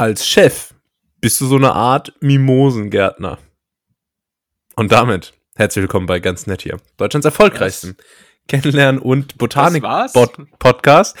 als 0.00 0.26
Chef 0.26 0.72
bist 1.20 1.42
du 1.42 1.46
so 1.46 1.56
eine 1.56 1.74
Art 1.74 2.14
Mimosengärtner. 2.20 3.38
Und 4.74 4.92
damit 4.92 5.34
herzlich 5.56 5.82
willkommen 5.82 6.06
bei 6.06 6.20
Ganz 6.20 6.46
Nett 6.46 6.62
hier, 6.62 6.78
Deutschlands 6.96 7.26
erfolgreichsten 7.26 7.98
Kennenlernen- 8.48 8.98
und 8.98 9.36
Botanik-Podcast. 9.36 11.18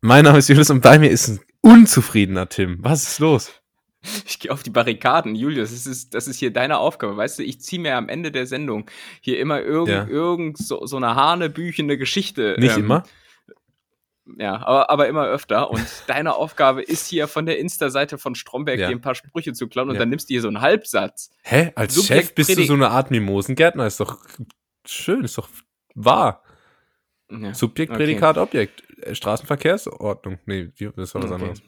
Mein 0.00 0.24
Name 0.24 0.38
ist 0.38 0.48
Julius 0.48 0.70
und 0.70 0.80
bei 0.80 0.98
mir 0.98 1.08
ist 1.08 1.28
ein 1.28 1.40
unzufriedener 1.60 2.48
Tim. 2.48 2.78
Was 2.80 3.04
ist 3.04 3.20
los? 3.20 3.52
Ich 4.26 4.40
gehe 4.40 4.50
auf 4.50 4.64
die 4.64 4.70
Barrikaden, 4.70 5.36
Julius. 5.36 5.70
Das 5.70 5.86
ist, 5.86 6.12
das 6.12 6.26
ist 6.26 6.40
hier 6.40 6.52
deine 6.52 6.78
Aufgabe. 6.78 7.16
Weißt 7.16 7.38
du, 7.38 7.44
ich 7.44 7.60
ziehe 7.60 7.80
mir 7.80 7.94
am 7.94 8.08
Ende 8.08 8.32
der 8.32 8.46
Sendung 8.46 8.90
hier 9.20 9.38
immer 9.38 9.60
irgend, 9.60 9.88
Ja. 9.88 10.04
irgend 10.04 10.58
so, 10.58 10.84
so 10.84 10.96
eine 10.96 11.14
hanebüchende 11.14 11.96
Geschichte. 11.96 12.56
Nicht 12.58 12.76
ähm, 12.76 12.86
immer? 12.86 13.04
Ja, 14.38 14.56
aber, 14.66 14.90
aber 14.90 15.06
immer 15.08 15.24
öfter. 15.26 15.70
Und 15.70 15.86
deine 16.08 16.34
Aufgabe 16.34 16.82
ist 16.82 17.06
hier 17.06 17.28
von 17.28 17.46
der 17.46 17.58
Insta-Seite 17.58 18.18
von 18.18 18.34
Stromberg 18.34 18.78
Ja. 18.80 18.88
dir 18.88 18.96
ein 18.96 19.00
paar 19.00 19.14
Sprüche 19.14 19.52
zu 19.52 19.68
klauen 19.68 19.88
und 19.88 19.94
Ja. 19.94 20.00
dann 20.00 20.08
nimmst 20.08 20.28
du 20.28 20.34
hier 20.34 20.40
so 20.42 20.48
einen 20.48 20.60
Halbsatz. 20.60 21.30
Hä? 21.42 21.70
Als 21.76 21.94
Subjekt 21.94 22.26
Chef 22.26 22.34
bist 22.34 22.50
du 22.50 22.54
Predigt- 22.54 22.68
so 22.68 22.74
eine 22.74 22.90
Art 22.90 23.10
Mimosengärtner? 23.12 23.86
Ist 23.86 24.00
doch 24.00 24.18
schön, 24.84 25.22
ist 25.24 25.38
doch 25.38 25.48
wahr. 25.94 26.42
Ja. 27.30 27.54
Subjekt, 27.54 27.90
Okay. 27.92 27.98
Prädikat, 28.04 28.36
Objekt. 28.38 28.82
Äh, 29.02 29.14
Straßenverkehrsordnung. 29.14 30.38
Nee, 30.46 30.70
wie- 30.76 30.90
das 30.96 31.14
war 31.14 31.22
was 31.22 31.30
Okay. 31.30 31.34
anderes. 31.42 31.62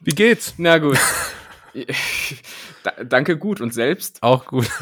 Wie 0.00 0.14
geht's? 0.14 0.54
Na 0.58 0.78
gut. 0.78 0.98
da, 2.82 2.92
danke 3.04 3.36
gut 3.38 3.60
und 3.60 3.72
selbst. 3.72 4.22
Auch 4.22 4.44
gut. 4.46 4.68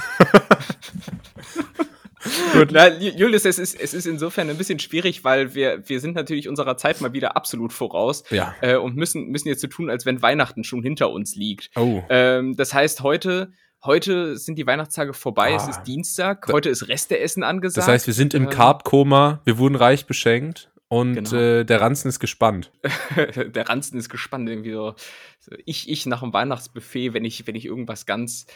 Gut. 2.52 2.68
Na, 2.72 2.86
Ju- 2.88 3.16
Julius, 3.16 3.44
es 3.44 3.58
ist, 3.58 3.78
es 3.80 3.94
ist 3.94 4.06
insofern 4.06 4.48
ein 4.50 4.56
bisschen 4.58 4.78
schwierig, 4.78 5.24
weil 5.24 5.54
wir, 5.54 5.88
wir 5.88 6.00
sind 6.00 6.14
natürlich 6.14 6.48
unserer 6.48 6.76
Zeit 6.76 7.00
mal 7.00 7.12
wieder 7.12 7.36
absolut 7.36 7.72
voraus 7.72 8.24
Ja. 8.30 8.54
äh, 8.60 8.76
und 8.76 8.96
müssen, 8.96 9.28
müssen 9.28 9.48
jetzt 9.48 9.60
so 9.60 9.66
tun, 9.68 9.90
als 9.90 10.06
wenn 10.06 10.22
Weihnachten 10.22 10.64
schon 10.64 10.82
hinter 10.82 11.10
uns 11.10 11.34
liegt. 11.36 11.70
Oh. 11.76 12.02
Ähm, 12.08 12.56
das 12.56 12.72
heißt, 12.74 13.02
heute, 13.02 13.52
heute 13.84 14.36
sind 14.36 14.56
die 14.58 14.66
Weihnachtstage 14.66 15.12
vorbei, 15.14 15.54
es 15.54 15.64
Ah. 15.64 15.70
ist 15.70 15.82
Dienstag, 15.84 16.46
heute 16.52 16.68
ist 16.70 16.88
Resteessen 16.88 17.42
angesagt. 17.42 17.78
Das 17.78 17.88
heißt, 17.88 18.06
wir 18.06 18.14
sind 18.14 18.34
im 18.34 18.44
Ähm, 18.44 18.50
Carb-Koma, 18.50 19.40
wir 19.44 19.58
wurden 19.58 19.74
reich 19.76 20.06
beschenkt 20.06 20.70
und 20.88 21.14
Genau. 21.14 21.34
äh, 21.34 21.64
der 21.64 21.80
Ranzen 21.80 22.08
ist 22.08 22.20
gespannt. 22.20 22.72
der 23.16 23.68
Ranzen 23.68 23.98
ist 23.98 24.08
gespannt, 24.08 24.48
irgendwie 24.48 24.72
so. 24.72 24.94
so 25.40 25.56
ich, 25.64 25.88
ich 25.88 26.06
nach 26.06 26.20
dem 26.20 26.32
Weihnachtsbuffet, 26.32 27.12
wenn 27.14 27.24
ich, 27.24 27.46
wenn 27.46 27.54
ich 27.54 27.64
irgendwas 27.64 28.06
ganz 28.06 28.46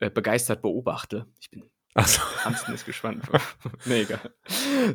äh, 0.00 0.10
begeistert 0.10 0.62
beobachte. 0.62 1.26
Ich 1.40 1.50
bin 1.50 1.62
Achso. 1.94 2.22
Ranzen 2.44 2.74
ist 2.74 2.86
gespannt. 2.86 3.24
nee, 3.84 4.02
egal. 4.02 4.20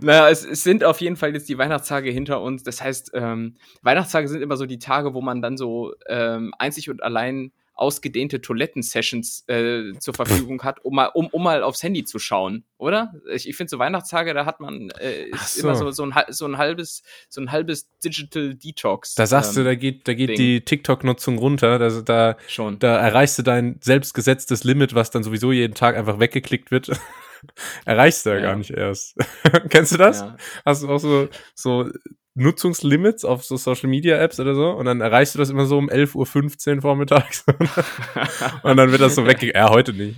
Naja, 0.02 0.30
es, 0.30 0.44
es 0.44 0.64
sind 0.64 0.84
auf 0.84 1.00
jeden 1.00 1.16
Fall 1.16 1.34
jetzt 1.34 1.48
die 1.48 1.58
Weihnachtstage 1.58 2.10
hinter 2.10 2.42
uns. 2.42 2.64
Das 2.64 2.82
heißt, 2.82 3.12
ähm, 3.14 3.56
Weihnachtstage 3.84 4.28
sind 4.28 4.42
immer 4.42 4.58
so 4.58 4.66
die 4.66 4.80
Tage, 4.80 5.14
wo 5.14 5.22
man 5.22 5.42
dann 5.42 5.58
so 5.58 5.94
ähm, 6.08 6.54
einzig 6.58 6.90
und 6.90 7.04
allein 7.04 7.52
ausgedehnte 7.78 8.42
Toiletten-Sessions 8.42 9.46
äh, 9.48 9.94
zur 10.00 10.14
Verfügung 10.14 10.64
hat, 10.64 10.84
um 10.84 10.96
mal, 10.96 11.08
um, 11.14 11.28
um 11.28 11.44
mal 11.44 11.64
aufs 11.64 11.84
Handy 11.84 12.04
zu 12.04 12.20
schauen, 12.20 12.66
oder? 12.78 13.14
Ich, 13.32 13.48
ich 13.48 13.56
finde 13.56 13.70
so 13.70 13.80
Weihnachtstage, 13.80 14.34
da 14.34 14.46
hat 14.46 14.60
man 14.60 14.90
äh, 15.00 15.28
so. 15.46 15.62
immer 15.62 15.76
so, 15.76 15.92
so, 15.92 16.04
ein, 16.04 16.14
so 16.30 16.46
ein 16.46 16.58
halbes, 16.58 17.04
so 17.30 17.40
ein 17.40 17.52
halbes 17.52 17.90
Digital 18.04 18.56
Detox. 18.56 19.16
Da 19.16 19.28
sagst 19.28 19.56
du, 19.56 19.62
ähm, 19.62 19.66
da 19.66 19.76
geht, 19.76 20.08
da 20.08 20.14
geht 20.14 20.30
Ding. 20.30 20.38
die 20.38 20.62
TikTok-Nutzung 20.62 21.38
runter. 21.38 21.78
Da, 21.78 21.90
da, 22.02 22.38
schon. 22.48 22.80
da 22.80 22.98
erreichst 22.98 23.38
du 23.38 23.44
dein 23.44 23.78
selbstgesetztes 23.82 24.64
Limit, 24.64 24.96
was 24.96 25.12
dann 25.12 25.24
sowieso 25.24 25.52
jeden 25.52 25.76
Tag 25.76 25.96
einfach 25.96 26.20
weggeklickt 26.20 26.72
wird. 26.72 26.92
erreichst 27.86 28.26
du 28.26 28.32
ja, 28.32 28.38
Ja. 28.38 28.42
gar 28.42 28.56
nicht 28.56 28.72
erst. 28.72 29.16
Kennst 29.70 29.92
du 29.92 29.98
das? 29.98 30.22
Ja. 30.22 30.38
Hast 30.66 30.84
du 30.84 30.90
auch 30.90 31.00
so, 31.00 31.30
so 31.54 31.90
Nutzungslimits 32.38 33.26
auf 33.26 33.44
so 33.44 33.58
Social 33.58 33.90
Media 33.90 34.18
Apps 34.18 34.40
oder 34.40 34.54
so? 34.54 34.70
Und 34.72 34.86
dann 34.86 35.02
erreichst 35.02 35.36
du 35.36 35.40
das 35.40 35.50
immer 35.50 35.66
so 35.66 35.78
um 35.78 35.90
11.15 35.90 36.76
Uhr 36.76 36.82
vormittags. 36.82 37.44
Und 38.64 38.78
dann 38.78 38.92
wird 38.92 39.02
das 39.02 39.16
so 39.16 39.26
weggeklickt. 39.26 39.56
Ja, 39.56 39.70
heute 39.70 39.94
nicht. 39.94 40.16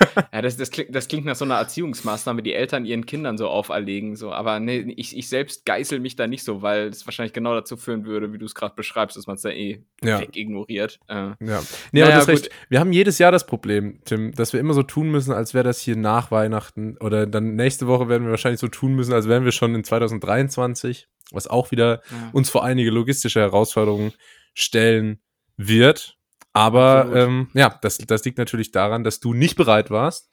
Ja, 0.32 0.42
das, 0.42 0.56
das, 0.56 0.70
klingt, 0.70 0.94
das 0.94 1.08
klingt 1.08 1.24
nach 1.24 1.36
so 1.36 1.44
einer 1.44 1.56
Erziehungsmaßnahme, 1.56 2.42
die 2.42 2.52
Eltern 2.52 2.84
ihren 2.84 3.06
Kindern 3.06 3.38
so 3.38 3.48
auferlegen. 3.48 4.16
So. 4.16 4.32
Aber 4.32 4.60
nee, 4.60 4.92
ich, 4.96 5.16
ich 5.16 5.28
selbst 5.28 5.64
geißel 5.64 6.00
mich 6.00 6.16
da 6.16 6.26
nicht 6.26 6.44
so, 6.44 6.62
weil 6.62 6.88
es 6.88 7.06
wahrscheinlich 7.06 7.32
genau 7.32 7.54
dazu 7.54 7.76
führen 7.76 8.04
würde, 8.04 8.32
wie 8.32 8.38
du 8.38 8.44
es 8.46 8.54
gerade 8.54 8.74
beschreibst, 8.74 9.16
dass 9.16 9.26
man 9.26 9.36
es 9.36 9.42
da 9.42 9.50
eh 9.50 9.82
Ja. 10.02 10.20
wegignoriert. 10.20 10.98
Äh, 11.08 11.14
Ja. 11.14 11.36
Nee, 11.40 12.00
Naja, 12.00 12.06
aber 12.06 12.14
das 12.14 12.26
gut. 12.26 12.34
recht. 12.34 12.50
Wir 12.68 12.80
haben 12.80 12.92
jedes 12.92 13.18
Jahr 13.18 13.32
das 13.32 13.46
Problem, 13.46 14.00
Tim, 14.04 14.32
dass 14.32 14.52
wir 14.52 14.60
immer 14.60 14.74
so 14.74 14.82
tun 14.82 15.10
müssen, 15.10 15.32
als 15.32 15.54
wäre 15.54 15.64
das 15.64 15.80
hier 15.80 15.96
nach 15.96 16.30
Weihnachten. 16.30 16.96
Oder 16.98 17.26
dann 17.26 17.54
nächste 17.56 17.86
Woche 17.86 18.08
werden 18.08 18.24
wir 18.24 18.30
wahrscheinlich 18.30 18.60
so 18.60 18.68
tun 18.68 18.94
müssen, 18.94 19.12
als 19.12 19.28
wären 19.28 19.44
wir 19.44 19.52
schon 19.52 19.74
in 19.74 19.84
2023, 19.84 21.08
was 21.32 21.46
auch 21.46 21.70
wieder 21.70 22.02
ja. 22.10 22.30
uns 22.32 22.50
vor 22.50 22.64
einige 22.64 22.90
logistische 22.90 23.40
Herausforderungen 23.40 24.12
stellen 24.54 25.20
wird. 25.56 26.15
Aber 26.56 27.10
ähm, 27.14 27.48
ja, 27.52 27.78
das, 27.82 27.98
das 27.98 28.24
liegt 28.24 28.38
natürlich 28.38 28.72
daran, 28.72 29.04
dass 29.04 29.20
du 29.20 29.34
nicht 29.34 29.56
bereit 29.56 29.90
warst, 29.90 30.30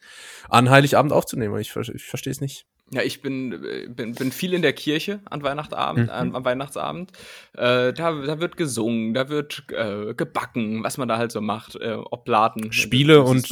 an 0.47 0.69
Heiligabend 0.69 1.11
aufzunehmen. 1.11 1.59
Ich, 1.59 1.75
ich 1.75 2.03
verstehe 2.05 2.31
es 2.31 2.39
nicht. 2.39 2.65
Ja, 2.91 3.01
ich 3.01 3.21
bin, 3.21 3.51
äh, 3.51 3.87
bin, 3.89 4.15
bin 4.15 4.31
viel 4.31 4.53
in 4.53 4.61
der 4.61 4.71
Kirche 4.71 5.19
an 5.29 5.43
Weihnachtsabend, 5.43 6.05
Mhm. 6.07 6.13
an, 6.13 6.35
am 6.35 6.45
Weihnachtsabend. 6.45 7.11
Äh, 7.57 7.91
da, 7.91 8.13
da 8.13 8.39
wird 8.39 8.55
gesungen, 8.55 9.13
da 9.13 9.27
wird 9.27 9.65
äh, 9.69 10.13
gebacken, 10.13 10.81
was 10.83 10.97
man 10.97 11.09
da 11.09 11.17
halt 11.17 11.33
so 11.33 11.41
macht. 11.41 11.75
Äh, 11.75 11.97
Oblaten. 12.11 12.71
Spiele 12.71 13.21
und 13.23 13.49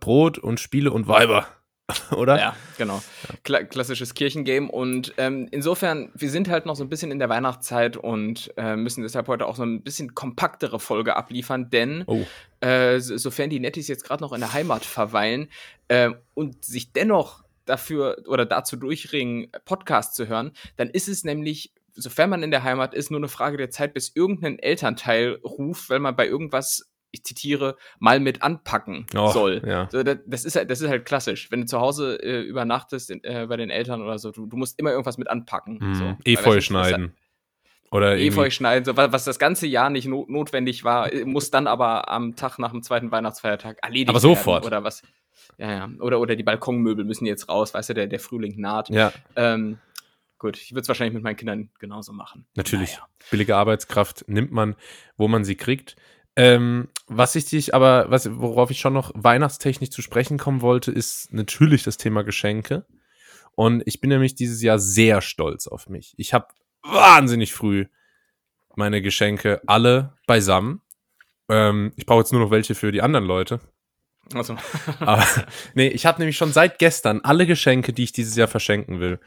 Brot 0.00 0.38
und 0.38 0.60
Spiele 0.60 0.90
und 0.92 1.08
Weiber. 1.08 1.46
Oder? 2.16 2.38
Ja, 2.38 2.56
genau. 2.76 3.02
Kla 3.44 3.64
klassisches 3.64 4.14
Kirchengame. 4.14 4.70
Und 4.70 5.14
ähm, 5.16 5.48
insofern, 5.50 6.10
wir 6.14 6.30
sind 6.30 6.48
halt 6.48 6.66
noch 6.66 6.76
so 6.76 6.84
ein 6.84 6.88
bisschen 6.90 7.10
in 7.10 7.18
der 7.18 7.28
Weihnachtszeit 7.28 7.96
und 7.96 8.52
äh, 8.56 8.76
müssen 8.76 9.02
deshalb 9.02 9.28
heute 9.28 9.46
auch 9.46 9.56
so 9.56 9.62
ein 9.62 9.82
bisschen 9.82 10.14
kompaktere 10.14 10.80
Folge 10.80 11.16
abliefern, 11.16 11.70
denn 11.70 12.04
Oh. 12.06 12.26
äh, 12.60 13.00
so- 13.00 13.16
sofern 13.16 13.48
die 13.50 13.60
Nettis 13.60 13.88
jetzt 13.88 14.04
gerade 14.04 14.22
noch 14.22 14.32
in 14.32 14.40
der 14.40 14.52
Heimat 14.52 14.84
verweilen 14.84 15.48
äh, 15.88 16.10
und 16.34 16.64
sich 16.64 16.92
dennoch 16.92 17.44
dafür 17.64 18.16
oder 18.26 18.44
dazu 18.46 18.76
durchringen, 18.76 19.50
Podcast 19.64 20.14
zu 20.14 20.26
hören, 20.28 20.52
dann 20.76 20.88
ist 20.90 21.08
es 21.08 21.24
nämlich, 21.24 21.72
sofern 21.94 22.30
man 22.30 22.42
in 22.42 22.50
der 22.50 22.62
Heimat 22.64 22.94
ist, 22.94 23.10
nur 23.10 23.20
eine 23.20 23.28
Frage 23.28 23.56
der 23.58 23.70
Zeit, 23.70 23.92
bis 23.94 24.12
irgendein 24.14 24.58
Elternteil 24.58 25.38
ruft, 25.44 25.90
weil 25.90 25.98
man 26.00 26.16
bei 26.16 26.26
irgendwas, 26.26 26.87
ich 27.10 27.24
zitiere, 27.24 27.76
mal 27.98 28.20
mit 28.20 28.42
anpacken 28.42 29.06
Oh, 29.16 29.28
soll. 29.30 29.62
ja. 29.66 29.88
So, 29.90 30.02
das, 30.02 30.18
das, 30.26 30.44
ist 30.44 30.56
halt, 30.56 30.70
das 30.70 30.80
ist 30.80 30.88
halt 30.88 31.04
klassisch. 31.06 31.50
Wenn 31.50 31.62
du 31.62 31.66
zu 31.66 31.80
Hause 31.80 32.22
äh, 32.22 32.42
übernachtest 32.42 33.10
in, 33.10 33.24
äh, 33.24 33.46
bei 33.48 33.56
den 33.56 33.70
Eltern 33.70 34.02
oder 34.02 34.18
so, 34.18 34.30
du, 34.30 34.46
du 34.46 34.56
musst 34.56 34.78
immer 34.78 34.90
irgendwas 34.90 35.16
mit 35.18 35.28
anpacken. 35.30 35.80
Hm. 35.80 35.94
So. 35.94 36.04
Weil, 36.04 36.16
Efeu 36.26 36.54
du, 36.56 36.60
schneiden. 36.62 37.14
Oder 37.90 38.12
das- 38.12 38.20
Efeu 38.20 38.50
schneiden, 38.50 38.84
so, 38.84 38.96
was, 38.96 39.12
was 39.12 39.24
das 39.24 39.38
ganze 39.38 39.66
Jahr 39.66 39.88
nicht 39.88 40.06
not 40.06 40.28
notwendig 40.28 40.84
war, 40.84 41.10
äh, 41.12 41.24
muss 41.24 41.50
dann 41.50 41.66
aber 41.66 42.10
am 42.10 42.36
Tag 42.36 42.58
nach 42.58 42.72
dem 42.72 42.82
zweiten 42.82 43.10
Weihnachtsfeiertag 43.10 43.78
erledigt 43.82 44.10
Aber 44.10 44.22
werden. 44.22 44.34
sofort. 44.36 44.66
Oder 44.66 44.84
was. 44.84 45.02
Ja, 45.56 45.70
ja. 45.72 45.90
Oder, 46.00 46.20
oder 46.20 46.36
die 46.36 46.42
Balkonmöbel 46.42 47.04
müssen 47.06 47.24
jetzt 47.24 47.48
raus, 47.48 47.72
weißt 47.72 47.88
du, 47.90 47.94
der, 47.94 48.06
der 48.06 48.20
Frühling 48.20 48.60
naht. 48.60 48.90
Ja, 48.90 49.12
Ähm, 49.34 49.78
gut, 50.38 50.58
ich 50.58 50.72
würde 50.72 50.82
es 50.82 50.88
wahrscheinlich 50.88 51.14
mit 51.14 51.22
meinen 51.22 51.36
Kindern 51.36 51.70
genauso 51.78 52.12
machen. 52.12 52.44
Natürlich. 52.54 52.92
Naja. 52.92 53.08
Billige 53.30 53.56
Arbeitskraft 53.56 54.24
nimmt 54.28 54.52
man, 54.52 54.76
wo 55.16 55.26
man 55.26 55.44
sie 55.44 55.56
kriegt. 55.56 55.96
Ähm, 56.38 56.86
was 57.08 57.34
ich 57.34 57.46
dich 57.46 57.74
aber, 57.74 58.12
was, 58.12 58.30
worauf 58.38 58.70
ich 58.70 58.78
schon 58.78 58.92
noch 58.92 59.10
weihnachtstechnisch 59.12 59.90
zu 59.90 60.02
sprechen 60.02 60.38
kommen 60.38 60.60
wollte, 60.62 60.92
ist 60.92 61.32
natürlich 61.32 61.82
das 61.82 61.96
Thema 61.96 62.22
Geschenke. 62.22 62.86
Und 63.56 63.82
ich 63.86 64.00
bin 64.00 64.10
nämlich 64.10 64.36
dieses 64.36 64.62
Jahr 64.62 64.78
sehr 64.78 65.20
stolz 65.20 65.66
auf 65.66 65.88
mich. 65.88 66.14
Ich 66.16 66.32
habe 66.32 66.46
wahnsinnig 66.84 67.52
früh 67.52 67.86
meine 68.76 69.02
Geschenke 69.02 69.60
alle 69.66 70.14
beisammen. 70.28 70.80
Ähm, 71.48 71.92
ich 71.96 72.06
brauche 72.06 72.20
jetzt 72.20 72.30
nur 72.30 72.40
noch 72.40 72.52
welche 72.52 72.76
für 72.76 72.92
die 72.92 73.02
anderen 73.02 73.26
Leute. 73.26 73.58
Also, 74.32 74.56
Aber 75.00 75.26
nee, 75.74 75.88
ich 75.88 76.06
habe 76.06 76.20
nämlich 76.20 76.36
schon 76.36 76.52
seit 76.52 76.78
gestern 76.78 77.20
alle 77.22 77.46
Geschenke, 77.46 77.92
die 77.92 78.04
ich 78.04 78.12
dieses 78.12 78.36
Jahr 78.36 78.46
verschenken 78.46 79.00
will, 79.00 79.18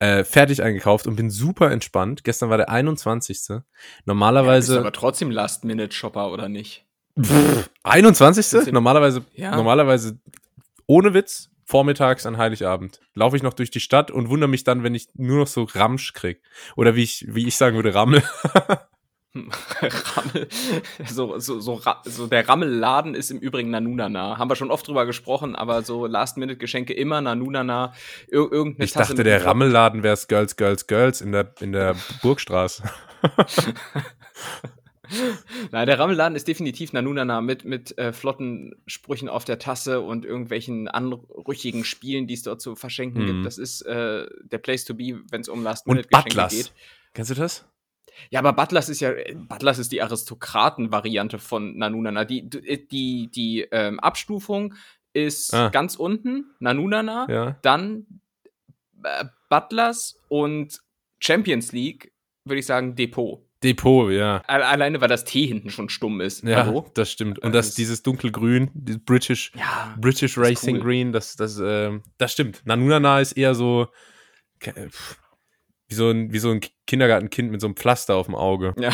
äh, 0.00 0.24
fertig 0.24 0.62
eingekauft 0.62 1.06
und 1.06 1.16
bin 1.16 1.30
super 1.30 1.70
entspannt. 1.70 2.22
Gestern 2.24 2.50
war 2.50 2.56
der 2.56 2.68
21. 2.70 3.28
bist 3.36 3.48
du 3.50 3.62
Normalerweise. 4.06 4.78
aber 4.78 4.92
trotzdem 4.92 5.30
Last-Minute-Shopper, 5.30 6.30
oder 6.32 6.48
nicht? 6.48 6.84
Pff, 7.20 7.68
21. 7.82 8.48
Trotzdem- 8.50 8.74
Normalerweise, 8.74 9.24
Ja. 9.34 9.56
normalerweise 9.56 10.18
ohne 10.86 11.14
Witz, 11.14 11.50
vormittags 11.64 12.24
an 12.26 12.38
Heiligabend. 12.38 13.00
Laufe 13.14 13.36
ich 13.36 13.42
noch 13.42 13.52
durch 13.54 13.70
die 13.70 13.80
Stadt 13.80 14.10
und 14.10 14.28
wundere 14.30 14.48
mich 14.48 14.64
dann, 14.64 14.82
wenn 14.84 14.94
ich 14.94 15.08
nur 15.14 15.38
noch 15.38 15.46
so 15.48 15.64
Ramsch 15.64 16.12
krieg. 16.14 16.40
Oder 16.76 16.94
wie 16.94 17.02
ich, 17.02 17.26
wie 17.28 17.46
ich 17.46 17.56
sagen 17.56 17.76
würde, 17.76 17.94
Rammel. 17.94 18.22
Rammel, 19.34 20.48
so, 21.06 21.38
so, 21.38 21.60
so, 21.60 21.80
so 22.04 22.26
der 22.26 22.48
Rammelladen 22.48 23.14
ist 23.14 23.30
im 23.30 23.38
Übrigen 23.38 23.70
Nanunana. 23.70 24.38
Haben 24.38 24.50
wir 24.50 24.56
schon 24.56 24.70
oft 24.70 24.88
drüber 24.88 25.06
gesprochen, 25.06 25.54
aber 25.54 25.82
so 25.82 26.06
Last-Minute-Geschenke 26.06 26.92
immer 26.94 27.20
Nanunana. 27.20 27.92
Ir 28.28 28.50
irgendeine 28.50 28.84
Ich 28.84 28.92
Tasse 28.92 29.12
dachte, 29.12 29.24
der 29.24 29.44
Rammelladen 29.44 30.02
wäre 30.02 30.18
Girls, 30.28 30.56
Girls, 30.56 30.86
Girls 30.86 31.20
in 31.20 31.32
der, 31.32 31.52
in 31.60 31.72
der 31.72 31.94
Burgstraße. 32.22 32.82
Nein, 35.70 35.86
der 35.86 35.98
Rammelladen 35.98 36.36
ist 36.36 36.48
definitiv 36.48 36.92
Nanunana 36.92 37.40
mit, 37.40 37.64
mit 37.64 37.96
äh, 37.96 38.12
flotten 38.12 38.74
Sprüchen 38.86 39.30
auf 39.30 39.44
der 39.46 39.58
Tasse 39.58 40.00
und 40.00 40.26
irgendwelchen 40.26 40.86
anrüchigen 40.88 41.84
Spielen, 41.84 42.26
die 42.26 42.34
es 42.34 42.42
dort 42.42 42.60
zu 42.60 42.76
verschenken 42.76 43.22
Mhm. 43.22 43.26
gibt. 43.26 43.46
Das 43.46 43.56
ist 43.56 43.82
äh, 43.82 44.26
der 44.42 44.58
Place 44.58 44.84
to 44.84 44.94
be, 44.94 45.20
wenn 45.30 45.40
es 45.40 45.48
um 45.48 45.62
Last-Minute-Geschenke 45.62 46.48
geht. 46.54 46.72
Kennst 47.14 47.30
du 47.30 47.34
das? 47.34 47.64
Ja, 48.30 48.40
aber 48.40 48.52
Butlers 48.52 48.88
ist 48.88 49.00
ja, 49.00 49.12
Butlers 49.34 49.78
ist 49.78 49.92
die 49.92 50.02
Aristokraten-Variante 50.02 51.38
von 51.38 51.76
Nanunana. 51.76 52.24
Die, 52.24 52.48
die, 52.48 53.30
die 53.30 53.66
ähm, 53.70 54.00
Abstufung 54.00 54.74
ist 55.12 55.54
ah. 55.54 55.68
ganz 55.70 55.96
unten, 55.96 56.46
Nanunana, 56.60 57.26
ja. 57.28 57.56
dann 57.62 58.06
äh, 59.02 59.24
Butlers 59.48 60.18
und 60.28 60.80
Champions 61.20 61.72
League, 61.72 62.12
würde 62.44 62.60
ich 62.60 62.66
sagen, 62.66 62.94
Depot. 62.94 63.44
Depot, 63.62 64.12
ja. 64.12 64.40
Alleine, 64.46 65.00
weil 65.00 65.08
das 65.08 65.24
T 65.24 65.44
hinten 65.44 65.70
schon 65.70 65.88
stumm 65.88 66.20
ist. 66.20 66.44
Ja, 66.44 66.64
Hallo? 66.64 66.88
das 66.94 67.10
stimmt. 67.10 67.40
Und 67.40 67.52
das, 67.54 67.74
dieses 67.74 68.04
dunkelgrün, 68.04 68.70
dieses 68.72 69.02
British, 69.04 69.50
ja, 69.56 69.96
British 69.98 70.38
Racing 70.38 70.76
cool. 70.76 70.82
Green, 70.82 71.12
das, 71.12 71.34
das, 71.34 71.58
äh, 71.58 71.98
das 72.18 72.32
stimmt. 72.32 72.62
Nanunana 72.64 73.20
ist 73.20 73.32
eher 73.32 73.56
so 73.56 73.88
wie 75.88 75.94
so 75.94 76.10
ein, 76.10 76.32
wie 76.32 76.38
so 76.38 76.50
ein 76.50 76.60
Kindergartenkind 76.86 77.50
mit 77.50 77.60
so 77.60 77.66
einem 77.66 77.76
Pflaster 77.76 78.16
auf 78.16 78.26
dem 78.26 78.34
Auge. 78.34 78.74
Ja. 78.78 78.90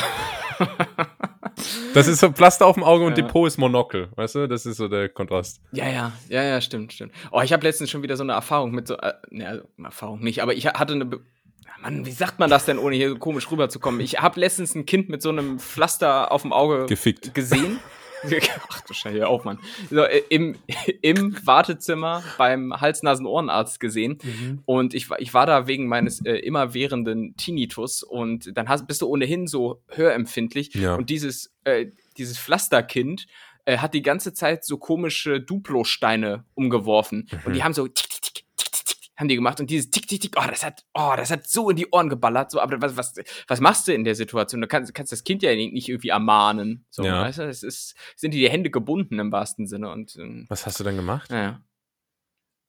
das 1.95 2.07
ist 2.07 2.21
so 2.21 2.31
Pflaster 2.31 2.67
auf 2.67 2.75
dem 2.75 2.85
Auge 2.85 3.05
und 3.05 3.19
ja. 3.19 3.25
Depot 3.25 3.47
ist 3.47 3.59
Monokel, 3.59 4.09
weißt 4.15 4.37
du? 4.37 4.49
Das 4.49 4.65
ist 4.65 4.77
so 4.77 4.89
der 4.89 5.09
Kontrast. 5.09 5.61
Ja, 5.73 5.89
ja, 5.89 6.13
ja, 6.29 6.43
ja, 6.45 6.61
stimmt, 6.61 6.93
stimmt. 6.93 7.13
Oh, 7.33 7.41
ich 7.41 7.53
habe 7.53 7.67
letztens 7.67 7.91
schon 7.91 8.03
wieder 8.03 8.17
so 8.17 8.23
eine 8.23 8.33
Erfahrung 8.33 8.71
mit 8.71 8.87
so, 8.87 8.97
äh, 8.97 9.15
ne, 9.31 9.65
Erfahrung 9.83 10.21
nicht, 10.21 10.43
aber 10.43 10.55
ich 10.55 10.67
hatte 10.67 10.95
eine, 10.95 11.05
Be 11.05 11.21
Mann, 11.83 12.07
wie 12.07 12.13
sagt 12.13 12.39
man 12.39 12.49
das 12.49 12.65
denn, 12.65 12.79
ohne 12.79 12.97
hier 12.97 13.11
so 13.11 13.17
komisch 13.17 13.51
rüberzukommen? 13.51 14.01
Ich 14.01 14.23
habe 14.23 14.41
letztens 14.41 14.75
ein 14.75 14.87
Kind 14.87 15.11
mit 15.11 15.21
so 15.21 15.29
einem 15.29 15.59
Pflaster 15.59 16.33
auf 16.33 16.41
dem 16.41 16.53
Auge 16.53 16.87
Gefickt. 16.87 17.35
gesehen. 17.35 17.79
Ach 18.69 18.81
du 18.83 18.95
Scheiße, 18.95 19.27
auf, 19.27 19.45
Mann. 19.45 19.59
So, 19.91 20.03
äh, 20.03 20.23
im, 20.29 20.57
Im 21.03 21.37
Wartezimmer 21.47 22.23
beim 22.39 22.79
Hals-Nasen-Ohrenarzt 22.81 23.81
gesehen. 23.81 24.19
Mhm. 24.23 24.63
Und 24.65 24.95
ich, 24.95 25.09
ich 25.19 25.35
war 25.35 25.47
da 25.47 25.67
wegen 25.67 25.87
meines 25.87 26.25
äh, 26.25 26.35
immerwährenden 26.35 27.37
Tinnitus. 27.37 28.03
Und 28.03 28.57
dann 28.57 28.69
hast, 28.69 28.87
bist 28.87 29.03
du 29.03 29.09
ohnehin 29.09 29.47
so 29.47 29.83
hörempfindlich. 29.89 30.75
Ja. 30.75 30.95
Und 30.95 31.11
dieses, 31.11 31.55
äh, 31.65 31.87
dieses 32.17 32.39
Pflasterkind 32.39 33.27
äh, 33.65 33.79
hat 33.79 33.95
die 33.95 34.03
ganze 34.03 34.33
Zeit 34.33 34.65
so 34.65 34.79
komische 34.79 35.41
Duplo-Steine 35.41 36.45
umgeworfen. 36.55 37.29
Mhm. 37.31 37.39
Und 37.45 37.53
die 37.55 37.65
haben 37.65 37.75
so 37.75 37.87
tick, 37.87 38.11
tick, 38.11 38.23
tick, 38.23 38.44
haben 39.17 39.29
die 39.29 39.37
gemacht 39.37 39.61
und 39.61 39.71
dieses 39.71 39.91
Tick, 39.91 40.09
Tick, 40.09 40.21
Tick, 40.21 40.35
oh, 40.37 40.47
das 40.49 40.65
hat, 40.65 40.85
oh, 40.95 41.13
das 41.17 41.31
hat 41.31 41.47
so 41.47 41.71
in 41.71 41.77
die 41.77 41.89
Ohren 41.91 42.09
geballert. 42.09 42.51
So, 42.51 42.61
aber 42.61 42.81
was, 42.83 42.97
was, 42.97 43.15
was 43.47 43.61
machst 43.61 43.87
du 43.87 43.95
in 43.95 44.05
der 44.05 44.15
Situation? 44.15 44.61
Du 44.61 44.67
kannst, 44.67 44.93
kannst 44.95 45.13
das 45.13 45.25
Kind 45.25 45.43
ja 45.43 45.55
nicht 45.55 45.89
irgendwie 45.89 46.09
ermahnen. 46.09 46.85
So, 46.91 47.05
ja. 47.05 47.23
weißt 47.23 47.39
du, 47.39 47.49
es 47.49 47.63
ist, 47.63 47.95
sind 48.17 48.35
die 48.35 48.49
Hände 48.51 48.71
gebunden 48.71 49.19
im 49.19 49.31
wahrsten 49.31 49.67
Sinne. 49.67 49.91
Und, 49.91 50.17
ähm, 50.17 50.47
was 50.49 50.67
hast 50.67 50.81
du 50.81 50.85
dann 50.85 50.97
gemacht? 50.97 51.31
Ja. 51.31 51.61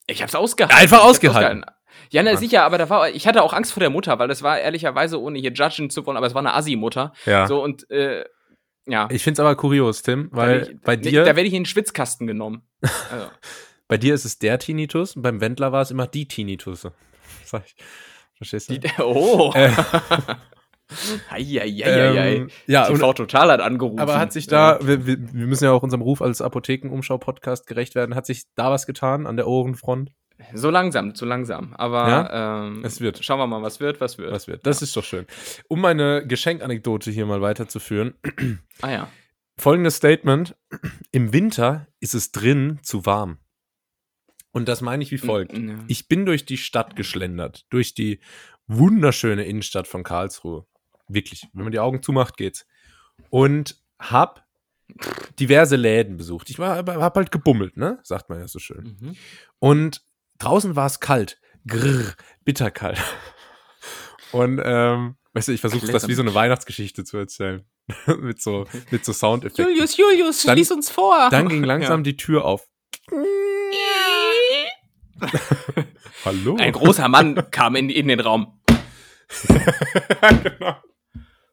Ich 0.06 0.22
hab's 0.22 0.34
ausgehalten. 0.34 0.78
Einfach 0.78 1.02
ausgehalten. 1.02 1.64
Ja, 2.10 2.22
na, 2.22 2.36
sicher, 2.36 2.62
aber 2.62 2.78
da 2.78 2.88
war, 2.90 3.08
ich 3.10 3.26
hatte 3.26 3.42
auch 3.42 3.52
Angst 3.52 3.72
vor 3.72 3.80
der 3.80 3.90
Mutter, 3.90 4.18
weil 4.18 4.28
das 4.28 4.42
war 4.42 4.58
ehrlicherweise, 4.60 5.20
ohne 5.20 5.38
hier 5.38 5.52
judgen 5.52 5.90
zu 5.90 6.06
wollen, 6.06 6.16
aber 6.16 6.26
es 6.26 6.34
war 6.34 6.42
eine 6.42 6.54
Assi-Mutter. 6.54 7.12
Ja. 7.24 7.46
So, 7.46 7.62
und, 7.62 7.90
äh, 7.90 8.24
ja. 8.86 9.08
Ich 9.10 9.22
find's 9.22 9.40
aber 9.40 9.56
kurios, 9.56 10.02
Tim, 10.02 10.28
weil 10.30 10.62
ich, 10.62 10.80
bei 10.82 10.96
dir. 10.96 11.24
Da 11.24 11.34
werde 11.34 11.48
ich 11.48 11.54
in 11.54 11.62
den 11.62 11.66
Schwitzkasten 11.66 12.26
genommen. 12.26 12.62
Also. 13.10 13.30
Bei 13.88 13.98
dir 13.98 14.14
ist 14.14 14.24
es 14.24 14.38
der 14.38 14.58
Tinnitus 14.58 15.16
und 15.16 15.22
beim 15.22 15.40
Wendler 15.40 15.72
war 15.72 15.82
es 15.82 15.90
immer 15.90 16.06
die 16.06 16.26
Tinnitus. 16.26 16.88
Sag 17.44 17.64
ich. 17.66 17.76
Verstehst 18.36 18.70
du? 18.70 18.78
Die, 18.78 18.88
oh. 19.02 19.52
Äh, 19.54 19.70
Eieieiei. 21.30 22.36
Ähm, 22.36 22.50
ja, 22.66 22.86
TV 22.86 23.12
Total 23.12 23.50
hat 23.50 23.60
angerufen. 23.60 23.98
Aber 23.98 24.18
hat 24.18 24.32
sich 24.32 24.46
da, 24.46 24.78
ja. 24.78 24.86
wir, 24.86 25.06
wir, 25.06 25.18
müssen 25.46 25.64
ja 25.64 25.72
auch 25.72 25.82
unserem 25.82 26.02
Ruf 26.02 26.22
als 26.22 26.40
Apothekenumschau-Podcast 26.40 27.66
gerecht 27.66 27.94
werden, 27.94 28.14
hat 28.14 28.26
sich 28.26 28.44
da 28.54 28.70
was 28.70 28.86
getan 28.86 29.26
an 29.26 29.36
der 29.36 29.48
Ohrenfront? 29.48 30.12
So 30.52 30.70
langsam, 30.70 31.14
zu 31.14 31.24
langsam. 31.24 31.74
Aber 31.74 32.08
ja? 32.08 32.66
ähm, 32.66 32.84
es 32.84 33.00
wird. 33.00 33.24
Schauen 33.24 33.38
wir 33.38 33.46
mal, 33.46 33.62
was 33.62 33.80
wird, 33.80 34.00
was 34.00 34.18
wird. 34.18 34.32
Was 34.32 34.46
wird. 34.46 34.66
Das 34.66 34.80
ja. 34.80 34.84
ist 34.84 34.96
doch 34.96 35.02
schön. 35.02 35.26
Um 35.66 35.80
meine 35.80 36.26
Geschenkanekdote 36.26 37.10
hier 37.10 37.24
mal 37.24 37.40
weiterzuführen. 37.40 38.14
ah 38.82 38.90
ja. 38.90 39.08
Folgendes 39.58 39.96
Statement. 39.96 40.54
Im 41.10 41.32
Winter 41.32 41.86
ist 42.00 42.14
es 42.14 42.32
drin 42.32 42.78
zu 42.82 43.06
warm. 43.06 43.38
Und 44.56 44.68
das 44.68 44.80
meine 44.80 45.02
ich 45.02 45.10
wie 45.10 45.18
folgt. 45.18 45.52
Ja. 45.52 45.84
Ich 45.86 46.08
bin 46.08 46.24
durch 46.24 46.46
die 46.46 46.56
Stadt 46.56 46.96
geschlendert, 46.96 47.66
durch 47.68 47.92
die 47.92 48.20
wunderschöne 48.68 49.44
Innenstadt 49.44 49.86
von 49.86 50.02
Karlsruhe. 50.02 50.64
Wirklich, 51.08 51.46
wenn 51.52 51.64
man 51.64 51.72
die 51.72 51.78
Augen 51.78 52.02
zumacht, 52.02 52.38
geht's. 52.38 52.66
Und 53.28 53.76
hab 53.98 54.46
diverse 55.38 55.76
Läden 55.76 56.16
besucht. 56.16 56.48
Ich 56.48 56.58
war, 56.58 56.86
hab 56.86 57.16
halt 57.16 57.30
gebummelt, 57.30 57.76
ne? 57.76 57.98
Sagt 58.02 58.30
man 58.30 58.38
ja 58.38 58.48
so 58.48 58.58
schön. 58.58 58.96
Mhm. 58.98 59.16
Und 59.58 60.00
draußen 60.38 60.74
war 60.74 60.86
es 60.86 61.00
kalt. 61.00 61.38
Grrr, 61.66 62.14
bitterkalt. 62.46 62.96
Und 64.32 64.58
ähm, 64.64 65.16
weißt 65.34 65.48
du, 65.48 65.52
ich 65.52 65.60
versuche 65.60 65.92
das 65.92 66.08
wie 66.08 66.14
so 66.14 66.22
eine 66.22 66.32
Weihnachtsgeschichte 66.32 67.04
zu 67.04 67.18
erzählen. 67.18 67.66
mit 68.20 68.40
so, 68.40 68.64
mit 68.90 69.04
so 69.04 69.12
Soundeffekten. 69.12 69.66
Julius, 69.66 69.98
Julius, 69.98 70.42
dann, 70.44 70.56
schließ 70.56 70.70
uns 70.72 70.88
vor. 70.88 71.28
Dann 71.30 71.46
ging 71.50 71.62
langsam 71.62 72.00
ja. 72.00 72.04
die 72.04 72.16
Tür 72.16 72.46
auf. 72.46 72.66
Hallo? 76.24 76.56
Ein 76.58 76.72
großer 76.72 77.08
Mann 77.08 77.50
kam 77.50 77.76
in, 77.76 77.90
in 77.90 78.08
den 78.08 78.20
Raum. 78.20 78.60
genau. 80.42 80.76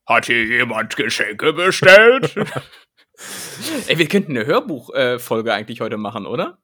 Hat 0.06 0.26
hier 0.26 0.44
jemand 0.44 0.96
Geschenke 0.96 1.54
bestellt? 1.54 2.36
Ey, 3.88 3.98
wir 3.98 4.08
könnten 4.08 4.32
eine 4.32 4.46
Hörbuchfolge 4.46 5.50
äh, 5.50 5.54
eigentlich 5.54 5.82
heute 5.82 5.98
machen, 5.98 6.26
oder? 6.26 6.58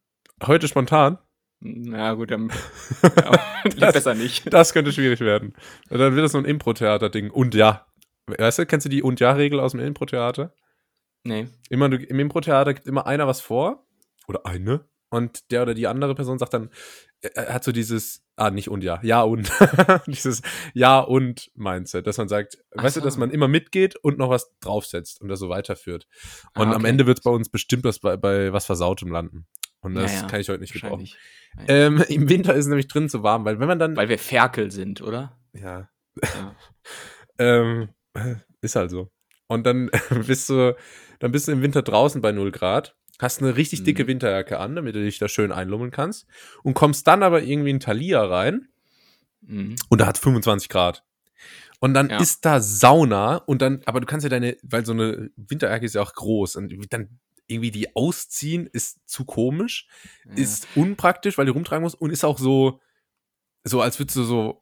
Heute 0.46 0.68
spontan? 0.68 1.18
Na 1.62 2.14
gut, 2.14 2.32
dann 2.32 2.52
ja, 3.76 3.92
besser 3.92 4.14
nicht. 4.14 4.52
Das 4.52 4.74
könnte 4.74 4.94
schwierig 4.94 5.20
werden. 5.20 5.54
Dann 5.90 6.16
wird 6.16 6.24
das 6.24 6.32
so 6.32 6.38
ein 6.38 6.46
Impro-Theater-Ding. 6.46 7.32
Und 7.32 7.54
ja. 7.54 7.86
Weißt 8.28 8.60
du, 8.60 8.66
kennst 8.66 8.86
du 8.86 8.90
die 8.90 9.04
Und 9.04 9.20
ja-Regel 9.20 9.60
aus 9.60 9.72
dem 9.72 9.82
Impro-Theater? 9.82 10.54
Nee. 11.24 11.48
Immer, 11.70 11.92
Im 11.92 12.20
Impro-Theater 12.20 12.74
gibt 12.74 12.88
immer 12.88 13.08
einer 13.08 13.28
was 13.28 13.42
vor. 13.42 13.86
Oder 14.28 14.46
eine 14.46 14.86
und 15.10 15.52
der 15.52 15.64
oder 15.64 15.74
die 15.74 15.88
andere 15.88 16.16
Person 16.16 16.38
sagt 16.38 16.54
dann, 16.54 16.70
er 17.22 17.54
hat 17.54 17.64
so 17.64 17.72
dieses, 17.72 18.24
ah, 18.36 18.50
nicht 18.50 18.70
und 18.70 18.84
ja, 18.84 19.00
ja 19.04 19.22
und, 19.24 19.52
dieses 20.08 20.42
Ja 20.74 21.00
und 21.00 21.52
Mindset, 21.56 22.08
dass 22.08 22.18
man 22.18 22.30
sagt, 22.30 22.58
Ach 22.78 22.84
weißt 22.84 22.96
so. 22.96 23.02
du, 23.02 23.06
dass 23.06 23.18
man 23.18 23.32
immer 23.32 23.48
mitgeht 23.48 23.96
und 23.98 24.18
noch 24.18 24.30
was 24.30 24.54
draufsetzt 24.62 25.22
und 25.22 25.28
das 25.28 25.40
so 25.40 25.50
weiterführt. 25.50 26.08
Und 26.56 26.68
ah, 26.68 26.70
okay. 26.70 26.76
am 26.76 26.86
Ende 26.86 27.08
wird 27.08 27.20
es 27.20 27.24
bei 27.24 27.32
uns 27.32 27.50
bestimmt 27.50 27.84
was 27.84 28.00
bei, 28.00 28.18
bei 28.18 28.54
was 28.54 28.66
Versautem 28.66 29.12
landen. 29.12 29.48
Und 29.82 29.96
das 29.96 30.14
ja, 30.14 30.22
ja. 30.22 30.28
kann 30.28 30.42
ich 30.42 30.50
heute 30.50 30.62
nicht 30.62 30.74
gebrauchen. 30.74 31.08
Ja. 31.58 31.64
Ähm, 31.68 32.04
Im 32.10 32.30
Winter 32.30 32.54
ist 32.54 32.66
es 32.66 32.70
nämlich 32.70 32.88
drin 32.88 33.10
zu 33.10 33.24
warm, 33.24 33.46
weil 33.46 33.60
wenn 33.60 33.68
man 33.68 33.80
dann. 33.80 33.96
Weil 33.96 34.10
wir 34.10 34.20
Ferkel 34.20 34.72
sind, 34.72 35.02
oder? 35.02 35.38
Ja. 35.54 35.90
ähm, 37.38 37.90
ist 38.62 38.76
halt 38.76 38.92
so. 38.92 39.10
Und 39.48 39.66
dann 39.66 39.90
bist 40.28 40.50
du, 40.50 40.76
dann 41.20 41.32
bist 41.32 41.48
du 41.48 41.52
im 41.52 41.62
Winter 41.62 41.82
draußen 41.82 42.22
bei 42.22 42.32
0 42.32 42.52
Grad 42.52 42.96
hast 43.20 43.42
eine 43.42 43.56
richtig 43.56 43.84
dicke 43.84 44.04
mhm. 44.04 44.08
Winterjacke 44.08 44.60
an, 44.60 44.76
damit 44.76 44.96
du 44.96 45.04
dich 45.04 45.20
da 45.20 45.28
schön 45.28 45.52
einlummeln 45.52 45.92
kannst 45.92 46.26
und 46.64 46.74
kommst 46.74 47.08
dann 47.08 47.22
aber 47.22 47.44
irgendwie 47.44 47.70
in 47.70 47.80
Thalia 47.80 48.24
rein 48.24 48.70
mhm. 49.42 49.76
und 49.90 50.02
da 50.02 50.08
hat 50.08 50.18
25 50.18 50.70
Grad. 50.70 51.04
Und 51.82 51.94
dann 51.94 52.10
ja. 52.10 52.20
ist 52.20 52.46
da 52.46 52.60
Sauna 52.60 53.38
und 53.38 53.62
dann, 53.62 53.82
aber 53.86 54.02
du 54.02 54.06
kannst 54.06 54.24
ja 54.24 54.30
deine, 54.30 54.58
weil 54.64 54.86
so 54.86 54.92
eine 54.92 55.32
Winterjacke 55.38 55.86
ist 55.86 55.96
ja 55.96 56.02
auch 56.02 56.14
groß 56.14 56.58
und 56.58 56.74
dann 56.92 57.20
irgendwie 57.48 57.72
die 57.72 57.96
ausziehen 57.96 58.68
ist 58.68 59.00
zu 59.06 59.26
komisch, 59.26 59.88
ja. 60.26 60.36
ist 60.36 60.68
unpraktisch, 60.76 61.38
weil 61.38 61.46
du 61.46 61.54
rumtragen 61.54 61.84
musst 61.84 62.00
und 62.00 62.12
ist 62.12 62.24
auch 62.24 62.38
so, 62.38 62.80
so 63.64 63.82
als 63.82 63.98
würdest 64.00 64.18
du 64.18 64.24
so, 64.24 64.62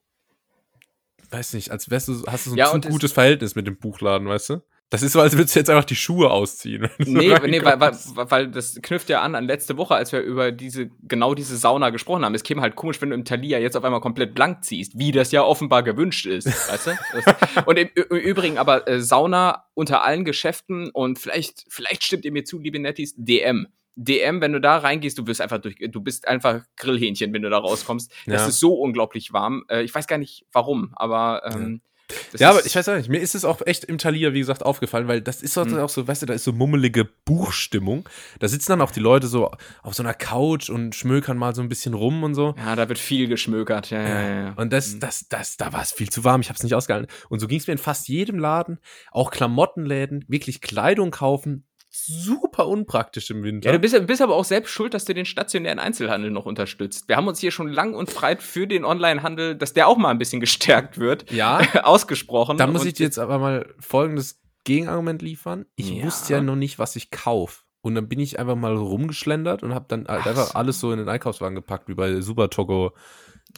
weiß 1.29 1.53
nicht, 1.53 1.71
als 1.71 1.89
wärst 1.89 2.07
du, 2.07 2.23
hast 2.27 2.45
du 2.45 2.51
so 2.51 2.55
ein 2.55 2.59
ja, 2.59 2.71
zu 2.71 2.87
gutes 2.87 3.11
Verhältnis 3.11 3.55
mit 3.55 3.67
dem 3.67 3.77
Buchladen, 3.77 4.27
weißt 4.27 4.49
du? 4.51 4.61
Das 4.89 5.03
ist 5.03 5.11
so, 5.11 5.19
als 5.19 5.33
würdest 5.33 5.53
du 5.53 5.59
jetzt 5.59 5.69
einfach 5.69 5.83
die 5.83 5.97
Schuhe 5.97 6.31
ausziehen. 6.31 6.89
Nee, 6.97 7.35
nee 7.45 7.61
weil, 7.61 7.79
weil, 7.79 7.91
weil 8.15 8.47
das 8.47 8.79
knüpft 8.81 9.09
ja 9.09 9.21
an 9.21 9.35
an 9.35 9.45
letzte 9.45 9.75
Woche, 9.75 9.95
als 9.95 10.13
wir 10.13 10.21
über 10.21 10.53
diese, 10.53 10.89
genau 11.03 11.33
diese 11.33 11.57
Sauna 11.57 11.89
gesprochen 11.89 12.23
haben. 12.23 12.33
Es 12.33 12.43
käme 12.43 12.61
halt 12.61 12.77
komisch, 12.77 13.01
wenn 13.01 13.09
du 13.09 13.15
im 13.15 13.25
Thalia 13.25 13.59
jetzt 13.59 13.75
auf 13.75 13.83
einmal 13.83 13.99
komplett 13.99 14.33
blank 14.33 14.63
ziehst, 14.63 14.97
wie 14.97 15.11
das 15.11 15.33
ja 15.33 15.43
offenbar 15.43 15.83
gewünscht 15.83 16.25
ist, 16.25 16.47
weißt 16.47 16.87
du? 16.87 17.61
Und 17.65 17.77
im, 17.77 17.89
im, 17.95 18.17
Übrigen 18.17 18.57
aber 18.57 18.87
äh, 18.87 19.01
Sauna 19.01 19.65
unter 19.73 20.05
allen 20.05 20.23
Geschäften 20.23 20.89
und 20.89 21.19
vielleicht, 21.19 21.65
vielleicht 21.69 22.03
stimmt 22.03 22.25
ihr 22.25 22.31
mir 22.31 22.45
zu, 22.45 22.59
liebe 22.59 22.79
Netties, 22.79 23.13
DM. 23.17 23.67
DM, 23.95 24.41
wenn 24.41 24.53
du 24.53 24.61
da 24.61 24.77
reingehst, 24.77 25.17
du 25.17 25.27
wirst 25.27 25.41
einfach 25.41 25.59
durch, 25.59 25.75
du 25.79 26.01
bist 26.01 26.27
einfach 26.27 26.61
Grillhähnchen, 26.77 27.33
wenn 27.33 27.41
du 27.41 27.49
da 27.49 27.57
rauskommst. 27.57 28.11
Das 28.25 28.41
ja. 28.41 28.47
ist 28.47 28.59
so 28.59 28.73
unglaublich 28.75 29.33
warm. 29.33 29.65
Äh, 29.69 29.83
ich 29.83 29.93
weiß 29.93 30.07
gar 30.07 30.17
nicht 30.17 30.45
warum, 30.51 30.93
aber 30.95 31.41
ähm, 31.45 31.81
ja 31.83 31.87
das 32.31 32.41
ja, 32.41 32.49
aber 32.49 32.65
ich 32.65 32.75
weiß 32.75 32.87
auch 32.89 32.95
nicht, 32.95 33.09
mir 33.09 33.19
ist 33.19 33.35
es 33.35 33.43
auch 33.45 33.61
echt 33.65 33.83
im 33.83 33.97
Talier, 33.97 34.33
wie 34.33 34.39
gesagt, 34.39 34.63
aufgefallen, 34.63 35.07
weil 35.07 35.21
das 35.21 35.41
ist 35.41 35.57
mhm. 35.57 35.77
auch 35.79 35.89
so, 35.89 36.07
weißt 36.07 36.21
du, 36.21 36.25
da 36.25 36.33
ist 36.33 36.43
so 36.45 36.53
mummelige 36.53 37.05
Buchstimmung. 37.25 38.07
Da 38.39 38.47
sitzen 38.47 38.71
dann 38.71 38.81
auch 38.81 38.91
die 38.91 38.99
Leute 38.99 39.27
so 39.27 39.51
auf 39.83 39.93
so 39.93 40.03
einer 40.03 40.13
Couch 40.13 40.69
und 40.69 40.95
schmökern 40.95 41.37
mal 41.37 41.53
so 41.53 41.61
ein 41.61 41.69
bisschen 41.69 41.93
rum 41.93 42.23
und 42.23 42.33
so. 42.33 42.55
Ja, 42.57 42.75
da 42.75 42.87
wird 42.87 42.99
viel 42.99 43.27
geschmökert, 43.27 43.89
ja, 43.89 44.01
ja, 44.01 44.41
ja. 44.41 44.53
Und 44.53 44.71
das, 44.71 44.95
mhm. 44.95 44.99
das, 45.01 45.27
das, 45.29 45.57
da 45.57 45.73
war 45.73 45.81
es 45.81 45.91
viel 45.91 46.09
zu 46.09 46.23
warm, 46.23 46.41
ich 46.41 46.49
hab's 46.49 46.63
nicht 46.63 46.75
ausgehalten. 46.75 47.11
Und 47.29 47.39
so 47.39 47.47
ging 47.47 47.59
es 47.59 47.67
mir 47.67 47.73
in 47.73 47.77
fast 47.77 48.07
jedem 48.07 48.39
Laden, 48.39 48.79
auch 49.11 49.31
Klamottenläden, 49.31 50.25
wirklich 50.27 50.61
Kleidung 50.61 51.11
kaufen, 51.11 51.66
super 52.05 52.67
unpraktisch 52.67 53.29
im 53.31 53.43
Winter. 53.43 53.67
Ja, 53.69 53.73
du 53.73 53.79
bist, 53.79 54.07
bist 54.07 54.21
aber 54.21 54.35
auch 54.35 54.45
selbst 54.45 54.69
schuld, 54.71 54.93
dass 54.93 55.05
du 55.05 55.13
den 55.13 55.25
stationären 55.25 55.79
Einzelhandel 55.79 56.31
noch 56.31 56.45
unterstützt. 56.45 57.07
Wir 57.07 57.17
haben 57.17 57.27
uns 57.27 57.39
hier 57.39 57.51
schon 57.51 57.67
lang 57.67 57.93
und 57.93 58.13
breit 58.13 58.41
für 58.43 58.67
den 58.67 58.85
Onlinehandel, 58.85 59.55
dass 59.55 59.73
der 59.73 59.87
auch 59.87 59.97
mal 59.97 60.09
ein 60.11 60.17
bisschen 60.17 60.39
gestärkt 60.39 60.97
wird, 60.97 61.31
ja, 61.31 61.59
ausgesprochen. 61.83 62.57
da 62.57 62.67
muss 62.67 62.85
ich 62.85 62.93
dir 62.93 63.03
jetzt 63.05 63.19
aber 63.19 63.39
mal 63.39 63.73
folgendes 63.79 64.39
Gegenargument 64.63 65.21
liefern. 65.21 65.65
Ich 65.75 65.89
Ja. 65.91 66.05
wusste 66.05 66.33
ja 66.33 66.41
noch 66.41 66.55
nicht, 66.55 66.79
was 66.79 66.95
ich 66.95 67.09
kaufe. 67.11 67.61
Und 67.81 67.95
dann 67.95 68.09
bin 68.09 68.19
ich 68.19 68.37
einfach 68.39 68.55
mal 68.55 68.75
rumgeschlendert 68.75 69.63
und 69.63 69.73
habe 69.73 69.85
dann 69.87 70.07
halt 70.07 70.21
Ach 70.23 70.27
einfach 70.27 70.55
alles 70.55 70.79
so 70.79 70.91
in 70.91 70.97
den 70.99 71.07
Einkaufswagen 71.07 71.55
gepackt, 71.55 71.87
wie 71.87 71.93
bei 71.93 72.19
Super 72.21 72.49
Togo. 72.49 72.91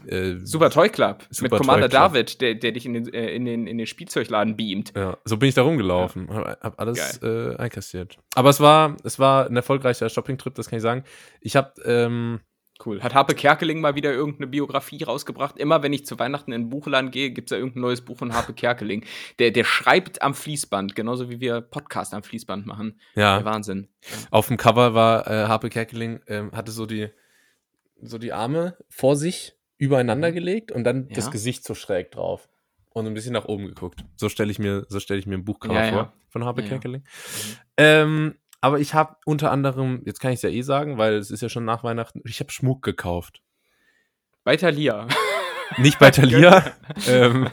Äh, 0.08 0.36
Super 0.44 0.70
Toy 0.70 0.90
Club 0.90 1.26
Super 1.30 1.56
mit 1.56 1.62
Commander. 1.62 1.90
David, 1.90 2.42
der, 2.42 2.56
der 2.56 2.72
dich 2.72 2.86
in 2.86 2.94
den, 2.94 3.14
äh, 3.14 3.34
in, 3.34 3.46
den, 3.46 3.68
in 3.68 3.78
den 3.78 3.88
Spielzeugladen 3.88 4.56
beamt. 4.56 4.94
Ja, 4.96 5.18
so 5.26 5.38
bin 5.38 5.50
ich 5.50 5.56
da 5.56 5.64
rumgelaufen. 5.64 6.30
Hab, 6.34 6.62
hab 6.62 6.80
alles 6.80 7.22
äh, 7.22 7.56
einkassiert. 7.58 8.18
Aber 8.36 8.50
es 8.50 8.60
war, 8.60 8.98
es 9.04 9.20
war 9.20 9.48
ein 9.48 9.56
erfolgreicher 9.56 10.10
Shopping-Trip, 10.10 10.56
das 10.56 10.70
kann 10.70 10.78
ich 10.78 10.84
sagen. 10.84 11.04
Ich 11.42 11.56
habe, 11.56 11.74
ähm, 11.86 12.40
Cool. 12.86 13.02
Hat 13.04 13.14
Harpe 13.14 13.36
Kerkeling 13.36 13.82
mal 13.82 13.96
wieder 13.96 14.14
irgendeine 14.14 14.48
Biografie 14.48 15.04
rausgebracht? 15.04 15.58
Immer 15.58 15.84
wenn 15.84 15.92
ich 15.92 16.06
zu 16.06 16.18
Weihnachten 16.18 16.54
in 16.54 16.62
den 16.62 16.70
Buchladen 16.70 17.12
gehe, 17.12 17.32
gibt 17.32 17.50
es 17.52 17.56
da 17.56 17.58
irgendein 17.58 17.82
neues 17.82 18.00
Buch 18.00 18.18
von 18.18 18.34
Harpe 18.34 18.54
Kerkeling. 18.54 19.04
Der, 19.38 19.52
der 19.52 19.66
schreibt 19.66 20.22
am 20.22 20.34
Fließband, 20.34 20.96
genauso 20.96 21.30
wie 21.30 21.42
wir 21.42 21.60
Podcast 21.60 22.14
am 22.14 22.24
Fließband 22.24 22.66
machen. 22.66 22.98
ja, 23.16 23.36
Der 23.40 23.46
Wahnsinn. 23.46 23.90
auf 24.32 24.48
dem 24.48 24.56
Cover 24.56 24.94
war 24.94 25.28
äh, 25.28 25.48
Harpe 25.48 25.70
Kerkeling, 25.70 26.22
ähm, 26.28 26.54
hatte 26.54 26.72
so 26.72 26.86
die, 26.86 27.10
so 28.02 28.18
die 28.18 28.32
Arme 28.32 28.78
vor 28.88 29.18
sich 29.18 29.59
übereinander 29.80 30.32
gelegt 30.32 30.72
und 30.72 30.84
dann 30.84 31.10
das 31.10 31.26
Ja. 31.26 31.32
Gesicht 31.32 31.64
so 31.64 31.74
schräg 31.74 32.12
drauf. 32.12 32.48
Und 32.92 33.08
ein 33.08 33.14
bisschen 33.14 33.34
nach 33.34 33.46
oben 33.46 33.66
geguckt. 33.68 34.04
So 34.16 34.30
stelle 34.30 34.52
ich 34.52 34.60
mir, 34.60 34.86
so 34.90 35.00
stelle 35.00 35.20
ich 35.20 35.26
mir 35.26 35.36
ein 35.36 35.46
Buchcover 35.46 35.74
Ja, 35.76 35.86
ja. 35.86 35.92
vor 35.92 36.14
von 36.30 36.44
Harpe 36.46 36.62
Ja, 36.62 36.66
ja. 36.66 36.70
Kerkeling. 36.72 37.04
Ähm, 37.78 38.36
aber 38.62 38.80
ich 38.80 38.94
habe 38.94 39.16
unter 39.26 39.52
anderem, 39.52 40.02
jetzt 40.06 40.20
kann 40.20 40.32
ich 40.32 40.38
es 40.38 40.42
ja 40.44 40.50
eh 40.50 40.62
sagen, 40.62 40.98
weil 40.98 41.16
es 41.16 41.32
ist 41.32 41.42
ja 41.42 41.50
schon 41.50 41.66
nach 41.66 41.84
Weihnachten, 41.84 42.22
ich 42.26 42.40
habe 42.40 42.52
Schmuck 42.52 42.84
gekauft. 42.84 43.42
Bei 44.44 44.58
Thalia. 44.58 45.08
Nicht 45.78 45.98
bei 46.00 46.10
Thalia, 46.12 46.64
ähm, 47.08 47.48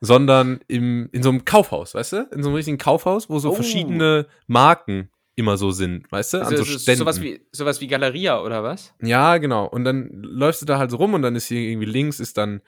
sondern 0.00 0.60
im, 0.68 1.08
in 1.12 1.22
so 1.22 1.30
einem 1.30 1.44
Kaufhaus, 1.46 1.94
weißt 1.94 2.12
du? 2.12 2.16
In 2.32 2.42
so 2.42 2.50
einem 2.50 2.56
richtigen 2.56 2.78
Kaufhaus, 2.78 3.28
wo 3.30 3.38
so 3.38 3.50
Oh. 3.50 3.54
verschiedene 3.54 4.26
Marken 4.46 5.10
immer 5.36 5.56
so 5.56 5.70
sind, 5.72 6.10
weißt 6.12 6.34
du? 6.34 6.36
An 6.38 6.44
Also, 6.44 6.56
so 6.58 6.62
es 6.62 6.68
ist 6.76 6.82
Ständen. 6.82 7.00
sowas, 7.00 7.20
wie, 7.20 7.40
sowas 7.52 7.80
wie 7.80 7.86
Galeria 7.88 8.40
oder 8.40 8.62
was? 8.62 8.94
Ja, 9.02 9.38
genau. 9.38 9.66
Und 9.66 9.84
dann 9.84 10.08
läufst 10.22 10.62
du 10.62 10.66
da 10.66 10.78
halt 10.78 10.90
so 10.90 10.96
rum 10.98 11.14
und 11.14 11.22
dann 11.22 11.34
ist 11.36 11.46
hier 11.46 11.60
irgendwie 11.60 11.86
links 11.86 12.20
ist 12.20 12.36
dann, 12.38 12.60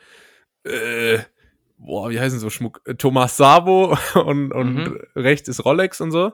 äh, 0.65 1.19
boah, 1.79 2.11
wie 2.11 2.19
heißen 2.19 2.39
so 2.41 2.51
Schmuck? 2.51 2.81
Äh, 2.85 2.95
Thomas 2.95 3.37
Sabo 3.37 3.97
und, 4.15 4.53
und 4.53 4.75
Mhm. 4.75 5.01
rechts 5.15 5.49
ist 5.49 5.65
Rolex 5.65 6.01
und 6.01 6.11
so. 6.11 6.33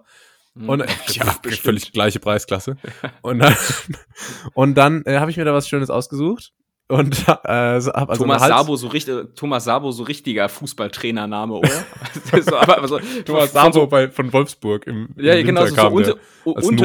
Hm. 0.56 0.68
Und 0.68 0.80
äh, 0.82 0.86
Ja, 1.08 1.24
völlig 1.62 1.92
gleiche 1.92 2.18
Preisklasse. 2.20 2.76
und 3.22 3.38
dann, 3.40 3.54
und 4.54 4.74
dann 4.76 5.02
äh, 5.04 5.18
habe 5.18 5.30
ich 5.30 5.36
mir 5.36 5.44
da 5.44 5.52
was 5.54 5.68
Schönes 5.68 5.90
ausgesucht 5.90 6.52
und 6.92 7.18
äh, 7.20 7.24
hab 7.26 7.44
also 7.46 8.22
Thomas 8.24 8.42
Hals- 8.42 8.48
Sabo, 8.50 8.76
so 8.76 8.88
richtig, 8.88 9.34
Thomas 9.34 9.64
Sabo, 9.64 9.90
so 9.92 10.02
richtiger 10.02 10.48
Fußballtrainername, 10.48 11.54
oder? 11.54 11.70
so, 12.42 12.56
aber, 12.56 12.86
so, 12.86 12.98
Thomas 13.24 13.52
Sabo 13.52 13.72
so, 13.72 13.86
bei, 13.86 14.10
von 14.10 14.32
Wolfsburg 14.32 14.86
im, 14.86 15.08
im 15.16 15.24
Ja, 15.24 15.40
genau, 15.42 15.64
so, 15.66 15.74
so 15.74 15.86
unter, 15.88 16.16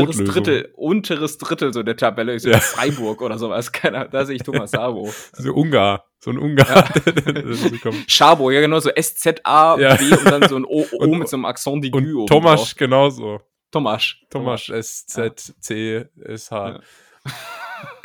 unteres. 0.02 0.24
Drittel, 0.24 0.70
unteres 0.76 1.38
Drittel 1.38 1.74
so 1.74 1.84
der 1.84 1.98
Tabelle, 1.98 2.40
so 2.40 2.50
Ja. 2.50 2.60
Freiburg 2.62 3.22
oder 3.22 3.38
sowas, 3.38 3.72
keiner, 3.72 4.06
da 4.08 4.26
sehe 4.26 4.38
ich 4.38 4.44
Thomas 4.44 4.72
Sabo. 4.72 5.12
So 5.34 5.54
Ungar, 5.54 6.06
so 6.20 6.32
ein 6.32 6.38
Ungar. 6.38 6.86
kommt. 7.84 8.10
Schabo, 8.10 8.50
ja 8.52 8.62
genau, 8.62 8.80
so 8.80 8.90
S-Z-A-B 8.90 9.82
Ja. 9.82 9.92
und 9.96 10.26
dann 10.26 10.48
so 10.50 10.56
ein 10.56 10.66
O, 10.66 10.86
o 10.92 10.98
Und- 11.04 11.20
mit 11.20 11.28
so 11.28 11.36
einem 11.38 11.46
Accent 11.46 11.84
d'aigu 11.84 12.22
Und 12.22 12.28
Thomas 12.28 12.76
genauso. 12.76 13.42
Thomas. 13.72 14.14
Thomas 14.30 14.70
S, 14.70 15.06
Z, 15.06 15.54
C, 15.60 16.06
S, 16.24 16.50
H. 16.52 16.80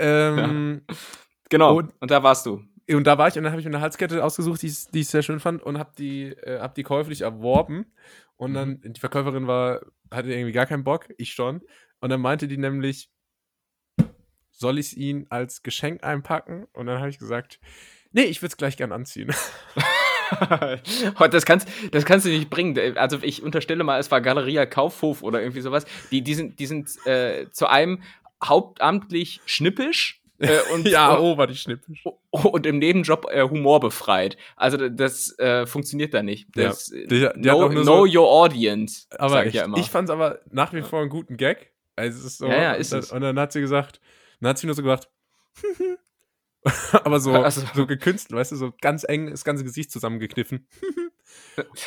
Ja. 0.00 0.80
Genau, 1.52 1.76
Und- 1.76 1.92
und, 2.00 2.10
da 2.10 2.22
warst 2.22 2.46
du. 2.46 2.64
Und 2.90 3.06
da 3.06 3.16
war 3.18 3.28
ich 3.28 3.36
und 3.36 3.44
dann 3.44 3.52
habe 3.52 3.60
ich 3.60 3.66
mir 3.66 3.72
eine 3.74 3.80
Halskette 3.82 4.24
ausgesucht, 4.24 4.62
die, 4.62 4.66
ich- 4.68 4.88
die 4.90 5.00
ich 5.00 5.08
sehr 5.08 5.22
schön 5.22 5.38
fand 5.38 5.62
und 5.62 5.78
habe 5.78 5.92
die, 5.96 6.28
äh, 6.28 6.58
hab 6.60 6.74
die 6.74 6.82
käuflich 6.82 7.20
erworben. 7.20 7.86
Und 8.36 8.54
dann, 8.54 8.80
Mhm. 8.82 8.92
die 8.94 9.00
Verkäuferin 9.00 9.46
war, 9.46 9.82
hatte 10.10 10.32
irgendwie 10.32 10.52
gar 10.52 10.66
keinen 10.66 10.82
Bock, 10.82 11.08
ich 11.18 11.32
schon. 11.34 11.60
Und 12.00 12.10
dann 12.10 12.20
meinte 12.20 12.48
die 12.48 12.56
nämlich, 12.56 13.08
soll 14.50 14.78
ich 14.78 14.86
es 14.86 14.92
Ihnen 14.94 15.26
als 15.30 15.62
Geschenk 15.62 16.02
einpacken? 16.04 16.66
Und 16.72 16.86
dann 16.86 16.98
habe 16.98 17.10
ich 17.10 17.18
gesagt, 17.18 17.60
nee, 18.12 18.22
ich 18.22 18.40
würde 18.42 18.52
es 18.52 18.56
gleich 18.56 18.76
gern 18.76 18.92
anziehen. 18.92 19.30
das, 21.30 21.44
kannst, 21.44 21.68
das 21.92 22.04
kannst 22.04 22.26
du 22.26 22.30
nicht 22.30 22.50
bringen. 22.50 22.96
Also 22.96 23.18
ich 23.22 23.42
unterstelle 23.42 23.84
mal, 23.84 23.98
es 24.00 24.10
war 24.10 24.20
Galeria 24.20 24.66
Kaufhof 24.66 25.22
oder 25.22 25.40
irgendwie 25.42 25.60
sowas. 25.60 25.84
Die, 26.10 26.22
die 26.22 26.34
sind, 26.34 26.58
die 26.58 26.66
sind 26.66 26.88
äh, 27.06 27.50
zu 27.50 27.66
einem 27.68 28.02
hauptamtlich 28.42 29.40
schnippisch 29.46 30.21
äh, 30.42 30.60
und, 30.74 30.86
ja, 30.88 31.18
oh, 31.18 31.36
war 31.38 31.46
die 31.46 31.56
schnippisch. 31.56 32.04
und 32.30 32.66
im 32.66 32.78
Nebenjob 32.78 33.26
äh, 33.30 33.42
humorbefreit. 33.48 34.36
Also 34.56 34.88
das 34.88 35.38
äh, 35.38 35.66
funktioniert 35.66 36.12
da 36.14 36.22
nicht. 36.22 36.48
Ja. 36.56 36.68
Das, 36.68 36.86
Die- 36.86 37.06
die 37.06 37.28
know, 37.40 37.68
know 37.70 37.82
so- 38.06 38.18
your 38.20 38.28
audience, 38.30 39.06
Aber 39.18 39.30
sag 39.30 39.46
ich, 39.46 39.54
ja 39.54 39.64
immer. 39.64 39.78
ich 39.78 39.90
fand 39.90 40.08
es 40.08 40.12
aber 40.12 40.40
nach 40.50 40.72
wie 40.72 40.82
vor 40.82 41.00
einen 41.00 41.10
guten 41.10 41.36
Gag. 41.36 41.72
Also 41.96 42.28
so, 42.28 42.46
Ja, 42.46 42.60
ja, 42.62 42.72
ist 42.72 42.92
und, 42.92 42.98
es. 43.00 43.08
dann, 43.08 43.16
und 43.16 43.22
dann 43.22 43.38
hat 43.38 43.52
sie 43.52 43.60
gesagt, 43.60 44.00
dann 44.40 44.50
hat 44.50 44.58
sie 44.58 44.66
nur 44.66 44.74
so 44.74 44.82
gesagt, 44.82 45.08
aber 47.04 47.20
so, 47.20 47.32
Also- 47.42 47.62
so 47.74 47.86
gekünstelt, 47.86 48.38
weißt 48.38 48.52
du, 48.52 48.56
so 48.56 48.72
ganz 48.80 49.04
eng 49.08 49.30
das 49.30 49.44
ganze 49.44 49.64
Gesicht 49.64 49.90
zusammengekniffen. 49.90 50.66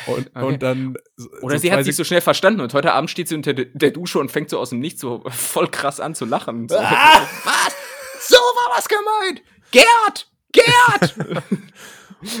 und, 0.06 0.30
Okay. 0.34 0.44
und 0.46 0.62
dann. 0.62 0.96
so- 1.16 1.28
Oder 1.42 1.56
so 1.56 1.62
sie 1.62 1.72
hat 1.72 1.84
sich 1.84 1.94
so 1.96 2.04
schnell 2.04 2.20
verstanden 2.20 2.60
und 2.60 2.74
heute 2.74 2.92
Abend 2.92 3.10
steht 3.10 3.28
sie 3.28 3.34
unter 3.34 3.54
de- 3.54 3.70
der 3.74 3.90
Dusche 3.90 4.18
und 4.18 4.30
fängt 4.30 4.50
so 4.50 4.58
aus 4.58 4.70
dem 4.70 4.80
Nichts 4.80 5.00
so 5.00 5.22
voll 5.28 5.68
krass 5.68 6.00
an 6.00 6.14
zu 6.14 6.24
lachen. 6.24 6.68
So, 6.68 6.76
Ah! 6.78 7.20
Was? 7.44 7.76
So 8.20 8.36
war 8.36 8.76
was 8.76 8.88
gemeint! 8.88 9.42
Gerd! 9.70 10.30
Gerd! 10.52 11.42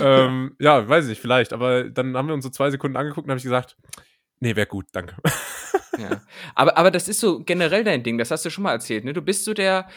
ähm, 0.00 0.56
ja, 0.58 0.88
weiß 0.88 1.08
ich, 1.08 1.20
vielleicht. 1.20 1.52
Aber 1.52 1.84
dann 1.84 2.16
haben 2.16 2.28
wir 2.28 2.34
uns 2.34 2.44
so 2.44 2.50
zwei 2.50 2.70
Sekunden 2.70 2.96
angeguckt 2.96 3.26
und 3.26 3.30
habe 3.30 3.38
ich 3.38 3.44
gesagt, 3.44 3.76
nee, 4.40 4.54
wäre 4.56 4.66
gut, 4.66 4.86
danke. 4.92 5.14
ja. 5.98 6.20
aber, 6.54 6.76
aber 6.76 6.90
das 6.90 7.08
ist 7.08 7.20
so 7.20 7.40
generell 7.42 7.84
dein 7.84 8.02
Ding, 8.02 8.18
das 8.18 8.30
hast 8.30 8.44
du 8.44 8.50
schon 8.50 8.64
mal 8.64 8.72
erzählt, 8.72 9.04
ne? 9.04 9.12
Du 9.12 9.22
bist 9.22 9.44
so 9.44 9.54
der, 9.54 9.88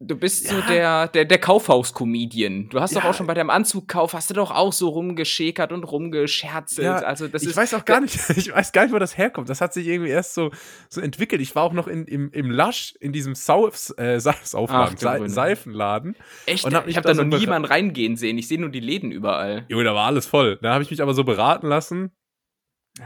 du 0.00 0.16
bist 0.16 0.48
so 0.48 0.56
Ja. 0.56 0.66
der, 0.66 1.08
der, 1.08 1.24
der 1.26 1.38
Kaufhaus-Comedian. 1.38 2.68
Du 2.70 2.80
hast 2.80 2.96
doch 2.96 3.04
Ja. 3.04 3.10
auch 3.10 3.14
schon 3.14 3.26
bei 3.26 3.34
deinem 3.34 3.50
Anzugkauf, 3.50 4.14
hast 4.14 4.30
du 4.30 4.34
doch 4.34 4.50
auch 4.50 4.72
so 4.72 4.88
rumgeschäkert 4.88 5.72
und 5.72 5.84
rumgescherzelt. 5.84 6.84
Ja, 6.84 6.96
also 6.96 7.28
das 7.28 7.42
ich 7.42 7.50
ist, 7.50 7.56
weiß 7.56 7.74
auch 7.74 7.84
gar 7.84 8.00
nicht, 8.00 8.18
ich 8.36 8.52
weiß 8.52 8.72
gar 8.72 8.82
nicht, 8.84 8.92
wo 8.94 8.98
das 8.98 9.16
herkommt. 9.16 9.48
Das 9.48 9.60
hat 9.60 9.72
sich 9.72 9.86
irgendwie 9.86 10.10
erst 10.10 10.34
so, 10.34 10.50
so 10.88 11.00
entwickelt. 11.00 11.40
Ich 11.40 11.54
war 11.54 11.62
auch 11.62 11.72
noch 11.72 11.86
in, 11.86 12.04
im, 12.06 12.30
im 12.32 12.50
Lush, 12.50 12.94
in 13.00 13.12
diesem 13.12 13.34
Sauf, 13.34 13.92
äh, 13.96 14.18
Sa- 14.20 14.34
Saufladen, 14.42 14.96
Grüne. 14.96 15.28
Seifenladen. 15.30 16.16
echt, 16.46 16.64
und 16.64 16.74
hab 16.74 16.86
ich 16.88 16.96
habe 16.96 17.04
da 17.06 17.10
da 17.12 17.16
so 17.16 17.22
noch 17.24 17.38
niemanden 17.38 17.66
reingehen 17.68 18.16
sehen. 18.16 18.38
Ich 18.38 18.48
sehe 18.48 18.60
nur 18.60 18.70
die 18.70 18.80
Läden 18.80 19.12
überall. 19.12 19.64
Jo, 19.68 19.82
da 19.82 19.94
war 19.94 20.06
alles 20.06 20.26
voll. 20.26 20.58
Da 20.62 20.72
habe 20.74 20.82
ich 20.82 20.90
mich 20.90 21.00
aber 21.02 21.14
so 21.14 21.22
beraten 21.24 21.68
lassen 21.68 22.10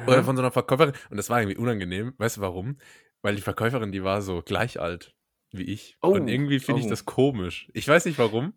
Oder 0.07 0.25
von 0.25 0.37
so 0.37 0.43
einer 0.43 0.51
Verkäuferin. 0.51 0.95
Und 1.11 1.17
das 1.17 1.31
war 1.31 1.41
irgendwie 1.41 1.59
unangenehm. 1.59 2.15
Weißt 2.19 2.39
du 2.39 2.41
warum? 2.41 2.79
Weil 3.23 3.37
die 3.37 3.43
Verkäuferin, 3.43 3.93
die 3.93 4.03
war 4.03 4.23
so 4.23 4.43
gleich 4.43 4.81
alt 4.81 5.15
wie 5.53 5.65
ich. 5.65 5.97
Oh, 6.03 6.09
Und 6.09 6.29
irgendwie 6.29 6.59
finde 6.61 6.81
ich 6.81 6.87
oh. 6.87 6.91
das 6.91 7.05
komisch. 7.05 7.69
Ich 7.75 7.87
weiß 7.87 8.07
nicht 8.07 8.19
warum, 8.19 8.55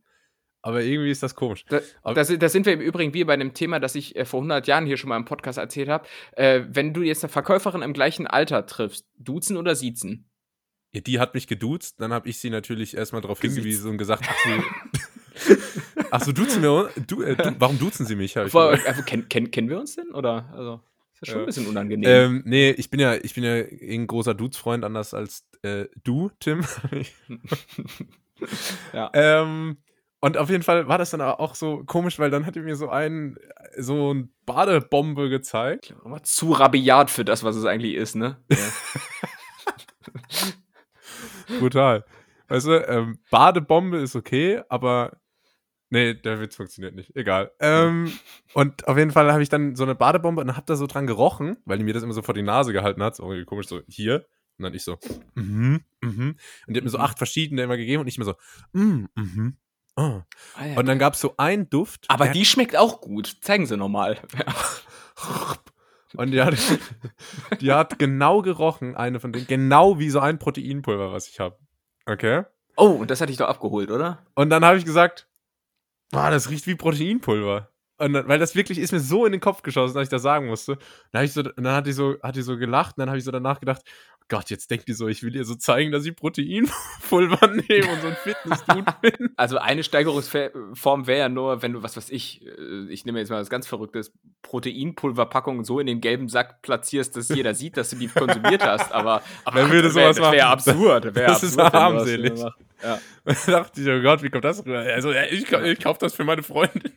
aber 0.61 0.81
irgendwie 0.81 1.11
ist 1.11 1.21
das 1.21 1.35
komisch. 1.35 1.65
Da, 1.65 1.81
da, 2.03 2.23
sind- 2.23 2.41
da 2.41 2.49
sind 2.49 2.65
wir 2.65 2.73
im 2.73 2.81
Übrigen 2.81 3.13
wie 3.13 3.23
bei 3.23 3.33
einem 3.33 3.53
Thema, 3.53 3.79
das 3.79 3.95
ich 3.95 4.15
äh, 4.15 4.25
vor 4.25 4.39
100 4.39 4.65
Jahren 4.67 4.85
hier 4.85 4.97
schon 4.97 5.09
mal 5.09 5.17
im 5.17 5.25
Podcast 5.25 5.57
erzählt 5.57 5.89
habe. 5.89 6.07
Äh, 6.31 6.63
wenn 6.69 6.93
du 6.93 7.01
jetzt 7.01 7.23
eine 7.23 7.31
Verkäuferin 7.31 7.81
im 7.81 7.93
gleichen 7.93 8.27
Alter 8.27 8.65
triffst, 8.65 9.05
duzen 9.17 9.57
oder 9.57 9.75
siezen? 9.75 10.29
Ja, 10.93 11.01
die 11.01 11.19
hat 11.19 11.33
mich 11.33 11.47
geduzt, 11.47 11.99
dann 11.99 12.13
habe 12.13 12.29
ich 12.29 12.39
sie 12.39 12.49
natürlich 12.49 12.95
erstmal 12.95 13.21
darauf 13.21 13.41
hingewiesen 13.41 13.91
und 13.91 13.97
gesagt, 13.97 14.23
ach 14.29 14.37
so, 14.45 15.55
ach 16.11 16.21
so 16.23 16.31
duzen 16.31 16.63
wir, 16.63 16.89
du, 17.05 17.21
äh, 17.21 17.35
du, 17.35 17.55
warum 17.59 17.77
duzen 17.77 18.05
sie 18.05 18.15
mich? 18.15 18.35
Ich 18.37 18.51
Vor, 18.51 18.71
gesagt. 18.71 18.99
äh, 18.99 19.03
kenn, 19.03 19.27
kenn, 19.27 19.51
kennen 19.51 19.69
wir 19.69 19.77
uns 19.77 19.95
denn? 19.97 20.11
Oder? 20.11 20.49
Also, 20.53 20.81
ist 21.21 21.27
ja 21.27 21.33
schon 21.33 21.41
ein 21.41 21.45
bisschen 21.45 21.67
unangenehm. 21.67 22.09
Ähm, 22.09 22.43
nee, 22.45 22.71
ich 22.71 22.89
bin 22.89 22.99
ja, 22.99 23.15
ich 23.15 23.33
bin 23.33 23.43
ja 23.43 23.53
ein 23.53 24.07
großer 24.07 24.33
Dudes-Freund, 24.33 24.83
anders 24.83 25.13
als 25.13 25.45
äh, 25.61 25.85
du, 26.03 26.31
Tim. 26.39 26.65
ja. 28.93 29.09
ähm, 29.13 29.77
und 30.19 30.37
auf 30.37 30.49
jeden 30.49 30.63
Fall 30.63 30.87
war 30.87 30.97
das 30.97 31.11
dann 31.11 31.21
auch 31.21 31.55
so 31.55 31.83
komisch, 31.85 32.19
weil 32.19 32.31
dann 32.31 32.45
hat 32.45 32.55
er 32.55 32.63
mir 32.63 32.75
so 32.75 32.89
einen, 32.89 33.37
so 33.77 34.13
ein 34.13 34.33
Badebombe 34.45 35.29
gezeigt. 35.29 35.95
Aber 36.03 36.23
zu 36.23 36.51
rabiat 36.51 37.11
für 37.11 37.23
das, 37.23 37.43
was 37.43 37.55
es 37.55 37.65
eigentlich 37.65 37.93
ist, 37.93 38.15
ne? 38.15 38.37
Ja. 38.49 38.57
Brutal. 41.59 42.05
Weißt 42.47 42.67
du, 42.67 42.89
ähm, 42.89 43.19
Badebombe 43.29 43.97
ist 43.97 44.15
okay, 44.15 44.61
aber 44.69 45.17
nee, 45.89 46.13
der 46.13 46.39
Witz 46.39 46.55
funktioniert 46.55 46.95
nicht. 46.95 47.15
Egal. 47.15 47.51
Ähm, 47.59 48.11
und 48.53 48.87
auf 48.87 48.97
jeden 48.97 49.11
Fall 49.11 49.31
habe 49.31 49.43
ich 49.43 49.49
dann 49.49 49.75
so 49.75 49.83
eine 49.83 49.95
Badebombe 49.95 50.41
und 50.41 50.55
hab 50.55 50.65
da 50.65 50.75
so 50.75 50.87
dran 50.87 51.07
gerochen, 51.07 51.57
weil 51.65 51.77
die 51.77 51.83
mir 51.83 51.93
das 51.93 52.03
immer 52.03 52.13
so 52.13 52.21
vor 52.21 52.33
die 52.33 52.41
Nase 52.41 52.73
gehalten 52.73 53.03
hat. 53.03 53.15
So 53.15 53.23
irgendwie 53.23 53.45
komisch, 53.45 53.67
so 53.67 53.81
hier. 53.87 54.25
Und 54.57 54.63
dann 54.63 54.73
ich 54.73 54.83
so, 54.83 54.97
mhm, 55.33 55.81
mhm. 56.01 56.37
Und 56.67 56.73
die 56.73 56.77
hat 56.77 56.83
mir 56.83 56.89
so 56.89 56.99
acht 56.99 57.17
verschiedene 57.17 57.63
immer 57.63 57.75
gegeben 57.75 58.01
und 58.01 58.07
ich 58.07 58.15
immer 58.15 58.25
so, 58.25 58.35
mhm, 58.71 59.09
mhm. 59.15 59.57
ah. 59.95 60.21
Ah, 60.55 60.65
ja. 60.65 60.77
Und 60.77 60.85
dann 60.85 60.97
gab 60.97 61.15
es 61.15 61.19
so 61.19 61.35
einen 61.37 61.69
Duft. 61.69 62.05
Aber 62.09 62.29
die 62.29 62.45
schmeckt 62.45 62.77
auch 62.77 63.01
gut. 63.01 63.37
Zeigen 63.41 63.65
sie 63.65 63.75
nochmal. 63.75 64.19
Und 66.17 66.31
die 66.31 66.41
hat, 66.41 66.55
die 67.59 67.71
hat 67.71 67.99
genau 67.99 68.41
gerochen, 68.41 68.95
eine 68.95 69.19
von 69.19 69.33
denen, 69.33 69.47
genau 69.47 69.99
wie 69.99 70.09
so 70.09 70.19
ein 70.19 70.39
Proteinpulver, 70.39 71.11
was 71.11 71.27
ich 71.27 71.39
habe. 71.39 71.57
Okay? 72.05 72.43
Oh, 72.77 72.89
und 72.89 73.09
das 73.09 73.21
hatte 73.21 73.31
ich 73.31 73.37
doch 73.37 73.47
abgeholt, 73.47 73.89
oder? 73.89 74.25
Und 74.35 74.49
dann 74.49 74.65
habe 74.65 74.77
ich 74.77 74.85
gesagt, 74.85 75.27
ah, 76.13 76.31
das 76.31 76.49
riecht 76.49 76.67
wie 76.67 76.75
Proteinpulver. 76.75 77.69
Dann, 77.97 78.13
weil 78.27 78.39
das 78.39 78.55
wirklich 78.55 78.77
ist 78.79 78.91
mir 78.91 78.99
so 78.99 79.25
in 79.25 79.31
den 79.31 79.39
Kopf 79.41 79.61
geschossen, 79.61 79.95
dass 79.95 80.03
ich 80.03 80.09
das 80.09 80.21
sagen 80.21 80.47
musste. 80.47 80.77
Dann, 81.11 81.23
ich 81.23 81.31
so, 81.31 81.43
dann 81.43 81.67
hat 81.67 81.87
die 81.87 81.93
so, 81.93 82.15
hat 82.21 82.35
die 82.35 82.41
so 82.41 82.57
gelacht 82.57 82.97
und 82.97 83.01
dann 83.01 83.09
habe 83.09 83.17
ich 83.17 83.23
so 83.23 83.31
danach 83.31 83.59
gedacht, 83.59 83.83
Gott, 84.27 84.49
jetzt 84.49 84.71
denkt 84.71 84.89
ihr 84.89 84.95
so, 84.95 85.07
ich 85.07 85.21
will 85.21 85.35
ihr 85.35 85.45
so 85.45 85.53
zeigen, 85.53 85.91
dass 85.91 86.03
ich 86.03 86.15
Proteinpulver 86.15 87.47
nehme 87.69 87.91
und 87.91 88.01
so 88.01 88.07
ein 88.07 88.15
Fitness-Dude 88.15 88.95
bin. 89.01 89.29
Also 89.37 89.59
eine 89.59 89.83
Steigerungsform 89.83 91.05
wäre 91.05 91.19
ja 91.19 91.29
nur, 91.29 91.61
wenn 91.61 91.73
du, 91.73 91.83
was 91.83 91.95
weiß 91.95 92.09
ich, 92.09 92.43
äh, 92.45 92.87
ich 92.89 93.05
nehme 93.05 93.19
jetzt 93.19 93.29
mal 93.29 93.39
was 93.39 93.51
ganz 93.51 93.67
Verrücktes, 93.67 94.11
Proteinpulverpackung 94.41 95.63
so 95.63 95.79
in 95.79 95.85
den 95.85 96.01
gelben 96.01 96.27
Sack 96.27 96.63
platzierst, 96.63 97.15
dass 97.15 97.29
jeder 97.29 97.53
sieht, 97.53 97.77
dass 97.77 97.91
du 97.91 97.97
die 97.97 98.07
konsumiert 98.07 98.63
hast. 98.63 98.91
Aber, 98.91 99.21
aber 99.43 99.59
Wer 99.59 99.71
würde 99.71 99.91
sowas 99.91 100.17
wär, 100.17 100.31
wäre 100.31 100.47
absurd. 100.47 101.03
Wär 101.15 101.27
Das 101.27 101.43
absurd, 101.43 101.67
ist 101.67 101.73
armselig. 101.75 102.29
das. 102.31 102.51
Ja. 102.83 102.99
Dann 103.25 103.35
dachte 103.45 103.81
ich, 103.81 103.87
oh 103.87 104.01
Gott, 104.01 104.23
wie 104.23 104.29
kommt 104.29 104.43
das 104.43 104.65
rüber? 104.65 104.79
Also, 104.79 105.11
ja, 105.11 105.23
ich, 105.23 105.51
ich 105.51 105.79
kaufe 105.79 105.99
das 105.99 106.15
für 106.15 106.23
meine 106.23 106.41
Freundin. 106.41 106.93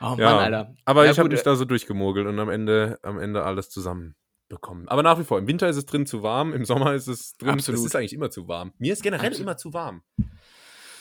Oh 0.00 0.04
Mann, 0.10 0.18
Ja. 0.18 0.38
Alter. 0.38 0.74
Aber 0.84 1.04
Ja, 1.04 1.12
ich 1.12 1.18
habe 1.18 1.28
mich 1.28 1.40
äh, 1.40 1.44
da 1.44 1.56
so 1.56 1.64
durchgemogelt 1.64 2.26
und 2.26 2.38
am 2.38 2.48
Ende, 2.50 2.98
am 3.02 3.18
Ende 3.18 3.44
alles 3.44 3.70
zusammen 3.70 4.14
bekommen. 4.48 4.88
Aber 4.88 5.02
nach 5.02 5.18
wie 5.18 5.24
vor, 5.24 5.38
im 5.38 5.46
Winter 5.46 5.68
ist 5.68 5.76
es 5.76 5.86
drin 5.86 6.06
zu 6.06 6.22
warm, 6.22 6.52
im 6.52 6.64
Sommer 6.64 6.94
ist 6.94 7.06
es 7.06 7.34
drin. 7.36 7.50
Absolut. 7.50 7.80
Es 7.80 7.86
ist 7.86 7.94
eigentlich 7.96 8.12
immer 8.14 8.30
zu 8.30 8.48
warm. 8.48 8.72
Mir 8.78 8.92
ist 8.92 9.02
generell 9.02 9.28
Absolut. 9.28 9.46
immer 9.46 9.56
zu 9.56 9.72
warm. 9.72 10.02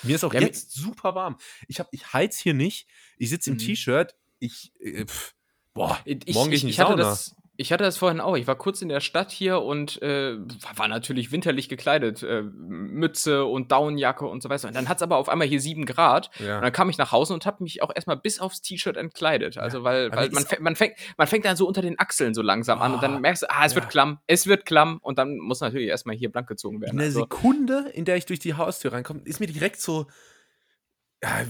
Mir 0.04 0.16
ist 0.16 0.24
auch 0.24 0.34
Ja, 0.34 0.42
jetzt 0.42 0.72
super 0.72 1.16
warm. 1.16 1.38
Ich, 1.68 1.80
hab, 1.80 1.88
ich 1.92 2.14
heiz 2.14 2.38
hier 2.38 2.54
nicht. 2.54 2.88
Ich 3.18 3.30
sitze 3.30 3.50
im 3.50 3.56
Mhm. 3.56 3.60
T-Shirt. 3.60 4.16
Ich, 4.40 4.72
äh, 4.80 5.06
pf, 5.06 5.34
boah, 5.74 5.98
Ich, 6.06 6.34
morgen 6.36 6.52
ich, 6.52 6.64
ich 6.64 6.70
ich, 6.72 6.80
hatte 6.80 6.96
das, 6.96 7.36
ich 7.60 7.74
hatte 7.74 7.84
das 7.84 7.98
vorhin 7.98 8.22
auch. 8.22 8.38
Ich 8.38 8.48
war 8.48 8.56
kurz 8.56 8.82
in 8.82 8.88
der 8.88 9.02
Stadt 9.02 9.32
hier 9.32 9.62
und 9.62 10.02
äh, 10.02 10.38
war, 10.76 10.88
natürlich 10.88 11.34
winterlich 11.34 11.68
gekleidet. 11.68 12.24
Äh, 12.24 12.44
Mütze 12.44 13.44
und 13.44 13.74
Daunenjacke 13.74 14.26
und 14.26 14.42
so 14.42 14.50
weiter. 14.50 14.70
Und 14.70 14.76
dann 14.78 14.88
hat 14.88 14.98
es 14.98 15.04
aber 15.04 15.18
auf 15.18 15.28
einmal 15.28 15.46
hier 15.46 15.60
sieben 15.60 15.86
Grad. 15.86 16.32
Ja. 16.40 16.56
Und 16.56 16.62
dann 16.64 16.72
kam 16.72 16.90
ich 16.90 16.98
nach 16.98 17.12
Hause 17.12 17.34
und 17.34 17.46
habe 17.46 17.62
mich 17.62 17.84
auch 17.84 17.92
erstmal 17.94 18.16
bis 18.16 18.40
aufs 18.40 18.62
T-Shirt 18.62 18.96
entkleidet. 18.96 19.58
Also, 19.58 19.84
weil, 19.84 20.10
weil 20.14 20.30
man, 20.30 20.46
fängt- 20.46 20.62
man, 20.62 20.76
fängt, 20.78 20.96
man 21.18 21.28
fängt 21.28 21.44
dann 21.44 21.58
so 21.58 21.68
unter 21.68 21.82
den 21.82 22.00
Achseln 22.00 22.34
so 22.34 22.42
langsam 22.42 22.82
an 22.82 22.94
und 22.94 23.04
dann 23.04 23.20
merkst 23.20 23.44
du, 23.44 23.50
ah, 23.50 23.66
es 23.66 23.74
ja. 23.74 23.82
wird 23.82 23.90
klamm, 23.90 24.20
es 24.26 24.48
wird 24.48 24.66
klamm. 24.66 25.00
Und 25.02 25.18
dann 25.18 25.38
muss 25.38 25.60
natürlich 25.60 25.90
erstmal 25.90 26.16
hier 26.16 26.32
blank 26.32 26.48
gezogen 26.48 26.80
werden. 26.80 26.94
In 26.94 26.98
der 27.00 27.08
Also, 27.08 27.20
Sekunde, 27.20 27.92
in 27.94 28.06
der 28.06 28.16
ich 28.16 28.26
durch 28.26 28.40
die 28.40 28.54
Haustür 28.54 28.94
reinkomme, 28.94 29.20
ist 29.26 29.42
mir 29.42 29.48
direkt 29.48 29.82
so 29.82 30.08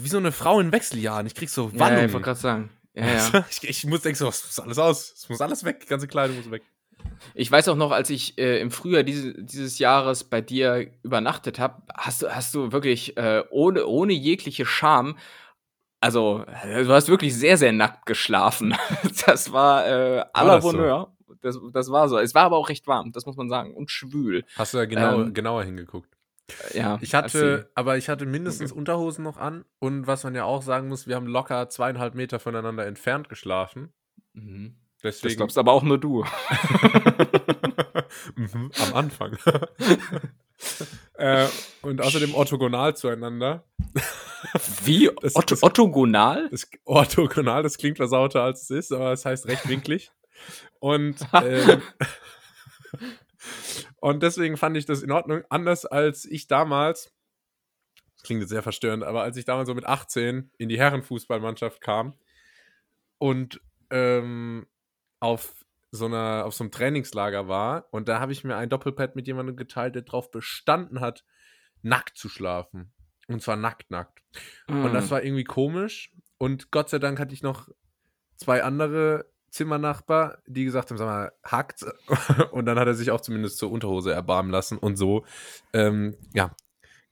wie 0.02 0.10
so 0.10 0.18
eine 0.18 0.32
Frau 0.32 0.60
in 0.60 0.72
Wechseljahren. 0.72 1.28
Ich 1.28 1.36
krieg 1.36 1.50
so 1.50 1.70
ja, 1.72 1.90
ja, 1.92 2.06
ich 2.06 2.14
wollte 2.14 2.26
gerade 2.26 2.40
sagen. 2.40 2.70
Ja, 3.00 3.30
ja. 3.34 3.46
ich, 3.50 3.64
ich 3.68 3.86
muss 3.86 4.02
denken 4.02 4.18
so, 4.18 4.28
es 4.28 4.46
muss 4.46 4.60
alles 4.60 4.78
aus. 4.78 5.14
Es 5.14 5.30
muss 5.30 5.42
alles 5.42 5.64
weg. 5.64 5.80
Die 5.82 5.88
ganze 5.88 6.08
Kleidung 6.08 6.38
muss 6.38 6.52
weg. 6.52 6.64
Ich 7.34 7.52
weiß 7.52 7.68
auch 7.70 7.76
noch, 7.76 7.92
als 7.92 8.10
ich 8.10 8.38
äh, 8.38 8.60
im 8.60 8.72
Frühjahr 8.72 9.04
diese, 9.04 9.34
dieses 9.42 9.80
Jahres 9.80 10.24
bei 10.24 10.42
dir 10.42 10.92
übernachtet 11.04 11.60
habe, 11.60 11.82
hast 11.94 12.22
du, 12.22 12.30
hast 12.30 12.54
du 12.54 12.72
wirklich 12.72 13.18
äh, 13.18 13.44
ohne, 13.50 13.86
ohne 13.86 14.14
jegliche 14.14 14.66
Scham, 14.66 15.18
also 16.02 16.46
du 16.64 16.90
hast 16.90 17.10
wirklich 17.10 17.36
sehr, 17.36 17.58
sehr 17.58 17.74
nackt 17.74 18.06
geschlafen. 18.06 18.76
Das 19.26 19.52
war 19.52 19.86
äh, 19.86 20.24
à 20.34 20.44
la 20.44 20.62
so? 20.62 20.72
Bonheur. 20.72 21.14
Das, 21.42 21.58
das 21.74 21.92
war 21.92 22.10
so. 22.10 22.18
Es 22.18 22.34
war 22.34 22.44
aber 22.44 22.58
auch 22.58 22.70
recht 22.70 22.88
warm, 22.88 23.12
das 23.12 23.26
muss 23.26 23.38
man 23.38 23.50
sagen. 23.50 23.74
Und 23.74 23.92
schwül. 23.92 24.46
Hast 24.58 24.74
du 24.74 24.78
da 24.78 24.86
genau, 24.86 25.22
Ähm, 25.22 25.34
genauer 25.34 25.64
hingeguckt? 25.64 26.10
Ja, 26.74 26.98
Ich 27.02 27.14
hatte, 27.16 27.70
aber 27.76 27.98
ich 27.98 28.10
hatte 28.10 28.26
mindestens 28.26 28.72
Unterhosen 28.72 29.24
noch 29.24 29.38
an. 29.38 29.66
Und 29.80 30.08
was 30.08 30.24
man 30.24 30.36
ja 30.36 30.44
auch 30.46 30.62
sagen 30.62 30.88
muss, 30.88 31.08
wir 31.08 31.16
haben 31.16 31.28
locker 31.28 31.70
zweieinhalb 31.70 32.16
Meter 32.16 32.40
voneinander 32.40 32.86
entfernt 32.86 33.30
geschlafen. 33.30 33.94
Mhm. 34.34 34.76
Das 35.02 35.16
Deswegen. 35.22 35.38
glaubst 35.38 35.58
aber 35.58 35.72
auch 35.74 35.84
nur 35.84 35.98
du. 35.98 36.26
Mhm, 38.36 38.72
Am 38.88 38.94
Anfang. 38.96 39.38
äh, 41.14 41.48
und 41.84 42.02
außerdem 42.02 42.34
orthogonal 42.34 42.96
zueinander. 42.98 43.64
Wie? 44.84 45.10
Das- 45.22 45.36
Otto, 45.36 45.54
das- 45.56 45.64
Ottogonal? 45.64 46.48
Das 46.50 46.68
orthogonal, 46.86 47.62
das 47.62 47.78
klingt 47.78 47.98
versauter 47.98 48.42
als 48.42 48.64
es 48.64 48.70
ist, 48.72 48.92
aber 48.92 49.12
es 49.14 49.26
heißt 49.26 49.46
rechtwinklig. 49.48 50.12
Und, 50.80 51.18
ähm, 51.34 51.82
und 53.98 54.24
deswegen 54.24 54.58
fand 54.58 54.78
ich 54.78 54.86
das 54.86 55.02
in 55.02 55.12
Ordnung. 55.12 55.44
Anders 55.50 55.86
als 55.86 56.26
ich 56.26 56.48
damals, 56.48 57.14
das 58.16 58.24
klingt 58.24 58.42
jetzt 58.42 58.50
sehr 58.50 58.64
verstörend, 58.64 59.04
aber 59.04 59.22
als 59.24 59.38
ich 59.38 59.46
damals 59.46 59.68
so 59.68 59.76
mit 59.76 59.86
18 59.86 60.52
in 60.58 60.70
die 60.70 60.78
Herrenfußballmannschaft 60.80 61.82
kam 61.82 62.14
und 63.18 63.62
ähm, 63.90 64.68
auf 65.20 65.66
so 65.92 66.06
einer, 66.06 66.46
auf 66.46 66.54
so 66.54 66.64
einem 66.64 66.72
Trainingslager 66.72 67.48
war 67.48 67.88
und 67.92 68.08
da 68.08 68.20
habe 68.20 68.32
ich 68.32 68.44
mir 68.44 68.56
ein 68.56 68.70
Doppelpad 68.70 69.16
mit 69.16 69.28
jemandem 69.28 69.56
geteilt, 69.56 69.96
der 69.96 70.04
darauf 70.04 70.30
bestanden 70.32 71.00
hat, 71.00 71.26
nackt 71.82 72.18
zu 72.18 72.30
schlafen. 72.30 72.94
Und 73.28 73.42
zwar 73.42 73.56
nackt, 73.56 73.90
nackt. 73.92 74.22
Und 74.68 74.90
Mhm. 74.90 74.94
das 74.94 75.12
war 75.12 75.24
irgendwie 75.24 75.44
komisch. 75.44 76.12
Und 76.38 76.72
Gott 76.72 76.90
sei 76.90 77.00
Dank 77.00 77.20
hatte 77.20 77.34
ich 77.34 77.44
noch 77.44 77.70
zwei 78.38 78.64
andere 78.64 79.32
Zimmernachbar, 79.52 80.40
die 80.48 80.66
gesagt 80.66 80.90
haben, 80.90 80.98
sag 80.98 81.06
mal, 81.08 81.32
hackt. 81.46 81.86
Und 82.52 82.66
dann 82.66 82.80
hat 82.80 82.88
er 82.88 82.94
sich 82.94 83.12
auch 83.12 83.22
zumindest 83.22 83.58
zur 83.58 83.72
Unterhose 83.72 84.12
erbarmen 84.14 84.52
lassen. 84.52 84.78
Und 84.78 84.96
so, 84.98 85.26
ähm, 85.74 86.16
ja, 86.34 86.56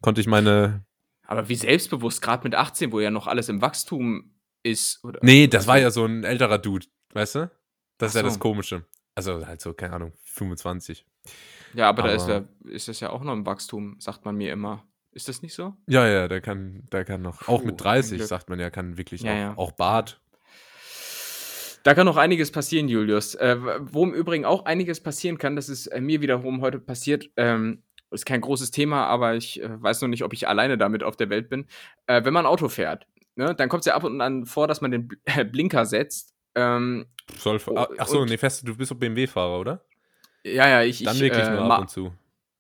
konnte 0.02 0.22
ich 0.22 0.28
meine. 0.28 0.86
aber 1.24 1.50
wie 1.50 1.56
selbstbewusst, 1.56 2.22
gerade 2.22 2.44
mit 2.44 2.56
18, 2.56 2.92
wo 2.92 3.00
ja 3.00 3.12
noch 3.12 3.28
alles 3.28 3.50
im 3.50 3.62
Wachstum 3.62 4.34
ist. 4.64 5.04
Oder? 5.04 5.20
Nee, 5.24 5.48
das 5.48 5.68
war 5.68 5.78
ja 5.78 5.92
so 5.92 6.06
ein 6.06 6.24
älterer 6.24 6.58
Dude, 6.60 6.86
weißt 7.14 7.36
du? 7.36 7.52
Das 7.98 8.12
ist 8.12 8.16
Ach 8.16 8.20
ja 8.22 8.24
das 8.24 8.34
so. 8.36 8.40
Komische. 8.40 8.86
Also 9.16 9.46
halt 9.48 9.62
so, 9.62 9.74
keine 9.74 9.94
Ahnung, 9.94 10.14
25. 10.26 11.06
Ja, 11.74 11.90
aber, 11.90 12.04
da 12.04 12.10
ist, 12.12 12.24
Aber- 12.24 12.48
ja, 12.66 12.72
ist 12.72 12.88
das 12.88 13.00
ja 13.00 13.10
auch 13.10 13.24
noch 13.24 13.34
im 13.34 13.46
Wachstum, 13.46 14.00
sagt 14.00 14.26
man 14.26 14.36
mir 14.36 14.52
immer. 14.54 14.86
Ist 15.12 15.28
das 15.28 15.42
nicht 15.42 15.56
so? 15.56 15.74
Ja, 15.88 16.08
ja, 16.08 16.28
der 16.28 16.42
kann, 16.42 16.84
der 16.92 17.04
kann 17.04 17.24
noch. 17.24 17.48
Auch 17.48 17.62
Puh, 17.62 17.66
mit 17.66 17.74
ein 17.76 17.78
30, 17.78 18.18
Glück. 18.18 18.28
sagt 18.30 18.50
man 18.50 18.60
ja, 18.60 18.70
kann 18.70 18.98
wirklich 19.00 19.22
Ja, 19.24 19.32
auch, 19.34 19.38
ja. 19.38 19.54
auch 19.58 19.72
Bart. 19.72 20.22
Da 21.84 21.94
kann 21.94 22.06
noch 22.06 22.18
einiges 22.18 22.52
passieren, 22.52 22.90
Julius. 22.90 23.36
Äh, 23.36 23.58
wo 23.80 24.04
im 24.04 24.14
Übrigen 24.14 24.46
auch 24.46 24.66
einiges 24.66 25.02
passieren 25.02 25.38
kann, 25.38 25.56
das 25.56 25.70
ist 25.70 25.88
äh, 25.88 26.02
mir 26.02 26.22
wiederum 26.22 26.62
heute 26.62 26.80
passiert. 26.80 27.30
Ähm, 27.38 27.84
ist 28.12 28.26
kein 28.26 28.42
großes 28.42 28.72
Thema, 28.72 29.06
aber 29.06 29.36
ich 29.36 29.62
äh, 29.62 29.82
weiß 29.82 30.02
noch 30.02 30.08
nicht, 30.08 30.24
ob 30.24 30.34
ich 30.34 30.48
alleine 30.48 30.78
damit 30.78 31.04
auf 31.04 31.16
der 31.18 31.30
Welt 31.30 31.50
bin. 31.50 31.66
Äh, 32.08 32.24
wenn 32.24 32.34
man 32.34 32.46
Auto 32.46 32.70
fährt, 32.70 33.06
ne, 33.36 33.54
dann 33.56 33.70
kommt 33.70 33.82
es 33.82 33.86
ja 33.86 33.96
ab 33.96 34.04
und 34.04 34.22
an 34.22 34.46
vor, 34.46 34.68
dass 34.68 34.82
man 34.82 34.92
den 34.92 35.08
Bl 35.08 35.18
äh, 35.26 35.44
Blinker 35.46 35.86
setzt. 35.86 36.34
Ähm, 36.56 37.06
Soll, 37.36 37.60
Oh, 37.68 37.86
ach 37.98 38.08
so, 38.08 38.26
nee, 38.26 38.38
fest, 38.38 38.68
du 38.68 38.76
bist 38.76 38.92
doch 38.92 38.96
BMW-Fahrer, 38.96 39.60
oder? 39.60 39.86
ja, 40.44 40.68
ja, 40.68 40.84
ich, 40.84 41.04
Dann 41.04 41.16
ich, 41.16 41.22
wirklich 41.22 41.48
äh, 41.48 41.52
nur 41.52 41.64
ma- 41.66 41.76
ab 41.76 41.82
und 41.82 41.90
zu. 41.90 42.14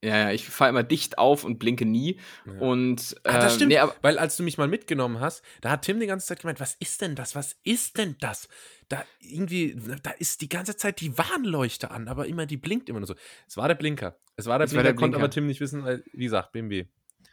Ja, 0.03 0.15
ja, 0.17 0.31
ich 0.31 0.47
fahre 0.47 0.69
immer 0.69 0.83
dicht 0.83 1.17
auf 1.17 1.43
und 1.43 1.57
blinke 1.57 1.86
nie. 1.86 2.19
Ja. 2.45 2.53
Und 2.60 3.15
äh, 3.23 3.29
Ah, 3.29 3.39
das 3.39 3.55
stimmt, 3.55 3.71
nee, 3.71 3.79
weil 4.01 4.19
als 4.19 4.38
du 4.38 4.43
mich 4.43 4.57
mal 4.60 4.67
mitgenommen 4.67 5.19
hast, 5.19 5.43
da 5.62 5.71
hat 5.71 5.81
Tim 5.83 5.99
die 5.99 6.05
ganze 6.05 6.27
Zeit 6.27 6.41
gemeint, 6.41 6.60
was 6.60 6.75
ist 6.79 7.01
denn 7.01 7.15
das, 7.15 7.36
was 7.36 7.55
ist 7.63 7.97
denn 7.97 8.15
das? 8.19 8.47
Da 8.89 9.03
irgendwie, 9.19 9.75
da 10.03 10.12
ist 10.12 10.41
die 10.41 10.49
ganze 10.49 10.77
Zeit 10.77 11.01
die 11.01 11.17
Warnleuchte 11.17 11.89
an, 11.91 12.07
aber 12.07 12.27
immer, 12.27 12.45
die 12.45 12.57
blinkt 12.57 12.89
immer 12.89 12.99
nur 12.99 13.07
so. 13.07 13.15
Es 13.47 13.57
war 13.57 13.67
der 13.67 13.75
Blinker. 13.75 14.17
Es 14.36 14.45
war 14.45 14.60
der 14.60 14.65
Es 14.65 14.71
war 14.75 14.81
Blinker, 14.81 14.83
der 14.83 14.93
konnte 14.93 15.10
Blinker. 15.17 15.23
aber 15.25 15.31
Tim 15.31 15.47
nicht 15.47 15.60
wissen, 15.62 15.83
weil, 15.83 16.03
wie 16.13 16.25
gesagt, 16.25 16.51
BMW. 16.51 16.86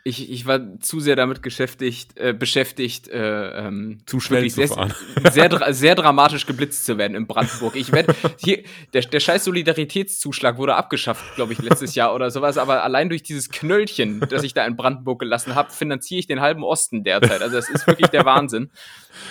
Ich, 0.07 0.31
ich 0.31 0.45
war 0.45 0.61
zu 0.81 1.01
sehr 1.01 1.17
damit 1.17 1.41
beschäftigt, 1.41 2.19
äh, 2.19 2.35
beschäftigt, 2.35 3.09
äh, 3.09 3.67
ähm, 3.67 4.01
Zu 4.05 4.21
schnell 4.21 4.51
zu 4.51 4.57
sehr, 4.57 4.69
fahren. 4.69 4.93
sehr, 5.33 5.49
dra 5.49 5.73
sehr 5.73 5.95
dramatisch 5.95 6.45
geblitzt 6.45 6.85
zu 6.85 6.99
werden 6.99 7.15
in 7.15 7.27
Brandenburg. 7.27 7.75
Ich 7.75 7.91
werde 7.91 8.15
hier, 8.37 8.63
der, 8.93 9.01
der 9.01 9.21
scheiß 9.21 9.45
Solidaritätszuschlag 9.45 10.59
wurde 10.59 10.75
abgeschafft, 10.75 11.35
glaube 11.37 11.55
ich, 11.55 11.63
letztes 11.63 11.95
Jahr 11.95 12.15
oder 12.15 12.31
sowas, 12.31 12.59
aber 12.59 12.85
allein 12.85 13.09
durch 13.09 13.23
dieses 13.23 13.49
Knöllchen, 13.49 14.21
das 14.29 14.43
ich 14.43 14.53
da 14.53 14.67
in 14.67 14.77
Brandenburg 14.77 15.21
gelassen 15.21 15.55
habe, 15.55 15.73
finanziere 15.73 16.19
ich 16.19 16.27
den 16.27 16.43
halben 16.43 16.65
Osten 16.65 17.03
derzeit. 17.03 17.41
Also 17.41 17.57
das 17.57 17.71
ist 17.71 17.87
wirklich 17.87 18.09
der 18.09 18.27
Wahnsinn. 18.27 18.71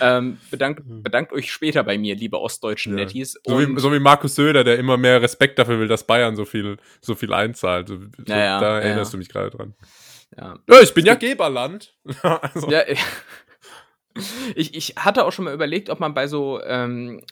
Ähm, 0.02 0.38
bedankt, 0.50 0.82
bedankt 0.86 1.34
euch 1.34 1.52
später 1.52 1.84
bei 1.84 1.98
mir, 2.00 2.16
liebe 2.16 2.40
ostdeutschen 2.40 2.94
Mhm. 2.94 2.98
Ja. 2.98 3.06
Netties. 3.06 3.38
So 3.46 3.60
wie, 3.60 3.80
so 3.80 3.94
wie 3.94 4.00
Markus 4.00 4.34
Söder, 4.36 4.64
der 4.64 4.80
immer 4.80 4.98
mehr 4.98 5.22
Respekt 5.22 5.60
dafür 5.60 5.80
will, 5.80 5.88
dass 5.88 6.06
Bayern 6.08 6.36
so 6.36 6.46
viel, 6.46 6.78
so 7.00 7.14
viel 7.16 7.32
einzahlt. 7.34 7.90
So, 7.90 8.00
Ja, 8.26 8.38
ja, 8.38 8.60
da 8.60 8.80
erinnerst 8.80 9.12
ja. 9.12 9.18
du 9.18 9.18
mich 9.20 9.30
gerade 9.30 9.52
dran. 9.52 9.76
Ja. 10.38 10.60
Ja, 10.67 10.82
ich 10.82 10.93
bin 10.93 11.06
ja 11.06 11.15
Geberland. 11.15 11.98
also, 12.22 12.69
Ja, 12.69 12.84
ich, 14.56 14.76
ich 14.76 14.96
hatte 14.98 15.26
auch 15.26 15.32
schon 15.32 15.46
mal 15.46 15.54
überlegt, 15.54 15.89
ob 15.89 16.00
man 16.00 16.13
bei 16.13 16.28
so 16.28 16.62
ähm, 16.63 17.24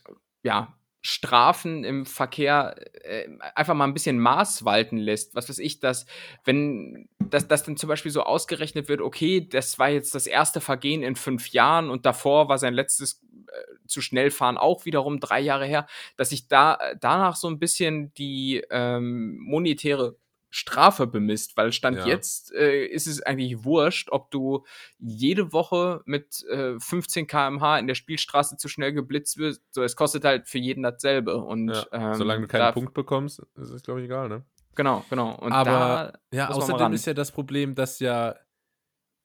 ja, 0.44 0.76
Strafen 1.04 1.84
im 1.84 2.06
Verkehr 2.06 2.76
äh, 3.04 3.28
einfach 3.56 3.74
mal 3.74 3.86
ein 3.86 3.94
bisschen 3.94 4.20
Maß 4.20 4.66
walten 4.66 4.98
lässt. 4.98 5.34
Was 5.34 5.50
weiß 5.50 5.58
ich, 5.60 5.80
dass, 5.80 6.06
wenn 6.46 7.10
dass 7.20 7.48
das 7.48 7.64
dann 7.64 7.78
zum 7.78 7.90
Beispiel 7.90 8.12
so 8.12 8.24
ausgerechnet 8.24 8.88
wird, 8.88 9.02
okay, 9.02 9.48
das 9.48 9.80
war 9.80 9.90
jetzt 9.90 10.14
das 10.14 10.28
erste 10.28 10.62
Vergehen 10.62 11.02
in 11.02 11.16
fünf 11.16 11.50
Jahren 11.50 11.90
und 11.90 12.06
davor 12.06 12.50
war 12.50 12.60
sein 12.60 12.76
letztes 12.76 13.24
äh, 13.48 13.88
zu 13.88 14.02
schnell 14.02 14.30
fahren 14.30 14.58
auch 14.58 14.86
wiederum 14.86 15.20
drei 15.20 15.40
Jahre 15.40 15.66
her, 15.66 15.88
dass 16.18 16.30
sich 16.30 16.48
da 16.48 16.78
danach 17.00 17.36
so 17.36 17.48
ein 17.48 17.58
bisschen 17.58 18.14
die 18.14 18.64
ähm, 18.70 19.38
monetäre 19.40 20.18
Strafe 20.52 21.08
bemisst, 21.08 21.56
weil 21.56 21.72
Stand 21.72 21.98
Ja. 22.00 22.08
jetzt 22.08 22.52
äh, 22.54 22.86
ist 22.86 23.08
es 23.08 23.22
eigentlich 23.22 23.64
wurscht, 23.64 24.10
ob 24.12 24.30
du 24.32 24.66
jede 25.00 25.54
Woche 25.54 26.02
mit 26.06 26.44
äh, 26.50 26.78
15 26.78 27.26
km/h 27.26 27.80
in 27.80 27.88
der 27.88 27.96
Spielstraße 27.96 28.58
zu 28.58 28.68
schnell 28.68 28.92
geblitzt 28.92 29.38
wirst. 29.38 29.64
So, 29.74 29.82
es 29.82 29.96
kostet 29.96 30.26
halt 30.26 30.50
für 30.50 30.60
jeden 30.60 30.84
dasselbe. 30.84 31.38
Und 31.38 31.70
Ja, 31.70 31.86
ähm, 31.94 32.14
solange 32.16 32.42
du 32.42 32.48
keinen 32.48 32.74
Punkt 32.74 32.94
bekommst, 32.94 33.40
ist 33.56 33.70
es, 33.70 33.82
glaube 33.82 34.02
ich, 34.02 34.06
egal, 34.06 34.28
ne? 34.28 34.46
Genau, 34.76 35.06
genau. 35.10 35.36
Und 35.36 35.54
Aber 35.54 35.70
da 35.72 36.20
ja, 36.38 36.50
außerdem 36.50 36.94
ist 36.94 37.06
ja 37.06 37.14
das 37.14 37.32
Problem, 37.32 37.74
dass 37.74 38.00
ja, 38.00 38.36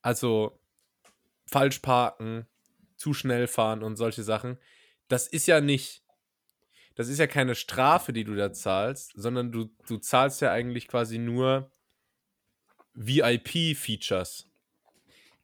also 0.01 0.59
falsch 1.45 1.79
parken, 1.79 2.47
zu 2.95 3.13
schnell 3.13 3.47
fahren 3.47 3.83
und 3.83 3.95
solche 3.95 4.23
Sachen, 4.23 4.57
das 5.07 5.27
ist 5.27 5.45
ja 5.45 5.61
nicht, 5.61 6.03
das 6.97 7.09
ist 7.09 7.19
ja 7.19 7.27
keine 7.27 7.53
Strafe, 7.53 8.11
die 8.11 8.23
du 8.23 8.35
da 8.35 8.51
zahlst, 8.51 9.13
sondern 9.15 9.51
du, 9.51 9.69
du 9.87 9.97
zahlst 9.97 10.41
ja 10.41 10.51
eigentlich 10.51 10.87
quasi 10.87 11.19
nur 11.19 11.71
VIP-Features. 12.95 14.49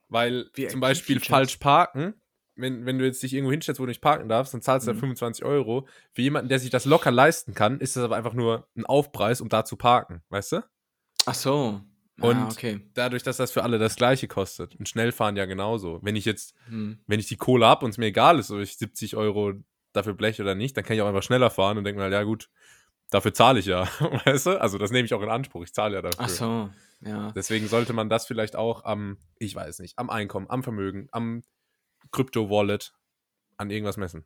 Weil 0.10 0.50
zum 0.70 0.80
Beispiel 0.80 1.16
VIP-Features? 1.16 1.28
falsch 1.28 1.58
parken, 1.58 2.16
wenn, 2.56 2.86
wenn 2.86 3.00
du 3.00 3.06
jetzt 3.06 3.22
dich 3.24 3.34
irgendwo 3.34 3.52
hinstellst, 3.52 3.80
wo 3.80 3.86
du 3.86 3.90
nicht 3.90 4.02
parken 4.02 4.30
darfst, 4.30 4.54
dann 4.54 4.62
zahlst 4.62 4.88
du 4.88 4.92
da 4.92 4.96
Mhm. 4.96 5.02
25 5.02 5.46
Euro. 5.46 5.88
Für 6.12 6.22
jemanden, 6.22 6.50
der 6.50 6.60
sich 6.60 6.70
das 6.70 6.86
locker 6.86 7.12
leisten 7.12 7.54
kann, 7.54 7.80
ist 7.80 7.96
das 7.96 8.04
aber 8.04 8.16
einfach 8.16 8.34
nur 8.34 8.68
ein 8.76 8.86
Aufpreis, 8.86 9.42
um 9.42 9.50
da 9.50 9.66
zu 9.66 9.76
parken, 9.76 10.22
weißt 10.30 10.54
du? 10.54 10.64
Ach 11.26 11.34
so. 11.36 11.82
Und 12.20 12.36
ah, 12.36 12.50
okay. 12.52 12.82
dadurch, 12.94 13.24
dass 13.24 13.38
das 13.38 13.52
für 13.52 13.64
alle 13.64 13.80
das 13.80 13.96
gleiche 13.96 14.28
kostet. 14.28 14.76
Und 14.76 14.88
Schnellfahren 14.88 15.36
ja 15.36 15.46
genauso. 15.46 16.00
Wenn 16.04 16.16
ich 16.16 16.26
jetzt, 16.26 16.54
Hm. 16.68 17.00
wenn 17.08 17.20
ich 17.20 17.28
die 17.28 17.38
Kohle 17.38 17.66
habe 17.66 17.86
und 17.86 17.92
es 17.92 17.98
mir 17.98 18.06
egal 18.08 18.38
ist, 18.38 18.52
ob 18.52 18.60
ich 18.60 18.78
70 18.78 19.16
Euro 19.16 19.54
dafür 19.94 20.14
blech 20.14 20.42
oder 20.42 20.56
nicht, 20.56 20.76
dann 20.76 20.84
kann 20.84 20.96
ich 20.96 21.02
auch 21.02 21.08
einfach 21.08 21.24
schneller 21.24 21.50
fahren 21.50 21.78
und 21.78 21.84
denke 21.84 21.98
mir 21.98 22.04
halt, 22.04 22.14
ja 22.14 22.24
gut, 22.24 22.50
dafür 23.10 23.34
zahle 23.34 23.60
ich 23.60 23.66
ja. 23.66 23.84
Weißt 24.26 24.48
du? 24.48 24.62
Also 24.62 24.78
das 24.78 24.92
nehme 24.92 25.06
ich 25.06 25.14
auch 25.14 25.22
in 25.22 25.30
Anspruch. 25.30 25.64
Ich 25.64 25.74
zahle 25.74 25.96
ja 25.96 26.02
dafür. 26.02 26.26
Ach 26.26 26.30
so. 26.30 26.70
Ja. 27.02 27.32
Deswegen 27.34 27.68
sollte 27.68 27.94
man 27.94 28.10
das 28.10 28.26
vielleicht 28.26 28.56
auch 28.56 28.86
am, 28.86 29.18
ich 29.38 29.56
weiß 29.56 29.80
nicht, 29.80 30.00
am 30.00 30.10
Einkommen, 30.10 30.50
am 30.50 30.64
Vermögen, 30.64 31.08
am 31.12 31.44
Krypto-Wallet 32.12 32.94
an 33.58 33.70
irgendwas 33.70 33.98
messen. 33.98 34.26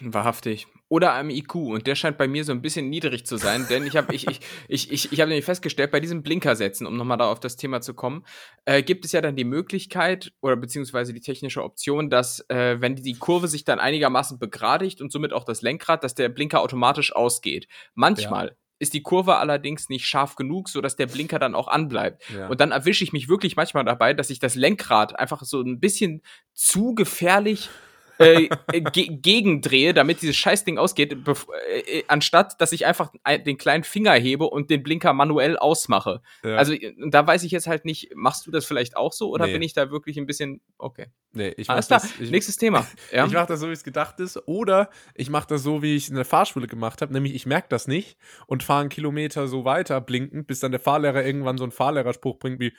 Wahrhaftig. 0.00 0.66
Oder 0.88 1.14
am 1.14 1.30
IQ. 1.30 1.54
Und 1.54 1.86
der 1.86 1.96
scheint 1.96 2.16
bei 2.16 2.28
mir 2.28 2.44
so 2.44 2.52
ein 2.52 2.62
bisschen 2.62 2.88
niedrig 2.88 3.26
zu 3.26 3.36
sein, 3.36 3.66
denn 3.68 3.86
ich 3.86 3.96
habe 3.96 4.14
ich, 4.14 4.28
ich, 4.28 4.40
ich, 4.68 4.92
ich, 4.92 5.12
ich 5.12 5.20
hab 5.20 5.28
nämlich 5.28 5.44
festgestellt, 5.44 5.90
bei 5.90 5.98
diesen 5.98 6.22
Blinkersätzen, 6.22 6.86
um 6.86 6.96
nochmal 6.96 7.18
da 7.18 7.30
auf 7.30 7.40
das 7.40 7.56
Thema 7.56 7.80
zu 7.80 7.94
kommen, 7.94 8.24
äh, 8.66 8.82
gibt 8.82 9.04
es 9.04 9.12
ja 9.12 9.20
dann 9.20 9.34
die 9.34 9.44
Möglichkeit 9.44 10.32
oder 10.40 10.56
beziehungsweise 10.56 11.12
die 11.12 11.20
technische 11.20 11.64
Option, 11.64 12.08
dass, 12.08 12.40
äh, 12.48 12.80
wenn 12.80 12.94
die 12.94 13.14
Kurve 13.14 13.48
sich 13.48 13.64
dann 13.64 13.80
einigermaßen 13.80 14.38
begradigt 14.38 15.00
und 15.00 15.10
somit 15.10 15.32
auch 15.32 15.44
das 15.44 15.62
Lenkrad, 15.62 16.04
dass 16.04 16.14
der 16.14 16.28
Blinker 16.28 16.60
automatisch 16.60 17.14
ausgeht. 17.14 17.66
Manchmal 17.94 18.56
ist 18.78 18.94
die 18.94 19.02
Kurve 19.02 19.36
allerdings 19.36 19.88
nicht 19.88 20.06
scharf 20.06 20.36
genug, 20.36 20.68
sodass 20.68 20.96
der 20.96 21.06
Blinker 21.06 21.38
dann 21.38 21.54
auch 21.54 21.68
anbleibt. 21.68 22.22
Ja. 22.30 22.48
Und 22.48 22.60
dann 22.60 22.72
erwische 22.72 23.04
ich 23.04 23.12
mich 23.12 23.28
wirklich 23.28 23.56
manchmal 23.56 23.84
dabei, 23.84 24.12
dass 24.12 24.30
ich 24.30 24.38
das 24.38 24.54
Lenkrad 24.54 25.18
einfach 25.18 25.42
so 25.44 25.60
ein 25.62 25.80
bisschen 25.80 26.22
zu 26.52 26.94
gefährlich 26.94 27.70
äh, 28.18 28.48
äh, 28.72 28.80
ge 28.80 29.08
gegendrehe, 29.20 29.92
damit 29.94 30.22
dieses 30.22 30.36
Scheißding 30.36 30.78
ausgeht, 30.78 31.12
äh, 31.12 31.78
äh, 31.98 32.04
anstatt 32.08 32.60
dass 32.60 32.72
ich 32.72 32.86
einfach 32.86 33.12
ein- 33.24 33.44
den 33.44 33.58
kleinen 33.58 33.84
Finger 33.84 34.12
hebe 34.14 34.44
und 34.44 34.70
den 34.70 34.82
Blinker 34.82 35.12
manuell 35.12 35.56
ausmache. 35.58 36.22
ja. 36.42 36.56
Also 36.56 36.74
da 37.10 37.26
weiß 37.26 37.42
ich 37.42 37.52
jetzt 37.52 37.66
halt 37.66 37.84
nicht, 37.84 38.10
machst 38.14 38.46
du 38.46 38.50
das 38.50 38.64
vielleicht 38.64 38.96
auch 38.96 39.12
so 39.12 39.30
oder 39.30 39.46
Nee. 39.46 39.52
bin 39.54 39.62
ich 39.62 39.72
da 39.74 39.90
wirklich 39.90 40.16
ein 40.18 40.26
bisschen 40.26 40.60
okay? 40.78 41.06
nee, 41.32 41.52
ich 41.56 41.68
mach 41.68 41.74
Alles 41.74 41.88
klar, 41.88 42.00
das, 42.00 42.18
ich, 42.20 42.30
nächstes 42.30 42.56
Thema. 42.56 42.86
Ja? 43.12 43.26
Ich 43.26 43.32
mache 43.32 43.46
das 43.46 43.60
so, 43.60 43.68
wie 43.68 43.72
es 43.72 43.84
gedacht 43.84 44.18
ist. 44.20 44.38
Oder 44.48 44.88
ich 45.14 45.28
mache 45.28 45.46
das 45.48 45.62
so, 45.62 45.82
wie 45.82 45.94
ich 45.96 46.04
es 46.04 46.08
in 46.08 46.14
der 46.16 46.24
Fahrschule 46.24 46.66
gemacht 46.66 47.02
habe. 47.02 47.12
Nämlich, 47.12 47.34
ich 47.34 47.44
merke 47.46 47.66
das 47.68 47.86
nicht 47.86 48.16
und 48.46 48.62
fahre 48.62 48.80
einen 48.80 48.88
Kilometer 48.88 49.46
so 49.46 49.64
weiter 49.66 50.00
blinkend, 50.00 50.46
bis 50.46 50.60
dann 50.60 50.70
der 50.72 50.80
Fahrlehrer 50.80 51.24
irgendwann 51.24 51.58
so 51.58 51.64
einen 51.64 51.72
Fahrlehrerspruch 51.72 52.38
bringt 52.38 52.60
wie, 52.60 52.72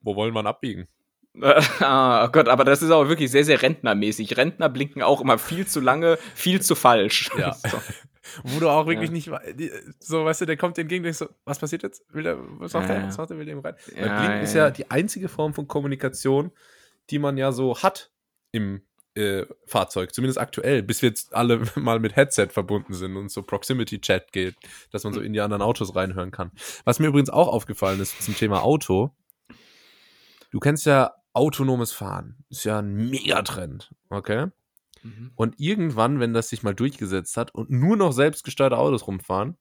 wo 0.00 0.14
wollen 0.14 0.32
wir 0.34 0.46
abbiegen? 0.46 0.86
ah, 1.80 2.24
oh 2.24 2.28
Gott, 2.30 2.48
aber 2.48 2.64
das 2.64 2.82
ist 2.82 2.90
auch 2.90 3.08
wirklich 3.08 3.30
sehr, 3.30 3.44
sehr 3.44 3.60
rentnermäßig. 3.62 4.36
Rentner 4.36 4.68
blinken 4.68 5.02
auch 5.02 5.20
immer 5.20 5.38
viel 5.38 5.66
zu 5.66 5.80
lange, 5.80 6.18
viel 6.34 6.60
zu 6.62 6.74
falsch. 6.74 7.30
Ja. 7.38 7.56
So. 7.66 7.78
Wo 8.42 8.58
du 8.58 8.68
auch 8.68 8.86
wirklich 8.88 9.10
Ja. 9.10 9.40
nicht, 9.54 9.72
so, 10.00 10.24
weißt 10.24 10.40
du, 10.40 10.46
der 10.46 10.56
kommt 10.56 10.76
entgegen, 10.78 11.04
denkst 11.04 11.18
so, 11.18 11.28
was 11.44 11.60
passiert 11.60 11.84
jetzt? 11.84 12.02
Will 12.12 12.24
der, 12.24 12.36
was 12.58 12.72
macht 12.72 12.88
Ja, 12.88 12.96
der? 12.96 13.06
Was 13.06 13.18
macht 13.18 13.30
der? 13.30 13.38
Will 13.38 13.44
der 13.46 13.54
ihm 13.54 13.60
rein? 13.60 13.76
Weil 13.94 14.06
Ja, 14.06 14.18
Blinken 14.18 14.40
ist 14.40 14.54
ja 14.54 14.64
ja. 14.64 14.70
die 14.70 14.90
einzige 14.90 15.28
Form 15.28 15.54
von 15.54 15.68
Kommunikation, 15.68 16.50
die 17.10 17.20
man 17.20 17.36
ja 17.36 17.52
so 17.52 17.78
hat 17.82 18.10
im 18.50 18.82
äh, 19.14 19.46
Fahrzeug, 19.66 20.12
zumindest 20.12 20.38
aktuell, 20.38 20.82
bis 20.82 21.02
wir 21.02 21.08
jetzt 21.10 21.34
alle 21.34 21.62
mal 21.76 22.00
mit 22.00 22.16
Headset 22.16 22.48
verbunden 22.48 22.94
sind 22.94 23.16
und 23.16 23.30
so 23.30 23.42
Proximity-Chat 23.42 24.32
geht, 24.32 24.56
dass 24.90 25.04
man 25.04 25.12
so 25.12 25.20
in 25.20 25.32
die 25.32 25.40
anderen 25.40 25.62
Autos 25.62 25.94
reinhören 25.94 26.32
kann. 26.32 26.50
Was 26.84 26.98
mir 26.98 27.06
übrigens 27.06 27.30
auch 27.30 27.48
aufgefallen 27.48 28.00
ist 28.00 28.20
zum 28.22 28.36
Thema 28.36 28.62
Auto, 28.62 29.12
du 30.50 30.58
kennst 30.60 30.84
ja 30.86 31.14
autonomes 31.36 31.92
Fahren, 31.92 32.36
ist 32.48 32.64
ja 32.64 32.78
ein 32.78 32.94
Megatrend, 33.10 33.92
okay? 34.08 34.46
Mhm. 35.02 35.32
Und 35.36 35.60
irgendwann, 35.60 36.18
wenn 36.18 36.32
das 36.32 36.48
sich 36.48 36.62
mal 36.62 36.74
durchgesetzt 36.74 37.36
hat 37.36 37.54
und 37.54 37.70
nur 37.70 37.96
noch 37.96 38.12
selbstgesteuerte 38.12 38.78
Autos 38.78 39.06
rumfahren, 39.06 39.56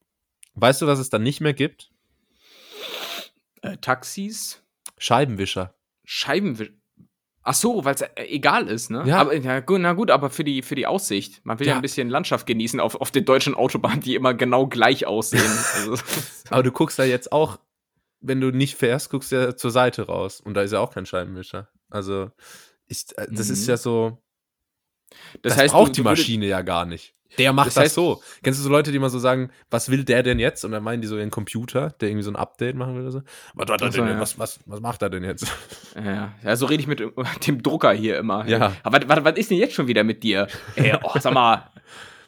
weißt 0.56 0.82
du, 0.82 0.88
was 0.88 1.00
es 1.00 1.10
dann 1.10 1.24
nicht 1.24 1.42
mehr 1.42 1.54
gibt? 1.54 1.92
Äh, 3.62 3.78
Taxis, 3.78 4.64
Scheibenwischer. 4.98 5.74
Scheibenwisch. 6.06 6.72
Ach 7.48 7.54
so, 7.54 7.86
weil 7.86 7.94
es 7.94 8.04
egal 8.16 8.68
ist, 8.68 8.90
ne? 8.90 9.04
Ja. 9.06 9.18
Aber, 9.18 9.36
ja, 9.36 9.62
na 9.68 9.94
gut, 9.94 10.10
aber 10.10 10.32
für 10.32 10.44
die, 10.44 10.64
für 10.64 10.74
die 10.74 10.88
Aussicht. 10.88 11.46
Man 11.46 11.60
will 11.60 11.68
ja, 11.68 11.74
Ja. 11.74 11.76
ein 11.78 11.82
bisschen 11.84 12.10
Landschaft 12.10 12.48
genießen 12.48 12.80
auf, 12.80 12.96
auf 12.96 13.12
den 13.12 13.26
deutschen 13.26 13.54
Autobahnen, 13.54 14.00
die 14.00 14.16
immer 14.16 14.34
genau 14.34 14.66
gleich 14.68 15.06
aussehen. 15.06 15.44
Also, 15.76 15.98
Aber 16.50 16.64
du 16.64 16.72
guckst 16.72 16.98
da 16.98 17.04
jetzt 17.04 17.32
auch, 17.32 17.60
wenn 18.28 18.42
du 18.42 18.52
nicht 18.52 18.76
fährst, 18.76 19.10
guckst 19.10 19.32
du 19.32 19.36
ja 19.36 19.56
zur 19.56 19.72
Seite 19.72 20.04
raus. 20.08 20.42
Und 20.42 20.54
da 20.56 20.62
ist 20.62 20.72
ja 20.72 20.80
auch 20.80 20.94
kein 20.94 21.06
Scheibenwischer. 21.06 21.70
Also, 21.90 22.32
ich, 22.88 23.06
äh, 23.18 23.28
das 23.32 23.50
ist 23.50 23.64
Mhm. 23.64 23.70
ja 23.70 23.78
so, 23.78 24.18
das, 25.42 25.54
das, 25.54 25.58
heißt, 25.58 25.74
braucht 25.74 25.90
du, 25.90 25.94
die 25.94 26.02
Maschine 26.02 26.46
ja 26.48 26.62
gar 26.62 26.86
nicht. 26.86 27.14
Der 27.38 27.52
macht 27.52 27.68
Das 27.68 27.74
das, 27.74 27.84
heißt- 27.92 27.96
so. 27.96 28.22
Kennst 28.44 28.60
du 28.60 28.64
so 28.64 28.70
Leute, 28.70 28.92
die 28.94 29.00
mal 29.00 29.10
so 29.10 29.20
sagen, 29.20 29.52
was 29.70 29.90
will 29.90 30.04
der 30.06 30.24
denn 30.24 30.40
jetzt? 30.40 30.64
Und 30.64 30.72
dann 30.72 30.84
meinen 30.84 31.02
die 31.02 31.08
so 31.08 31.18
ihren 31.18 31.32
Computer, 31.32 31.90
der 32.00 32.08
irgendwie 32.10 32.24
so 32.24 32.32
ein 32.32 32.36
Update 32.38 32.76
machen 32.76 32.96
will 32.96 33.02
oder 33.02 33.12
so. 33.12 33.22
Was, 33.56 33.70
hat 33.70 33.82
er 33.82 33.88
Ach 33.88 33.92
so, 33.92 34.02
denn, 34.02 34.08
ja. 34.14 34.20
was, 34.22 34.40
was, 34.40 34.60
was 34.66 34.80
macht 34.80 35.02
er 35.02 35.10
denn 35.10 35.24
jetzt? 35.24 35.46
Ja, 35.96 36.34
ja, 36.44 36.56
so 36.56 36.66
rede 36.66 36.82
ich 36.82 36.88
mit 36.88 37.02
dem 37.48 37.62
Drucker 37.62 37.92
hier 37.92 38.18
immer. 38.20 38.48
Ja. 38.48 38.74
Aber 38.84 39.00
was, 39.02 39.10
was, 39.18 39.24
was 39.26 39.38
ist 39.38 39.52
denn 39.52 39.58
jetzt 39.58 39.74
schon 39.74 39.88
wieder 39.88 40.04
mit 40.06 40.24
dir? 40.24 40.48
Ey, 40.76 40.96
oh, 41.04 41.20
sag 41.20 41.34
mal, 41.34 41.70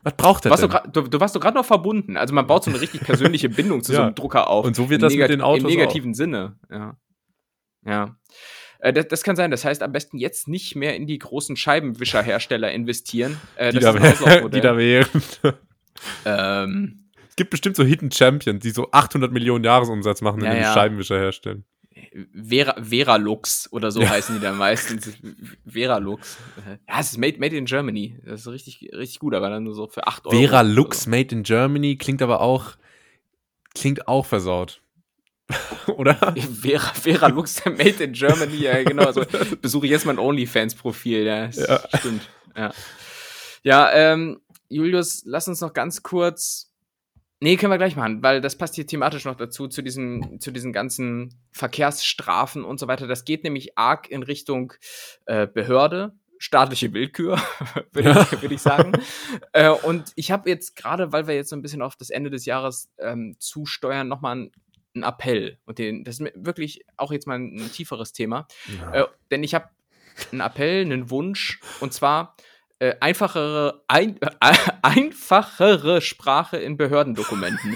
Was 0.08 0.16
braucht 0.16 0.46
er 0.46 0.52
du, 0.56 0.62
denn? 0.62 0.70
grad- 0.70 0.96
du, 0.96 1.02
du 1.02 1.20
warst 1.20 1.36
doch 1.36 1.42
gerade 1.42 1.58
noch 1.58 1.66
verbunden. 1.66 2.16
Also 2.16 2.34
man 2.34 2.48
baut 2.48 2.64
so 2.64 2.72
eine 2.72 2.80
richtig 2.80 3.02
persönliche 3.02 3.50
Bindung 3.50 3.84
zu 3.84 3.92
so 3.92 3.98
Ja. 3.98 4.06
einem 4.06 4.16
Drucker 4.16 4.50
auf. 4.50 4.66
Und 4.66 4.76
so 4.76 4.90
wird 4.90 5.02
das 5.02 5.14
mit 5.14 5.30
den 5.30 5.42
Autos 5.42 5.64
Im 5.64 5.70
negativen 5.70 6.14
Sinne, 6.14 6.56
ja. 6.72 6.96
Ja. 7.86 8.16
Äh, 8.80 8.94
das, 8.94 9.08
das 9.10 9.24
kann 9.24 9.36
sein. 9.36 9.52
Das 9.52 9.66
heißt, 9.66 9.84
am 9.84 9.92
besten 9.92 10.18
jetzt 10.18 10.48
nicht 10.48 10.76
mehr 10.76 10.96
in 10.96 11.08
die 11.08 11.18
großen 11.20 11.56
Scheibenwischerhersteller 11.58 12.72
investieren. 12.72 13.38
Äh, 13.58 13.74
die, 13.74 13.80
da, 13.80 13.94
Auslaufmodell. 13.94 14.50
die 14.50 14.62
da 14.62 14.78
wären. 14.78 15.22
ähm, 16.26 17.10
Es 17.30 17.36
gibt 17.36 17.50
bestimmt 17.50 17.76
so 17.76 17.84
Hidden 17.84 18.12
Champions, 18.12 18.62
die 18.64 18.70
so 18.72 18.90
800 18.92 19.32
Millionen 19.32 19.64
Jahresumsatz 19.64 20.22
machen, 20.22 20.40
Ja, 20.42 20.48
indem 20.48 20.60
die 20.60 20.66
ja. 20.68 20.74
Scheibenwischer 20.74 21.18
herstellen. 21.20 21.66
Vera, 22.34 22.76
Veralux 22.82 23.68
oder 23.72 23.92
so 23.92 24.02
Ja. 24.02 24.10
heißen 24.10 24.36
die 24.36 24.42
dann 24.42 24.58
meistens. 24.58 25.12
Veralux. 25.66 26.38
Ja, 26.88 27.00
es 27.00 27.12
ist 27.12 27.18
made, 27.18 27.38
made 27.40 27.56
in 27.56 27.66
Germany. 27.66 28.20
Das 28.26 28.42
ist 28.42 28.48
richtig, 28.48 28.90
richtig 28.94 29.20
gut, 29.20 29.36
aber 29.36 29.50
dann 29.50 29.64
nur 29.64 29.76
so 29.76 29.88
für 29.88 30.08
8 30.08 30.26
Euro. 30.26 30.36
Vera 30.36 30.62
oder 30.62 30.70
Lux 30.70 31.04
so. 31.04 31.10
Made 31.10 31.34
in 31.36 31.44
Germany 31.44 31.96
klingt 31.98 32.22
aber 32.22 32.42
auch, 32.42 32.76
klingt 33.76 34.08
auch 34.08 34.26
versaut. 34.26 34.82
Oder? 35.96 36.16
Vera, 36.36 36.94
Vera 36.94 37.28
Lux, 37.28 37.64
made 37.64 38.04
in 38.04 38.12
Germany, 38.12 38.58
ja, 38.58 38.84
genau. 38.84 39.06
Also 39.06 39.24
besuche 39.62 39.86
ich 39.86 39.92
jetzt 39.92 40.06
mein 40.06 40.20
OnlyFans-Profil, 40.20 41.24
ja, 41.24 41.46
Ja. 41.46 41.82
Stimmt. 42.00 42.28
Ja, 42.56 42.74
ja 43.64 43.92
ähm, 43.94 44.42
Julius, 44.68 45.24
lass 45.26 45.48
uns 45.48 45.62
noch 45.62 45.72
ganz 45.72 46.04
kurz. 46.04 46.67
Nee, 47.40 47.56
können 47.58 47.72
wir 47.72 47.78
gleich 47.78 47.96
machen, 47.96 48.24
weil 48.24 48.42
das 48.42 48.58
passt 48.58 48.76
hier 48.76 48.88
thematisch 48.88 49.26
noch 49.26 49.36
dazu, 49.36 49.68
zu 49.68 49.84
diesen, 49.84 50.40
zu 50.40 50.50
diesen 50.52 50.74
ganzen 50.74 51.36
Verkehrsstrafen 51.52 52.64
und 52.64 52.80
so 52.80 52.88
weiter. 52.88 53.06
Das 53.08 53.26
geht 53.26 53.44
nämlich 53.44 53.78
arg 53.78 54.10
in 54.10 54.24
Richtung 54.24 54.74
äh, 55.28 55.46
Behörde, 55.46 56.14
staatliche 56.40 56.94
Willkür, 56.94 57.40
würde 57.94 58.10
Ja. 58.10 58.22
ich, 58.22 58.42
würd 58.42 58.52
ich 58.52 58.62
sagen. 58.62 58.92
äh, 59.54 59.70
und 59.70 60.12
ich 60.16 60.32
habe 60.32 60.50
jetzt 60.50 60.76
gerade, 60.76 61.12
weil 61.12 61.28
wir 61.28 61.36
jetzt 61.36 61.50
so 61.50 61.56
ein 61.56 61.62
bisschen 61.62 61.84
auf 61.84 61.96
das 61.96 62.10
Ende 62.10 62.32
des 62.32 62.46
Jahres 62.46 62.90
ähm, 62.98 63.36
zusteuern, 63.38 64.08
nochmal 64.08 64.32
einen, 64.34 64.52
einen 64.96 65.04
Appell. 65.04 65.60
Und 65.66 65.78
den, 65.78 66.04
das 66.04 66.16
ist 66.16 66.22
mir 66.22 66.32
wirklich 66.36 66.86
auch 66.96 67.12
jetzt 67.12 67.28
mal 67.28 67.36
ein, 67.38 67.56
ein 67.60 67.72
tieferes 67.72 68.14
Thema. 68.14 68.48
Äh, 68.94 69.04
denn 69.30 69.44
ich 69.44 69.54
habe 69.54 69.70
einen 70.32 70.42
Appell, 70.42 70.82
einen 70.82 71.12
Wunsch, 71.12 71.60
und 71.82 71.94
zwar 71.94 72.36
äh, 72.80 72.96
einfachere, 73.00 73.84
ein, 73.88 74.18
äh, 74.22 74.28
einfachere 74.82 76.02
Sprache 76.02 76.58
in 76.58 76.78
Behördendokumenten. 76.78 77.76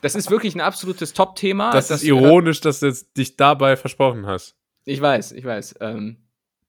Das 0.00 0.14
ist 0.14 0.30
wirklich 0.30 0.54
ein 0.54 0.60
absolutes 0.60 1.12
Top-Thema. 1.12 1.70
das 1.70 1.90
ist 1.90 2.02
äh, 2.02 2.08
ironisch, 2.08 2.60
dass 2.60 2.80
du 2.80 2.86
jetzt 2.86 3.16
dich 3.16 3.36
dabei 3.36 3.76
versprochen 3.76 4.26
hast. 4.26 4.56
Ich 4.84 5.00
weiß, 5.00 5.32
ich 5.32 5.44
weiß. 5.44 5.76
Ähm, 5.80 6.18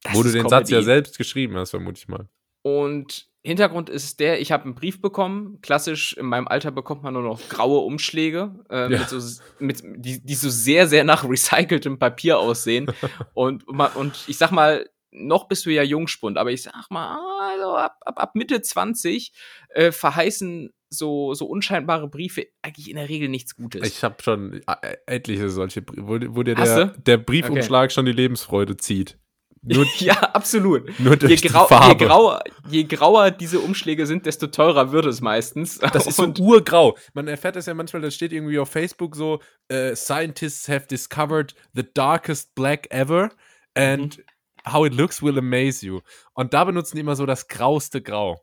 das 0.03 0.13
Wo 0.13 0.21
du 0.21 0.27
ist 0.27 0.35
den 0.35 0.47
Satz 0.47 0.69
ja 0.69 0.77
Comedy. 0.77 0.85
selbst 0.85 1.17
geschrieben 1.17 1.57
hast, 1.57 1.71
vermute 1.71 1.97
ich 1.97 2.07
mal. 2.07 2.29
Und 2.61 3.27
Hintergrund 3.43 3.89
ist 3.89 4.19
der, 4.19 4.41
ich 4.41 4.51
habe 4.51 4.63
einen 4.63 4.75
Brief 4.75 5.01
bekommen. 5.01 5.59
Klassisch 5.61 6.13
in 6.13 6.25
meinem 6.25 6.47
Alter 6.47 6.71
bekommt 6.71 7.03
man 7.03 7.13
nur 7.13 7.21
noch 7.21 7.39
graue 7.49 7.79
Umschläge, 7.79 8.55
äh, 8.69 8.91
ja. 8.91 8.99
mit 8.99 9.09
so, 9.09 9.41
mit, 9.59 9.83
die, 9.83 10.23
die 10.23 10.35
so 10.35 10.49
sehr, 10.49 10.87
sehr 10.87 11.03
nach 11.03 11.27
recyceltem 11.27 11.99
Papier 11.99 12.39
aussehen. 12.39 12.87
und, 13.33 13.67
und 13.67 14.23
ich 14.27 14.37
sag 14.37 14.51
mal, 14.51 14.89
noch 15.17 15.47
bist 15.47 15.65
du 15.65 15.71
ja 15.71 15.83
Jungspund, 15.83 16.37
aber 16.37 16.51
ich 16.51 16.63
sag 16.63 16.89
mal, 16.89 17.17
also 17.51 17.75
ab, 17.75 17.97
ab, 18.05 18.19
ab 18.19 18.35
Mitte 18.35 18.61
20 18.61 19.31
äh, 19.69 19.91
verheißen 19.91 20.73
so, 20.89 21.33
so 21.33 21.45
unscheinbare 21.45 22.07
Briefe 22.07 22.47
eigentlich 22.61 22.89
in 22.89 22.95
der 22.95 23.09
Regel 23.09 23.29
nichts 23.29 23.55
Gutes. 23.55 23.87
Ich 23.87 24.03
habe 24.03 24.15
schon 24.21 24.61
äh, 24.67 24.97
etliche 25.05 25.49
solche 25.49 25.81
Briefe, 25.81 26.07
wo, 26.07 26.19
wo 26.35 26.43
dir 26.43 26.55
der, 26.55 26.87
der 26.87 27.17
Briefumschlag 27.17 27.85
okay. 27.85 27.93
schon 27.93 28.05
die 28.05 28.11
Lebensfreude 28.11 28.77
zieht. 28.77 29.17
Nur, 29.65 29.85
ja, 29.97 30.13
absolut. 30.13 30.99
Nur 30.99 31.17
durch 31.17 31.41
je, 31.41 31.49
grau, 31.49 31.67
je, 31.87 31.95
grauer, 31.95 32.43
je 32.69 32.83
grauer 32.83 33.31
diese 33.31 33.59
Umschläge 33.59 34.05
sind, 34.05 34.25
desto 34.25 34.47
teurer 34.47 34.91
wird 34.91 35.05
es 35.05 35.21
meistens. 35.21 35.79
Das 35.95 36.07
ist 36.07 36.17
so 36.17 36.31
urgrau. 36.39 36.97
Man 37.13 37.27
erfährt 37.27 37.55
das 37.55 37.65
ja 37.65 37.73
manchmal, 37.73 38.01
das 38.01 38.13
steht 38.13 38.33
irgendwie 38.33 38.59
auf 38.59 38.69
Facebook 38.69 39.15
so, 39.15 39.39
uh, 39.71 39.95
Scientists 39.95 40.67
have 40.67 40.87
discovered 40.87 41.55
the 41.73 41.83
darkest 41.93 42.53
black 42.53 42.87
ever 42.91 43.31
and 43.75 44.17
mhm. 44.17 44.23
How 44.65 44.85
it 44.85 44.93
looks 44.93 45.21
will 45.21 45.37
amaze 45.37 45.85
you. 45.85 46.01
Und 46.33 46.53
da 46.53 46.63
benutzen 46.63 46.95
die 46.95 47.01
immer 47.01 47.15
so 47.15 47.25
das 47.25 47.47
grauste 47.47 48.01
Grau. 48.01 48.41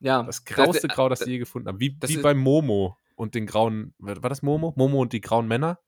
Ja. 0.00 0.22
Das 0.22 0.44
grauste 0.44 0.88
das, 0.88 0.96
Grau, 0.96 1.08
das 1.08 1.20
sie 1.20 1.32
je 1.32 1.38
gefunden 1.38 1.68
haben. 1.68 1.80
Wie, 1.80 1.96
wie 2.06 2.16
bei 2.18 2.34
Momo 2.34 2.96
und 3.16 3.34
den 3.34 3.46
grauen, 3.46 3.94
war 3.98 4.30
das 4.30 4.42
Momo? 4.42 4.72
Momo 4.76 5.00
und 5.00 5.12
die 5.12 5.20
grauen 5.20 5.46
Männer? 5.46 5.78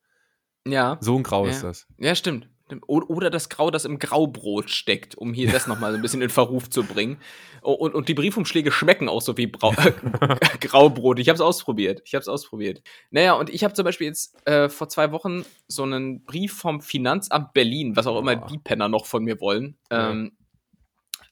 Ja. 0.66 0.99
So 1.01 1.16
ein 1.16 1.23
Grau 1.23 1.47
ja. 1.47 1.51
ist 1.51 1.62
das. 1.62 1.87
Ja, 1.99 2.14
stimmt. 2.14 2.49
Oder 2.87 3.29
das 3.29 3.48
Grau, 3.48 3.70
das 3.70 3.85
im 3.85 3.98
Graubrot 3.98 4.70
steckt, 4.70 5.16
um 5.16 5.35
hier 5.35 5.51
das 5.51 5.66
nochmal 5.66 5.92
so 5.92 5.96
ein 5.96 6.03
bisschen 6.03 6.22
in 6.22 6.31
Verruf 6.31 6.70
zu 6.70 6.85
bringen. 6.85 7.18
Und, 7.61 7.94
und 7.94 8.09
die 8.09 8.14
Briefumschläge 8.14 8.72
schmecken 8.72 9.09
auch 9.09 9.20
so 9.20 9.37
wie 9.37 9.46
Brau 9.46 9.72
Graubrot. 10.61 11.18
Ich 11.18 11.29
habe 11.29 11.35
es 11.35 11.40
ausprobiert. 11.40 12.03
Ich 12.05 12.14
habe 12.14 12.22
es 12.22 12.29
ausprobiert. 12.29 12.83
Naja, 13.11 13.35
und 13.35 13.51
ich 13.51 13.62
habe 13.62 13.75
zum 13.75 13.85
Beispiel 13.85 14.07
jetzt 14.07 14.37
äh, 14.46 14.68
vor 14.68 14.88
zwei 14.88 15.12
Wochen 15.12 15.44
so 15.68 15.83
einen 15.83 16.25
Brief 16.25 16.55
vom 16.55 16.81
Finanzamt 16.81 17.53
Berlin, 17.53 17.94
was 17.94 18.07
auch 18.07 18.18
immer 18.18 18.37
die 18.37 18.59
Penner 18.59 18.88
noch 18.88 19.07
von 19.07 19.22
mir 19.22 19.40
wollen, 19.40 19.77
ähm, 19.90 20.33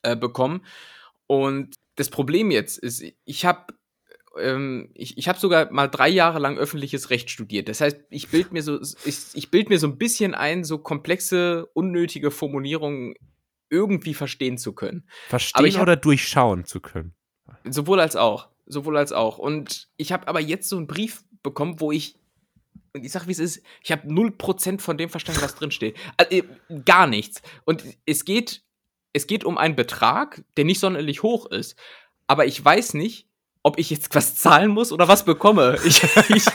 äh, 0.03 0.15
bekommen. 0.15 0.65
Und 1.27 1.75
das 1.95 2.09
Problem 2.09 2.51
jetzt 2.51 2.77
ist, 2.77 3.03
ich 3.25 3.45
habe 3.45 3.73
ähm, 4.39 4.89
ich, 4.93 5.17
ich 5.17 5.27
habe 5.27 5.39
sogar 5.39 5.71
mal 5.71 5.87
drei 5.87 6.09
Jahre 6.09 6.39
lang 6.39 6.57
öffentliches 6.57 7.09
Recht 7.09 7.29
studiert. 7.29 7.69
Das 7.69 7.81
heißt, 7.81 7.97
ich 8.09 8.29
bild 8.29 8.51
mir 8.51 8.63
so, 8.63 8.79
ich, 9.05 9.17
ich 9.33 9.51
bild 9.51 9.69
mir 9.69 9.79
so 9.79 9.87
ein 9.87 9.97
bisschen 9.97 10.33
ein, 10.33 10.63
so 10.63 10.77
komplexe, 10.77 11.67
unnötige 11.73 12.31
Formulierungen 12.31 13.15
irgendwie 13.69 14.13
verstehen 14.13 14.57
zu 14.57 14.73
können. 14.73 15.07
Verstehen 15.29 15.75
hab, 15.75 15.81
oder 15.81 15.95
durchschauen 15.95 16.65
zu 16.65 16.79
können. 16.81 17.15
Sowohl 17.63 17.99
als 17.99 18.15
auch. 18.15 18.49
Sowohl 18.65 18.97
als 18.97 19.11
auch. 19.11 19.37
Und 19.37 19.89
ich 19.97 20.11
habe 20.11 20.27
aber 20.27 20.39
jetzt 20.39 20.69
so 20.69 20.77
einen 20.77 20.87
Brief 20.87 21.23
bekommen, 21.43 21.79
wo 21.79 21.91
ich 21.91 22.15
und 22.93 23.05
ich 23.05 23.11
sag, 23.13 23.27
wie 23.27 23.31
es 23.31 23.39
ist, 23.39 23.63
ich 23.81 23.91
habe 23.93 24.07
0% 24.07 24.81
von 24.81 24.97
dem 24.97 25.09
verstanden, 25.09 25.41
was 25.41 25.55
drin 25.55 25.71
steht. 25.71 25.95
Also, 26.17 26.43
gar 26.83 27.07
nichts. 27.07 27.41
Und 27.63 27.85
es 28.05 28.25
geht, 28.25 28.63
es 29.13 29.27
geht 29.27 29.45
um 29.45 29.57
einen 29.57 29.77
Betrag, 29.77 30.43
der 30.57 30.65
nicht 30.65 30.81
sonderlich 30.81 31.23
hoch 31.23 31.45
ist. 31.45 31.79
Aber 32.27 32.45
ich 32.45 32.63
weiß 32.63 32.93
nicht, 32.95 33.27
ob 33.63 33.77
ich 33.77 33.89
jetzt 33.89 34.13
was 34.15 34.35
zahlen 34.35 34.71
muss 34.71 34.91
oder 34.91 35.07
was 35.07 35.23
bekomme. 35.23 35.77
Ich, 35.85 36.03
ich, 36.29 36.45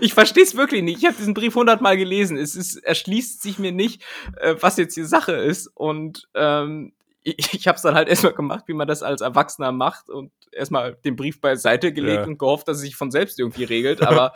ich 0.00 0.14
verstehe 0.14 0.42
es 0.42 0.56
wirklich 0.56 0.82
nicht. 0.82 0.98
Ich 0.98 1.06
habe 1.06 1.16
diesen 1.16 1.34
Brief 1.34 1.54
hundertmal 1.54 1.96
gelesen. 1.96 2.36
Es 2.36 2.54
ist, 2.54 2.76
erschließt 2.76 3.42
sich 3.42 3.58
mir 3.58 3.72
nicht, 3.72 4.02
äh, 4.36 4.54
was 4.60 4.76
jetzt 4.76 4.96
die 4.96 5.04
Sache 5.04 5.32
ist. 5.32 5.68
Und 5.68 6.28
ähm, 6.34 6.92
ich, 7.22 7.54
ich 7.54 7.68
habe 7.68 7.76
es 7.76 7.82
dann 7.82 7.94
halt 7.94 8.08
erstmal 8.08 8.34
gemacht, 8.34 8.64
wie 8.66 8.74
man 8.74 8.88
das 8.88 9.02
als 9.02 9.20
Erwachsener 9.20 9.72
macht 9.72 10.10
und 10.10 10.32
erstmal 10.50 10.94
den 11.04 11.16
Brief 11.16 11.40
beiseite 11.40 11.92
gelegt 11.92 12.22
ja. 12.22 12.26
und 12.26 12.38
gehofft, 12.38 12.68
dass 12.68 12.76
es 12.78 12.82
sich 12.82 12.96
von 12.96 13.10
selbst 13.10 13.38
irgendwie 13.38 13.64
regelt. 13.64 14.02
Aber 14.06 14.32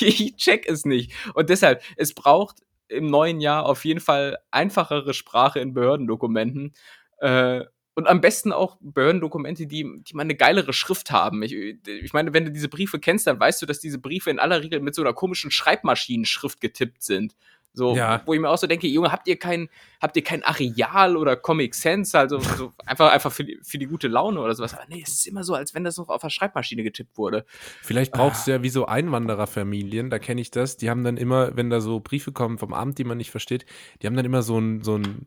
ich 0.00 0.36
check 0.36 0.68
es 0.68 0.84
nicht. 0.84 1.12
Und 1.34 1.48
deshalb, 1.48 1.82
es 1.96 2.14
braucht 2.14 2.56
im 2.88 3.06
neuen 3.06 3.40
Jahr 3.40 3.66
auf 3.66 3.84
jeden 3.84 4.00
Fall 4.00 4.38
einfachere 4.50 5.14
Sprache 5.14 5.60
in 5.60 5.74
Behördendokumenten. 5.74 6.74
Äh, 7.18 7.64
und 7.94 8.06
am 8.06 8.20
besten 8.20 8.52
auch 8.52 8.78
Behördendokumente, 8.80 9.66
die, 9.66 10.00
die 10.02 10.14
mal 10.14 10.22
eine 10.22 10.34
geilere 10.34 10.72
Schrift 10.72 11.10
haben. 11.10 11.42
Ich, 11.42 11.52
ich 11.52 12.12
meine, 12.12 12.32
wenn 12.32 12.46
du 12.46 12.50
diese 12.50 12.68
Briefe 12.68 12.98
kennst, 12.98 13.26
dann 13.26 13.38
weißt 13.38 13.60
du, 13.60 13.66
dass 13.66 13.80
diese 13.80 13.98
Briefe 13.98 14.30
in 14.30 14.38
aller 14.38 14.62
Regel 14.62 14.80
mit 14.80 14.94
so 14.94 15.02
einer 15.02 15.12
komischen 15.12 15.50
Schreibmaschinenschrift 15.50 16.60
getippt 16.60 17.02
sind. 17.02 17.34
So, 17.74 17.96
ja. 17.96 18.20
wo 18.26 18.34
ich 18.34 18.40
mir 18.40 18.50
auch 18.50 18.58
so 18.58 18.66
denke, 18.66 18.86
Junge, 18.86 19.12
habt 19.12 19.26
ihr 19.26 19.38
kein, 19.38 19.70
habt 20.00 20.14
ihr 20.16 20.22
kein 20.22 20.42
Areal 20.42 21.16
oder 21.16 21.36
Comic 21.36 21.74
Sense, 21.74 22.18
also 22.18 22.38
so 22.38 22.72
einfach, 22.86 23.10
einfach 23.10 23.32
für 23.32 23.44
die, 23.44 23.58
für 23.62 23.78
die 23.78 23.86
gute 23.86 24.08
Laune 24.08 24.40
oder 24.40 24.54
sowas. 24.54 24.74
Aber 24.74 24.84
nee, 24.88 25.02
es 25.02 25.14
ist 25.14 25.26
immer 25.26 25.42
so, 25.42 25.54
als 25.54 25.74
wenn 25.74 25.82
das 25.82 25.96
noch 25.96 26.08
auf 26.08 26.20
der 26.20 26.28
Schreibmaschine 26.28 26.82
getippt 26.82 27.16
wurde. 27.16 27.46
Vielleicht 27.80 28.12
brauchst 28.12 28.42
ah. 28.42 28.44
du 28.44 28.50
ja 28.52 28.62
wie 28.62 28.68
so 28.68 28.84
Einwandererfamilien, 28.86 30.10
da 30.10 30.18
kenne 30.18 30.42
ich 30.42 30.50
das, 30.50 30.76
die 30.76 30.90
haben 30.90 31.02
dann 31.02 31.16
immer, 31.16 31.56
wenn 31.56 31.70
da 31.70 31.80
so 31.80 32.00
Briefe 32.00 32.32
kommen 32.32 32.58
vom 32.58 32.74
Amt, 32.74 32.98
die 32.98 33.04
man 33.04 33.16
nicht 33.16 33.30
versteht, 33.30 33.64
die 34.02 34.06
haben 34.06 34.16
dann 34.16 34.26
immer 34.26 34.42
so 34.42 34.58
ein, 34.58 34.82
so 34.82 34.98
ein 34.98 35.26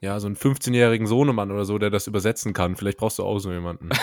ja, 0.00 0.18
so 0.18 0.26
einen 0.26 0.36
15-jährigen 0.36 1.06
Sohnemann 1.06 1.50
oder 1.50 1.64
so, 1.64 1.78
der 1.78 1.90
das 1.90 2.06
übersetzen 2.06 2.52
kann. 2.52 2.76
Vielleicht 2.76 2.98
brauchst 2.98 3.18
du 3.18 3.24
auch 3.24 3.38
so 3.38 3.52
jemanden. 3.52 3.90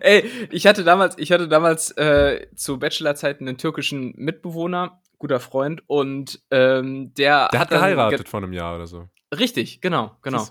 Ey, 0.00 0.48
ich 0.50 0.66
hatte 0.66 0.84
damals, 0.84 1.16
ich 1.18 1.32
hatte 1.32 1.48
damals 1.48 1.92
äh, 1.92 2.46
zu 2.54 2.78
Bachelorzeiten 2.78 3.48
einen 3.48 3.58
türkischen 3.58 4.12
Mitbewohner, 4.16 5.00
guter 5.18 5.40
Freund, 5.40 5.82
und 5.86 6.42
ähm, 6.50 7.14
der, 7.14 7.48
der 7.48 7.60
hat, 7.60 7.70
hat 7.70 7.78
geheiratet 7.78 8.28
vor 8.28 8.42
einem 8.42 8.52
Jahr 8.52 8.76
oder 8.76 8.86
so. 8.86 9.08
Richtig, 9.36 9.80
genau, 9.80 10.16
genau. 10.22 10.46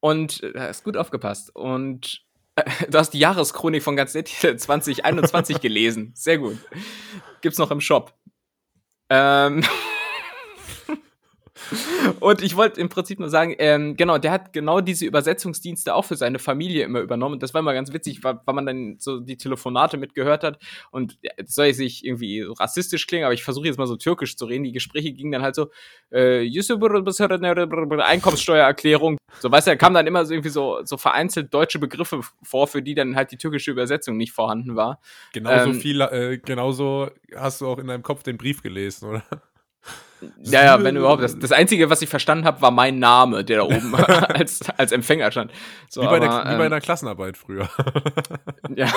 Und 0.00 0.42
äh, 0.42 0.52
hast 0.56 0.84
gut 0.84 0.96
aufgepasst. 0.96 1.54
Und 1.54 2.22
äh, 2.54 2.64
du 2.90 2.98
hast 2.98 3.10
die 3.10 3.18
Jahreschronik 3.18 3.82
von 3.82 3.96
ganz 3.96 4.14
nett 4.14 4.28
2021 4.28 5.60
gelesen. 5.62 6.12
Sehr 6.14 6.38
gut. 6.38 6.58
Gibt's 7.40 7.58
noch 7.58 7.70
im 7.70 7.80
Shop. 7.80 8.14
Ähm. 9.10 9.62
Und 12.20 12.42
ich 12.42 12.56
wollte 12.56 12.80
im 12.80 12.88
Prinzip 12.88 13.18
nur 13.18 13.28
sagen, 13.28 13.54
ähm, 13.58 13.96
genau, 13.96 14.18
der 14.18 14.30
hat 14.30 14.52
genau 14.52 14.80
diese 14.80 15.06
Übersetzungsdienste 15.06 15.94
auch 15.94 16.04
für 16.04 16.16
seine 16.16 16.38
Familie 16.38 16.84
immer 16.84 17.00
übernommen. 17.00 17.38
Das 17.38 17.54
war 17.54 17.60
immer 17.60 17.74
ganz 17.74 17.92
witzig, 17.92 18.22
weil, 18.22 18.40
weil 18.44 18.54
man 18.54 18.66
dann 18.66 18.96
so 18.98 19.20
die 19.20 19.36
Telefonate 19.36 19.96
mitgehört 19.96 20.44
hat. 20.44 20.58
Und 20.90 21.18
jetzt 21.22 21.54
soll 21.54 21.66
ich 21.66 21.76
sich 21.76 22.04
irgendwie 22.04 22.42
rassistisch 22.42 23.06
klingen, 23.06 23.24
aber 23.24 23.34
ich 23.34 23.44
versuche 23.44 23.66
jetzt 23.66 23.78
mal 23.78 23.86
so 23.86 23.96
türkisch 23.96 24.36
zu 24.36 24.44
reden. 24.44 24.64
Die 24.64 24.72
Gespräche 24.72 25.12
gingen 25.12 25.32
dann 25.32 25.42
halt 25.42 25.54
so, 25.54 25.70
äh, 26.12 26.42
Einkommenssteuererklärung. 28.06 29.18
So, 29.40 29.50
weißt 29.50 29.66
du, 29.66 29.72
da 29.72 29.76
kamen 29.76 29.94
dann 29.94 30.06
immer 30.06 30.24
so 30.24 30.34
irgendwie 30.34 30.50
so, 30.50 30.80
so 30.84 30.96
vereinzelt 30.96 31.52
deutsche 31.52 31.78
Begriffe 31.78 32.20
vor, 32.42 32.66
für 32.66 32.82
die 32.82 32.94
dann 32.94 33.16
halt 33.16 33.32
die 33.32 33.36
türkische 33.36 33.70
Übersetzung 33.70 34.16
nicht 34.16 34.32
vorhanden 34.32 34.76
war. 34.76 35.00
Genauso 35.32 35.70
ähm, 35.70 35.80
viel, 35.80 36.00
äh, 36.00 36.38
genauso 36.38 37.10
hast 37.34 37.60
du 37.60 37.66
auch 37.66 37.78
in 37.78 37.86
deinem 37.86 38.02
Kopf 38.02 38.22
den 38.22 38.38
Brief 38.38 38.62
gelesen, 38.62 39.08
oder? 39.08 39.22
Ja, 40.42 40.64
ja, 40.64 40.82
wenn 40.82 40.96
überhaupt. 40.96 41.22
Das, 41.22 41.38
das 41.38 41.52
Einzige, 41.52 41.90
was 41.90 42.02
ich 42.02 42.08
verstanden 42.08 42.44
habe, 42.44 42.62
war 42.62 42.70
mein 42.70 42.98
Name, 42.98 43.44
der 43.44 43.58
da 43.58 43.62
oben 43.64 43.94
als, 43.96 44.60
als 44.76 44.92
Empfänger 44.92 45.30
stand. 45.30 45.52
So, 45.88 46.00
wie, 46.00 46.06
bei 46.06 46.16
aber, 46.16 46.20
der, 46.20 46.30
wie 46.30 46.52
ähm, 46.52 46.58
bei 46.58 46.66
einer 46.66 46.80
Klassenarbeit 46.80 47.36
früher. 47.36 47.68
ja. 48.74 48.88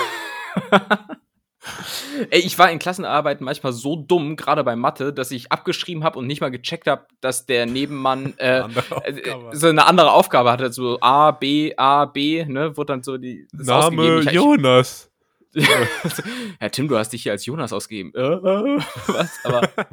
Ey, 2.29 2.39
ich 2.39 2.57
war 2.57 2.71
in 2.71 2.79
Klassenarbeiten 2.79 3.43
manchmal 3.43 3.73
so 3.73 3.95
dumm, 3.95 4.35
gerade 4.35 4.63
bei 4.63 4.75
Mathe, 4.75 5.13
dass 5.13 5.31
ich 5.31 5.51
abgeschrieben 5.51 6.03
habe 6.03 6.17
und 6.17 6.27
nicht 6.27 6.41
mal 6.41 6.51
gecheckt 6.51 6.87
habe, 6.87 7.05
dass 7.21 7.45
der 7.45 7.65
Nebenmann 7.65 8.33
äh, 8.37 8.59
äh, 8.59 9.35
so 9.51 9.67
eine 9.67 9.85
andere 9.85 10.11
Aufgabe 10.11 10.51
hatte. 10.51 10.71
So 10.71 10.99
A, 11.01 11.31
B, 11.31 11.73
A, 11.75 12.05
B, 12.05 12.45
ne? 12.45 12.75
Wurde 12.77 12.93
dann 12.93 13.03
so 13.03 13.17
die. 13.17 13.47
Name 13.51 14.21
Jonas. 14.21 15.08
Ja, 15.53 16.69
Tim, 16.69 16.87
du 16.87 16.97
hast 16.97 17.13
dich 17.13 17.23
hier 17.23 17.31
als 17.31 17.45
Jonas 17.45 17.73
ausgegeben. 17.73 18.13
Äh, 18.15 18.19
äh, 18.19 18.81
was? 19.07 19.39
Aber. 19.43 19.69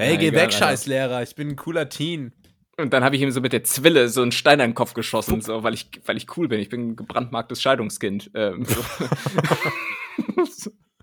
Hey, 0.00 0.12
ja, 0.12 0.20
geh 0.20 0.32
weg, 0.32 0.52
Scheißlehrer. 0.52 1.24
Ich 1.24 1.34
bin 1.34 1.48
ein 1.48 1.56
cooler 1.56 1.88
Teen. 1.88 2.32
Und 2.76 2.92
dann 2.92 3.02
habe 3.02 3.16
ich 3.16 3.22
ihm 3.22 3.32
so 3.32 3.40
mit 3.40 3.52
der 3.52 3.64
Zwille 3.64 4.08
so 4.08 4.22
einen 4.22 4.30
Stein 4.30 4.60
in 4.60 4.70
den 4.70 4.74
Kopf 4.76 4.94
geschossen, 4.94 5.40
so, 5.40 5.64
weil 5.64 5.74
ich, 5.74 5.90
weil 6.06 6.16
ich 6.16 6.36
cool 6.36 6.46
bin. 6.46 6.60
Ich 6.60 6.68
bin 6.68 6.90
ein 6.90 6.96
gebrandmarktes 6.96 7.60
Scheidungskind. 7.60 8.30
Ähm, 8.34 8.64
so. 8.64 8.80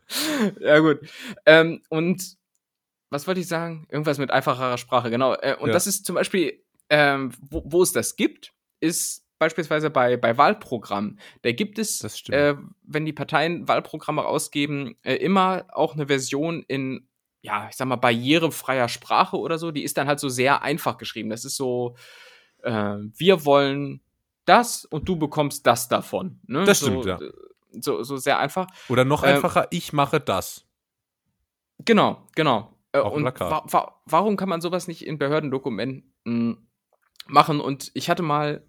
ja, 0.61 0.79
gut. 0.79 1.01
Ähm, 1.45 1.81
und 1.89 2.37
was 3.09 3.27
wollte 3.27 3.41
ich 3.41 3.49
sagen? 3.49 3.85
Irgendwas 3.89 4.17
mit 4.17 4.31
einfacherer 4.31 4.77
Sprache, 4.77 5.09
genau. 5.09 5.33
Äh, 5.33 5.57
und 5.59 5.67
ja. 5.67 5.73
das 5.73 5.87
ist 5.87 6.05
zum 6.05 6.15
Beispiel, 6.15 6.63
ähm, 6.89 7.33
wo, 7.41 7.63
wo 7.65 7.83
es 7.83 7.91
das 7.91 8.15
gibt, 8.15 8.53
ist 8.79 9.24
beispielsweise 9.39 9.89
bei, 9.89 10.17
bei 10.17 10.37
Wahlprogrammen, 10.37 11.19
da 11.41 11.51
gibt 11.51 11.79
es, 11.79 12.01
äh, 12.29 12.55
wenn 12.83 13.05
die 13.05 13.13
Parteien 13.13 13.67
Wahlprogramme 13.67 14.21
rausgeben, 14.21 14.95
äh, 15.03 15.15
immer 15.15 15.65
auch 15.69 15.93
eine 15.93 16.07
Version 16.07 16.63
in, 16.67 17.07
ja, 17.41 17.67
ich 17.69 17.75
sag 17.75 17.87
mal, 17.87 17.97
barrierefreier 17.97 18.89
Sprache 18.89 19.37
oder 19.37 19.57
so. 19.57 19.71
Die 19.71 19.83
ist 19.83 19.97
dann 19.97 20.07
halt 20.07 20.19
so 20.19 20.29
sehr 20.29 20.63
einfach 20.63 20.97
geschrieben. 20.97 21.29
Das 21.29 21.45
ist 21.45 21.57
so, 21.57 21.95
äh, 22.63 22.71
wir 22.71 23.45
wollen 23.45 24.01
das 24.45 24.85
und 24.85 25.09
du 25.09 25.17
bekommst 25.17 25.67
das 25.67 25.87
davon. 25.87 26.39
Ne? 26.47 26.63
Das 26.65 26.79
stimmt, 26.79 27.03
so, 27.03 27.09
ja. 27.09 27.19
So, 27.71 28.03
so 28.03 28.17
sehr 28.17 28.39
einfach. 28.39 28.67
Oder 28.87 29.03
noch 29.03 29.23
ähm, 29.23 29.35
einfacher, 29.35 29.67
ich 29.71 29.91
mache 29.91 30.19
das. 30.19 30.65
Genau, 31.79 32.25
genau. 32.35 32.73
Äh, 32.93 33.01
und 33.01 33.25
wa 33.25 33.63
wa 33.65 34.01
warum 34.05 34.37
kann 34.37 34.47
man 34.47 34.61
sowas 34.61 34.87
nicht 34.87 35.05
in 35.05 35.17
Behördendokumenten 35.17 36.13
machen? 37.27 37.59
Und 37.59 37.91
ich 37.93 38.09
hatte 38.09 38.23
mal 38.23 38.65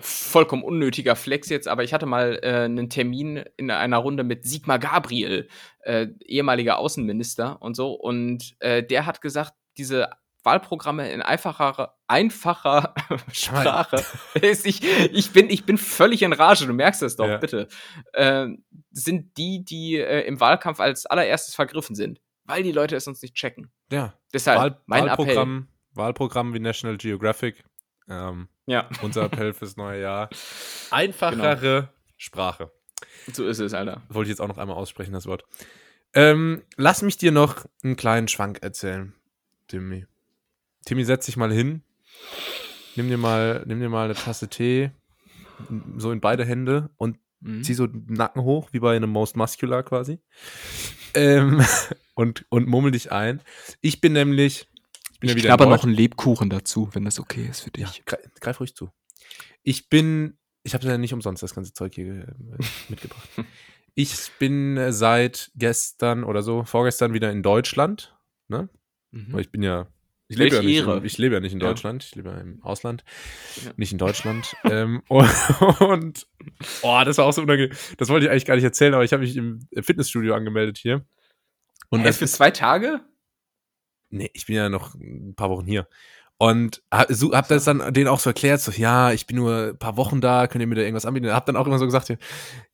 vollkommen 0.00 0.62
unnötiger 0.62 1.16
Flex 1.16 1.48
jetzt, 1.48 1.68
aber 1.68 1.84
ich 1.84 1.92
hatte 1.92 2.06
mal 2.06 2.38
äh, 2.42 2.64
einen 2.64 2.90
Termin 2.90 3.44
in 3.56 3.70
einer 3.70 3.98
Runde 3.98 4.24
mit 4.24 4.44
Sigmar 4.44 4.78
Gabriel, 4.78 5.48
äh, 5.80 6.08
ehemaliger 6.24 6.78
Außenminister 6.78 7.60
und 7.60 7.74
so. 7.74 7.92
Und 7.92 8.56
äh, 8.60 8.82
der 8.82 9.06
hat 9.06 9.20
gesagt, 9.20 9.54
diese 9.76 10.10
Wahlprogramme 10.46 11.10
in 11.10 11.20
einfacher, 11.20 11.96
einfacher 12.06 12.94
Sprache. 13.32 14.04
ich, 14.40 14.82
ich, 15.12 15.32
bin, 15.32 15.50
ich 15.50 15.66
bin 15.66 15.76
völlig 15.76 16.22
in 16.22 16.32
Rage, 16.32 16.66
du 16.66 16.72
merkst 16.72 17.02
das 17.02 17.16
doch, 17.16 17.28
ja. 17.28 17.36
bitte. 17.38 17.68
Äh, 18.12 18.48
sind 18.92 19.36
die, 19.36 19.64
die 19.64 19.96
äh, 19.96 20.22
im 20.22 20.40
Wahlkampf 20.40 20.80
als 20.80 21.04
allererstes 21.06 21.54
vergriffen 21.54 21.96
sind, 21.96 22.20
weil 22.44 22.62
die 22.62 22.72
Leute 22.72 22.96
es 22.96 23.06
uns 23.06 23.20
nicht 23.22 23.34
checken. 23.34 23.70
Ja. 23.90 24.14
Deshalb 24.32 24.58
Wahl, 24.58 24.80
mein 24.86 25.06
Wahlprogramm, 25.06 25.56
Appell. 25.56 25.96
Wahlprogramm 25.96 26.54
wie 26.54 26.60
National 26.60 26.96
Geographic. 26.96 27.64
Ähm, 28.08 28.48
ja. 28.66 28.88
Unser 29.02 29.24
Appell 29.24 29.52
fürs 29.52 29.76
neue 29.76 30.00
Jahr. 30.00 30.30
Einfachere 30.90 31.80
genau. 31.80 31.88
Sprache. 32.16 32.70
So 33.32 33.46
ist 33.46 33.58
es, 33.58 33.74
Alter. 33.74 34.02
Wollte 34.08 34.28
ich 34.28 34.32
jetzt 34.32 34.40
auch 34.40 34.48
noch 34.48 34.58
einmal 34.58 34.76
aussprechen, 34.76 35.12
das 35.12 35.26
Wort. 35.26 35.44
Ähm, 36.14 36.62
lass 36.76 37.02
mich 37.02 37.16
dir 37.16 37.32
noch 37.32 37.66
einen 37.82 37.96
kleinen 37.96 38.28
Schwank 38.28 38.62
erzählen, 38.62 39.14
Timmy. 39.68 40.06
Timmy, 40.84 41.04
setz 41.04 41.26
dich 41.26 41.36
mal 41.36 41.52
hin. 41.52 41.82
Nimm 42.94 43.08
dir 43.08 43.18
mal, 43.18 43.62
nimm 43.66 43.80
dir 43.80 43.90
mal 43.90 44.06
eine 44.06 44.14
Tasse 44.14 44.48
Tee, 44.48 44.90
so 45.98 46.12
in 46.12 46.20
beide 46.20 46.44
Hände 46.44 46.88
und 46.96 47.18
mhm. 47.40 47.62
zieh 47.62 47.74
so 47.74 47.86
den 47.86 48.14
Nacken 48.14 48.42
hoch, 48.42 48.70
wie 48.72 48.80
bei 48.80 48.96
einem 48.96 49.10
Most 49.10 49.36
Muscular 49.36 49.82
quasi. 49.82 50.18
Ähm, 51.14 51.62
und, 52.14 52.46
und 52.48 52.66
mummel 52.66 52.92
dich 52.92 53.12
ein. 53.12 53.42
Ich 53.80 54.00
bin 54.00 54.12
nämlich. 54.12 54.68
Ich, 55.16 55.20
bin 55.20 55.28
ich 55.28 55.34
ja 55.34 55.36
wieder 55.36 55.48
knabber 55.56 55.66
noch 55.66 55.84
einen 55.84 55.94
Lebkuchen 55.94 56.50
dazu, 56.50 56.90
wenn 56.92 57.04
das 57.04 57.18
okay 57.18 57.46
ist 57.46 57.60
für 57.60 57.70
dich. 57.70 58.02
Ja, 58.06 58.18
greif, 58.40 58.60
ruhig 58.60 58.74
zu. 58.74 58.90
Ich 59.62 59.88
bin. 59.88 60.38
Ich 60.62 60.74
habe 60.74 60.86
ja 60.86 60.98
nicht 60.98 61.14
umsonst 61.14 61.42
das 61.42 61.54
ganze 61.54 61.72
Zeug 61.72 61.94
hier 61.94 62.28
äh, 62.28 62.64
mitgebracht. 62.88 63.28
Ich 63.98 64.14
bin 64.38 64.92
seit 64.92 65.50
gestern 65.54 66.22
oder 66.22 66.42
so, 66.42 66.64
vorgestern 66.64 67.14
wieder 67.14 67.32
in 67.32 67.42
Deutschland. 67.42 68.14
Ne? 68.46 68.68
Mhm. 69.10 69.38
Ich 69.38 69.50
bin 69.50 69.62
ja 69.62 69.88
ich 70.28 70.38
lebe, 70.38 70.56
ja 70.56 70.62
nicht, 70.62 70.84
in, 70.84 71.04
ich 71.04 71.18
lebe 71.18 71.34
ja 71.34 71.40
nicht 71.40 71.52
in 71.52 71.60
Deutschland, 71.60 72.02
ja. 72.02 72.08
ich 72.08 72.14
lebe 72.16 72.30
ja 72.30 72.38
im 72.38 72.60
Ausland, 72.62 73.04
ja. 73.64 73.70
nicht 73.76 73.92
in 73.92 73.98
Deutschland. 73.98 74.56
ähm, 74.64 75.02
und, 75.08 75.80
und, 75.80 76.26
oh, 76.82 77.00
das 77.04 77.18
war 77.18 77.26
auch 77.26 77.32
so 77.32 77.42
unangenehm. 77.42 77.76
Das 77.96 78.08
wollte 78.08 78.26
ich 78.26 78.30
eigentlich 78.30 78.44
gar 78.44 78.56
nicht 78.56 78.64
erzählen, 78.64 78.94
aber 78.94 79.04
ich 79.04 79.12
habe 79.12 79.22
mich 79.22 79.36
im 79.36 79.60
Fitnessstudio 79.80 80.34
angemeldet 80.34 80.78
hier. 80.78 81.06
Und 81.90 82.00
hey, 82.00 82.08
das 82.08 82.18
für 82.18 82.26
zwei 82.26 82.50
Tage? 82.50 83.00
Nee, 84.10 84.30
ich 84.34 84.46
bin 84.46 84.56
ja 84.56 84.68
noch 84.68 84.94
ein 84.94 85.34
paar 85.36 85.50
Wochen 85.50 85.66
hier. 85.66 85.88
Und 86.38 86.82
hab, 86.92 87.10
so, 87.10 87.32
hab 87.32 87.48
das 87.48 87.64
dann 87.64 87.94
denen 87.94 88.08
auch 88.08 88.18
so 88.18 88.28
erklärt, 88.28 88.60
so, 88.60 88.70
ja, 88.70 89.10
ich 89.12 89.26
bin 89.26 89.36
nur 89.36 89.68
ein 89.68 89.78
paar 89.78 89.96
Wochen 89.96 90.20
da, 90.20 90.46
könnt 90.46 90.60
ihr 90.60 90.66
mir 90.66 90.74
da 90.74 90.82
irgendwas 90.82 91.06
anbieten? 91.06 91.32
Hab 91.32 91.46
dann 91.46 91.56
auch 91.56 91.66
immer 91.66 91.78
so 91.78 91.86
gesagt, 91.86 92.10
ja, 92.10 92.16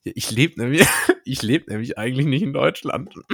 ich 0.03 0.33
lebe 0.33 0.61
nämlich, 0.61 0.85
ich 1.25 1.43
lebe 1.43 1.71
nämlich 1.71 1.97
eigentlich 1.97 2.27
nicht 2.27 2.43
in 2.43 2.53
Deutschland. 2.53 3.15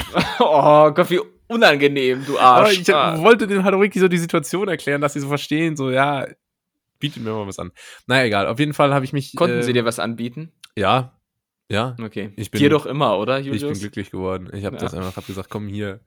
Oh 0.40 0.90
Gott, 0.92 1.10
wie 1.10 1.20
unangenehm, 1.48 2.24
du 2.26 2.38
Arsch. 2.38 2.60
Aber 2.60 2.72
ich 2.72 2.94
ah. 2.94 3.20
wollte 3.22 3.46
den 3.46 3.64
halt 3.64 3.74
wirklich 3.74 4.00
so 4.00 4.08
die 4.08 4.18
Situation 4.18 4.68
erklären, 4.68 5.00
dass 5.00 5.14
sie 5.14 5.20
so 5.20 5.28
verstehen, 5.28 5.76
so, 5.76 5.90
ja, 5.90 6.26
bietet 6.98 7.22
mir 7.22 7.30
mal 7.30 7.46
was 7.46 7.58
an. 7.58 7.72
Naja, 8.06 8.24
egal, 8.24 8.46
auf 8.46 8.58
jeden 8.58 8.74
Fall 8.74 8.92
habe 8.94 9.04
ich 9.04 9.12
mich. 9.12 9.34
Konnten 9.34 9.58
äh, 9.58 9.62
sie 9.62 9.72
dir 9.72 9.84
was 9.84 9.98
anbieten? 9.98 10.52
Ja, 10.76 11.18
ja. 11.70 11.96
Okay. 12.00 12.32
Ich 12.36 12.50
bin, 12.50 12.60
dir 12.60 12.70
doch 12.70 12.86
immer, 12.86 13.18
oder, 13.18 13.38
Julius? 13.38 13.62
Ich 13.62 13.68
bin 13.68 13.78
glücklich 13.78 14.10
geworden. 14.10 14.50
Ich 14.52 14.64
habe 14.64 14.76
ja. 14.76 14.82
das 14.82 14.94
einfach, 14.94 15.16
hab 15.16 15.26
gesagt, 15.26 15.50
komm 15.50 15.68
hier, 15.68 16.00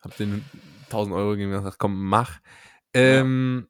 hab 0.00 0.16
den 0.16 0.44
1000 0.88 1.14
Euro 1.14 1.30
gegeben 1.30 1.52
und 1.52 1.58
gesagt, 1.58 1.78
komm, 1.78 2.04
mach. 2.04 2.40
Ähm, 2.94 3.68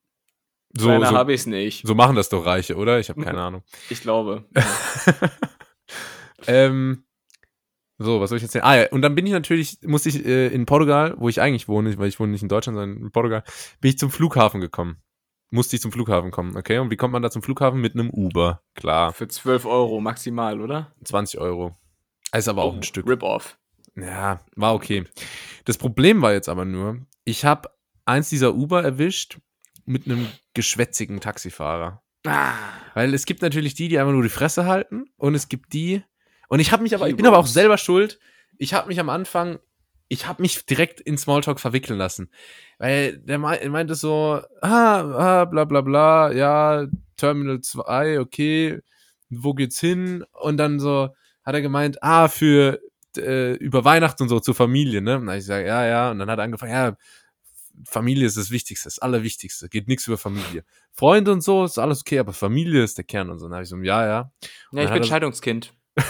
ja. 0.76 0.83
so, 0.83 1.04
so 1.04 1.16
habe 1.16 1.33
ich 1.33 1.40
es 1.40 1.46
nicht. 1.46 1.87
So 1.87 1.94
machen 1.94 2.16
das 2.16 2.28
doch 2.28 2.44
Reiche, 2.44 2.76
oder? 2.76 2.98
Ich 2.98 3.09
habe 3.09 3.22
keine 3.22 3.40
Ahnung. 3.42 3.62
Ich 3.90 4.00
glaube. 4.00 4.44
ähm, 6.46 7.04
so, 7.98 8.20
was 8.20 8.31
soll 8.31 8.37
ich 8.37 8.42
jetzt 8.42 8.52
sagen? 8.52 8.64
Ah 8.64 8.76
ja, 8.76 8.88
und 8.90 9.02
dann 9.02 9.16
bin 9.16 9.26
ich 9.26 9.33
natürlich, 9.33 9.78
musste 9.83 10.09
ich 10.09 10.24
äh, 10.24 10.48
in 10.48 10.66
Portugal, 10.66 11.14
wo 11.18 11.28
ich 11.28 11.40
eigentlich 11.40 11.66
wohne, 11.66 11.98
weil 11.98 12.09
ich 12.09 12.20
wohne 12.20 12.33
nicht 12.33 12.42
in 12.42 12.48
Deutschland, 12.48 12.78
sondern 12.78 13.02
in 13.02 13.11
Portugal, 13.11 13.42
bin 13.81 13.90
ich 13.90 13.98
zum 13.98 14.11
Flughafen 14.11 14.61
gekommen. 14.61 15.02
Musste 15.50 15.76
ich 15.76 15.83
zum 15.83 15.92
Flughafen 15.92 16.31
kommen, 16.31 16.57
okay? 16.57 16.78
Und 16.78 16.90
wie 16.90 16.96
kommt 16.96 17.12
man 17.12 17.22
da 17.22 17.31
zum 17.31 17.42
Flughafen? 17.42 17.81
Mit 17.81 17.94
einem 17.94 18.11
Uber, 18.11 18.62
klar. 18.74 19.12
Für 19.14 19.26
12 19.26 19.64
Euro 19.64 20.00
maximal, 20.00 20.61
oder? 20.61 20.92
20 21.04 21.40
Euro. 21.40 21.74
Ist 22.33 22.48
aber 22.48 22.64
oh, 22.64 22.68
auch 22.68 22.74
ein 22.74 22.83
Stück. 22.83 23.09
Rip-Off. 23.09 23.57
Ja, 24.00 24.40
war 24.56 24.74
okay. 24.74 25.04
Das 25.64 25.78
Problem 25.78 26.22
war 26.22 26.32
jetzt 26.32 26.48
aber 26.48 26.64
nur, 26.64 26.98
ich 27.24 27.44
habe 27.44 27.70
eins 28.04 28.28
dieser 28.28 28.54
Uber 28.54 28.82
erwischt 28.82 29.38
mit 29.84 30.06
einem 30.06 30.28
geschwätzigen 30.54 31.20
Taxifahrer. 31.20 32.02
Ah. 32.26 32.54
Weil 32.94 33.14
es 33.14 33.26
gibt 33.26 33.42
natürlich 33.42 33.74
die, 33.74 33.88
die 33.88 33.98
einfach 33.98 34.12
nur 34.12 34.22
die 34.22 34.28
Fresse 34.28 34.66
halten 34.66 35.06
und 35.16 35.34
es 35.34 35.48
gibt 35.48 35.72
die, 35.72 36.02
und 36.48 36.61
ich 36.61 36.72
habe 36.72 36.82
mich 36.82 36.94
aber, 36.94 37.08
ich 37.08 37.16
bin 37.16 37.26
aber 37.26 37.38
auch 37.38 37.46
selber 37.46 37.78
schuld. 37.78 38.18
Ich 38.56 38.74
habe 38.74 38.88
mich 38.88 38.98
am 38.98 39.11
Anfang, 39.11 39.58
ich 40.08 40.26
habe 40.26 40.42
mich 40.42 40.64
direkt 40.64 41.00
in 41.00 41.18
Smalltalk 41.18 41.61
verwickeln 41.61 41.98
lassen. 41.98 42.30
Weil 42.78 43.18
der 43.18 43.38
meinte 43.38 43.94
so, 43.94 44.40
ah, 44.62 45.00
ah, 45.00 45.44
bla 45.44 45.64
bla 45.64 45.82
bla, 45.82 46.32
ja, 46.32 46.87
Terminal 47.16 47.61
2, 47.61 48.20
okay, 48.20 48.80
wo 49.28 49.52
geht's 49.52 49.78
hin? 49.78 50.24
Und 50.32 50.56
dann 50.56 50.80
so 50.80 51.11
hat 51.44 51.54
er 51.54 51.62
gemeint, 51.62 52.02
ah, 52.02 52.28
für 52.28 52.80
äh, 53.18 53.52
über 53.54 53.85
Weihnachten 53.85 54.22
und 54.24 54.28
so 54.28 54.40
zur 54.40 54.54
Familie, 54.54 55.02
ne? 55.02 55.18
Und 55.18 55.28
ich 55.31 55.44
sage, 55.44 55.66
ja, 55.66 55.87
ja. 55.87 56.11
Und 56.11 56.18
dann 56.18 56.31
hat 56.31 56.38
er 56.38 56.44
angefangen, 56.44 56.72
ja, 56.72 56.96
Familie 57.85 58.26
ist 58.26 58.37
das 58.37 58.50
Wichtigste, 58.50 58.87
das 58.87 58.98
Allerwichtigste, 58.98 59.68
geht 59.68 59.88
nichts 59.88 60.07
über 60.07 60.18
Familie. 60.18 60.64
Freunde 60.92 61.33
und 61.33 61.42
so 61.42 61.64
ist 61.64 61.78
alles 61.78 62.00
okay, 62.00 62.18
aber 62.18 62.33
Familie 62.33 62.83
ist 62.83 62.98
der 62.98 63.04
Kern 63.04 63.31
und 63.31 63.38
so. 63.38 63.46
Und 63.46 63.52
dann 63.52 63.59
habe 63.59 63.64
ich 63.64 63.68
so, 63.68 63.76
ja, 63.78 64.07
ja. 64.07 64.33
Und 64.70 64.78
ja, 64.78 64.85
ich 64.85 64.90
bin 64.90 65.04
Scheidungskind. 65.04 65.72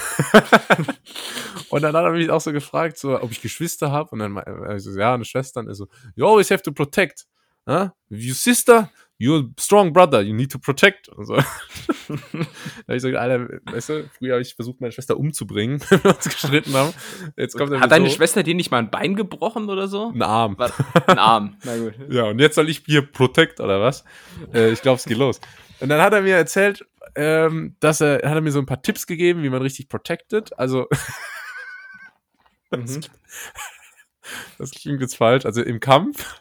und 1.71 1.83
dann 1.83 1.97
hat 1.97 2.05
er 2.05 2.13
mich 2.13 2.31
auch 2.31 2.41
so 2.41 2.53
gefragt, 2.53 2.99
so, 2.99 3.21
ob 3.21 3.31
ich 3.31 3.41
Geschwister 3.41 3.91
habe. 3.91 4.11
Und 4.11 4.19
dann 4.21 4.77
ich 4.77 4.83
so, 4.83 4.99
ja, 4.99 5.15
eine 5.15 5.25
Schwester. 5.25 5.61
Und 5.61 5.69
er 5.69 5.75
so, 5.75 5.89
you 6.15 6.27
always 6.27 6.51
have 6.51 6.63
to 6.63 6.73
protect. 6.73 7.27
Huh? 7.67 7.91
You 8.09 8.33
sister, 8.33 8.91
you're 9.19 9.45
a 9.45 9.61
strong 9.61 9.93
brother, 9.93 10.23
you 10.23 10.33
need 10.33 10.51
to 10.53 10.59
protect. 10.59 11.09
Und 11.09 11.27
so. 11.27 11.35
da 11.37 11.43
habe 12.87 12.97
ich 12.97 13.03
so, 13.03 13.09
Alter, 13.09 13.61
weißt 13.65 13.89
du, 13.89 14.11
früher 14.17 14.35
habe 14.35 14.43
ich 14.43 14.55
versucht, 14.55 14.81
meine 14.81 14.93
Schwester 14.93 15.17
umzubringen, 15.17 15.81
wenn 15.89 16.05
wir 16.05 16.15
uns 16.15 16.25
gestritten 16.25 16.73
haben. 16.75 16.95
Jetzt 17.37 17.57
kommt 17.57 17.79
Hat 17.79 17.91
deine 17.91 18.09
so, 18.09 18.17
Schwester 18.17 18.43
dir 18.43 18.55
nicht 18.55 18.71
mal 18.71 18.79
ein 18.79 18.91
Bein 18.91 19.17
gebrochen 19.17 19.69
oder 19.69 19.89
so? 19.89 20.11
Ein 20.11 20.23
Arm. 20.23 20.57
Ein 21.07 21.19
Arm, 21.19 21.57
na 21.65 21.77
gut. 21.77 21.95
Ja, 22.09 22.25
und 22.25 22.39
jetzt 22.39 22.55
soll 22.55 22.69
ich 22.69 22.83
hier 22.87 23.03
protect 23.03 23.61
oder 23.61 23.81
was? 23.81 24.05
Äh, 24.55 24.71
ich 24.71 24.83
glaube, 24.83 24.97
es 24.97 25.05
geht 25.05 25.19
los. 25.19 25.41
Und 25.81 25.89
dann 25.89 26.01
hat 26.01 26.13
er 26.13 26.23
mir 26.23 26.37
erzählt, 26.37 26.87
ähm, 27.15 27.77
dass 27.81 28.01
er, 28.01 28.17
hat 28.17 28.35
er 28.35 28.41
mir 28.41 28.53
so 28.53 28.59
ein 28.61 28.67
paar 28.67 28.83
Tipps 28.83 29.07
gegeben, 29.07 29.43
wie 29.43 29.51
man 29.51 29.63
richtig 29.63 29.89
protected. 29.89 30.57
Also, 30.59 30.87
das, 32.71 32.97
mhm. 32.97 33.01
das 34.59 34.71
klingt 34.71 35.01
jetzt 35.01 35.17
falsch. 35.17 35.45
Also 35.45 35.63
im 35.63 35.81
Kampf. 35.81 36.39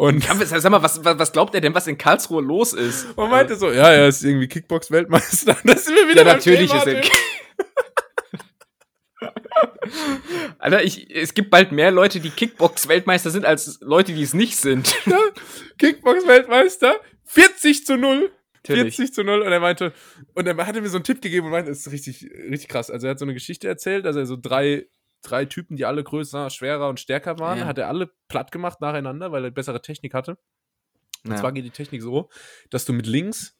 Und 0.00 0.22
sag 0.22 0.70
mal, 0.70 0.80
was, 0.80 1.04
was 1.04 1.32
glaubt 1.32 1.56
er 1.56 1.60
denn, 1.60 1.74
was 1.74 1.88
in 1.88 1.98
Karlsruhe 1.98 2.40
los 2.40 2.72
ist? 2.72 3.16
Man 3.16 3.28
meinte 3.30 3.56
so, 3.56 3.68
ja, 3.72 3.90
er 3.90 4.06
ist 4.06 4.22
irgendwie 4.22 4.46
Kickbox-Weltmeister. 4.46 5.56
Das 5.64 5.86
sind 5.86 5.96
wir 5.96 6.08
wieder 6.08 6.24
Ja, 6.24 6.34
natürlich 6.34 6.72
ist 6.72 6.86
er. 6.86 7.02
Alter, 10.60 10.84
ich, 10.84 11.12
es 11.12 11.34
gibt 11.34 11.50
bald 11.50 11.72
mehr 11.72 11.90
Leute, 11.90 12.20
die 12.20 12.30
Kickbox-Weltmeister 12.30 13.30
sind, 13.30 13.44
als 13.44 13.80
Leute, 13.80 14.12
die 14.12 14.22
es 14.22 14.34
nicht 14.34 14.56
sind. 14.56 14.94
Ja, 15.06 15.18
Kickbox-Weltmeister, 15.78 16.94
40 17.24 17.84
zu 17.84 17.96
0. 17.96 18.30
Natürlich. 18.54 18.94
40 18.94 19.14
zu 19.14 19.24
0 19.24 19.40
und 19.40 19.50
er 19.50 19.58
meinte, 19.58 19.92
und 20.34 20.46
er 20.46 20.56
hatte 20.64 20.80
mir 20.80 20.90
so 20.90 20.98
einen 20.98 21.04
Tipp 21.04 21.20
gegeben 21.20 21.46
und 21.46 21.52
meinte, 21.52 21.72
das 21.72 21.80
ist 21.80 21.90
richtig, 21.90 22.22
richtig 22.48 22.68
krass. 22.68 22.88
Also 22.88 23.08
er 23.08 23.10
hat 23.10 23.18
so 23.18 23.24
eine 23.24 23.34
Geschichte 23.34 23.66
erzählt, 23.66 24.04
dass 24.04 24.14
er 24.14 24.26
so 24.26 24.36
drei, 24.40 24.86
drei 25.22 25.44
Typen, 25.44 25.76
die 25.76 25.84
alle 25.84 26.04
größer, 26.04 26.50
schwerer 26.50 26.88
und 26.88 27.00
stärker 27.00 27.38
waren, 27.38 27.60
ja. 27.60 27.66
hat 27.66 27.78
er 27.78 27.88
alle 27.88 28.10
platt 28.28 28.52
gemacht 28.52 28.80
nacheinander, 28.80 29.32
weil 29.32 29.44
er 29.44 29.50
bessere 29.50 29.82
Technik 29.82 30.14
hatte. 30.14 30.38
Und 31.24 31.32
ja. 31.32 31.36
zwar 31.36 31.52
geht 31.52 31.64
die 31.64 31.70
Technik 31.70 32.02
so, 32.02 32.30
dass 32.70 32.84
du 32.84 32.92
mit 32.92 33.06
links 33.06 33.56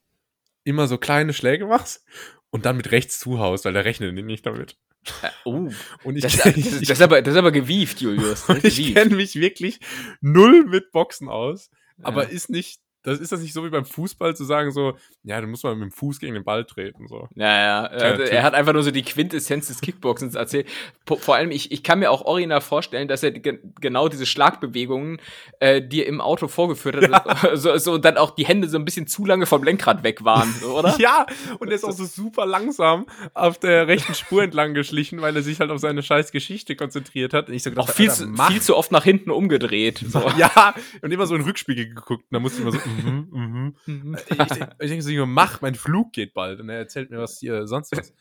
immer 0.65 0.87
so 0.87 0.99
kleine 0.99 1.33
Schläge 1.33 1.67
machst 1.67 2.05
und 2.51 2.67
dann 2.67 2.77
mit 2.77 2.91
rechts 2.91 3.19
zuhaust, 3.19 3.65
weil 3.65 3.77
er 3.77 3.85
rechnet 3.85 4.15
nicht 4.15 4.47
damit. 4.47 4.77
Äh, 5.23 5.31
oh, 5.45 5.71
und 6.05 6.17
ich, 6.17 6.23
das, 6.23 6.37
das, 6.37 6.55
das, 6.55 6.91
ist 6.91 7.03
aber, 7.03 7.23
das 7.23 7.33
ist 7.33 7.39
aber 7.39 7.53
gewieft, 7.53 8.01
Julius. 8.01 8.49
ich 8.63 8.95
kenne 8.95 9.17
mich 9.17 9.37
wirklich 9.37 9.81
null 10.21 10.65
mit 10.65 10.91
Boxen 10.91 11.29
aus, 11.29 11.71
aber 12.03 12.25
ja. 12.25 12.31
ist 12.31 12.51
nicht 12.51 12.81
das 13.03 13.21
ist 13.21 13.33
das 13.33 13.41
nicht 13.41 13.53
so 13.53 13.65
wie 13.65 13.71
beim 13.71 13.85
Fußball 13.85 14.35
zu 14.37 14.45
sagen, 14.45 14.71
so, 14.71 14.97
ja, 15.23 15.41
du 15.41 15.47
musst 15.47 15.65
mal 15.65 15.75
mit 15.75 15.91
dem 15.91 15.93
Fuß 15.93 16.19
gegen 16.19 16.35
den 16.35 16.45
Ball 16.45 16.65
treten. 16.65 17.07
So. 17.09 17.29
Ja, 17.35 17.59
ja. 17.59 17.83
Also, 17.85 18.23
er 18.23 18.43
hat 18.43 18.55
einfach 18.55 18.73
nur 18.73 18.83
so 18.83 18.91
die 18.91 19.03
Quintessenz 19.03 19.69
des 19.69 19.81
Kickboxens 19.81 20.35
erzählt. 20.35 20.67
Vor 21.07 21.35
allem, 21.35 21.51
ich, 21.51 21.71
ich 21.73 21.83
kann 21.83 22.01
mir 22.01 22.11
auch 22.11 22.23
original 22.23 22.61
vorstellen, 22.61 23.09
dass 23.09 23.23
er 23.23 23.31
ge 23.33 23.61
genau 23.81 24.09
diese 24.09 24.27
Schlagbewegungen 24.27 25.21
äh, 25.61 25.81
dir 25.81 26.07
im 26.07 26.21
Auto 26.21 26.49
vorgeführt 26.49 26.97
hat. 26.97 27.27
Ja. 27.27 27.39
So, 27.59 27.77
so, 27.79 27.93
und 27.95 28.05
dann 28.05 28.17
auch 28.19 28.33
die 28.33 28.47
Hände 28.47 28.69
so 28.69 28.79
ein 28.79 28.85
bisschen 28.85 29.07
zu 29.07 29.25
lange 29.25 29.47
vom 29.47 29.63
Lenkrad 29.63 30.03
weg 30.03 30.25
waren, 30.25 30.53
oder? 30.63 30.97
ja, 30.99 31.27
und 31.59 31.69
er 31.69 31.75
ist 31.75 31.85
auch 31.85 31.93
so 31.93 32.05
super 32.05 32.47
langsam 32.47 33.07
auf 33.35 33.59
der 33.59 33.89
rechten 33.89 34.15
Spur 34.15 34.43
entlang 34.43 34.75
geschlichen, 34.75 35.21
weil 35.21 35.35
er 35.35 35.43
sich 35.43 35.61
halt 35.61 35.71
auf 35.71 35.81
seine 35.81 36.03
scheiß 36.03 36.31
Geschichte 36.31 36.77
konzentriert 36.77 37.33
hat. 37.33 37.49
Und 37.49 37.55
ich 37.55 37.63
so 37.63 37.71
gedacht, 37.71 37.89
auch 37.89 37.95
viel, 37.95 38.11
zu, 38.11 38.33
viel 38.49 38.63
zu 38.63 38.77
oft 38.77 38.93
nach 38.93 39.05
hinten 39.05 39.31
umgedreht. 39.31 40.05
So. 40.07 40.23
Ja, 40.39 40.75
und 41.03 41.11
immer 41.11 41.27
so 41.27 41.35
in 41.35 41.43
Rückspiegel 41.43 41.89
geguckt. 41.89 42.25
Und 42.31 42.33
da 42.33 42.39
musste 42.39 42.59
ich 42.59 42.63
immer 42.63 42.73
so, 42.73 42.79
mhm, 42.89 43.29
mhm. 43.31 43.77
mhm. 43.87 44.15
Äh, 44.15 44.21
ich, 44.29 44.51
ich, 44.51 44.67
ich 44.81 44.89
denke 44.89 45.03
so, 45.03 45.27
mach, 45.27 45.61
mein 45.61 45.75
Flug 45.75 46.13
geht 46.13 46.35
bald. 46.35 46.61
Und 46.61 46.69
er 46.69 46.79
erzählt 46.79 47.11
mir 47.11 47.19
was 47.19 47.39
hier, 47.39 47.67
sonst 47.67 47.97
was. 47.97 48.13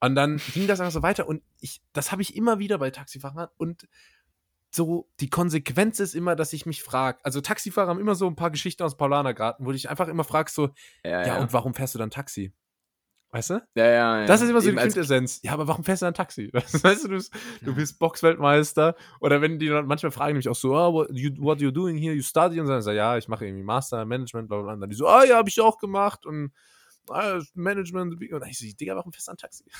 Und 0.00 0.14
dann 0.14 0.40
ging 0.52 0.66
das 0.66 0.80
einfach 0.80 0.92
so 0.92 1.02
weiter. 1.02 1.26
Und 1.26 1.42
ich, 1.60 1.82
das 1.92 2.12
habe 2.12 2.22
ich 2.22 2.36
immer 2.36 2.58
wieder 2.58 2.78
bei 2.78 2.90
Taxifahrern. 2.90 3.48
Und 3.56 3.88
so, 4.70 5.08
die 5.20 5.30
Konsequenz 5.30 6.00
ist 6.00 6.14
immer, 6.14 6.34
dass 6.36 6.52
ich 6.52 6.66
mich 6.66 6.82
frage, 6.82 7.18
also 7.22 7.40
Taxifahrer 7.40 7.88
haben 7.88 8.00
immer 8.00 8.16
so 8.16 8.26
ein 8.26 8.36
paar 8.36 8.50
Geschichten 8.50 8.82
aus 8.82 8.96
Paulanergarten, 8.96 9.64
wo 9.64 9.70
ich 9.70 9.88
einfach 9.88 10.08
immer 10.08 10.24
frage, 10.24 10.50
so, 10.50 10.70
ja, 11.04 11.10
ja, 11.10 11.26
ja, 11.26 11.38
und 11.38 11.52
warum 11.52 11.74
fährst 11.74 11.94
du 11.94 11.98
dann 11.98 12.10
Taxi? 12.10 12.52
Weißt 13.34 13.50
du? 13.50 13.54
Ja, 13.74 13.84
ja, 13.84 14.20
ja. 14.20 14.26
Das 14.26 14.42
ist 14.42 14.48
immer 14.48 14.60
so 14.60 14.68
Eben 14.68 14.76
die 14.76 14.82
Quintessenz. 14.84 15.40
Ja, 15.42 15.54
aber 15.54 15.66
warum 15.66 15.82
fährst 15.82 16.02
du 16.02 16.06
dann 16.06 16.14
Taxi? 16.14 16.50
Weißt 16.52 17.02
du, 17.02 17.08
du 17.08 17.14
bist, 17.16 17.34
du 17.62 17.74
bist 17.74 17.98
Boxweltmeister. 17.98 18.94
Oder 19.18 19.42
wenn 19.42 19.58
die 19.58 19.66
dann 19.66 19.86
manchmal 19.86 20.12
fragen 20.12 20.36
mich 20.36 20.48
auch 20.48 20.54
so, 20.54 20.72
oh, 20.76 20.92
what, 20.92 21.08
you, 21.10 21.32
what 21.38 21.60
you 21.60 21.72
doing 21.72 21.96
here? 21.96 22.14
You 22.14 22.22
study? 22.22 22.60
Und 22.60 22.68
dann 22.68 22.80
sagen, 22.80 22.96
ja, 22.96 23.16
ich 23.16 23.26
mache 23.26 23.44
irgendwie 23.44 23.64
Master 23.64 24.04
Management, 24.04 24.46
bla, 24.46 24.58
bla, 24.58 24.64
bla. 24.66 24.74
Und 24.74 24.80
dann 24.82 24.88
die 24.88 24.94
so, 24.94 25.08
ah, 25.08 25.24
ja, 25.24 25.38
habe 25.38 25.48
ich 25.48 25.60
auch 25.60 25.78
gemacht. 25.78 26.26
Und 26.26 26.52
ah, 27.08 27.40
Management. 27.54 28.14
Und 28.14 28.40
dann 28.40 28.48
ich 28.48 28.56
so, 28.56 28.66
Digga, 28.66 28.94
warum 28.94 29.12
fährst 29.12 29.26
du 29.26 29.32
dann 29.32 29.38
Taxi? 29.38 29.64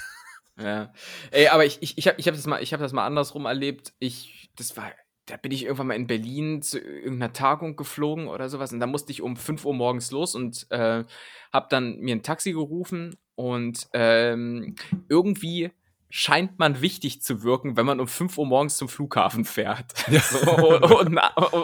Ja. 0.56 0.92
Ey, 1.32 1.48
aber 1.48 1.64
ich, 1.64 1.82
ich, 1.82 1.98
ich 1.98 2.06
habe 2.06 2.20
ich 2.20 2.28
hab 2.28 2.34
das, 2.36 2.46
mal, 2.46 2.62
hab 2.62 2.78
das 2.78 2.92
mal 2.92 3.04
andersrum 3.04 3.44
erlebt. 3.44 3.92
Ich, 3.98 4.52
das 4.54 4.76
war 4.76 4.92
da 5.26 5.36
bin 5.36 5.52
ich 5.52 5.64
irgendwann 5.64 5.86
mal 5.88 5.94
in 5.94 6.06
Berlin 6.06 6.62
zu 6.62 6.78
irgendeiner 6.78 7.32
Tagung 7.32 7.76
geflogen 7.76 8.28
oder 8.28 8.48
sowas 8.48 8.72
und 8.72 8.78
da 8.80 8.86
musste 8.86 9.10
ich 9.10 9.22
um 9.22 9.36
5 9.36 9.64
Uhr 9.64 9.74
morgens 9.74 10.10
los 10.10 10.34
und 10.34 10.66
äh, 10.70 11.04
habe 11.52 11.66
dann 11.70 11.98
mir 11.98 12.14
ein 12.14 12.22
Taxi 12.22 12.52
gerufen 12.52 13.16
und 13.36 13.88
ähm, 13.92 14.74
irgendwie 15.08 15.70
scheint 16.16 16.60
man 16.60 16.80
wichtig 16.80 17.22
zu 17.22 17.42
wirken, 17.42 17.76
wenn 17.76 17.86
man 17.86 17.98
um 17.98 18.06
5 18.06 18.38
Uhr 18.38 18.46
morgens 18.46 18.76
zum 18.76 18.88
Flughafen 18.88 19.44
fährt. 19.44 19.92
Ja. 20.08 20.20
So, 20.44 20.50
und, 20.50 21.16
und, 21.16 21.18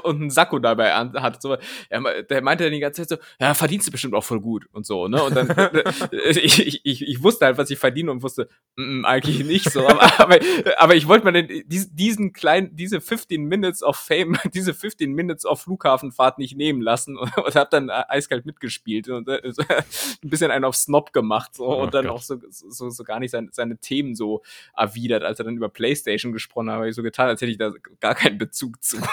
und, 0.04 0.20
einen 0.20 0.30
Sakko 0.30 0.58
dabei 0.58 0.92
hat. 0.92 1.40
So, 1.40 1.56
er, 1.88 2.22
der 2.22 2.42
meinte 2.42 2.64
dann 2.64 2.72
die 2.72 2.80
ganze 2.80 3.02
Zeit 3.02 3.20
so, 3.20 3.24
ja, 3.40 3.54
verdienst 3.54 3.86
du 3.86 3.92
bestimmt 3.92 4.14
auch 4.14 4.24
voll 4.24 4.40
gut 4.40 4.66
und 4.72 4.86
so, 4.86 5.06
ne? 5.06 5.22
Und 5.22 5.36
dann, 5.36 5.48
ich, 6.12 6.84
ich, 6.84 7.02
ich 7.02 7.22
wusste 7.22 7.46
halt, 7.46 7.58
was 7.58 7.70
ich 7.70 7.78
verdiene 7.78 8.10
und 8.10 8.22
wusste, 8.22 8.48
mm, 8.76 9.04
eigentlich 9.04 9.44
nicht 9.44 9.70
so. 9.70 9.86
Aber, 9.86 10.20
aber, 10.20 10.38
aber 10.78 10.96
ich 10.96 11.06
wollte 11.06 11.30
mir 11.30 11.42
denn 11.42 11.62
diesen 11.68 12.32
kleinen, 12.32 12.74
diese 12.74 13.00
15 13.00 13.44
Minutes 13.44 13.82
of 13.82 13.96
Fame, 13.96 14.36
diese 14.54 14.74
15 14.74 15.12
Minutes 15.12 15.46
of 15.46 15.60
Flughafenfahrt 15.60 16.38
nicht 16.38 16.56
nehmen 16.56 16.80
lassen 16.80 17.16
und, 17.16 17.36
und 17.36 17.54
habe 17.54 17.70
dann 17.70 17.90
eiskalt 17.90 18.46
mitgespielt 18.46 19.08
und 19.08 19.28
äh, 19.28 19.40
ein 19.44 20.30
bisschen 20.30 20.50
einen 20.50 20.64
auf 20.64 20.74
Snob 20.74 21.12
gemacht 21.12 21.54
so, 21.54 21.66
oh, 21.66 21.82
und 21.82 21.94
dann 21.94 22.06
Gott. 22.06 22.16
auch 22.16 22.22
so, 22.22 22.40
so, 22.50 22.90
so 22.90 23.04
gar 23.04 23.20
nicht 23.20 23.30
seine, 23.30 23.48
seine 23.52 23.78
Themen 23.78 24.14
so 24.14 24.39
erwidert, 24.76 25.22
als 25.22 25.38
er 25.38 25.44
dann 25.44 25.56
über 25.56 25.68
PlayStation 25.68 26.32
gesprochen 26.32 26.70
hat, 26.70 26.76
habe 26.76 26.88
ich 26.88 26.94
so 26.94 27.02
getan, 27.02 27.28
als 27.28 27.40
hätte 27.40 27.52
ich 27.52 27.58
da 27.58 27.72
gar 28.00 28.14
keinen 28.14 28.38
Bezug 28.38 28.82
zu. 28.82 28.96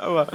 Aber 0.00 0.28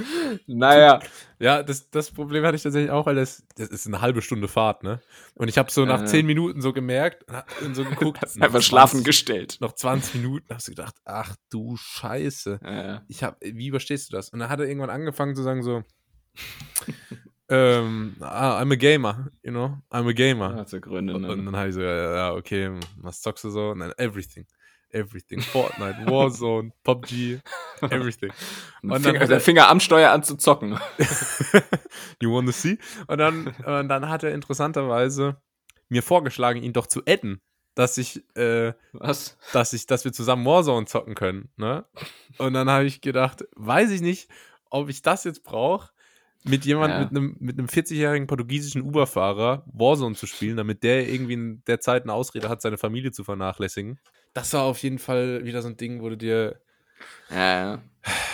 naja. 0.48 1.00
Ja, 1.40 1.64
das, 1.64 1.90
das 1.90 2.12
Problem 2.12 2.46
hatte 2.46 2.56
ich 2.56 2.64
tatsächlich 2.64 2.92
auch, 2.92 3.06
weil 3.06 3.16
das, 3.16 3.44
das 3.58 3.70
ist 3.70 3.88
eine 3.88 4.00
halbe 4.00 4.22
Stunde 4.22 4.48
Fahrt, 4.48 4.84
ne? 4.84 5.02
Und 5.34 5.50
ich 5.50 5.58
habe 5.58 5.72
so 5.72 5.86
nach 5.86 6.04
äh. 6.04 6.06
zehn 6.06 6.26
Minuten 6.26 6.62
so 6.62 6.72
gemerkt 6.72 7.26
und 7.62 7.76
so 7.76 7.84
geguckt. 7.90 8.20
einfach 8.40 8.62
schlafen 8.62 9.04
gestellt. 9.04 9.58
Noch 9.60 9.74
20 9.74 10.16
Minuten 10.16 10.54
hast 10.54 10.68
du 10.68 10.72
gedacht, 10.72 10.96
ach 11.04 11.36
du 11.50 11.76
Scheiße. 11.78 12.60
Äh. 12.64 13.00
Ich 13.08 13.24
hab, 13.24 13.38
wie 13.42 13.68
überstehst 13.68 14.12
du 14.12 14.16
das? 14.16 14.30
Und 14.30 14.40
dann 14.40 14.50
hat 14.50 14.60
er 14.60 14.68
irgendwann 14.68 14.90
angefangen 14.90 15.36
zu 15.36 15.44
sagen 15.44 15.62
so, 15.64 15.84
ähm, 17.50 18.16
ah, 18.22 18.60
I'm 18.62 18.72
a 18.72 18.76
gamer, 18.76 19.32
you 19.44 19.52
know, 19.52 19.78
I'm 19.92 20.08
a 20.08 20.14
gamer. 20.14 20.56
Ja, 20.58 20.66
zur 20.66 20.80
Gründe, 20.80 21.20
ne? 21.20 21.28
Und 21.32 21.46
dann 21.46 21.56
habe 21.56 21.70
ich 21.70 21.76
so, 21.76 21.82
ja, 21.82 22.16
ja, 22.16 22.34
okay, 22.34 22.72
was 22.98 23.22
zockst 23.22 23.44
du 23.44 23.50
so? 23.50 23.70
Und 23.70 23.80
dann 23.80 23.92
everything. 23.98 24.46
Everything. 24.90 25.42
Fortnite, 25.42 26.06
Warzone, 26.06 26.72
PUBG, 26.84 27.42
everything. 27.82 28.32
Und 28.82 29.04
Finger, 29.04 29.20
dann 29.20 29.30
der 29.30 29.42
Finger 29.42 29.68
am 29.68 29.80
Steuer 29.80 30.12
an 30.12 30.24
zu 30.24 30.38
zocken. 30.38 30.80
you 32.22 32.32
wanna 32.32 32.52
see? 32.52 32.78
Und 33.08 33.18
dann, 33.18 33.48
und 33.48 33.90
dann 33.90 34.10
hat 34.10 34.24
er 34.24 34.34
interessanterweise 34.34 35.38
mir 35.90 36.02
vorgeschlagen, 36.02 36.64
ihn 36.64 36.74
doch 36.74 36.88
zu 36.88 37.02
adden, 37.06 37.42
dass 37.76 37.98
ich, 37.98 38.24
äh, 38.38 38.74
Was? 38.94 39.38
dass 39.52 39.74
ich, 39.74 39.86
dass 39.86 40.06
wir 40.06 40.14
zusammen 40.14 40.46
Warzone 40.46 40.86
zocken 40.86 41.14
können, 41.14 41.50
ne? 41.58 41.86
Und 42.38 42.54
dann 42.54 42.70
habe 42.70 42.86
ich 42.86 43.02
gedacht, 43.02 43.46
weiß 43.56 43.92
ich 43.92 44.02
nicht, 44.02 44.30
ob 44.70 44.90
ich 44.90 45.02
das 45.02 45.26
jetzt 45.26 45.44
brauche, 45.44 45.90
mit 46.48 46.66
jemandem, 46.66 46.98
ja. 46.98 47.04
mit 47.06 47.10
einem 47.12 47.36
mit 47.40 47.58
einem 47.58 47.68
40-jährigen 47.68 48.28
portugiesischen 48.28 48.82
Uber-Fahrer 48.82 49.64
Warzone 49.68 50.16
zu 50.16 50.28
spielen, 50.28 50.58
damit 50.58 50.84
der 50.84 51.10
irgendwie 51.10 51.34
in 51.34 51.64
der 51.66 51.80
Zeit 51.80 52.04
eine 52.04 52.14
Ausrede 52.14 52.50
hat, 52.50 52.62
seine 52.62 52.78
Familie 52.78 53.12
zu 53.12 53.24
vernachlässigen. 53.24 54.00
Das 54.34 54.54
war 54.54 54.64
auf 54.64 54.82
jeden 54.84 55.00
Fall 55.00 55.46
wieder 55.46 55.62
so 55.62 55.70
ein 55.70 55.78
Ding, 55.78 56.02
wo 56.02 56.10
du 56.10 56.18
dir. 56.18 56.62
Ja, 57.30 57.82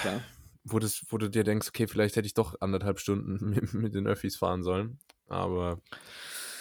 ja. 0.04 0.22
Wo, 0.64 0.80
das, 0.80 1.02
wo 1.10 1.18
du 1.18 1.30
dir 1.30 1.44
denkst, 1.44 1.68
okay, 1.68 1.88
vielleicht 1.88 2.16
hätte 2.16 2.28
ich 2.28 2.34
doch 2.34 2.56
anderthalb 2.62 3.00
Stunden 3.00 3.50
mit, 3.50 3.74
mit 3.74 3.96
den 3.96 4.08
Öffis 4.08 4.36
fahren 4.36 4.64
sollen. 4.64 5.00
Aber 5.28 5.82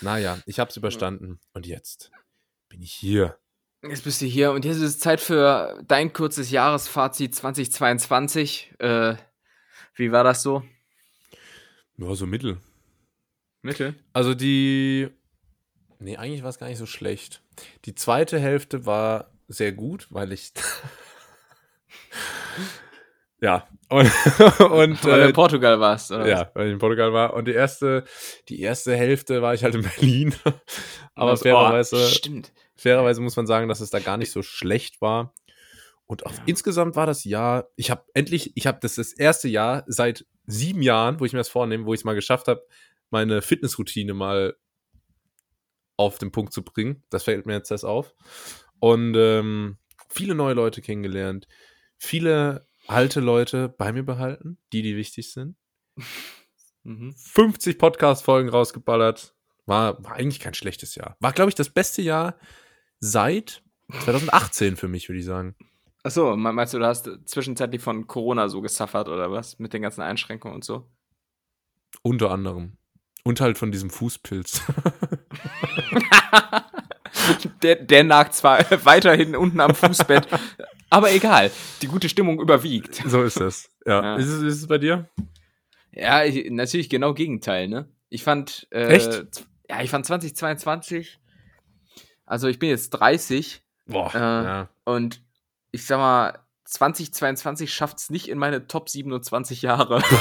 naja, 0.01 0.39
ich 0.47 0.59
hab's 0.59 0.77
überstanden. 0.77 1.41
Und 1.53 1.67
jetzt 1.67 2.11
bin 2.69 2.83
ich 2.83 2.93
hier. 2.93 3.39
Jetzt 3.83 4.05
bist 4.05 4.21
du 4.21 4.27
hier 4.27 4.53
und 4.53 4.65
jetzt 4.67 4.77
ist 4.77 4.83
es 4.83 4.99
Zeit 4.99 5.21
für 5.21 5.83
dein 5.87 6.13
kurzes 6.13 6.51
Jahresfazit 6.51 7.35
2022. 7.35 8.75
Äh, 8.79 9.17
wie 9.95 10.13
war 10.13 10.23
das 10.23 10.43
so? 10.43 10.63
Ja, 12.01 12.15
so 12.15 12.27
mittel. 12.27 12.57
Mittel? 13.63 13.95
Also 14.15 14.35
die. 14.35 15.09
Nee, 15.99 16.17
eigentlich 16.17 16.43
war 16.43 16.49
es 16.49 16.59
gar 16.59 16.69
nicht 16.69 16.79
so 16.79 16.87
schlecht. 16.87 17.43
Die 17.85 17.95
zweite 17.95 18.39
Hälfte 18.39 18.87
war 18.87 19.31
sehr 19.49 19.73
gut, 19.73 20.07
weil 20.09 20.33
ich. 20.33 20.53
ja. 23.43 23.69
Und, 23.91 24.07
und 24.61 25.05
weil 25.05 25.21
äh, 25.21 25.27
in 25.27 25.33
Portugal 25.35 25.79
warst, 25.79 26.11
oder? 26.11 26.27
Ja, 26.27 26.51
weil 26.55 26.69
ich 26.69 26.73
in 26.73 26.79
Portugal 26.79 27.13
war. 27.13 27.35
Und 27.35 27.47
die 27.47 27.53
erste, 27.53 28.05
die 28.49 28.63
erste 28.63 28.97
Hälfte 28.97 29.43
war 29.43 29.53
ich 29.53 29.63
halt 29.63 29.75
in 29.75 29.83
Berlin. 29.83 30.35
Aber 31.15 31.33
das, 31.33 31.43
fairerweise, 31.43 31.97
oh, 31.97 32.09
stimmt. 32.09 32.51
fairerweise 32.77 33.21
muss 33.21 33.37
man 33.37 33.47
sagen, 33.47 33.69
dass 33.69 33.81
es 33.81 33.91
da 33.91 33.99
gar 33.99 34.17
nicht 34.17 34.33
so 34.33 34.41
schlecht 34.41 35.03
war. 35.03 35.35
Und 36.07 36.25
auch 36.25 36.33
ja. 36.33 36.43
insgesamt 36.47 36.97
war 36.97 37.07
das 37.07 37.25
Jahr, 37.25 37.69
ich 37.77 37.91
habe 37.91 38.05
endlich, 38.15 38.57
ich 38.57 38.67
habe 38.67 38.79
das 38.81 38.95
das 38.95 39.13
erste 39.13 39.49
Jahr 39.49 39.85
seit 39.87 40.25
sieben 40.47 40.82
Jahren, 40.82 41.20
wo 41.20 41.24
ich 41.24 41.32
mir 41.32 41.38
das 41.38 41.49
vornehme, 41.49 41.86
wo 41.86 41.95
ich 41.95 42.01
es 42.01 42.05
mal 42.05 42.14
geschafft 42.14 42.49
habe, 42.49 42.66
meine 43.11 43.43
Fitnessroutine 43.43 44.14
mal 44.14 44.57
auf 45.97 46.18
den 46.18 46.32
Punkt 46.32 46.53
zu 46.53 46.62
bringen. 46.62 47.03
Das 47.11 47.24
fällt 47.24 47.47
mir 47.47 47.55
jetzt 47.55 47.70
erst 47.70 47.84
auf. 47.84 48.14
Und 48.78 49.14
ähm, 49.16 49.78
viele 50.09 50.34
neue 50.34 50.55
Leute 50.55 50.80
kennengelernt, 50.80 51.47
viele 51.99 52.66
alte 52.86 53.20
Leute 53.20 53.68
bei 53.68 53.93
mir 53.93 54.03
behalten, 54.03 54.59
die, 54.72 54.82
die 54.82 54.97
wichtig 54.97 55.32
sind. 55.32 55.57
Mhm. 56.82 57.12
50 57.14 57.78
Podcast-Folgen 57.78 58.49
rausgeballert. 58.49 59.34
War, 59.66 60.03
war 60.03 60.14
eigentlich 60.14 60.41
kein 60.41 60.55
schlechtes 60.55 60.95
Jahr. 60.95 61.16
War, 61.20 61.32
glaube 61.32 61.51
ich, 61.51 61.55
das 61.55 61.68
beste 61.68 62.01
Jahr 62.01 62.38
seit 63.01 63.62
2018 64.05 64.76
für 64.76 64.88
mich, 64.88 65.09
würde 65.09 65.20
ich 65.20 65.26
sagen. 65.26 65.57
Achso, 66.03 66.35
meinst 66.37 66.73
du, 66.73 66.79
du 66.79 66.87
hast 66.87 67.11
zwischenzeitlich 67.27 67.83
von 67.83 68.07
Corona 68.07 68.49
so 68.49 68.63
gesuffert 68.63 69.09
oder 69.09 69.31
was? 69.31 69.59
Mit 69.59 69.73
den 69.73 69.83
ganzen 69.83 70.01
Einschränkungen 70.01 70.55
und 70.55 70.65
so? 70.65 70.89
Unter 72.03 72.31
anderem. 72.31 72.79
Und 73.23 73.41
halt 73.41 73.59
von 73.59 73.71
diesem 73.71 73.91
Fußpilz. 73.91 74.63
der, 77.63 77.77
der 77.77 78.05
nagt 78.05 78.35
zwar 78.35 78.59
weiterhin 78.85 79.37
unten 79.37 79.61
am 79.61 79.75
Fußbett, 79.75 80.27
aber 80.89 81.13
egal. 81.13 81.51
Die 81.83 81.87
gute 81.87 82.09
Stimmung 82.09 82.41
überwiegt. 82.41 82.95
So 83.07 83.23
ist 83.23 83.41
es. 83.41 83.71
Ja. 83.87 84.03
ja. 84.03 84.17
Ist, 84.17 84.29
es, 84.29 84.43
ist 84.43 84.57
es 84.57 84.67
bei 84.67 84.79
dir? 84.79 85.09
Ja, 85.93 86.25
ich, 86.25 86.51
natürlich 86.51 86.89
genau 86.89 87.15
Gegenteil, 87.15 87.69
ne? 87.69 87.89
Ich 88.09 88.25
fand. 88.25 88.67
Äh, 88.71 88.87
Echt? 88.87 89.47
Ja, 89.69 89.83
ich 89.83 89.91
fand 89.91 90.07
2022. 90.07 91.21
Also, 92.25 92.49
ich 92.49 92.59
bin 92.59 92.71
jetzt 92.71 92.91
30. 92.91 93.63
Boah. 93.87 94.15
Äh, 94.15 94.19
ja. 94.19 94.69
Und 94.85 95.23
ich 95.73 95.87
sag 95.87 95.99
mal, 95.99 96.39
2022 96.64 97.73
schafft 97.73 97.99
es 97.99 98.11
nicht 98.11 98.29
in 98.29 98.39
meine 98.39 98.66
Top 98.66 98.89
27 98.89 99.62
Jahre. 99.62 100.03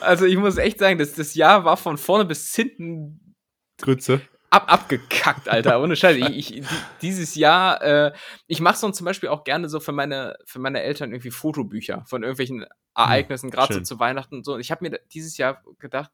also 0.00 0.26
ich 0.26 0.36
muss 0.36 0.58
echt 0.58 0.78
sagen, 0.78 0.98
das, 0.98 1.14
das 1.14 1.34
Jahr 1.34 1.64
war 1.64 1.76
von 1.76 1.96
vorne 1.96 2.24
bis 2.24 2.54
hinten 2.54 3.34
Grütze. 3.78 4.20
Ab, 4.50 4.72
abgekackt, 4.72 5.48
Alter. 5.48 5.82
Ohne 5.82 5.94
Scheiße. 5.94 6.18
Ich, 6.18 6.56
ich, 6.56 6.64
dieses 7.02 7.34
Jahr, 7.34 7.82
äh, 7.82 8.12
ich 8.46 8.60
mache 8.60 8.78
so 8.78 8.90
zum 8.90 9.04
Beispiel 9.04 9.28
auch 9.28 9.44
gerne 9.44 9.68
so 9.68 9.78
für 9.78 9.92
meine, 9.92 10.36
für 10.46 10.58
meine 10.58 10.82
Eltern 10.82 11.12
irgendwie 11.12 11.30
Fotobücher 11.30 12.04
von 12.06 12.22
irgendwelchen 12.22 12.64
Ereignissen, 12.94 13.46
hm, 13.46 13.50
gerade 13.50 13.74
so 13.74 13.80
zu 13.80 13.98
Weihnachten 13.98 14.36
und 14.36 14.44
so. 14.44 14.54
Und 14.54 14.60
ich 14.60 14.70
habe 14.70 14.88
mir 14.88 14.98
dieses 15.12 15.36
Jahr 15.36 15.62
gedacht, 15.78 16.10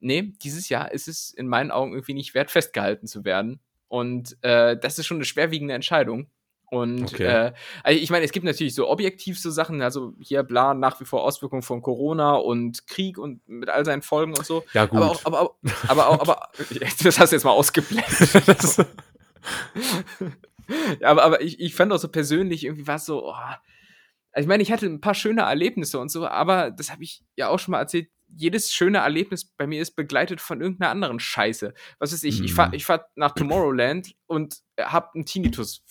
nee, 0.00 0.32
dieses 0.42 0.70
Jahr 0.70 0.92
ist 0.92 1.08
es 1.08 1.30
in 1.30 1.46
meinen 1.46 1.70
Augen 1.70 1.92
irgendwie 1.92 2.14
nicht 2.14 2.34
wert, 2.34 2.50
festgehalten 2.50 3.06
zu 3.06 3.24
werden. 3.24 3.60
Und 3.88 4.36
äh, 4.42 4.76
das 4.76 4.98
ist 4.98 5.06
schon 5.06 5.18
eine 5.18 5.24
schwerwiegende 5.24 5.74
Entscheidung. 5.74 6.28
Und 6.70 7.14
okay. 7.14 7.24
äh, 7.24 7.52
also 7.82 8.00
ich 8.00 8.10
meine, 8.10 8.24
es 8.24 8.32
gibt 8.32 8.44
natürlich 8.44 8.74
so 8.74 8.88
objektiv 8.88 9.38
so 9.38 9.50
Sachen, 9.50 9.80
also 9.82 10.14
hier 10.18 10.42
bla, 10.42 10.74
nach 10.74 11.00
wie 11.00 11.04
vor 11.04 11.22
Auswirkungen 11.22 11.62
von 11.62 11.82
Corona 11.82 12.34
und 12.34 12.86
Krieg 12.86 13.18
und 13.18 13.46
mit 13.48 13.68
all 13.68 13.84
seinen 13.84 14.02
Folgen 14.02 14.34
und 14.34 14.44
so. 14.44 14.64
Ja, 14.72 14.86
gut. 14.86 14.98
Aber, 14.98 15.10
auch, 15.10 15.24
aber, 15.24 15.40
aber, 15.40 15.56
aber, 15.88 16.08
auch, 16.08 16.20
aber 16.20 16.48
das 17.02 17.20
hast 17.20 17.30
du 17.30 17.36
jetzt 17.36 17.44
mal 17.44 17.52
ausgeblendet. 17.52 18.78
ja, 21.00 21.08
aber, 21.08 21.22
aber 21.22 21.40
ich, 21.42 21.60
ich 21.60 21.74
fand 21.74 21.92
auch 21.92 21.98
so 21.98 22.08
persönlich 22.08 22.64
irgendwie 22.64 22.86
was 22.86 23.06
so, 23.06 23.28
oh, 23.28 23.34
ich 24.36 24.46
meine, 24.46 24.62
ich 24.62 24.72
hatte 24.72 24.86
ein 24.86 25.00
paar 25.00 25.14
schöne 25.14 25.42
Erlebnisse 25.42 25.98
und 26.00 26.10
so, 26.10 26.26
aber 26.26 26.70
das 26.70 26.90
habe 26.90 27.04
ich 27.04 27.22
ja 27.36 27.48
auch 27.48 27.58
schon 27.58 27.72
mal 27.72 27.80
erzählt. 27.80 28.08
Jedes 28.36 28.72
schöne 28.72 28.98
Erlebnis 28.98 29.44
bei 29.44 29.66
mir 29.66 29.80
ist 29.80 29.96
begleitet 29.96 30.40
von 30.40 30.60
irgendeiner 30.60 30.90
anderen 30.90 31.20
Scheiße. 31.20 31.74
Was 31.98 32.12
ist 32.12 32.24
ich? 32.24 32.40
Mhm. 32.40 32.44
Ich 32.44 32.54
fahre 32.54 32.76
ich 32.76 32.84
fahr 32.84 33.08
nach 33.14 33.32
Tomorrowland 33.32 34.14
und 34.26 34.58
habe 34.78 35.10
einen 35.14 35.26
Tinnitus 35.26 35.82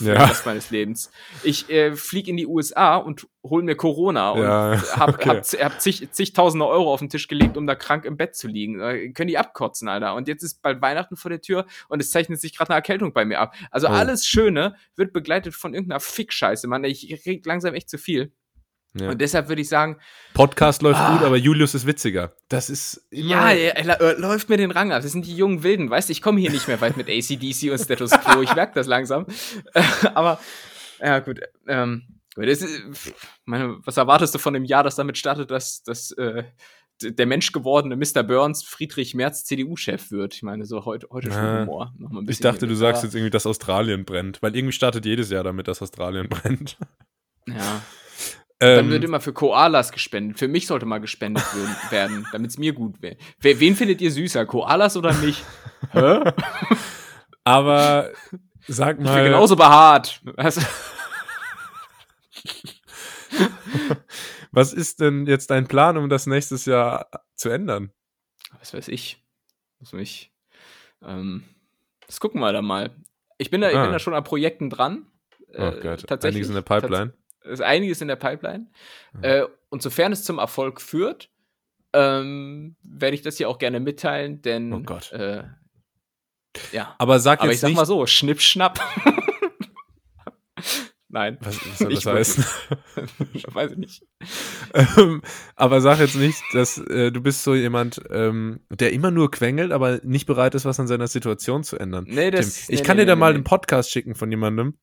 für 0.00 0.14
ja. 0.14 0.24
Rest 0.24 0.46
meines 0.46 0.70
Lebens. 0.70 1.10
Ich 1.42 1.68
äh, 1.68 1.94
fliege 1.94 2.30
in 2.30 2.36
die 2.36 2.46
USA 2.46 2.96
und 2.96 3.28
hol 3.42 3.62
mir 3.62 3.76
Corona 3.76 4.30
und 4.30 4.42
ja, 4.42 4.82
hab, 4.96 5.10
okay. 5.10 5.28
hab, 5.28 5.72
hab 5.72 5.80
zig, 5.80 6.10
zigtausende 6.10 6.66
Euro 6.66 6.92
auf 6.92 7.00
den 7.00 7.10
Tisch 7.10 7.28
gelegt, 7.28 7.56
um 7.56 7.66
da 7.66 7.74
krank 7.74 8.04
im 8.04 8.16
Bett 8.16 8.34
zu 8.34 8.48
liegen. 8.48 8.80
Äh, 8.80 9.10
können 9.10 9.28
die 9.28 9.38
abkotzen, 9.38 9.88
Alter. 9.88 10.14
Und 10.14 10.28
jetzt 10.28 10.42
ist 10.42 10.62
bald 10.62 10.80
Weihnachten 10.80 11.16
vor 11.16 11.30
der 11.30 11.40
Tür 11.40 11.66
und 11.88 12.00
es 12.00 12.10
zeichnet 12.10 12.40
sich 12.40 12.56
gerade 12.56 12.70
eine 12.70 12.76
Erkältung 12.76 13.12
bei 13.12 13.24
mir 13.24 13.40
ab. 13.40 13.54
Also 13.70 13.88
oh. 13.88 13.90
alles 13.90 14.26
Schöne 14.26 14.74
wird 14.96 15.12
begleitet 15.12 15.54
von 15.54 15.74
irgendeiner 15.74 16.00
Fick-Scheiße, 16.00 16.66
Mann. 16.66 16.84
Ich 16.84 17.22
rede 17.26 17.48
langsam 17.48 17.74
echt 17.74 17.90
zu 17.90 17.98
viel. 17.98 18.32
Ja. 18.94 19.10
Und 19.10 19.20
deshalb 19.20 19.48
würde 19.48 19.62
ich 19.62 19.68
sagen. 19.68 19.98
Podcast 20.34 20.82
läuft 20.82 20.98
ah, 20.98 21.16
gut, 21.16 21.24
aber 21.24 21.36
Julius 21.36 21.74
ist 21.74 21.86
witziger. 21.86 22.32
Das 22.48 22.68
ist 22.68 23.06
Ja, 23.10 23.50
er, 23.50 23.76
er, 23.76 24.00
er, 24.00 24.18
läuft 24.18 24.48
mir 24.48 24.56
den 24.56 24.72
Rang 24.72 24.92
ab. 24.92 25.02
Das 25.02 25.12
sind 25.12 25.26
die 25.26 25.36
jungen 25.36 25.62
Wilden. 25.62 25.90
Weißt 25.90 26.08
du, 26.08 26.12
ich 26.12 26.22
komme 26.22 26.40
hier 26.40 26.50
nicht 26.50 26.66
mehr 26.66 26.80
weit 26.80 26.96
mit 26.96 27.08
ACDC 27.08 27.70
und 27.70 27.78
Status 27.78 28.10
Quo. 28.10 28.42
Ich 28.42 28.54
merke 28.54 28.74
das 28.74 28.86
langsam. 28.86 29.26
aber, 30.14 30.40
ja, 31.00 31.20
gut. 31.20 31.40
Ähm, 31.68 32.02
ist, 32.36 32.66
meine, 33.44 33.78
was 33.84 33.96
erwartest 33.96 34.34
du 34.34 34.38
von 34.38 34.54
dem 34.54 34.64
Jahr, 34.64 34.82
das 34.82 34.96
damit 34.96 35.18
startet, 35.18 35.50
dass, 35.50 35.82
dass 35.82 36.10
äh, 36.12 36.44
der 37.02 37.26
menschgewordene 37.26 37.96
Mr. 37.96 38.22
Burns 38.22 38.62
Friedrich 38.62 39.14
Merz 39.14 39.44
CDU-Chef 39.44 40.10
wird? 40.10 40.34
Ich 40.34 40.42
meine, 40.42 40.64
so 40.64 40.84
heute, 40.84 41.06
heute 41.10 41.30
schon 41.30 41.38
ah, 41.38 41.60
Humor. 41.60 41.94
ich 42.28 42.40
dachte, 42.40 42.66
du 42.66 42.74
sagst 42.74 43.04
jetzt 43.04 43.14
irgendwie, 43.14 43.30
dass 43.30 43.46
Australien 43.46 44.04
brennt. 44.04 44.42
Weil 44.42 44.56
irgendwie 44.56 44.72
startet 44.72 45.06
jedes 45.06 45.30
Jahr 45.30 45.44
damit, 45.44 45.68
dass 45.68 45.80
Australien 45.80 46.28
brennt. 46.28 46.76
Ja. 47.46 47.82
Ähm, 48.62 48.76
dann 48.76 48.90
wird 48.90 49.04
immer 49.04 49.20
für 49.20 49.32
Koalas 49.32 49.90
gespendet. 49.90 50.38
Für 50.38 50.46
mich 50.46 50.66
sollte 50.66 50.84
mal 50.84 50.98
gespendet 50.98 51.44
werden, 51.90 52.26
damit 52.30 52.50
es 52.50 52.58
mir 52.58 52.74
gut 52.74 53.00
wäre. 53.00 53.16
Wen 53.40 53.74
findet 53.74 54.02
ihr 54.02 54.10
süßer, 54.10 54.44
Koalas 54.44 54.98
oder 54.98 55.14
mich? 55.14 55.42
Hä? 55.92 56.20
Aber 57.44 58.10
sag 58.68 59.00
mal. 59.00 59.08
Ich 59.08 59.14
bin 59.14 59.24
genauso 59.24 59.56
behaart. 59.56 60.20
Was 64.52 64.74
ist 64.74 65.00
denn 65.00 65.26
jetzt 65.26 65.50
dein 65.50 65.66
Plan, 65.66 65.96
um 65.96 66.10
das 66.10 66.26
nächstes 66.26 66.66
Jahr 66.66 67.08
zu 67.36 67.48
ändern? 67.48 67.92
Was 68.58 68.74
weiß 68.74 68.88
ich. 68.88 69.24
Muss 69.78 69.94
mich. 69.94 70.34
Ähm, 71.02 71.44
das 72.06 72.20
gucken 72.20 72.40
wir 72.40 72.52
da 72.52 72.60
mal. 72.60 72.90
Ich 73.38 73.48
bin 73.48 73.62
da, 73.62 73.68
ah. 73.68 73.70
ich 73.70 73.76
bin 73.76 73.88
ah. 73.88 73.92
da 73.92 73.98
schon 73.98 74.12
an 74.12 74.24
Projekten 74.24 74.68
dran. 74.68 75.06
Oh 75.56 75.62
äh, 75.62 75.80
Gott, 75.80 76.06
tatsächlich. 76.06 76.42
Einiges 76.42 76.48
in 76.48 76.54
der 76.56 76.62
Pipeline 76.62 77.14
ist 77.44 77.62
einiges 77.62 78.00
in 78.00 78.08
der 78.08 78.16
Pipeline. 78.16 78.66
Mhm. 79.12 79.24
Äh, 79.24 79.44
und 79.68 79.82
sofern 79.82 80.12
es 80.12 80.24
zum 80.24 80.38
Erfolg 80.38 80.80
führt, 80.80 81.30
ähm, 81.92 82.76
werde 82.82 83.14
ich 83.14 83.22
das 83.22 83.36
hier 83.36 83.48
auch 83.48 83.58
gerne 83.58 83.80
mitteilen, 83.80 84.42
denn 84.42 84.72
oh 84.72 84.80
Gott. 84.80 85.12
Äh, 85.12 85.44
ja. 86.72 86.94
Aber 86.98 87.20
sag 87.20 87.40
jetzt 87.40 87.42
Aber 87.42 87.52
ich 87.52 87.60
sag 87.60 87.72
mal 87.72 87.86
so, 87.86 88.06
schnipp, 88.06 88.40
schnapp. 88.40 88.80
Nein. 91.12 91.38
Was, 91.40 91.56
was 91.66 91.78
soll 91.78 91.92
das 91.92 92.06
heißen? 92.06 92.44
Weiß 93.52 93.72
ich 93.72 93.78
nicht. 93.78 94.06
Ähm, 94.72 95.22
aber 95.56 95.80
sag 95.80 95.98
jetzt 95.98 96.14
nicht, 96.14 96.40
dass 96.52 96.78
äh, 96.78 97.10
du 97.10 97.20
bist 97.20 97.42
so 97.42 97.56
jemand, 97.56 98.00
ähm, 98.10 98.60
der 98.70 98.92
immer 98.92 99.10
nur 99.10 99.28
quengelt, 99.32 99.72
aber 99.72 100.00
nicht 100.04 100.26
bereit 100.26 100.54
ist, 100.54 100.64
was 100.64 100.78
an 100.78 100.86
seiner 100.86 101.08
Situation 101.08 101.64
zu 101.64 101.76
ändern. 101.76 102.04
Nee, 102.08 102.30
das, 102.30 102.66
Tim, 102.66 102.74
ich 102.74 102.80
nee, 102.80 102.86
kann 102.86 102.96
nee, 102.96 103.02
dir 103.02 103.08
da 103.08 103.16
mal 103.16 103.34
einen 103.34 103.42
Podcast 103.42 103.90
schicken 103.90 104.14
von 104.14 104.30
jemandem. 104.30 104.78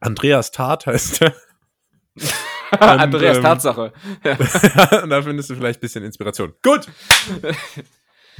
Andreas 0.00 0.52
Tat 0.52 0.86
heißt 0.86 1.22
er. 1.22 1.34
Andreas 2.78 3.38
ähm, 3.38 3.42
Tatsache. 3.42 3.92
Ja. 4.24 4.34
da 5.06 5.22
findest 5.22 5.50
du 5.50 5.54
vielleicht 5.54 5.78
ein 5.78 5.80
bisschen 5.80 6.04
Inspiration. 6.04 6.54
Gut. 6.62 6.86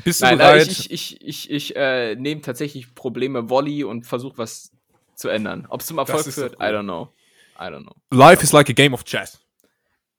Bist 0.05 0.21
du 0.21 0.27
Nein, 0.27 0.39
bereit? 0.39 0.69
Ich, 0.69 0.91
ich, 0.91 1.21
ich, 1.21 1.51
ich 1.51 1.77
äh, 1.77 2.15
nehme 2.15 2.41
tatsächlich 2.41 2.95
Probleme 2.95 3.51
Volley 3.51 3.85
und 3.85 4.07
versuche 4.07 4.39
was 4.39 4.73
zu 5.15 5.29
ändern. 5.29 5.67
Ob 5.69 5.81
es 5.81 5.87
zum 5.87 5.99
Erfolg 5.99 6.25
führt, 6.27 6.55
I 6.55 6.73
don't 6.73 6.85
know. 6.85 7.13
I 7.59 7.65
don't 7.65 7.83
know. 7.83 7.95
Life 8.11 8.43
is 8.43 8.53
like 8.53 8.71
a 8.71 8.73
game 8.73 8.95
of 8.95 9.05
chess. 9.05 9.39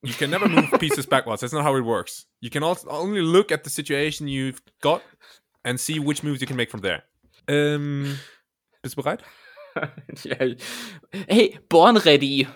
You 0.04 0.14
can 0.14 0.30
never 0.30 0.48
move 0.48 0.78
pieces 0.80 1.06
backwards. 1.06 1.42
That's 1.42 1.54
not 1.54 1.64
how 1.64 1.78
it 1.78 1.86
works. 1.86 2.28
You 2.40 2.50
can 2.50 2.64
only 2.64 3.22
look 3.22 3.52
at 3.52 3.64
the 3.64 3.70
situation 3.70 4.28
you've 4.28 4.62
got 4.82 5.02
and 5.64 5.80
see 5.80 6.00
which 6.00 6.24
moves 6.24 6.42
you 6.42 6.48
can 6.48 6.56
make 6.56 6.72
from 6.72 6.82
there. 6.82 7.04
Ähm, 7.48 8.20
bist 8.82 8.98
du 8.98 9.04
bereit? 9.04 9.24
hey, 11.28 11.60
born 11.70 11.98
ready. 11.98 12.48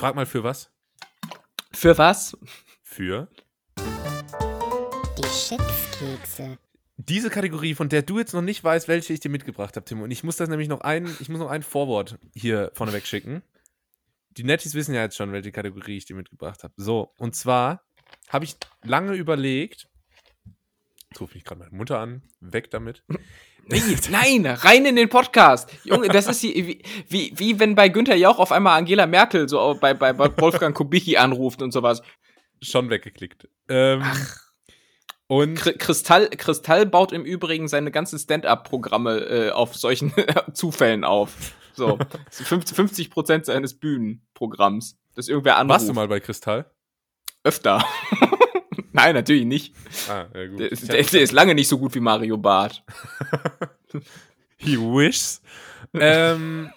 Frag 0.00 0.14
mal 0.14 0.24
für 0.24 0.42
was? 0.42 0.70
Für 1.72 1.98
was? 1.98 2.34
Für 2.82 3.28
die 3.76 5.28
Schätzkekse. 5.28 6.56
Diese 6.96 7.28
Kategorie, 7.28 7.74
von 7.74 7.90
der 7.90 8.00
du 8.00 8.18
jetzt 8.18 8.32
noch 8.32 8.40
nicht 8.40 8.64
weißt, 8.64 8.88
welche 8.88 9.12
ich 9.12 9.20
dir 9.20 9.28
mitgebracht 9.28 9.76
habe, 9.76 9.84
Timo. 9.84 10.04
Und 10.04 10.10
ich 10.10 10.24
muss 10.24 10.38
das 10.38 10.48
nämlich 10.48 10.68
noch 10.68 10.80
ein, 10.80 11.04
ich 11.20 11.28
muss 11.28 11.38
noch 11.38 11.50
ein 11.50 11.62
Vorwort 11.62 12.18
hier 12.34 12.70
vorneweg 12.72 13.06
schicken. 13.06 13.42
Die 14.30 14.42
Netties 14.42 14.72
wissen 14.72 14.94
ja 14.94 15.02
jetzt 15.02 15.16
schon, 15.16 15.32
welche 15.32 15.52
Kategorie 15.52 15.98
ich 15.98 16.06
dir 16.06 16.16
mitgebracht 16.16 16.64
habe. 16.64 16.72
So, 16.78 17.12
und 17.18 17.36
zwar 17.36 17.84
habe 18.30 18.46
ich 18.46 18.56
lange 18.82 19.12
überlegt. 19.12 19.86
Jetzt 21.10 21.20
rufe 21.20 21.36
ich 21.36 21.44
gerade 21.44 21.58
meine 21.58 21.76
Mutter 21.76 21.98
an. 21.98 22.22
Weg 22.40 22.70
damit. 22.70 23.04
Nee, 23.66 23.96
nein, 24.10 24.46
rein 24.46 24.84
in 24.84 24.96
den 24.96 25.08
Podcast. 25.08 25.70
Junge, 25.84 26.08
das 26.08 26.26
ist 26.26 26.42
wie, 26.42 26.82
wie, 27.08 27.32
wie 27.36 27.58
wenn 27.58 27.74
bei 27.74 27.88
Günther 27.88 28.16
Jauch 28.16 28.38
auf 28.38 28.52
einmal 28.52 28.78
Angela 28.78 29.06
Merkel 29.06 29.48
so 29.48 29.76
bei, 29.80 29.94
bei, 29.94 30.12
bei 30.12 30.30
Wolfgang 30.38 30.76
Kubicki 30.76 31.16
anruft 31.16 31.62
und 31.62 31.72
sowas. 31.72 32.02
Schon 32.62 32.90
weggeklickt. 32.90 33.48
Ähm, 33.68 34.02
Ach. 34.04 34.50
Und 35.30 35.60
Kristall, 35.78 36.28
Kristall 36.30 36.86
baut 36.86 37.12
im 37.12 37.24
Übrigen 37.24 37.68
seine 37.68 37.92
ganzen 37.92 38.18
Stand-up-Programme 38.18 39.18
äh, 39.20 39.50
auf 39.50 39.76
solchen 39.76 40.12
Zufällen 40.52 41.04
auf. 41.04 41.54
So, 41.72 41.98
50 42.30 43.10
Prozent 43.10 43.46
seines 43.46 43.78
Bühnenprogramms, 43.78 44.98
das 45.14 45.28
irgendwer 45.28 45.56
anruft. 45.56 45.70
Warst 45.70 45.88
du 45.88 45.92
mal 45.92 46.08
bei 46.08 46.18
Kristall? 46.18 46.68
Öfter. 47.44 47.84
Nein, 48.92 49.14
natürlich 49.14 49.44
nicht. 49.44 49.74
Ah, 50.08 50.26
ja, 50.34 50.46
gut. 50.46 50.60
Der, 50.60 50.68
der, 50.68 51.02
der, 51.02 51.22
ist 51.22 51.32
lange 51.32 51.54
nicht 51.54 51.68
so 51.68 51.78
gut 51.78 51.94
wie 51.94 52.00
Mario 52.00 52.36
Barth. 52.36 52.82
He 54.56 54.76
wishes. 54.76 55.40
ähm, 55.94 56.70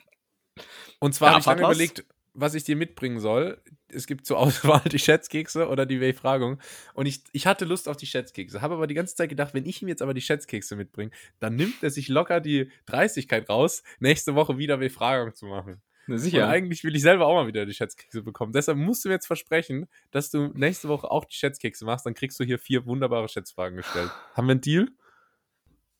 und 0.99 1.13
zwar 1.13 1.29
ja, 1.29 1.33
habe 1.33 1.39
ich 1.41 1.45
lange 1.45 1.61
überlegt, 1.61 2.05
was 2.33 2.53
ich 2.55 2.63
dir 2.63 2.75
mitbringen 2.75 3.19
soll. 3.19 3.61
Es 3.89 4.07
gibt 4.07 4.25
zur 4.25 4.39
Auswahl 4.39 4.81
die 4.91 4.99
Schätzkekse 4.99 5.67
oder 5.67 5.85
die 5.85 5.97
Befragung. 5.97 6.59
Und 6.93 7.05
ich, 7.05 7.23
ich 7.31 7.45
hatte 7.45 7.65
Lust 7.65 7.87
auf 7.87 7.97
die 7.97 8.07
Schätzkekse, 8.07 8.61
habe 8.61 8.75
aber 8.75 8.87
die 8.87 8.95
ganze 8.95 9.15
Zeit 9.15 9.29
gedacht, 9.29 9.53
wenn 9.53 9.65
ich 9.65 9.81
ihm 9.81 9.87
jetzt 9.87 10.01
aber 10.01 10.13
die 10.13 10.21
Schätzkekse 10.21 10.75
mitbringe, 10.75 11.11
dann 11.39 11.55
nimmt 11.55 11.83
er 11.83 11.89
sich 11.89 12.07
locker 12.07 12.39
die 12.39 12.71
Dreistigkeit 12.85 13.49
raus, 13.49 13.83
nächste 13.99 14.35
Woche 14.35 14.57
wieder 14.57 14.77
Befragung 14.77 15.35
zu 15.35 15.45
machen. 15.45 15.81
Na 16.07 16.17
sicher. 16.17 16.45
Und 16.45 16.49
eigentlich 16.51 16.83
will 16.83 16.95
ich 16.95 17.01
selber 17.01 17.27
auch 17.27 17.35
mal 17.35 17.47
wieder 17.47 17.65
die 17.65 17.73
Schätzkekse 17.73 18.21
bekommen. 18.21 18.51
Deshalb 18.51 18.77
musst 18.77 19.05
du 19.05 19.09
mir 19.09 19.15
jetzt 19.15 19.27
versprechen, 19.27 19.87
dass 20.11 20.29
du 20.29 20.47
nächste 20.53 20.89
Woche 20.89 21.09
auch 21.09 21.25
die 21.25 21.35
Schätzkekse 21.35 21.85
machst. 21.85 22.05
Dann 22.05 22.13
kriegst 22.13 22.39
du 22.39 22.43
hier 22.43 22.59
vier 22.59 22.85
wunderbare 22.85 23.29
Schätzfragen 23.29 23.77
gestellt. 23.77 24.11
Haben 24.33 24.47
wir 24.47 24.51
einen 24.51 24.61
Deal? 24.61 24.89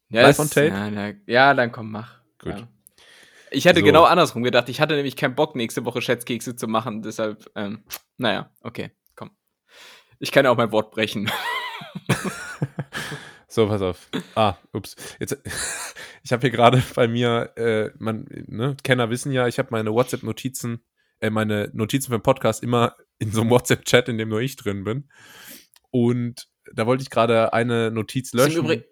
Ja, 0.10 0.24
Live 0.24 0.40
on 0.40 0.50
tape? 0.50 0.68
Ja, 0.68 0.92
na, 0.92 1.14
ja, 1.26 1.54
dann 1.54 1.72
komm, 1.72 1.92
mach. 1.92 2.20
Gut. 2.40 2.60
Ja. 2.60 2.68
Ich 3.52 3.66
hätte 3.66 3.80
so. 3.80 3.86
genau 3.86 4.04
andersrum 4.04 4.44
gedacht. 4.44 4.68
Ich 4.70 4.82
hatte 4.82 4.96
nämlich 4.96 5.16
keinen 5.16 5.36
Bock, 5.36 5.56
nächste 5.56 5.86
Woche 5.86 6.02
Schätzkekse 6.02 6.56
zu 6.56 6.68
machen. 6.68 7.02
Deshalb, 7.02 7.50
ähm, 7.56 7.84
naja, 8.18 8.52
okay, 8.62 8.92
komm. 9.16 9.32
Ich 10.20 10.32
kann 10.32 10.46
ja 10.46 10.52
auch 10.52 10.58
mein 10.58 10.72
Wort 10.72 10.92
brechen. 10.92 11.32
So, 13.54 13.68
pass 13.68 13.84
auf. 13.84 14.10
Ah, 14.34 14.56
ups. 14.72 14.96
Jetzt, 15.20 15.38
ich 16.24 16.32
habe 16.32 16.42
hier 16.42 16.50
gerade 16.50 16.82
bei 16.96 17.08
mir, 17.08 17.52
äh, 17.56 17.92
man, 18.00 18.26
ne, 18.48 18.76
Kenner 18.84 19.12
wissen 19.12 19.32
ja, 19.32 19.48
ich 19.48 19.60
habe 19.60 19.68
meine 19.70 19.94
WhatsApp-Notizen, 19.94 20.84
äh, 21.20 21.30
meine 21.30 21.70
Notizen 21.72 22.08
für 22.08 22.18
den 22.18 22.24
Podcast 22.24 22.64
immer 22.64 22.96
in 23.20 23.32
so 23.32 23.42
einem 23.42 23.52
WhatsApp-Chat, 23.52 24.10
in 24.10 24.18
dem 24.18 24.30
nur 24.30 24.42
ich 24.42 24.56
drin 24.56 24.84
bin. 24.84 25.08
Und 25.92 26.48
da 26.74 26.88
wollte 26.88 27.04
ich 27.04 27.12
gerade 27.12 27.54
eine 27.54 27.92
Notiz 27.92 28.34
löschen 28.34 28.84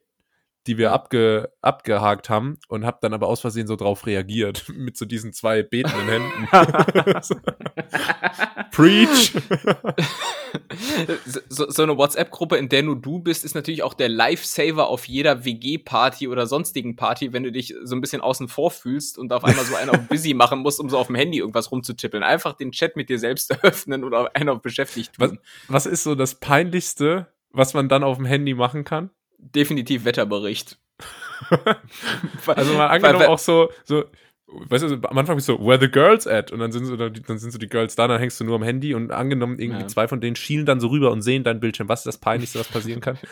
die 0.68 0.78
wir 0.78 0.92
abge, 0.92 1.52
abgehakt 1.62 2.30
haben 2.30 2.60
und 2.68 2.86
habe 2.86 3.00
dann 3.02 3.14
aber 3.14 3.28
aus 3.28 3.42
Versehen 3.42 3.68
so 3.68 3.76
drauf 3.76 4.06
reagiert 4.06 4.66
mit 4.76 4.98
so 4.98 5.06
diesen 5.06 5.34
zwei 5.34 5.64
betenden 5.64 6.08
Händen. 6.08 6.48
Preach! 8.72 9.34
so, 11.50 11.70
so 11.70 11.84
eine 11.84 11.98
WhatsApp-Gruppe, 11.98 12.58
in 12.58 12.70
der 12.70 12.84
nur 12.84 13.02
du 13.02 13.20
bist, 13.20 13.44
ist 13.46 13.56
natürlich 13.56 13.84
auch 13.84 13.94
der 13.94 14.10
Lifesaver 14.10 14.88
auf 14.88 15.06
jeder 15.06 15.44
WG-Party 15.46 16.28
oder 16.28 16.46
sonstigen 16.46 16.96
Party, 16.96 17.34
wenn 17.34 17.44
du 17.44 17.52
dich 17.52 17.74
so 17.84 17.96
ein 17.96 18.02
bisschen 18.02 18.22
außen 18.22 18.48
vor 18.48 18.72
fühlst 18.72 19.18
und 19.18 19.34
auf 19.34 19.44
einmal 19.44 19.66
so 19.66 19.76
einen 19.76 19.90
auf 19.90 20.08
busy 20.08 20.34
machen 20.34 20.60
musst, 20.60 20.80
um 20.80 20.90
so 20.90 20.98
auf 20.98 21.08
dem 21.08 21.16
Handy 21.16 21.40
irgendwas 21.40 21.72
rumzutippeln. 21.72 22.24
Einfach 22.24 22.54
den 22.54 22.72
Chat 22.72 22.96
mit 22.96 23.10
dir 23.10 23.20
selbst 23.20 23.52
eröffnen 23.64 24.04
oder 24.04 24.36
einen 24.36 24.50
auf 24.50 24.62
beschäftigt 24.62 25.14
tun. 25.16 25.40
Was, 25.68 25.86
was 25.86 25.94
ist 25.94 26.04
so 26.04 26.16
das 26.16 26.36
Peinlichste, 26.36 27.28
was 27.52 27.74
man 27.74 27.90
dann 27.90 28.04
auf 28.04 28.18
dem 28.18 28.26
Handy 28.26 28.54
machen 28.54 28.84
kann? 28.84 29.10
definitiv 29.42 30.06
Wetterbericht. 30.06 30.78
also 32.46 32.74
mal 32.76 32.88
angenommen 32.88 33.26
auch 33.26 33.40
so, 33.40 33.72
so 33.84 34.06
weißt 34.70 34.84
du, 34.84 34.96
am 35.08 35.18
Anfang 35.18 35.36
bist 35.36 35.48
du 35.50 35.58
so, 35.58 35.66
where 35.66 35.80
the 35.80 35.90
girls 35.90 36.28
at? 36.28 36.52
Und 36.52 36.60
dann 36.60 36.72
sind 36.72 36.86
so, 36.86 36.96
dann 36.96 37.14
sind 37.38 37.52
so 37.52 37.58
die 37.58 37.68
Girls 37.68 37.96
da, 37.96 38.08
dann 38.08 38.20
hängst 38.20 38.40
du 38.40 38.44
nur 38.44 38.56
am 38.56 38.64
Handy 38.64 38.94
und 38.94 39.12
angenommen, 39.12 39.60
irgendwie 39.60 39.82
Ja. 39.82 39.88
zwei 39.88 40.08
von 40.08 40.20
denen 40.22 40.36
schielen 40.36 40.66
dann 40.66 40.80
so 40.80 40.88
rüber 40.88 41.12
und 41.12 41.22
sehen 41.22 41.44
dein 41.44 41.60
Bildschirm. 41.60 41.88
Was 41.90 42.02
ist 42.02 42.08
das 42.08 42.18
Peinlichste, 42.18 42.60
was 42.60 42.68
passieren 42.68 43.02
kann? 43.02 43.18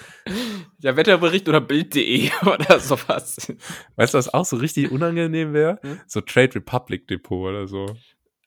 Ja, 0.82 0.96
Wetterbericht 0.96 1.50
oder 1.50 1.60
Bild.de 1.60 2.30
oder 2.46 2.80
sowas. 2.80 3.52
Weißt 3.98 4.14
du, 4.14 4.18
was 4.18 4.34
auch 4.34 4.46
so 4.46 4.56
richtig 4.56 4.92
unangenehm 4.92 5.52
wäre? 5.54 5.78
Hm? 5.82 6.00
So 6.08 6.22
Trade 6.22 6.56
Republic 6.56 7.06
Depot 7.08 7.50
oder 7.50 7.68
so. 7.68 7.86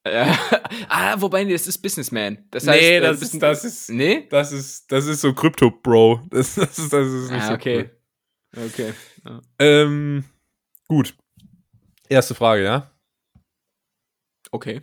Äh, 0.05 0.27
ah, 0.89 1.14
wobei, 1.20 1.45
nee, 1.45 1.53
das 1.53 1.66
ist 1.66 1.79
Businessman. 1.79 2.39
Das 2.51 2.64
Nee, 2.64 2.70
heißt, 2.73 2.83
äh, 2.83 3.01
das 3.03 3.23
ist- 3.23 3.43
das 3.43 3.64
ist- 3.64 3.91
Nee? 3.91 4.27
Das 4.31 4.51
ist, 4.51 4.91
das 4.91 5.07
ist 5.07 5.20
so 5.20 5.33
Crypto 5.35 5.70
Bro. 5.70 6.23
Das, 6.31 6.55
das 6.55 6.79
ist, 6.79 6.93
das 6.93 7.07
ist 7.07 7.31
nicht 7.31 7.43
Ah, 7.43 7.49
so 7.49 7.53
okay. 7.55 7.91
cool. 8.57 8.64
Okay. 8.66 8.93
Ähm, 9.59 10.25
gut. 10.89 11.14
Erste 12.09 12.35
Frage, 12.35 12.65
ja. 12.65 12.91
Okay. 14.51 14.83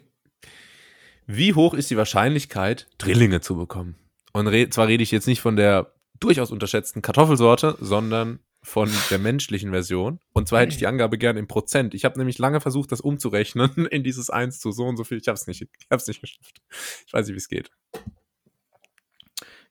Wie 1.25 1.53
hoch 1.53 1.73
ist 1.73 1.91
die 1.91 1.97
Wahrscheinlichkeit, 1.97 2.87
Drillinge 2.97 3.41
zu 3.41 3.55
bekommen? 3.55 3.95
Und 4.33 4.47
re 4.47 4.69
zwar 4.69 4.87
rede 4.87 5.03
ich 5.03 5.11
jetzt 5.11 5.27
nicht 5.27 5.41
von 5.41 5.55
der 5.55 5.93
durchaus 6.19 6.51
unterschätzten 6.51 7.01
Kartoffelsorte, 7.01 7.77
sondern 7.79 8.39
von 8.61 8.89
der 9.09 9.19
menschlichen 9.19 9.71
Version. 9.71 10.19
Und 10.33 10.47
zwar 10.47 10.61
hätte 10.61 10.73
ich 10.73 10.79
die 10.79 10.87
Angabe 10.87 11.17
gerne 11.17 11.39
in 11.39 11.47
Prozent. 11.47 11.93
Ich 11.93 12.03
habe 12.03 12.17
nämlich 12.17 12.37
lange 12.39 12.59
versucht, 12.59 12.91
das 12.91 13.01
umzurechnen 13.01 13.85
in 13.91 14.03
dieses 14.03 14.29
1 14.29 14.59
zu 14.59 14.71
so 14.71 14.85
und 14.85 14.97
so 14.97 15.03
viel. 15.03 15.17
Ich 15.19 15.27
habe 15.27 15.35
es 15.35 15.47
nicht, 15.47 15.61
ich 15.61 15.87
hab's 15.89 16.07
nicht 16.07 16.21
geschafft. 16.21 16.61
Ich 17.05 17.13
weiß 17.13 17.27
nicht, 17.27 17.35
wie 17.35 17.37
es 17.37 17.47
geht. 17.47 17.71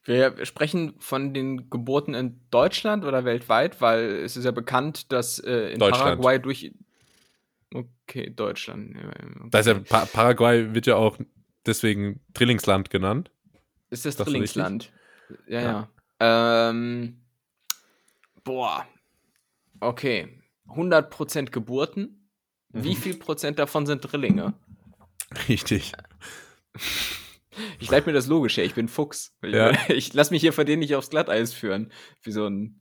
Wir 0.05 0.47
sprechen 0.47 0.95
von 1.01 1.35
den 1.35 1.69
Geburten 1.69 2.15
in 2.15 2.41
Deutschland 2.51 3.05
oder 3.05 3.27
weltweit, 3.27 3.81
weil 3.83 4.23
es 4.25 4.39
ist 4.39 4.45
ja 4.45 4.53
bekannt, 4.53 5.13
dass 5.13 5.39
äh, 5.39 5.73
in. 5.73 5.81
Paraguay 5.81 6.39
durch. 6.39 6.73
Okay, 7.75 8.31
Deutschland. 8.31 8.97
okay. 8.97 9.49
Da 9.51 9.59
ist 9.59 9.67
ja 9.67 9.75
pa 9.75 10.07
Paraguay 10.07 10.75
wird 10.75 10.87
ja 10.87 10.97
auch 10.97 11.19
deswegen 11.67 12.21
Drillingsland 12.33 12.89
genannt. 12.91 13.31
Ist 13.91 14.07
das 14.07 14.17
das 14.17 14.27
Drillingsland? 14.27 14.93
Ja, 15.47 15.61
Ja. 15.61 15.89
ja. 16.21 16.71
Ähm, 16.71 17.21
boah. 18.45 18.87
Okay. 19.81 20.41
100% 20.69 21.51
Geburten. 21.51 22.31
Wie 22.71 22.95
Mhm. 22.95 22.97
viel 22.97 23.17
Prozent 23.19 23.59
davon 23.59 23.87
sind 23.87 24.01
Drillinge? 24.03 24.55
Richtig. 25.49 25.93
Ich 27.81 27.91
leite 27.91 28.07
mir 28.07 28.13
das 28.13 28.27
logisch 28.27 28.57
her, 28.57 28.65
ich 28.65 28.75
bin 28.75 28.89
Fuchs. 28.89 29.37
Ich, 29.43 29.53
Ja. 29.55 29.73
ich 29.89 30.13
lasse 30.15 30.33
mich 30.33 30.41
hier 30.41 30.53
von 30.53 30.67
denen 30.67 30.81
nicht 30.81 30.95
aufs 30.95 31.11
Glatteis 31.11 31.53
führen. 31.53 31.93
Wie 32.23 32.33
so 32.33 32.47
ein 32.47 32.81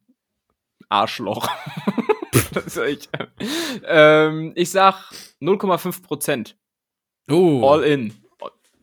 Arschloch. 0.90 1.48
Ich, 2.88 3.10
ähm, 3.86 4.54
ich 4.56 4.70
sag 4.70 5.12
0,5 5.42 6.04
Prozent. 6.04 6.58
Oh. 7.30 7.68
All 7.68 7.84
in. 7.84 8.14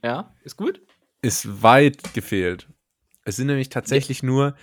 Ja, 0.03 0.34
ist 0.42 0.57
gut? 0.57 0.80
ist 1.24 1.62
weit 1.62 2.12
gefehlt. 2.12 2.68
Es 3.24 3.36
sind 3.36 3.47
nämlich 3.47 3.70
tatsächlich 3.70 4.22
nur 4.22 4.55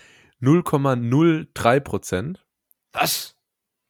0,03 0.42 1.80
Prozent. 1.80 2.46
Was? 2.94 3.36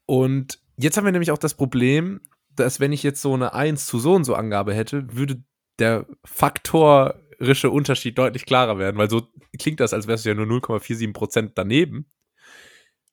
Und 0.06 0.60
jetzt 0.78 0.96
haben 0.96 1.04
wir 1.04 1.12
nämlich 1.12 1.32
auch 1.32 1.38
das 1.38 1.56
Problem, 1.56 2.22
dass 2.56 2.80
wenn 2.80 2.94
ich 2.94 3.04
jetzt 3.04 3.22
so 3.22 3.34
eine 3.34 3.54
1 3.54 3.86
zu 3.86 4.00
so 4.00 4.14
und 4.14 4.24
so 4.24 4.36
Angabe 4.36 4.74
hätte, 4.74 5.14
würde 5.14 5.44
der 5.80 6.06
faktorische 6.24 7.70
Unterschied 7.70 8.18
deutlich 8.18 8.46
klarer 8.46 8.80
werden, 8.80 8.98
weil 8.98 9.10
so 9.10 9.28
klingt 9.60 9.82
das, 9.82 9.94
als 9.94 10.08
wäre 10.08 10.16
es 10.16 10.24
ja 10.24 10.34
nur 10.34 10.46
0,47 10.46 11.12
Prozent 11.12 11.52
daneben. 11.56 12.10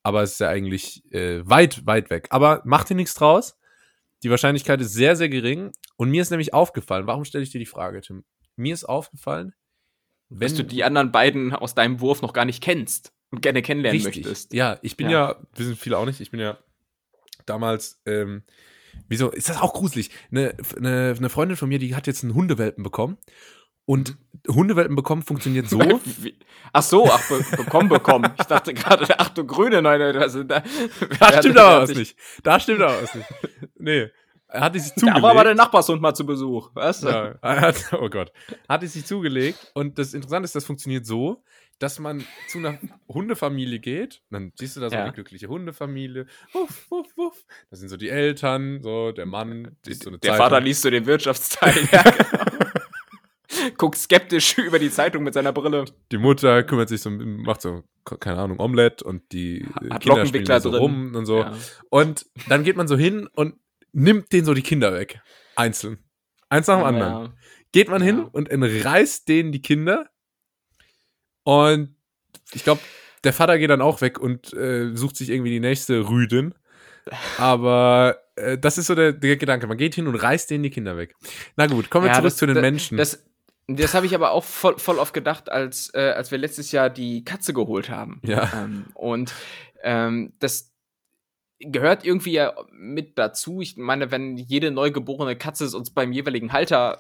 Aber 0.02 0.22
es 0.22 0.32
ist 0.32 0.40
ja 0.40 0.48
eigentlich 0.48 1.02
äh, 1.12 1.40
weit, 1.48 1.86
weit 1.86 2.10
weg. 2.10 2.28
Aber 2.30 2.62
mach 2.64 2.84
dir 2.84 2.94
nichts 2.94 3.14
draus. 3.14 3.58
Die 4.22 4.30
Wahrscheinlichkeit 4.30 4.80
ist 4.80 4.92
sehr, 4.92 5.16
sehr 5.16 5.28
gering. 5.28 5.72
Und 5.96 6.10
mir 6.10 6.22
ist 6.22 6.30
nämlich 6.30 6.54
aufgefallen, 6.54 7.06
warum 7.06 7.24
stelle 7.24 7.44
ich 7.44 7.50
dir 7.50 7.58
die 7.58 7.66
Frage, 7.66 8.00
Tim? 8.00 8.24
Mir 8.56 8.74
ist 8.74 8.84
aufgefallen, 8.84 9.54
wenn 10.28 10.48
Dass 10.48 10.54
du 10.54 10.64
die 10.64 10.84
anderen 10.84 11.12
beiden 11.12 11.54
aus 11.54 11.74
deinem 11.74 12.00
Wurf 12.00 12.22
noch 12.22 12.32
gar 12.32 12.44
nicht 12.44 12.62
kennst 12.62 13.12
und 13.30 13.42
gerne 13.42 13.62
kennenlernen 13.62 14.02
Richtig. 14.02 14.24
möchtest. 14.24 14.52
Ja, 14.52 14.78
ich 14.82 14.96
bin 14.96 15.08
Ja. 15.08 15.30
ja, 15.30 15.46
wissen 15.54 15.76
viele 15.76 15.98
auch 15.98 16.06
nicht, 16.06 16.20
ich 16.20 16.30
bin 16.30 16.40
ja 16.40 16.58
damals, 17.46 18.00
ähm, 18.06 18.42
wieso, 19.08 19.30
ist 19.30 19.48
das 19.48 19.60
auch 19.60 19.72
gruselig? 19.72 20.10
Eine, 20.30 20.54
eine, 20.76 21.14
eine 21.16 21.28
Freundin 21.28 21.56
von 21.56 21.68
mir, 21.68 21.78
die 21.78 21.94
hat 21.94 22.06
jetzt 22.06 22.22
einen 22.22 22.34
Hundewelpen 22.34 22.84
bekommen. 22.84 23.18
Und 23.88 24.18
Hundewelpen 24.46 24.96
bekommen 24.96 25.22
funktioniert 25.22 25.66
so. 25.70 25.80
Ach 26.74 26.82
so, 26.82 27.10
ach, 27.10 27.26
be 27.30 27.42
bekommen, 27.56 27.88
bekommen. 27.88 28.30
Ich 28.38 28.44
dachte 28.44 28.74
gerade, 28.74 29.18
ach 29.18 29.30
du 29.30 29.46
Grüne, 29.46 29.80
nein, 29.80 29.98
nein, 29.98 30.14
also 30.18 30.42
da, 30.44 30.62
da 31.18 31.32
stimmt 31.40 31.56
aber 31.56 31.82
was 31.82 31.94
nicht. 31.94 32.14
Da 32.42 32.60
stimmt 32.60 32.82
aber 32.82 33.00
was 33.02 33.14
nicht. 33.14 33.26
Nee. 33.78 34.08
Er 34.48 34.60
hat 34.60 34.74
die 34.74 34.80
sich 34.80 34.90
Da 34.92 34.96
zugelegt. 35.00 35.22
war 35.22 35.30
aber 35.30 35.44
der 35.44 35.54
Nachbarshund 35.54 36.02
mal 36.02 36.12
zu 36.12 36.26
Besuch, 36.26 36.68
weißt 36.74 37.04
du? 37.04 37.08
Ja, 37.08 37.38
hat, 37.42 37.76
oh 37.98 38.10
Gott. 38.10 38.30
Hat 38.68 38.82
es 38.82 38.92
sich 38.92 39.06
zugelegt. 39.06 39.70
Und 39.72 39.98
das 39.98 40.12
Interessante 40.12 40.44
ist, 40.44 40.54
das 40.54 40.66
funktioniert 40.66 41.06
so, 41.06 41.42
dass 41.78 41.98
man 41.98 42.22
zu 42.48 42.58
einer 42.58 42.78
Hundefamilie 43.08 43.78
geht. 43.78 44.20
Dann 44.30 44.52
siehst 44.56 44.76
du 44.76 44.80
da 44.80 44.90
so 44.90 44.96
Ja. 44.96 45.04
eine 45.04 45.12
glückliche 45.14 45.48
Hundefamilie. 45.48 46.26
Wuff, 46.52 46.86
wuff, 46.90 47.06
wuff. 47.16 47.44
Da 47.70 47.76
sind 47.78 47.88
so 47.88 47.96
die 47.96 48.10
Eltern, 48.10 48.82
so 48.82 49.12
der 49.12 49.24
Mann. 49.26 49.76
so 49.86 50.10
eine 50.10 50.18
Der 50.18 50.32
Zeitung. 50.32 50.44
Vater 50.44 50.60
liest 50.60 50.82
so 50.82 50.90
den 50.90 51.06
Wirtschaftsteil. 51.06 51.74
ja, 51.92 52.02
genau. 52.02 52.67
Guckt 53.76 53.96
skeptisch 53.98 54.56
über 54.58 54.78
die 54.78 54.90
Zeitung 54.90 55.22
mit 55.24 55.34
seiner 55.34 55.52
Brille. 55.52 55.84
Die 56.12 56.18
Mutter 56.18 56.62
kümmert 56.62 56.88
sich 56.88 57.00
so, 57.00 57.10
macht 57.10 57.60
so, 57.62 57.82
keine 58.20 58.38
Ahnung, 58.40 58.58
Omelette 58.60 59.04
und 59.04 59.30
die 59.32 59.66
Hat 59.90 60.02
Kinder 60.02 60.26
spielen 60.26 60.46
so 60.60 60.70
drin. 60.70 60.80
rum 60.80 61.14
und 61.14 61.26
so. 61.26 61.38
Ja. 61.40 61.56
Und 61.90 62.26
dann 62.48 62.64
geht 62.64 62.76
man 62.76 62.88
so 62.88 62.96
hin 62.96 63.28
und 63.34 63.54
nimmt 63.92 64.32
denen 64.32 64.44
so 64.44 64.54
die 64.54 64.62
Kinder 64.62 64.92
weg. 64.92 65.20
Einzeln. 65.56 65.98
Eins 66.48 66.66
nach 66.66 66.78
dem 66.78 66.84
anderen. 66.86 67.12
Ja. 67.26 67.32
geht 67.72 67.88
man 67.88 68.00
hin 68.02 68.18
Ja. 68.18 68.28
und 68.32 68.48
entreißt 68.50 69.28
denen 69.28 69.52
die 69.52 69.60
Kinder. 69.62 70.08
Und 71.44 71.96
ich 72.52 72.64
glaube, 72.64 72.80
der 73.24 73.32
Vater 73.32 73.58
geht 73.58 73.70
dann 73.70 73.82
auch 73.82 74.00
weg 74.00 74.18
und 74.18 74.52
äh, 74.54 74.94
sucht 74.94 75.16
sich 75.16 75.28
irgendwie 75.30 75.50
die 75.50 75.60
nächste 75.60 76.08
Rüdin. 76.08 76.54
Aber 77.38 78.18
äh, 78.36 78.58
das 78.58 78.78
ist 78.78 78.86
so 78.86 78.94
der, 78.94 79.12
der 79.12 79.36
Gedanke. 79.36 79.66
Man 79.66 79.78
geht 79.78 79.94
hin 79.94 80.06
und 80.06 80.14
reißt 80.14 80.50
denen 80.50 80.62
die 80.62 80.70
Kinder 80.70 80.96
weg. 80.96 81.14
Na 81.56 81.66
gut, 81.66 81.90
kommen 81.90 82.04
wir 82.04 82.08
Ja, 82.10 82.14
zurück 82.16 82.24
das- 82.30 82.36
zu 82.36 82.46
den 82.46 82.54
das- 82.54 82.62
Menschen. 82.62 82.96
Das, 82.98 83.24
das 83.68 83.94
habe 83.94 84.06
ich 84.06 84.14
aber 84.14 84.30
auch 84.32 84.44
voll, 84.44 84.78
voll 84.78 84.98
oft 84.98 85.12
gedacht, 85.14 85.50
als, 85.52 85.92
äh, 85.94 86.12
als 86.16 86.30
wir 86.30 86.38
letztes 86.38 86.72
Jahr 86.72 86.88
die 86.90 87.24
Katze 87.24 87.52
geholt 87.52 87.90
haben. 87.90 88.20
Ja. 88.24 88.50
Ähm, 88.54 88.86
und 88.94 89.32
ähm, 89.82 90.32
das 90.38 90.72
gehört 91.60 92.04
irgendwie 92.04 92.32
ja 92.32 92.54
mit 92.72 93.18
dazu. 93.18 93.60
Ich 93.60 93.76
meine, 93.76 94.10
wenn 94.10 94.36
jede 94.36 94.70
neugeborene 94.70 95.36
Katze 95.36 95.64
uns 95.76 95.90
beim 95.90 96.12
jeweiligen 96.12 96.52
Halter 96.52 96.98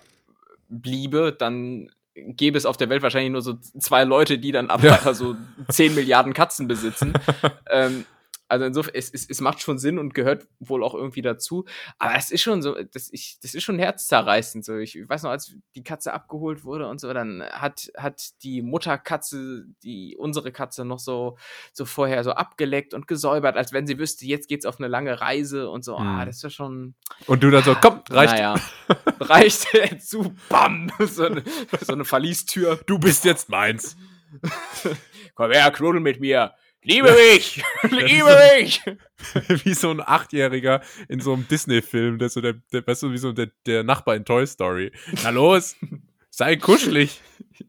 bliebe, 0.68 1.32
dann 1.32 1.90
gäbe 2.14 2.58
es 2.58 2.66
auf 2.66 2.76
der 2.76 2.88
Welt 2.90 3.02
wahrscheinlich 3.02 3.30
nur 3.32 3.42
so 3.42 3.54
zwei 3.54 4.04
Leute, 4.04 4.38
die 4.38 4.52
dann 4.52 4.70
aber 4.70 4.84
Ja. 4.84 5.14
so 5.14 5.36
10 5.70 5.94
Milliarden 5.94 6.32
Katzen 6.34 6.66
besitzen. 6.68 7.12
ähm, 7.70 8.04
also 8.48 8.64
insofern, 8.64 8.94
es, 8.94 9.10
es, 9.10 9.28
es 9.28 9.40
macht 9.40 9.60
schon 9.60 9.78
Sinn 9.78 9.98
und 9.98 10.14
gehört 10.14 10.46
wohl 10.58 10.82
auch 10.82 10.94
irgendwie 10.94 11.22
dazu. 11.22 11.64
Aber 11.98 12.14
es 12.16 12.30
ist 12.30 12.42
schon 12.42 12.62
so, 12.62 12.74
das, 12.92 13.08
ich, 13.12 13.38
das 13.42 13.54
ist 13.54 13.62
schon 13.62 13.78
herzzerreißend. 13.78 14.64
So. 14.64 14.76
Ich 14.78 14.98
weiß 15.06 15.22
noch, 15.22 15.30
als 15.30 15.54
die 15.74 15.82
Katze 15.84 16.12
abgeholt 16.12 16.64
wurde 16.64 16.88
und 16.88 17.00
so, 17.00 17.12
dann 17.12 17.42
hat, 17.50 17.90
hat 17.96 18.42
die 18.42 18.62
Mutterkatze, 18.62 19.66
die 19.82 20.16
unsere 20.18 20.50
Katze 20.52 20.84
noch 20.84 20.98
so, 20.98 21.36
so 21.72 21.84
vorher 21.84 22.24
so 22.24 22.32
abgeleckt 22.32 22.94
und 22.94 23.06
gesäubert, 23.06 23.56
als 23.56 23.72
wenn 23.72 23.86
sie 23.86 23.98
wüsste, 23.98 24.26
jetzt 24.26 24.48
geht's 24.48 24.66
auf 24.66 24.78
eine 24.78 24.88
lange 24.88 25.20
Reise 25.20 25.68
und 25.70 25.84
so. 25.84 25.96
Ah, 25.96 26.20
Hm. 26.20 26.26
das 26.26 26.36
ist 26.36 26.42
ja 26.42 26.50
schon. 26.50 26.94
und 27.26 27.42
du 27.42 27.50
dann 27.50 27.62
so, 27.64 27.74
komm, 27.80 28.02
reicht. 28.10 28.32
Naja, 28.34 28.54
reicht 29.20 29.68
zu, 30.02 30.34
bam! 30.48 30.90
So 31.08 31.24
eine, 31.24 31.42
so 31.80 31.92
eine 31.92 32.04
Verliestür. 32.04 32.80
Du 32.86 32.98
bist 32.98 33.24
jetzt 33.24 33.48
meins. 33.48 33.96
Komm 35.34 35.52
her, 35.52 35.70
knuddel 35.70 36.00
mit 36.00 36.20
mir. 36.20 36.54
Liebe 36.84 37.10
mich! 37.12 37.62
Liebe 37.90 38.36
mich! 38.56 38.80
wie 39.64 39.74
so 39.74 39.90
ein 39.90 40.00
Achtjähriger 40.00 40.80
in 41.08 41.20
so 41.20 41.32
einem 41.34 41.46
Disney-Film, 41.48 42.18
der 42.18 42.28
so 42.28 42.40
der, 42.40 42.54
der, 42.72 42.86
weißt 42.86 43.02
du, 43.02 43.12
wie 43.12 43.18
so 43.18 43.32
der, 43.32 43.50
der 43.66 43.82
Nachbar 43.82 44.14
in 44.16 44.24
Toy 44.24 44.46
Story. 44.46 44.92
Na 45.22 45.30
los, 45.30 45.76
sei 46.30 46.56
kuschelig. 46.56 47.20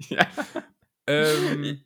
Ja. 0.09 0.27
Ähm, 1.07 1.81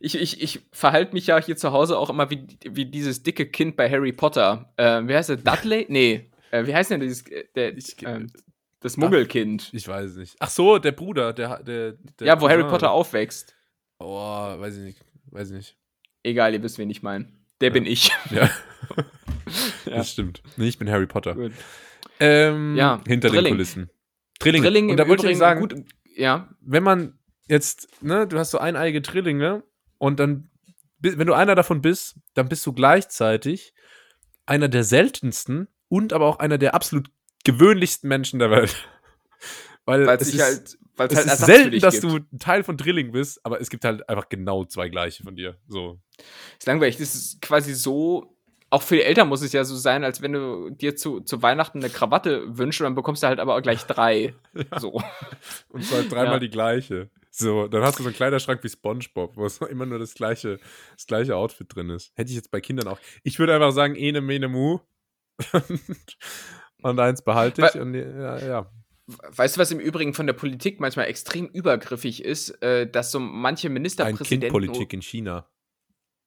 Ich, 0.00 0.14
ich, 0.16 0.40
ich 0.42 0.60
verhalte 0.72 1.12
mich 1.14 1.26
ja 1.26 1.38
hier 1.42 1.56
zu 1.56 1.72
Hause 1.72 1.96
auch 1.98 2.10
immer 2.10 2.28
wie, 2.30 2.46
wie 2.68 2.86
dieses 2.86 3.22
dicke 3.22 3.46
Kind 3.46 3.76
bei 3.76 3.88
Harry 3.90 4.12
Potter. 4.12 4.72
Ähm, 4.78 5.08
wie 5.08 5.14
heißt 5.14 5.28
der? 5.30 5.36
Dudley? 5.36 5.86
Nee. 5.88 6.30
Äh, 6.50 6.66
wie 6.66 6.74
heißt 6.74 6.90
denn 6.90 7.00
dieses, 7.00 7.26
äh, 7.28 7.44
der, 7.54 7.76
Ich- 7.76 7.96
ähm, 8.04 8.26
das 8.80 8.96
Muggelkind? 8.96 9.70
ich 9.72 9.86
weiß 9.86 10.10
es 10.12 10.16
nicht. 10.16 10.36
Ach 10.40 10.48
so, 10.50 10.78
der 10.78 10.92
Bruder, 10.92 11.32
der, 11.32 11.62
der, 11.62 11.92
der 12.18 12.26
Ja, 12.26 12.40
wo 12.40 12.48
Harry 12.48 12.62
Cousin. 12.62 12.70
Potter 12.70 12.90
aufwächst. 12.90 13.54
Oh, 13.98 14.58
weiß 14.58 14.76
ich 14.78 14.82
nicht. 14.82 15.00
Weiß 15.30 15.50
ich 15.50 15.56
nicht. 15.56 15.76
Egal, 16.22 16.52
ihr 16.54 16.62
wisst, 16.62 16.78
wen 16.78 16.90
ich 16.90 17.02
meine. 17.02 17.26
Der 17.60 17.70
bin 17.70 17.86
ich. 17.86 18.10
Ja, 18.30 18.50
Ja. 19.84 19.96
das 19.96 20.10
stimmt. 20.12 20.42
Nee, 20.56 20.68
ich 20.68 20.78
bin 20.78 20.88
Harry 20.88 21.06
Potter. 21.06 21.36
Ähm, 22.20 22.76
Ja, 22.76 23.00
hinter 23.06 23.28
den 23.28 23.34
Drilling. 23.34 23.54
Kulissen. 23.54 23.90
Drillinge. 24.38 24.64
Drilling 24.64 24.90
Und 24.90 24.96
da 24.96 25.08
wollte 25.08 25.22
ich 25.22 25.24
Übrigen 25.24 25.38
sagen, 25.38 25.60
gut. 25.60 25.74
Ja, 26.16 26.48
wenn 26.60 26.82
man 26.82 27.18
jetzt, 27.48 27.88
ne, 28.02 28.26
du 28.28 28.38
hast 28.38 28.52
so 28.52 28.58
eineige 28.58 29.00
Drillinge 29.00 29.64
und 29.98 30.20
dann, 30.20 30.50
wenn 31.00 31.26
du 31.26 31.34
einer 31.34 31.54
davon 31.54 31.80
bist, 31.82 32.16
dann 32.34 32.48
bist 32.48 32.64
du 32.66 32.72
gleichzeitig 32.72 33.74
einer 34.46 34.68
der 34.68 34.84
seltensten 34.84 35.68
und 35.88 36.12
aber 36.12 36.26
auch 36.26 36.38
einer 36.38 36.58
der 36.58 36.74
absolut 36.74 37.10
gewöhnlichsten 37.44 38.08
Menschen 38.08 38.38
der 38.38 38.50
Welt. 38.50 38.88
Weil 39.84 40.06
Weil 40.06 40.18
es 40.18 40.26
sich 40.28 40.36
ist, 40.36 40.42
halt, 40.42 40.78
weil 41.00 41.08
es 41.08 41.16
halt 41.16 41.26
ist 41.26 41.38
selten, 41.46 41.80
dass 41.80 42.00
gibt. 42.00 42.04
du 42.12 42.16
ein 42.32 42.38
Teil 42.38 42.62
von 42.62 42.76
Drilling 42.76 43.10
bist, 43.10 43.44
aber 43.44 43.60
es 43.60 43.68
gibt 43.70 43.84
halt 43.84 44.08
einfach 44.08 44.28
genau 44.28 44.64
zwei 44.64 44.88
gleiche 44.88 45.24
von 45.24 45.34
dir. 45.34 45.56
So. 45.66 45.98
ist 46.58 46.66
langweilig. 46.66 46.96
Das 46.98 47.14
ist 47.14 47.42
quasi 47.42 47.74
so, 47.74 48.36
auch 48.70 48.82
für 48.82 48.94
die 48.96 49.02
Eltern 49.02 49.28
muss 49.28 49.42
es 49.42 49.52
ja 49.52 49.64
so 49.64 49.74
sein, 49.76 50.04
als 50.04 50.22
wenn 50.22 50.32
du 50.32 50.70
dir 50.70 50.94
zu, 50.94 51.20
zu 51.20 51.42
Weihnachten 51.42 51.78
eine 51.78 51.90
Krawatte 51.90 52.56
wünschst 52.56 52.80
und 52.80 52.84
dann 52.84 52.94
bekommst 52.94 53.22
du 53.22 53.26
halt 53.26 53.40
aber 53.40 53.56
auch 53.56 53.62
gleich 53.62 53.82
drei. 53.84 54.34
So. 54.78 55.02
Und 55.70 55.84
zwar 55.84 56.02
dreimal 56.02 56.34
Ja. 56.34 56.38
die 56.38 56.50
gleiche. 56.50 57.10
So, 57.32 57.68
dann 57.68 57.82
hast 57.82 57.98
du 57.98 58.02
so 58.02 58.08
einen 58.08 58.16
Kleiderschrank 58.16 58.62
wie 58.62 58.68
SpongeBob, 58.68 59.36
wo 59.36 59.44
es 59.46 59.58
immer 59.62 59.86
nur 59.86 59.98
das 59.98 60.14
gleiche, 60.14 60.58
das 60.94 61.06
gleiche 61.06 61.34
Outfit 61.36 61.74
drin 61.74 61.90
ist. 61.90 62.12
Hätte 62.16 62.30
ich 62.30 62.36
jetzt 62.36 62.50
bei 62.50 62.60
Kindern 62.60 62.86
auch. 62.88 62.98
Ich 63.22 63.38
würde 63.38 63.54
einfach 63.54 63.72
sagen, 63.72 63.94
ene, 63.96 64.20
mene, 64.20 64.48
mu. 64.48 64.78
und 66.82 66.98
eins 67.00 67.22
behalte 67.22 67.66
ich. 67.66 67.74
Wa- 67.74 67.80
Und, 67.82 67.94
ja, 67.94 68.38
ja. 68.38 68.70
Weißt 69.28 69.56
du, 69.56 69.60
was 69.60 69.70
im 69.70 69.80
Übrigen 69.80 70.14
von 70.14 70.26
der 70.26 70.34
Politik 70.34 70.80
manchmal 70.80 71.06
extrem 71.06 71.46
übergriffig 71.46 72.24
ist, 72.24 72.50
äh, 72.62 72.88
dass 72.90 73.10
so 73.10 73.20
manche 73.20 73.68
Ein 73.68 73.74
Ministerpräsidenten. 73.74 74.52
Kindpolitik 74.52 74.92
in 74.92 75.02
China. 75.02 75.46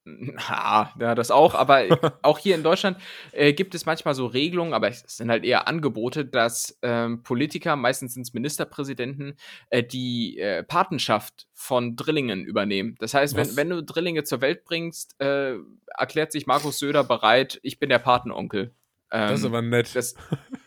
Ha, 0.05 0.93
ja, 0.99 1.15
das 1.15 1.31
auch, 1.31 1.55
aber 1.55 1.85
auch 2.23 2.37
hier 2.37 2.55
in 2.55 2.63
Deutschland 2.63 2.97
äh, 3.31 3.53
gibt 3.53 3.73
es 3.73 3.85
manchmal 3.85 4.13
so 4.13 4.25
Regelungen, 4.25 4.73
aber 4.73 4.89
es 4.89 5.03
sind 5.07 5.29
halt 5.29 5.45
eher 5.45 5.67
Angebote, 5.67 6.25
dass 6.25 6.77
ähm, 6.81 7.23
Politiker, 7.23 7.77
meistens 7.77 8.13
sind 8.13 8.23
es 8.23 8.33
Ministerpräsidenten, 8.33 9.35
äh, 9.69 9.81
die 9.81 10.39
äh, 10.39 10.63
Patenschaft 10.63 11.47
von 11.53 11.95
Drillingen 11.95 12.43
übernehmen. 12.43 12.95
Das 12.99 13.13
heißt, 13.13 13.35
wenn, 13.37 13.55
wenn 13.55 13.69
du 13.69 13.81
Drillinge 13.81 14.25
zur 14.25 14.41
Welt 14.41 14.65
bringst, 14.65 15.15
äh, 15.21 15.55
erklärt 15.97 16.33
sich 16.33 16.47
Markus 16.47 16.79
Söder 16.79 17.05
bereit, 17.05 17.59
ich 17.63 17.79
bin 17.79 17.87
der 17.87 17.99
Patenonkel. 17.99 18.73
Ähm, 19.11 19.29
Das 19.29 19.39
ist 19.39 19.45
aber 19.45 19.61
nett. 19.61 19.95
das, 19.95 20.15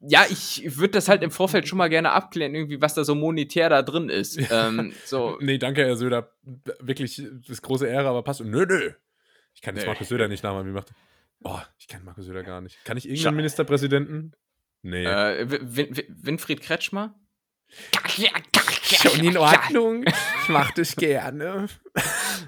ja, 0.00 0.24
ich 0.30 0.76
würde 0.76 0.92
das 0.92 1.08
halt 1.08 1.22
im 1.22 1.30
Vorfeld 1.30 1.66
schon 1.68 1.78
mal 1.78 1.88
gerne 1.88 2.12
abklären, 2.12 2.54
irgendwie, 2.54 2.80
was 2.80 2.94
da 2.94 3.04
so 3.04 3.14
monetär 3.14 3.68
da 3.68 3.82
drin 3.82 4.08
ist. 4.08 4.38
Ähm, 4.50 4.92
so, 5.04 5.36
nee, 5.40 5.58
danke, 5.58 5.84
Herr 5.84 5.96
Söder. 5.96 6.32
Wirklich, 6.80 7.16
das 7.16 7.48
ist 7.50 7.62
große 7.62 7.86
Ehre, 7.86 8.08
aber 8.08 8.22
passt. 8.22 8.40
Nö, 8.44 8.64
nö. 8.66 8.92
Ich 9.54 9.62
kann 9.62 9.74
jetzt 9.74 9.84
Nee. 9.84 9.90
Markus 9.90 10.08
Söder 10.08 10.28
nicht 10.28 10.42
nachmachen. 10.44 10.68
Wie 10.68 10.72
macht 10.72 10.92
Oh, 11.42 11.58
ich 11.78 11.88
kann 11.88 12.04
Markus 12.04 12.26
Söder 12.26 12.42
gar 12.42 12.60
nicht. 12.60 12.84
Kann 12.84 12.96
ich 12.96 13.06
irgendeinen 13.08 13.34
Scha- 13.34 13.36
Ministerpräsidenten? 13.36 14.34
Nee. 14.82 15.04
äh, 15.04 15.50
Win 15.50 15.96
Win 15.96 16.04
Winfried 16.08 16.60
Kretschmer? 16.62 17.14
Schon 18.82 19.20
in 19.24 19.36
Ordnung. 19.36 20.04
Ich 20.42 20.48
mach 20.48 20.70
das 20.70 20.96
gerne. 20.96 21.66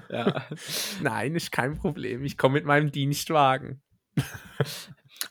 Ja. 0.09 0.47
Nein, 1.01 1.35
ist 1.35 1.51
kein 1.51 1.77
Problem. 1.77 2.23
Ich 2.25 2.35
komme 2.37 2.55
mit 2.55 2.65
meinem 2.65 2.91
Dienstwagen. 2.91 3.81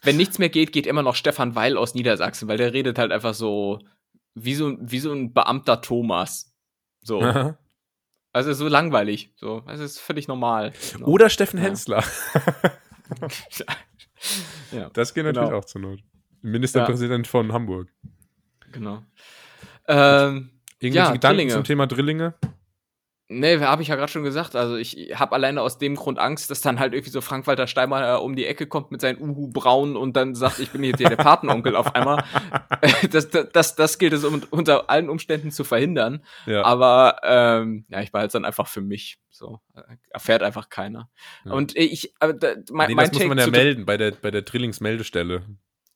Wenn 0.03 0.17
nichts 0.17 0.39
mehr 0.39 0.49
geht, 0.49 0.73
geht 0.73 0.87
immer 0.87 1.03
noch 1.03 1.15
Stefan 1.15 1.55
Weil 1.55 1.77
aus 1.77 1.95
Niedersachsen, 1.95 2.49
weil 2.49 2.57
der 2.59 2.73
redet 2.73 2.99
halt 2.99 3.13
einfach 3.13 3.35
so 3.35 3.79
wie 4.35 4.55
so, 4.55 4.77
wie 4.81 5.01
so 5.01 5.13
ein 5.13 5.33
Beamter 5.33 5.81
Thomas. 5.81 6.55
So. 7.03 7.21
Also 8.33 8.53
so 8.53 8.69
langweilig. 8.69 9.33
So. 9.37 9.61
Das 9.67 9.81
ist 9.81 9.99
völlig 9.99 10.29
normal. 10.29 10.73
So. 10.79 11.05
Oder 11.05 11.29
Steffen 11.31 11.59
Ja. 11.59 11.65
Hensler. 11.65 12.05
ja, 14.73 14.91
Das 14.93 15.15
geht 15.15 15.25
natürlich 15.25 15.49
Genau. 15.49 15.59
auch 15.59 15.65
zur 15.65 15.81
Not. 15.81 16.01
Ministerpräsident 16.43 17.27
von 17.27 17.53
Hamburg. 17.53 17.89
genau. 18.73 19.03
Ähm, 19.89 20.51
Irgendwelche 20.79 21.09
Ja, 21.09 21.13
Gedanken 21.13 21.37
Drillinge. 21.37 21.53
zum 21.53 21.65
Thema 21.65 21.87
Drillinge? 21.87 22.35
Nee, 23.33 23.61
habe 23.61 23.81
ich 23.81 23.87
ja 23.87 23.95
gerade 23.95 24.11
schon 24.11 24.25
gesagt. 24.25 24.57
Also 24.57 24.75
ich 24.75 25.13
habe 25.15 25.37
alleine 25.37 25.63
aus 25.63 25.79
dem 25.79 25.95
Grund 25.95 26.19
Angst, 26.19 26.51
dass 26.51 26.63
dann 26.63 26.81
halt 26.81 26.95
irgendwie 26.95 27.13
so 27.13 27.21
Frank-Walter 27.21 27.69
Steinmeier 27.69 28.23
um 28.23 28.35
die 28.35 28.45
Ecke 28.45 28.67
kommt 28.67 28.91
mit 28.91 29.01
seinen 29.01 29.21
Uhu 29.23 29.47
Braun 29.53 29.97
und 29.97 30.17
dann 30.17 30.35
sagt, 30.35 30.59
ich 30.59 30.71
bin 30.71 30.83
jetzt 30.83 30.99
hier 30.99 31.09
der 31.09 31.17
Patenonkel 31.17 31.77
auf 31.77 31.95
einmal. 31.95 32.25
Das, 33.11 33.29
das, 33.29 33.77
das, 33.77 33.99
gilt 33.99 34.13
es 34.13 34.25
um, 34.25 34.43
unter 34.51 34.89
allen 34.89 35.11
Umständen 35.11 35.51
zu 35.51 35.65
verhindern. 35.65 36.25
Ja. 36.47 36.65
Aber 36.65 37.21
ähm, 37.23 37.85
ja, 37.89 38.01
ich 38.01 38.11
behalte 38.11 38.29
es 38.29 38.33
dann 38.33 38.45
einfach 38.45 38.67
für 38.67 38.81
mich. 38.81 39.19
So 39.29 39.61
äh, 39.75 39.83
erfährt 40.11 40.43
einfach 40.43 40.69
keiner. 40.71 41.11
Ja. 41.45 41.53
Und 41.53 41.77
ich, 41.77 42.15
aber 42.21 42.33
da, 42.33 42.55
mein, 42.71 42.89
nee, 42.89 42.95
mein 42.95 43.05
das 43.05 43.13
muss 43.13 43.19
Take 43.19 43.29
man 43.29 43.39
ja 43.39 43.47
melden 43.49 43.85
bei 43.85 43.97
der, 43.97 44.13
bei 44.13 44.31
der 44.31 44.43
Drillingsmeldestelle. 44.43 45.43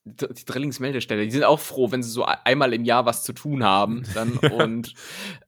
Die 0.07 0.45
Drillingsmeldestelle, 0.45 1.25
die 1.25 1.31
sind 1.31 1.45
auch 1.45 1.61
froh, 1.61 1.91
wenn 1.91 2.03
sie 2.03 2.11
so 2.11 2.25
einmal 2.27 2.75
im 2.75 2.85
Jahr 2.85 3.07
was 3.07 3.25
zu 3.25 3.33
tun 3.33 3.65
haben. 3.65 4.03
Dann. 4.13 4.33
Und 4.53 4.93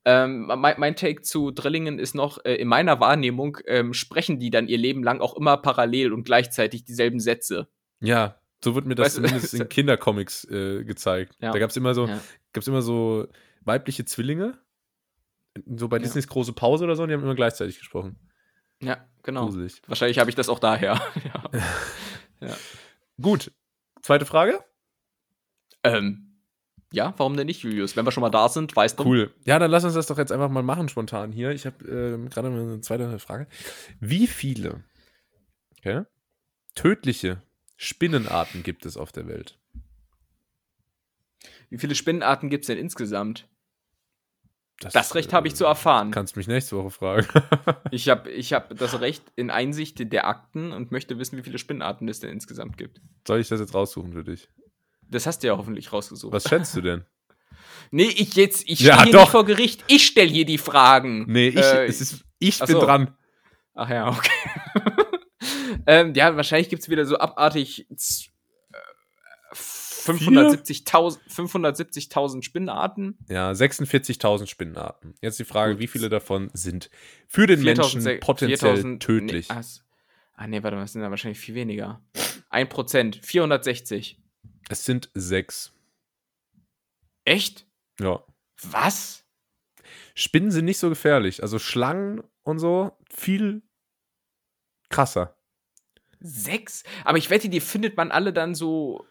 ähm, 0.07 0.47
mein, 0.47 0.77
mein 0.79 0.97
Take 0.97 1.21
zu 1.21 1.51
Drillingen 1.51 1.99
ist 1.99 2.15
noch, 2.15 2.43
äh, 2.45 2.55
in 2.55 2.69
meiner 2.69 2.99
Wahrnehmung 2.99 3.59
ähm, 3.67 3.93
sprechen 3.93 4.39
die 4.39 4.49
dann 4.49 4.67
ihr 4.69 4.79
Leben 4.79 5.03
lang 5.05 5.21
auch 5.21 5.37
immer 5.37 5.59
parallel 5.59 6.13
und 6.15 6.25
gleichzeitig 6.25 6.85
dieselben 6.85 7.21
Sätze. 7.21 7.69
Ja, 8.01 8.41
so 8.65 8.75
wird 8.75 8.87
mir 8.87 8.95
das 8.95 9.05
Weißt 9.05 9.15
zumindest 9.17 9.55
in 9.61 9.69
Kindercomics 9.69 10.45
äh, 10.45 10.85
gezeigt. 10.85 11.37
Ja. 11.41 11.53
Da 11.53 11.59
gab 11.59 11.69
es 11.69 11.77
immer 11.77 11.93
so, 11.95 12.07
Ja. 12.07 12.19
gab's 12.55 12.67
immer 12.67 12.81
so 12.81 13.27
weibliche 13.61 14.07
Zwillinge. 14.07 14.59
So 15.67 15.89
bei 15.89 15.99
Ja. 15.99 16.03
Disneys 16.03 16.29
große 16.29 16.55
Pause 16.55 16.85
oder 16.85 16.97
so, 16.97 17.03
und 17.03 17.11
die 17.11 17.15
haben 17.15 17.23
immer 17.23 17.35
gleichzeitig 17.35 17.79
gesprochen. 17.79 18.19
Ja, 18.81 19.05
genau. 19.23 19.45
Gruselig. 19.45 19.83
Wahrscheinlich 19.87 20.19
habe 20.19 20.31
ich 20.31 20.37
das 20.37 20.49
auch 20.49 20.59
daher. 20.59 21.01
ja. 22.41 22.57
Gut. 23.21 23.53
Zweite 24.03 24.27
Frage? 24.27 24.61
ähm, 25.85 26.27
ja, 26.93 27.15
warum 27.17 27.37
denn 27.37 27.47
nicht, 27.47 27.63
Julius? 27.63 27.97
Wenn 27.97 28.07
wir 28.07 28.13
schon 28.13 28.23
mal 28.23 28.31
da 28.31 28.49
sind, 28.49 28.75
weißt 28.75 28.99
du. 28.99 29.05
Cool. 29.05 29.35
Ja, 29.45 29.59
dann 29.59 29.71
lass 29.71 29.85
uns 29.85 29.95
das 29.95 30.07
doch 30.07 30.19
jetzt 30.19 30.33
einfach 30.33 30.49
mal 30.49 30.63
machen, 30.63 30.89
spontan 30.89 31.33
hier. 31.33 31.51
Ich 31.51 31.67
habe 31.67 31.85
ähm, 31.85 32.31
gerade 32.31 32.49
eine 32.49 32.81
zweite 32.81 33.19
Frage. 33.19 33.49
Wie 34.01 34.27
viele 34.27 34.85
okay, 35.77 36.05
tödliche 36.75 37.43
Spinnenarten 37.77 38.63
gibt 38.63 38.87
es 38.87 38.97
auf 38.97 39.13
der 39.13 39.27
Welt? 39.27 39.59
Wie 41.69 41.79
viele 41.79 41.95
Spinnenarten 41.95 42.49
gibt 42.49 42.63
es 42.63 42.67
denn 42.69 42.79
insgesamt? 42.79 43.49
Das 44.81 45.15
Recht 45.15 45.33
habe 45.33 45.49
ich 45.49 45.55
zu 45.55 45.65
erfahren. 45.65 46.11
Kannst 46.11 46.37
mich 46.37 46.47
nächste 46.49 46.77
Woche 46.77 46.91
fragen. 46.91 47.27
Ich 47.91 48.09
habe 48.09 48.31
ich 48.31 48.53
hab 48.53 48.77
das 48.77 49.01
Recht 49.01 49.23
in 49.37 49.51
Einsicht 49.51 50.13
der 50.13 50.27
Akten 50.27 50.73
und 50.73 50.91
möchte 50.93 51.19
wissen, 51.19 51.39
wie 51.39 51.43
viele 51.43 51.59
Spinnenarten 51.59 52.09
es 52.09 52.21
denn 52.21 52.31
insgesamt 52.31 52.77
gibt. 52.77 53.01
Soll 53.27 53.41
ich 53.41 53.49
das 53.49 53.61
jetzt 53.61 53.75
raussuchen 53.75 54.13
für 54.13 54.25
dich? 54.25 54.49
Das 55.09 55.27
hast 55.27 55.43
du 55.43 55.47
ja 55.47 55.57
hoffentlich 55.57 55.93
rausgesucht. 55.93 56.33
Was 56.33 56.49
schätzt 56.49 56.77
du 56.77 56.81
denn? 56.83 57.05
Nee, 57.91 58.05
ich 58.05 58.35
jetzt, 58.35 58.69
ich 58.69 58.81
Ja, 58.81 58.99
stehe 59.01 59.15
nicht 59.17 59.29
vor 59.29 59.45
Gericht. 59.45 59.85
Ich 59.87 60.07
stelle 60.07 60.29
hier 60.31 60.45
die 60.45 60.59
Fragen. 60.59 61.25
Nee, 61.29 61.49
ich, 61.49 61.57
Äh, 61.57 61.87
es 61.87 62.01
ist, 62.01 62.25
ich 62.39 62.59
bin 62.59 62.67
so. 62.69 62.81
dran. 62.81 63.17
Ach 63.75 63.89
ja, 63.89 64.09
okay. 64.09 64.31
ähm, 65.87 66.13
ja, 66.15 66.35
wahrscheinlich 66.37 66.69
gibt 66.69 66.83
es 66.83 66.89
wieder 66.89 67.05
so 67.07 67.17
abartig 67.19 67.87
570.000 70.07 71.19
570.000 71.29 72.43
Spinnenarten. 72.43 73.19
Ja, 73.29 73.51
46.000 73.51 74.47
Spinnenarten. 74.47 75.15
Jetzt 75.21 75.39
die 75.39 75.45
Frage, 75.45 75.73
Gut. 75.73 75.81
wie 75.81 75.87
viele 75.87 76.09
davon 76.09 76.51
sind 76.53 76.91
für 77.27 77.47
den 77.47 77.61
4000 77.61 78.05
Menschen 78.05 78.21
potenziell 78.21 78.59
4000 78.59 79.03
tödlich? 79.03 79.49
Nee, 79.49 79.55
ah, 79.55 79.63
ah, 80.35 80.47
nee, 80.47 80.63
warte 80.63 80.77
mal, 80.77 80.83
das 80.83 80.93
sind 80.93 81.03
ja 81.03 81.11
wahrscheinlich 81.11 81.39
viel 81.39 81.55
weniger. 81.55 82.03
1%, 82.51 83.25
460. 83.25 84.19
Es 84.69 84.85
sind 84.85 85.11
sechs. 85.15 85.73
Echt? 87.25 87.67
Ja. 88.01 88.25
Was? 88.63 89.25
Spinnen 90.15 90.51
sind 90.51 90.65
nicht 90.65 90.79
so 90.79 90.89
gefährlich. 90.89 91.43
Also 91.43 91.59
Schlangen 91.59 92.23
und 92.43 92.59
so 92.59 92.93
viel 93.11 93.63
krasser. 94.89 95.37
Sechs? 96.21 96.85
Aber 97.05 97.19
ich 97.19 97.31
wette, 97.31 97.49
die 97.49 97.61
findet 97.61 97.97
man 97.97 98.11
alle 98.11 98.33
dann 98.33 98.55
so 98.55 99.05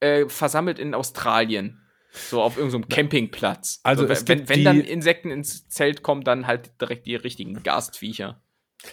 äh, 0.00 0.28
versammelt 0.28 0.78
in 0.78 0.94
Australien. 0.94 1.80
So 2.12 2.42
auf 2.42 2.56
irgendeinem 2.56 2.88
Campingplatz. 2.88 3.80
Also 3.84 4.04
so, 4.04 4.12
es 4.12 4.26
wenn, 4.26 4.38
gibt 4.38 4.48
wenn 4.48 4.64
dann 4.64 4.80
Insekten 4.80 5.30
ins 5.30 5.68
Zelt 5.68 6.02
kommen, 6.02 6.24
dann 6.24 6.46
halt 6.46 6.80
direkt 6.80 7.06
die 7.06 7.14
richtigen 7.14 7.62
Gastviecher. 7.62 8.42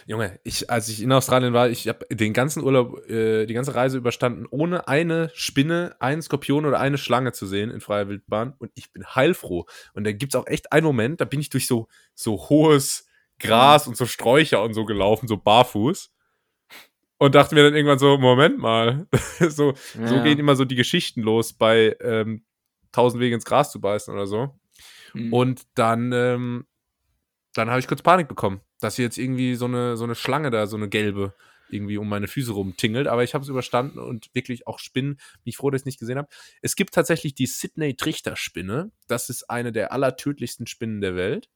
Junge, 0.06 0.38
ich, 0.44 0.70
als 0.70 0.88
ich 0.88 1.02
in 1.02 1.10
Australien 1.12 1.52
war, 1.52 1.68
ich 1.70 1.88
habe 1.88 2.06
den 2.10 2.32
ganzen 2.32 2.62
Urlaub, 2.62 3.08
äh, 3.08 3.46
die 3.46 3.54
ganze 3.54 3.74
Reise 3.74 3.96
überstanden, 3.96 4.46
ohne 4.50 4.86
eine 4.86 5.30
Spinne, 5.34 5.96
einen 5.98 6.22
Skorpion 6.22 6.66
oder 6.66 6.78
eine 6.78 6.98
Schlange 6.98 7.32
zu 7.32 7.46
sehen 7.46 7.70
in 7.70 7.80
freier 7.80 8.08
Wildbahn. 8.08 8.54
Und 8.58 8.70
ich 8.74 8.92
bin 8.92 9.04
heilfroh. 9.04 9.66
Und 9.94 10.04
da 10.04 10.12
gibt's 10.12 10.34
auch 10.34 10.46
echt 10.46 10.72
einen 10.72 10.86
Moment, 10.86 11.20
da 11.20 11.24
bin 11.24 11.40
ich 11.40 11.50
durch 11.50 11.66
so, 11.66 11.88
so 12.14 12.48
hohes 12.48 13.06
Gras 13.38 13.86
und 13.86 13.96
so 13.96 14.06
Sträucher 14.06 14.62
und 14.62 14.74
so 14.74 14.84
gelaufen, 14.84 15.28
so 15.28 15.36
barfuß. 15.36 16.10
Und 17.18 17.34
dachte 17.34 17.54
mir 17.54 17.64
dann 17.64 17.74
irgendwann 17.74 17.98
so, 17.98 18.16
Moment 18.16 18.58
mal. 18.58 19.06
so, 19.40 19.74
so 19.74 20.00
Ja. 20.00 20.22
gehen 20.22 20.38
immer 20.38 20.56
so 20.56 20.64
die 20.64 20.76
Geschichten 20.76 21.22
los 21.22 21.52
bei 21.52 21.96
ähm, 22.00 22.44
Tausend 22.92 23.20
Wege 23.20 23.34
ins 23.34 23.44
Gras 23.44 23.70
zu 23.70 23.80
beißen 23.80 24.14
oder 24.14 24.26
so. 24.26 24.58
Hm. 25.12 25.32
Und 25.32 25.66
dann, 25.74 26.12
ähm, 26.12 26.66
dann 27.54 27.68
habe 27.68 27.80
ich 27.80 27.88
kurz 27.88 28.02
Panik 28.02 28.28
bekommen, 28.28 28.60
dass 28.80 28.96
hier 28.96 29.04
jetzt 29.04 29.18
irgendwie 29.18 29.56
so 29.56 29.66
eine, 29.66 29.96
so 29.96 30.04
eine 30.04 30.14
Schlange 30.14 30.50
da, 30.50 30.66
so 30.66 30.76
eine 30.76 30.88
gelbe, 30.88 31.34
irgendwie 31.70 31.98
um 31.98 32.08
meine 32.08 32.28
Füße 32.28 32.52
rumtingelt. 32.52 33.08
Aber 33.08 33.24
ich 33.24 33.34
habe 33.34 33.42
es 33.42 33.48
überstanden 33.48 33.98
und 33.98 34.30
wirklich 34.32 34.66
auch 34.66 34.78
Spinnen. 34.78 35.14
Bin 35.14 35.50
ich 35.50 35.56
froh, 35.56 35.70
dass 35.70 35.80
ich 35.80 35.82
es 35.82 35.86
nicht 35.86 35.98
gesehen 35.98 36.18
habe. 36.18 36.28
Es 36.62 36.76
gibt 36.76 36.94
tatsächlich 36.94 37.34
die 37.34 37.46
Sydney-Trichter-Spinne. 37.46 38.90
Das 39.06 39.28
ist 39.28 39.50
eine 39.50 39.72
der 39.72 39.92
allertödlichsten 39.92 40.66
Spinnen 40.66 41.00
der 41.00 41.16
Welt. 41.16 41.50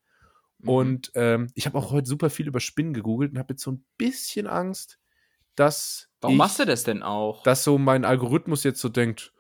Mhm. 0.58 0.68
Und 0.68 1.12
ähm, 1.14 1.46
ich 1.54 1.66
habe 1.66 1.78
auch 1.78 1.92
heute 1.92 2.08
super 2.08 2.30
viel 2.30 2.48
über 2.48 2.60
Spinnen 2.60 2.92
gegoogelt 2.94 3.32
und 3.32 3.38
habe 3.38 3.54
jetzt 3.54 3.62
so 3.62 3.72
ein 3.72 3.84
bisschen 3.96 4.46
Angst, 4.46 4.98
dass. 5.56 6.08
Warum 6.20 6.34
ich, 6.34 6.38
machst 6.38 6.58
du 6.58 6.64
das 6.64 6.84
denn 6.84 7.02
auch? 7.02 7.42
Dass 7.42 7.64
so 7.64 7.78
mein 7.78 8.04
Algorithmus 8.04 8.62
jetzt 8.64 8.80
so 8.80 8.88
denkt, 8.88 9.32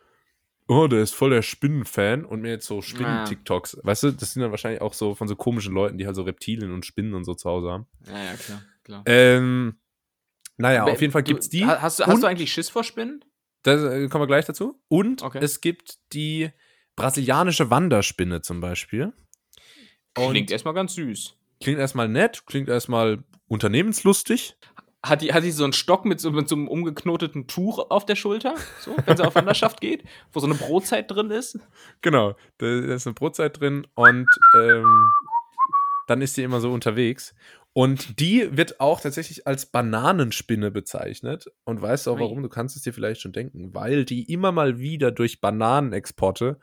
oh, 0.68 0.86
der 0.88 1.00
ist 1.02 1.14
voll 1.14 1.30
der 1.30 1.42
Spinnenfan 1.42 2.24
und 2.24 2.40
mir 2.40 2.50
jetzt 2.50 2.66
so 2.66 2.82
Spinnen-TikToks, 2.82 3.78
weißt 3.82 4.02
du, 4.04 4.10
das 4.12 4.32
sind 4.32 4.42
dann 4.42 4.50
wahrscheinlich 4.50 4.80
auch 4.80 4.94
so 4.94 5.14
von 5.14 5.28
so 5.28 5.36
komischen 5.36 5.74
Leuten, 5.74 5.98
die 5.98 6.06
halt 6.06 6.16
so 6.16 6.22
Reptilien 6.22 6.72
und 6.72 6.84
Spinnen 6.86 7.14
und 7.14 7.24
so 7.24 7.34
zu 7.34 7.48
Hause 7.48 7.70
haben. 7.70 7.86
Ja, 8.06 8.24
ja, 8.24 8.34
klar, 8.34 8.62
klar. 8.84 9.02
Ähm, 9.06 9.76
naja, 10.56 10.84
Be- 10.84 10.92
auf 10.92 11.00
jeden 11.00 11.12
Fall 11.12 11.22
du- 11.22 11.32
gibt's 11.32 11.48
die. 11.48 11.64
ha- 11.66 11.80
Hast 11.82 12.00
du, 12.00 12.06
hast 12.06 12.22
du 12.22 12.26
eigentlich 12.26 12.52
Schiss 12.52 12.68
vor 12.68 12.84
Spinnen? 12.84 13.24
Da 13.64 13.74
äh, 13.74 14.08
kommen 14.08 14.22
wir 14.22 14.26
gleich 14.26 14.44
dazu. 14.46 14.80
Und 14.88 15.22
Okay. 15.22 15.38
es 15.40 15.60
gibt 15.60 15.98
die 16.12 16.50
brasilianische 16.96 17.70
Wanderspinne 17.70 18.42
zum 18.42 18.60
Beispiel. 18.60 19.12
Und 20.18 20.30
Klingt 20.30 20.50
erstmal 20.50 20.74
ganz 20.74 20.94
süß. 20.94 21.36
klingt 21.60 21.78
erstmal 21.78 22.08
nett, 22.08 22.44
klingt 22.46 22.68
erstmal 22.68 23.22
unternehmenslustig. 23.46 24.56
Hat 25.04 25.20
die, 25.20 25.32
hat 25.32 25.42
die 25.42 25.50
so 25.50 25.64
einen 25.64 25.72
Stock 25.72 26.04
mit 26.04 26.20
so, 26.20 26.30
mit 26.30 26.48
so 26.48 26.54
einem 26.54 26.68
umgeknoteten 26.68 27.48
Tuch 27.48 27.90
auf 27.90 28.06
der 28.06 28.14
Schulter, 28.14 28.54
so, 28.80 28.94
wenn 29.04 29.16
sie 29.16 29.26
auf 29.26 29.34
Wanderschaft 29.34 29.80
geht, 29.80 30.04
wo 30.32 30.38
so 30.38 30.46
eine 30.46 30.54
Brotzeit 30.54 31.10
drin 31.10 31.30
ist? 31.30 31.58
Genau, 32.02 32.36
da, 32.58 32.66
ist 32.66 33.06
eine 33.06 33.14
Brotzeit 33.14 33.60
drin 33.60 33.86
und 33.94 34.28
ähm, 34.56 35.10
dann 36.06 36.22
ist 36.22 36.34
sie 36.34 36.44
immer 36.44 36.60
so 36.60 36.72
unterwegs. 36.72 37.34
Und 37.74 38.20
die 38.20 38.54
wird 38.56 38.80
auch 38.80 39.00
tatsächlich 39.00 39.46
als 39.46 39.66
Bananenspinne 39.66 40.70
bezeichnet. 40.70 41.50
Und 41.64 41.80
weißt 41.80 42.06
du 42.06 42.12
auch 42.12 42.20
warum? 42.20 42.42
Du 42.42 42.50
kannst 42.50 42.76
es 42.76 42.82
dir 42.82 42.92
vielleicht 42.92 43.22
schon 43.22 43.32
denken. 43.32 43.74
Weil 43.74 44.04
die 44.04 44.30
immer 44.30 44.52
mal 44.52 44.78
wieder 44.78 45.10
durch 45.10 45.40
Bananenexporte 45.40 46.60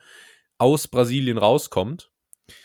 aus 0.59 0.87
Brasilien 0.87 1.39
rauskommt 1.39 2.11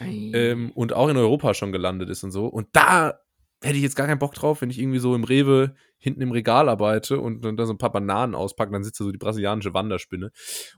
ähm, 0.00 0.72
und 0.72 0.92
auch 0.92 1.08
in 1.08 1.16
Europa 1.16 1.54
schon 1.54 1.72
gelandet 1.72 2.10
ist 2.10 2.22
und 2.22 2.32
so. 2.32 2.46
Und 2.46 2.68
da 2.72 3.20
hätte 3.64 3.76
ich 3.76 3.82
jetzt 3.82 3.96
gar 3.96 4.06
keinen 4.06 4.18
Bock 4.18 4.34
drauf, 4.34 4.60
wenn 4.60 4.70
ich 4.70 4.78
irgendwie 4.78 4.98
so 4.98 5.14
im 5.14 5.24
Rewe 5.24 5.74
hinten 5.98 6.20
im 6.20 6.32
Regal 6.32 6.68
arbeite 6.68 7.18
und 7.18 7.44
dann 7.44 7.56
da 7.56 7.66
so 7.66 7.72
ein 7.72 7.78
paar 7.78 7.92
Bananen 7.92 8.34
auspacke, 8.34 8.70
dann 8.70 8.84
sitzt 8.84 9.00
da 9.00 9.04
so 9.04 9.12
die 9.12 9.18
brasilianische 9.18 9.72
Wanderspinne. 9.72 10.30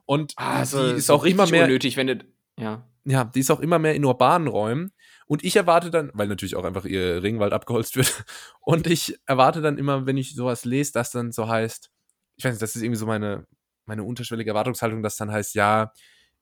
Und 0.04 0.34
also, 0.36 0.92
die 0.92 0.98
ist 0.98 1.10
auch 1.10 1.24
immer 1.24 1.48
mehr 1.48 1.64
unnötig, 1.64 1.96
wenn 1.96 2.06
du. 2.06 2.24
Ja. 2.58 2.88
ja, 3.04 3.24
die 3.24 3.40
ist 3.40 3.50
auch 3.50 3.60
immer 3.60 3.78
mehr 3.78 3.94
in 3.94 4.04
urbanen 4.04 4.48
Räumen. 4.48 4.92
Und 5.26 5.44
ich 5.44 5.56
erwarte 5.56 5.90
dann, 5.90 6.10
weil 6.14 6.28
natürlich 6.28 6.56
auch 6.56 6.64
einfach 6.64 6.84
ihr 6.84 7.22
Regenwald 7.22 7.52
abgeholzt 7.52 7.96
wird, 7.96 8.24
und 8.60 8.86
ich 8.86 9.18
erwarte 9.26 9.60
dann 9.60 9.78
immer, 9.78 10.06
wenn 10.06 10.16
ich 10.16 10.34
sowas 10.34 10.64
lese, 10.64 10.92
dass 10.92 11.10
dann 11.10 11.32
so 11.32 11.48
heißt, 11.48 11.90
ich 12.36 12.44
weiß 12.44 12.52
nicht, 12.52 12.62
das 12.62 12.76
ist 12.76 12.82
irgendwie 12.82 12.98
so 12.98 13.06
meine, 13.06 13.46
meine 13.84 14.04
unterschwellige 14.04 14.50
Erwartungshaltung, 14.50 15.02
dass 15.02 15.16
dann 15.16 15.32
heißt, 15.32 15.54
ja, 15.54 15.92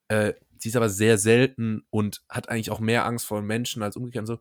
äh, 0.09 0.35
sie 0.59 0.69
ist 0.69 0.77
aber 0.77 0.89
sehr 0.89 1.19
selten 1.19 1.83
und 1.91 2.23
hat 2.29 2.49
eigentlich 2.49 2.71
auch 2.71 2.81
mehr 2.81 3.07
Angst 3.07 3.27
vor 3.27 3.41
Menschen 3.43 3.83
als 3.83 3.97
umgekehrt 3.97 4.23
und 4.23 4.27
so. 4.27 4.39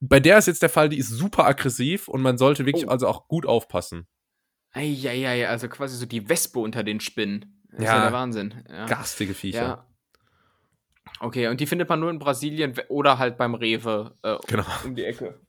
Bei 0.00 0.20
der 0.20 0.38
ist 0.38 0.46
jetzt 0.46 0.62
der 0.62 0.68
Fall, 0.68 0.88
die 0.88 0.98
ist 0.98 1.08
super 1.08 1.46
aggressiv 1.46 2.08
und 2.08 2.22
man 2.22 2.36
sollte 2.38 2.66
wirklich 2.66 2.86
Oh. 2.86 2.90
also 2.90 3.06
auch 3.08 3.28
gut 3.28 3.46
aufpassen. 3.46 4.06
Eieiei, 4.72 5.48
also 5.48 5.68
quasi 5.68 5.96
so 5.96 6.04
die 6.06 6.28
Wespe 6.28 6.58
unter 6.58 6.84
den 6.84 7.00
Spinnen. 7.00 7.62
Das 7.70 7.80
ist 7.80 7.84
Ja. 7.86 7.96
ja 7.96 8.02
der 8.04 8.12
Wahnsinn. 8.12 8.54
Ja. 8.68 8.86
Garstige 8.86 9.32
Viecher. 9.34 9.62
Ja. 9.62 9.86
Okay, 11.20 11.48
und 11.48 11.60
die 11.60 11.66
findet 11.66 11.88
man 11.88 12.00
nur 12.00 12.10
in 12.10 12.18
Brasilien 12.18 12.74
oder 12.88 13.18
halt 13.18 13.38
beim 13.38 13.54
Rewe 13.54 14.14
äh, 14.22 14.36
Genau. 14.48 14.64
um 14.84 14.94
die 14.94 15.04
Ecke. 15.04 15.40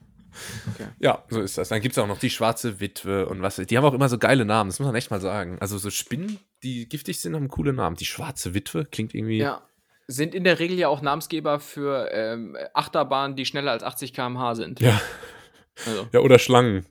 Ja, 1.00 1.24
so 1.30 1.42
ist 1.42 1.58
das. 1.58 1.70
Dann 1.70 1.82
gibt 1.82 1.94
es 1.94 1.98
auch 1.98 2.08
noch 2.08 2.20
die 2.20 2.30
schwarze 2.30 2.80
Witwe 2.80 3.26
und 3.28 3.42
was. 3.42 3.56
Die 3.56 3.78
haben 3.78 3.86
auch 3.86 3.94
immer 3.94 4.08
so 4.08 4.18
geile 4.20 4.46
Namen, 4.46 4.70
das 4.70 4.80
muss 4.80 4.86
man 4.86 4.96
echt 4.96 5.10
mal 5.10 5.20
sagen. 5.20 5.58
Also 5.60 5.78
so 5.78 5.90
Spinnen, 5.90 6.40
die 6.64 6.88
giftig 6.88 7.20
sind, 7.20 7.36
haben 7.36 7.48
coole 7.48 7.74
Namen. 7.74 7.96
Die 7.96 8.06
schwarze 8.06 8.54
Witwe 8.54 8.86
klingt 8.86 9.16
irgendwie. 9.16 9.40
Ja. 9.40 9.67
Sind 10.08 10.34
in 10.34 10.44
der 10.46 10.60
Regel 10.60 10.78
ja 10.78 10.88
auch 10.88 11.02
Namensgeber 11.02 11.60
für 11.60 12.10
ähm, 12.14 12.56
Achterbahnen, 12.74 13.36
die 13.36 13.46
schneller 13.46 13.72
als 13.72 13.84
80 13.84 14.14
km/h 14.14 14.56
sind. 14.56 14.80
Ja. 14.80 15.00
Also, 15.86 16.08
Ja, 16.14 16.22
oder 16.22 16.40
Schlangen. 16.40 16.86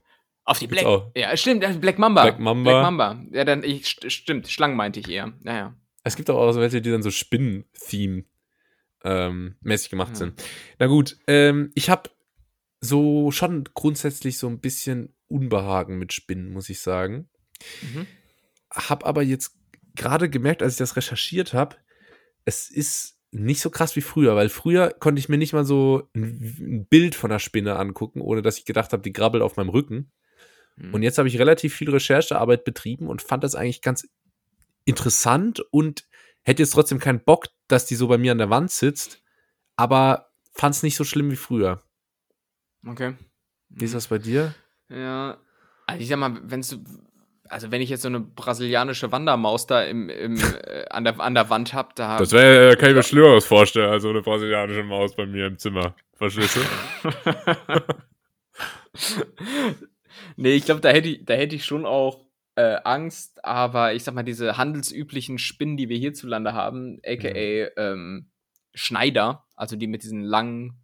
auf 0.44 0.58
die 0.58 0.66
Black. 0.66 0.86
Ja, 1.16 1.36
stimmt, 1.36 1.64
Black 1.80 1.98
Mamba. 1.98 2.22
Black 2.22 2.38
Mamba. 2.38 2.70
Black 2.70 2.82
Mamba. 2.82 3.24
Ja, 3.32 3.44
dann, 3.44 3.62
ich, 3.64 3.86
st 3.86 4.12
stimmt, 4.12 4.48
Schlangen 4.48 4.76
meinte 4.76 5.00
ich 5.00 5.08
eher. 5.08 5.32
Naja. 5.42 5.74
Es 6.04 6.14
gibt 6.14 6.30
auch 6.30 6.52
so 6.52 6.60
welche, 6.60 6.80
die 6.82 6.90
dann 6.90 7.02
so 7.02 7.10
Spinnen-Theme 7.10 8.24
ähm, 9.04 9.56
mäßig 9.60 9.90
gemacht 9.90 10.10
Ja. 10.10 10.14
sind. 10.16 10.42
Na 10.78 10.86
gut, 10.86 11.16
ähm, 11.26 11.72
ich 11.74 11.90
habe 11.90 12.10
so 12.80 13.30
schon 13.32 13.64
grundsätzlich 13.74 14.38
so 14.38 14.46
ein 14.48 14.60
bisschen 14.60 15.14
Unbehagen 15.28 15.98
mit 15.98 16.12
Spinnen, 16.12 16.52
muss 16.52 16.68
ich 16.68 16.80
sagen. 16.80 17.28
Mhm. 17.82 18.06
Hab 18.70 19.04
aber 19.06 19.22
jetzt 19.22 19.56
gerade 19.96 20.28
gemerkt, 20.30 20.62
als 20.62 20.74
ich 20.74 20.78
das 20.78 20.94
recherchiert 20.96 21.54
habe, 21.54 21.76
es 22.46 22.70
ist 22.70 23.18
nicht 23.32 23.60
so 23.60 23.68
krass 23.68 23.96
wie 23.96 24.00
früher, 24.00 24.34
weil 24.34 24.48
früher 24.48 24.90
konnte 24.90 25.18
ich 25.18 25.28
mir 25.28 25.36
nicht 25.36 25.52
mal 25.52 25.64
so 25.64 26.08
ein, 26.14 26.86
Bild 26.88 27.14
von 27.14 27.30
einer 27.30 27.38
Spinne 27.38 27.76
angucken, 27.76 28.22
ohne 28.22 28.40
dass 28.40 28.56
ich 28.56 28.64
gedacht 28.64 28.92
habe, 28.92 29.02
die 29.02 29.12
grabbelt 29.12 29.42
auf 29.42 29.56
meinem 29.56 29.68
Rücken. 29.68 30.10
Mhm. 30.76 30.94
Und 30.94 31.02
jetzt 31.02 31.18
habe 31.18 31.28
ich 31.28 31.38
relativ 31.38 31.74
viel 31.74 31.90
Recherchearbeit 31.90 32.64
betrieben 32.64 33.08
und 33.08 33.20
fand 33.20 33.44
das 33.44 33.54
eigentlich 33.54 33.82
ganz 33.82 34.08
interessant 34.84 35.60
und 35.70 36.06
hätte 36.42 36.62
jetzt 36.62 36.70
trotzdem 36.70 37.00
keinen 37.00 37.22
Bock, 37.22 37.48
dass 37.68 37.86
die 37.86 37.96
so 37.96 38.08
bei 38.08 38.16
mir 38.16 38.32
an 38.32 38.38
der 38.38 38.50
Wand 38.50 38.70
sitzt, 38.70 39.20
aber 39.74 40.30
fand 40.52 40.76
es 40.76 40.82
nicht 40.82 40.96
so 40.96 41.04
schlimm 41.04 41.30
wie 41.30 41.36
früher. 41.36 41.82
Okay. 42.86 43.14
Wie 43.68 43.84
ist 43.84 43.94
das 43.94 44.06
bei 44.06 44.18
dir? 44.18 44.54
Ja. 44.88 45.38
Also 45.86 46.02
ich 46.02 46.08
sag 46.08 46.18
mal, 46.18 46.40
wenn 46.44 46.62
du. 46.62 46.84
Also 47.48 47.70
wenn 47.70 47.80
ich 47.82 47.90
jetzt 47.90 48.02
so 48.02 48.08
eine 48.08 48.20
brasilianische 48.20 49.12
Wandermaus 49.12 49.66
da 49.66 49.82
im, 49.82 50.08
im, 50.08 50.36
äh, 50.36 50.84
an, 50.90 51.04
der, 51.04 51.20
an 51.20 51.34
der 51.34 51.48
Wand 51.50 51.74
hab, 51.74 51.94
da. 51.96 52.18
wäre, 52.32 52.72
äh, 52.72 52.76
kann 52.76 52.90
ich 52.90 52.96
mir 52.96 53.02
Schlimmeres 53.02 53.44
vorstellen, 53.44 53.90
als 53.90 54.02
so 54.02 54.10
eine 54.10 54.22
brasilianische 54.22 54.82
Maus 54.82 55.14
bei 55.14 55.26
mir 55.26 55.46
im 55.46 55.58
Zimmer. 55.58 55.94
Verstehst 56.14 56.56
du? 56.56 56.60
nee, 60.36 60.54
ich 60.54 60.64
glaube, 60.64 60.80
da 60.80 60.88
hätte 60.88 61.08
ich, 61.08 61.24
da 61.24 61.34
hätte 61.34 61.56
ich 61.56 61.64
schon 61.64 61.86
auch 61.86 62.24
äh, 62.56 62.78
Angst, 62.84 63.44
aber 63.44 63.94
ich 63.94 64.02
sag 64.02 64.14
mal, 64.14 64.22
diese 64.22 64.56
handelsüblichen 64.56 65.38
Spinnen, 65.38 65.76
die 65.76 65.88
wir 65.88 65.98
hierzulande 65.98 66.54
haben, 66.54 67.00
aka 67.06 67.28
Mhm. 67.28 67.68
ähm, 67.76 68.30
Schneider, 68.74 69.46
also 69.54 69.76
die 69.76 69.86
mit 69.86 70.02
diesen 70.02 70.22
langen. 70.22 70.80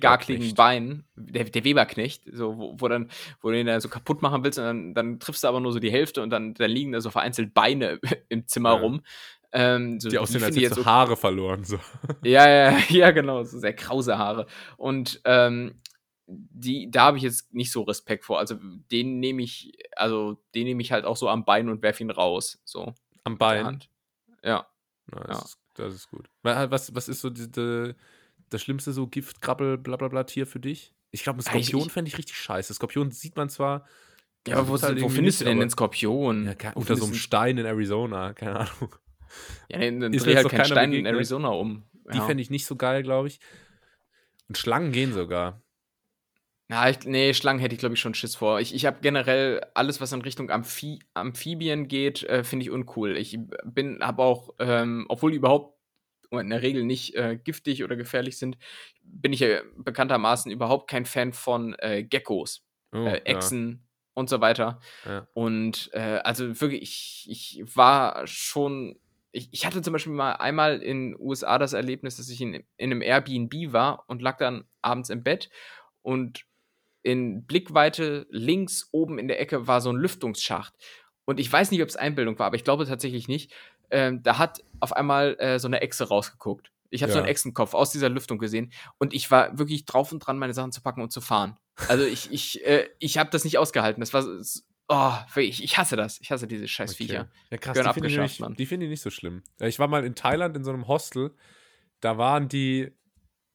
Garkligen 0.00 0.54
Beinen, 0.54 1.04
der, 1.16 1.44
der 1.44 1.64
Weberknecht, 1.64 2.22
so, 2.32 2.56
wo, 2.58 2.74
wo 2.78 2.88
dann, 2.88 3.10
wo 3.40 3.48
du 3.48 3.54
den 3.54 3.66
da 3.66 3.80
so 3.80 3.88
kaputt 3.88 4.22
machen 4.22 4.44
willst 4.44 4.58
und 4.58 4.64
dann, 4.64 4.94
dann 4.94 5.20
triffst 5.20 5.44
du 5.44 5.48
aber 5.48 5.60
nur 5.60 5.72
so 5.72 5.78
die 5.78 5.90
Hälfte 5.92 6.22
und 6.22 6.30
dann, 6.30 6.54
dann 6.54 6.70
liegen 6.70 6.92
da 6.92 7.00
so 7.00 7.10
vereinzelt 7.10 7.54
Beine 7.54 7.98
im 8.28 8.46
Zimmer 8.46 8.74
Ja. 8.74 8.80
rum. 8.80 9.02
Ähm, 9.50 9.98
so, 9.98 10.10
Die 10.10 10.18
aussehen, 10.18 10.42
als 10.44 10.54
hättest 10.56 10.76
du 10.76 10.84
Haare 10.84 11.16
verloren. 11.16 11.64
So. 11.64 11.78
ja, 12.22 12.48
ja, 12.48 12.78
ja, 12.90 13.10
genau, 13.12 13.42
so 13.44 13.58
sehr 13.58 13.72
krause 13.74 14.18
Haare. 14.18 14.46
Und 14.76 15.20
ähm, 15.24 15.80
die, 16.26 16.90
da 16.90 17.04
habe 17.06 17.16
ich 17.16 17.22
jetzt 17.22 17.54
nicht 17.54 17.72
so 17.72 17.82
Respekt 17.82 18.26
vor. 18.26 18.38
Also 18.38 18.56
den 18.92 19.18
nehme 19.20 19.42
ich, 19.42 19.72
also 19.96 20.36
den 20.54 20.64
nehme 20.64 20.82
ich 20.82 20.92
halt 20.92 21.06
auch 21.06 21.16
so 21.16 21.30
am 21.30 21.46
Bein 21.46 21.70
und 21.70 21.80
werfe 21.82 22.02
ihn 22.02 22.10
raus. 22.10 22.60
So. 22.66 22.92
Am 23.24 23.38
Bein. 23.38 23.80
Ja. 24.44 24.66
Na, 25.10 25.20
das, 25.24 25.38
Ja. 25.38 25.44
ist, 25.46 25.58
das 25.74 25.94
ist 25.94 26.10
gut. 26.10 26.28
Wa- 26.42 26.70
Was, 26.70 26.94
was 26.94 27.08
ist 27.08 27.22
so 27.22 27.30
die, 27.30 27.50
die, 27.50 27.94
das 28.50 28.62
schlimmste 28.62 28.92
so 28.92 29.06
Gift, 29.06 29.40
Krabbel, 29.40 29.78
bla 29.78 29.96
bla 29.96 30.08
bla 30.08 30.24
Tier 30.24 30.46
für 30.46 30.60
dich? 30.60 30.94
Ich 31.10 31.22
glaube, 31.22 31.38
ein 31.38 31.42
Skorpion 31.42 31.88
fände 31.90 32.08
ich 32.08 32.18
richtig 32.18 32.36
scheiße. 32.36 32.74
Skorpion 32.74 33.10
sieht 33.10 33.36
man 33.36 33.48
zwar. 33.48 33.86
Ja, 34.46 34.56
also 34.56 34.72
aber 34.72 34.78
wo, 34.80 34.82
halt 34.82 35.00
wo 35.02 35.08
findest 35.08 35.40
du 35.40 35.44
nicht, 35.44 35.48
denn 35.50 35.58
aber- 35.58 35.64
den 35.66 35.70
Skorpion? 35.70 36.46
Ja, 36.46 36.54
Wo 36.74 36.80
unter 36.80 36.96
so 36.96 37.04
einem 37.06 37.14
Stein 37.14 37.58
in 37.58 37.66
Arizona, 37.66 38.32
keine 38.34 38.60
Ahnung. 38.60 38.70
du- 38.80 38.88
Ja, 39.70 39.78
dann, 39.80 40.00
dann 40.00 40.12
Ist 40.12 40.26
dreh 40.26 40.36
halt 40.36 40.48
keinen 40.48 40.64
Stein 40.64 40.84
in 40.84 40.90
begegnet. 40.90 41.14
Arizona 41.14 41.48
um. 41.48 41.84
Die 42.12 42.16
ja. 42.16 42.26
fände 42.26 42.42
ich 42.42 42.50
nicht 42.50 42.64
so 42.66 42.76
geil, 42.76 43.02
glaube 43.02 43.28
ich. 43.28 43.40
Und 44.48 44.56
Schlangen 44.56 44.92
gehen 44.92 45.12
sogar. 45.12 45.62
Ja, 46.70 46.88
ich, 46.90 47.00
nee, 47.04 47.32
Schlangen 47.34 47.60
hätte 47.60 47.74
ich, 47.74 47.78
glaube 47.78 47.94
ich, 47.94 48.00
schon 48.00 48.12
Schiss 48.14 48.36
vor. 48.36 48.60
Ich, 48.60 48.74
ich 48.74 48.84
habe 48.86 48.98
generell 49.00 49.62
alles, 49.74 50.00
was 50.02 50.12
in 50.12 50.20
Richtung 50.22 50.50
Amphi 50.50 50.98
Amphibien 51.14 51.88
geht, 51.88 52.22
äh, 52.24 52.44
finde 52.44 52.64
ich 52.64 52.70
uncool. 52.70 53.16
Ich 53.16 53.38
bin, 53.64 54.00
habe 54.02 54.22
auch, 54.22 54.54
ähm, 54.58 55.06
obwohl 55.08 55.30
die 55.32 55.38
in 56.30 56.50
der 56.50 56.62
Regel 56.62 56.84
nicht 56.84 57.14
äh, 57.14 57.38
giftig 57.42 57.84
oder 57.84 57.96
gefährlich 57.96 58.38
sind, 58.38 58.58
bin 59.02 59.32
ich 59.32 59.40
ja 59.40 59.62
bekanntermaßen 59.76 60.52
überhaupt 60.52 60.90
kein 60.90 61.06
Fan 61.06 61.32
von 61.32 61.74
äh, 61.78 62.04
Geckos, 62.04 62.64
Oh, 62.92 63.04
äh, 63.04 63.18
Echsen 63.24 63.86
und 64.14 64.28
so 64.28 64.40
weiter. 64.40 64.80
Ja. 65.04 65.28
Und 65.34 65.90
äh, 65.92 66.20
also 66.24 66.60
wirklich, 66.60 67.26
ich, 67.28 67.60
ich 67.60 67.76
war 67.76 68.26
schon. 68.26 68.98
Ich, 69.30 69.50
ich 69.52 69.66
hatte 69.66 69.82
zum 69.82 69.92
Beispiel 69.92 70.14
mal 70.14 70.32
einmal 70.32 70.80
in 70.82 71.12
den 71.12 71.20
USA 71.20 71.58
das 71.58 71.74
Erlebnis, 71.74 72.16
dass 72.16 72.30
ich 72.30 72.40
in, 72.40 72.54
in 72.54 72.64
einem 72.78 73.02
Airbnb 73.02 73.72
war 73.72 74.04
und 74.08 74.22
lag 74.22 74.38
dann 74.38 74.64
abends 74.80 75.10
im 75.10 75.22
Bett 75.22 75.50
und 76.00 76.46
in 77.02 77.44
Blickweite 77.44 78.26
links 78.30 78.88
oben 78.90 79.18
in 79.18 79.28
der 79.28 79.38
Ecke 79.40 79.66
war 79.66 79.82
so 79.82 79.90
ein 79.90 79.96
Lüftungsschacht. 79.96 80.74
Und 81.28 81.38
ich 81.38 81.52
weiß 81.52 81.70
nicht, 81.72 81.82
ob 81.82 81.88
es 81.90 81.96
Einbildung 81.96 82.38
war, 82.38 82.46
aber 82.46 82.56
ich 82.56 82.64
glaube 82.64 82.86
tatsächlich 82.86 83.28
nicht. 83.28 83.52
Ähm, 83.90 84.22
da 84.22 84.38
hat 84.38 84.64
auf 84.80 84.94
einmal 84.94 85.36
äh, 85.38 85.58
so 85.58 85.68
eine 85.68 85.82
Echse 85.82 86.08
rausgeguckt. 86.08 86.72
Ich 86.88 87.02
habe 87.02 87.12
so 87.12 87.18
Ja. 87.18 87.24
einen 87.24 87.30
Echsenkopf 87.30 87.74
aus 87.74 87.90
dieser 87.90 88.08
Lüftung 88.08 88.38
gesehen 88.38 88.72
und 88.96 89.12
ich 89.12 89.30
war 89.30 89.58
wirklich 89.58 89.84
drauf 89.84 90.10
und 90.10 90.20
dran, 90.20 90.38
meine 90.38 90.54
Sachen 90.54 90.72
zu 90.72 90.80
packen 90.80 91.02
und 91.02 91.12
zu 91.12 91.20
fahren. 91.20 91.58
Also 91.86 92.06
ich, 92.06 92.32
ich, 92.32 92.64
äh, 92.64 92.88
ich 92.98 93.18
habe 93.18 93.28
das 93.28 93.44
nicht 93.44 93.58
ausgehalten. 93.58 94.00
Das 94.00 94.14
war 94.14 94.22
so, 94.22 94.42
so- 94.42 94.60
oh, 94.88 95.12
wirklich, 95.34 95.62
ich 95.62 95.76
hasse 95.76 95.96
das. 95.96 96.18
Ich 96.22 96.30
hasse 96.30 96.46
diese 96.46 96.66
scheiß 96.66 96.94
Viecher. 96.94 97.28
Ja, 97.50 97.58
krass, 97.58 97.76
die 97.76 97.92
finde 97.92 98.08
ich, 98.08 98.16
nicht- 98.40 98.58
die 98.58 98.64
finde 98.66 98.86
ich 98.86 98.90
nicht 98.90 99.02
so 99.02 99.10
schlimm. 99.10 99.42
Ja, 99.60 99.66
Ich 99.66 99.78
war 99.78 99.86
mal 99.86 100.06
in 100.06 100.14
Thailand 100.14 100.56
in 100.56 100.64
so 100.64 100.70
einem 100.72 100.88
Hostel, 100.88 101.34
da 102.00 102.16
waren 102.16 102.48
die, 102.48 102.90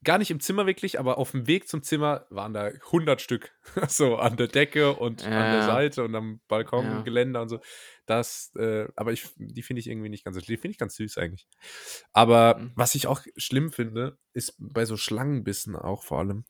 gar 0.04 0.18
nicht 0.18 0.32
im 0.32 0.40
Zimmer 0.40 0.66
wirklich, 0.66 1.00
aber 1.00 1.18
auf 1.18 1.32
dem 1.32 1.48
Weg 1.48 1.68
zum 1.68 1.84
Zimmer 1.84 2.26
waren 2.30 2.54
da 2.54 2.66
100 2.66 3.22
Stück. 3.22 3.52
so 3.88 4.18
an 4.18 4.38
der 4.38 4.48
Decke 4.48 4.94
und 4.94 5.24
an 5.24 5.32
der 5.52 5.60
Ja. 5.60 5.66
Seite 5.66 6.04
und 6.04 6.16
am 6.16 6.42
Balkongeländer 6.48 7.40
Ja. 7.40 7.42
und 7.44 7.50
so. 7.50 7.60
Das, 8.06 8.52
äh, 8.58 8.88
aber 8.96 9.14
ich, 9.14 9.28
die 9.38 9.62
finde 9.64 9.80
ich 9.80 9.88
irgendwie 9.88 10.10
nicht 10.10 10.24
ganz 10.26 10.36
so 10.36 10.42
schlimm. 10.42 10.56
Die 10.58 10.62
finde 10.62 10.72
ich 10.74 10.78
ganz 10.80 10.96
süß 10.96 11.18
eigentlich. 11.18 11.48
Aber 12.12 12.58
Mhm. 12.60 12.72
was 12.76 12.96
ich 12.96 13.08
auch 13.08 13.22
schlimm 13.38 13.72
finde, 13.72 14.18
ist 14.34 14.56
bei 14.60 14.86
so 14.86 14.98
Schlangenbissen 14.98 15.76
auch 15.76 16.04
vor 16.04 16.20
allem, 16.20 16.46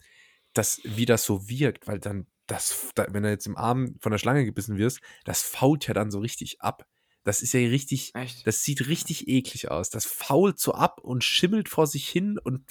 dass, 0.54 0.82
wie 0.84 1.06
das 1.06 1.26
so 1.26 1.48
wirkt, 1.50 1.88
weil 1.88 2.00
dann 2.00 2.28
das, 2.48 2.92
da, 2.96 3.08
wenn 3.12 3.24
du 3.24 3.30
jetzt 3.30 3.48
im 3.48 3.58
Arm 3.58 3.96
von 4.02 4.12
der 4.12 4.20
Schlange 4.20 4.46
gebissen 4.46 4.78
wirst, 4.78 5.00
das 5.26 5.42
fault 5.42 5.88
ja 5.88 5.94
dann 5.94 6.12
so 6.12 6.20
richtig 6.20 6.62
ab. 6.62 6.86
Das 7.24 7.42
ist 7.42 7.54
ja 7.54 7.62
richtig, 7.62 8.12
Echt? 8.16 8.46
das 8.46 8.64
sieht 8.64 8.88
richtig 8.88 9.30
eklig 9.30 9.72
aus. 9.72 9.90
Das 9.90 10.06
fault 10.06 10.60
so 10.60 10.74
ab 10.74 11.00
und 11.02 11.24
schimmelt 11.24 11.70
vor 11.70 11.88
sich 11.88 12.08
hin 12.10 12.38
und 12.38 12.66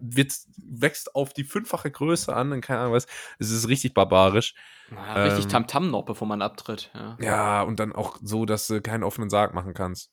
wird, 0.00 0.32
wächst 0.56 1.14
auf 1.14 1.32
die 1.32 1.44
fünffache 1.44 1.90
Größe 1.90 2.34
an 2.34 2.52
und 2.52 2.60
keine 2.60 2.80
Ahnung 2.80 2.92
was. 2.92 3.06
Es 3.38 3.50
ist 3.50 3.68
richtig 3.68 3.94
barbarisch. 3.94 4.54
Ja, 4.90 5.14
richtig 5.24 5.44
Ähm, 5.44 5.50
Tamtam 5.50 5.90
noch, 5.90 6.04
bevor 6.04 6.28
man 6.28 6.42
abtritt. 6.42 6.90
Ja, 6.94 7.16
Ja, 7.20 7.62
und 7.62 7.80
dann 7.80 7.92
auch 7.92 8.18
so, 8.22 8.46
dass 8.46 8.66
du 8.66 8.80
keinen 8.80 9.02
offenen 9.04 9.30
Sarg 9.30 9.54
machen 9.54 9.74
kannst. 9.74 10.10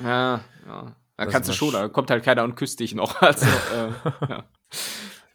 ja. 0.00 0.40
ja. 0.66 0.96
Da 1.16 1.24
Das 1.24 1.32
kannst 1.34 1.48
du 1.48 1.52
schon, 1.52 1.72
da 1.72 1.88
kommt 1.88 2.12
halt 2.12 2.22
keiner 2.24 2.44
und 2.44 2.54
küsst 2.54 2.78
dich 2.78 2.94
noch. 2.94 3.20
Also, 3.22 3.46
äh, 3.46 3.90
ja. 4.28 4.44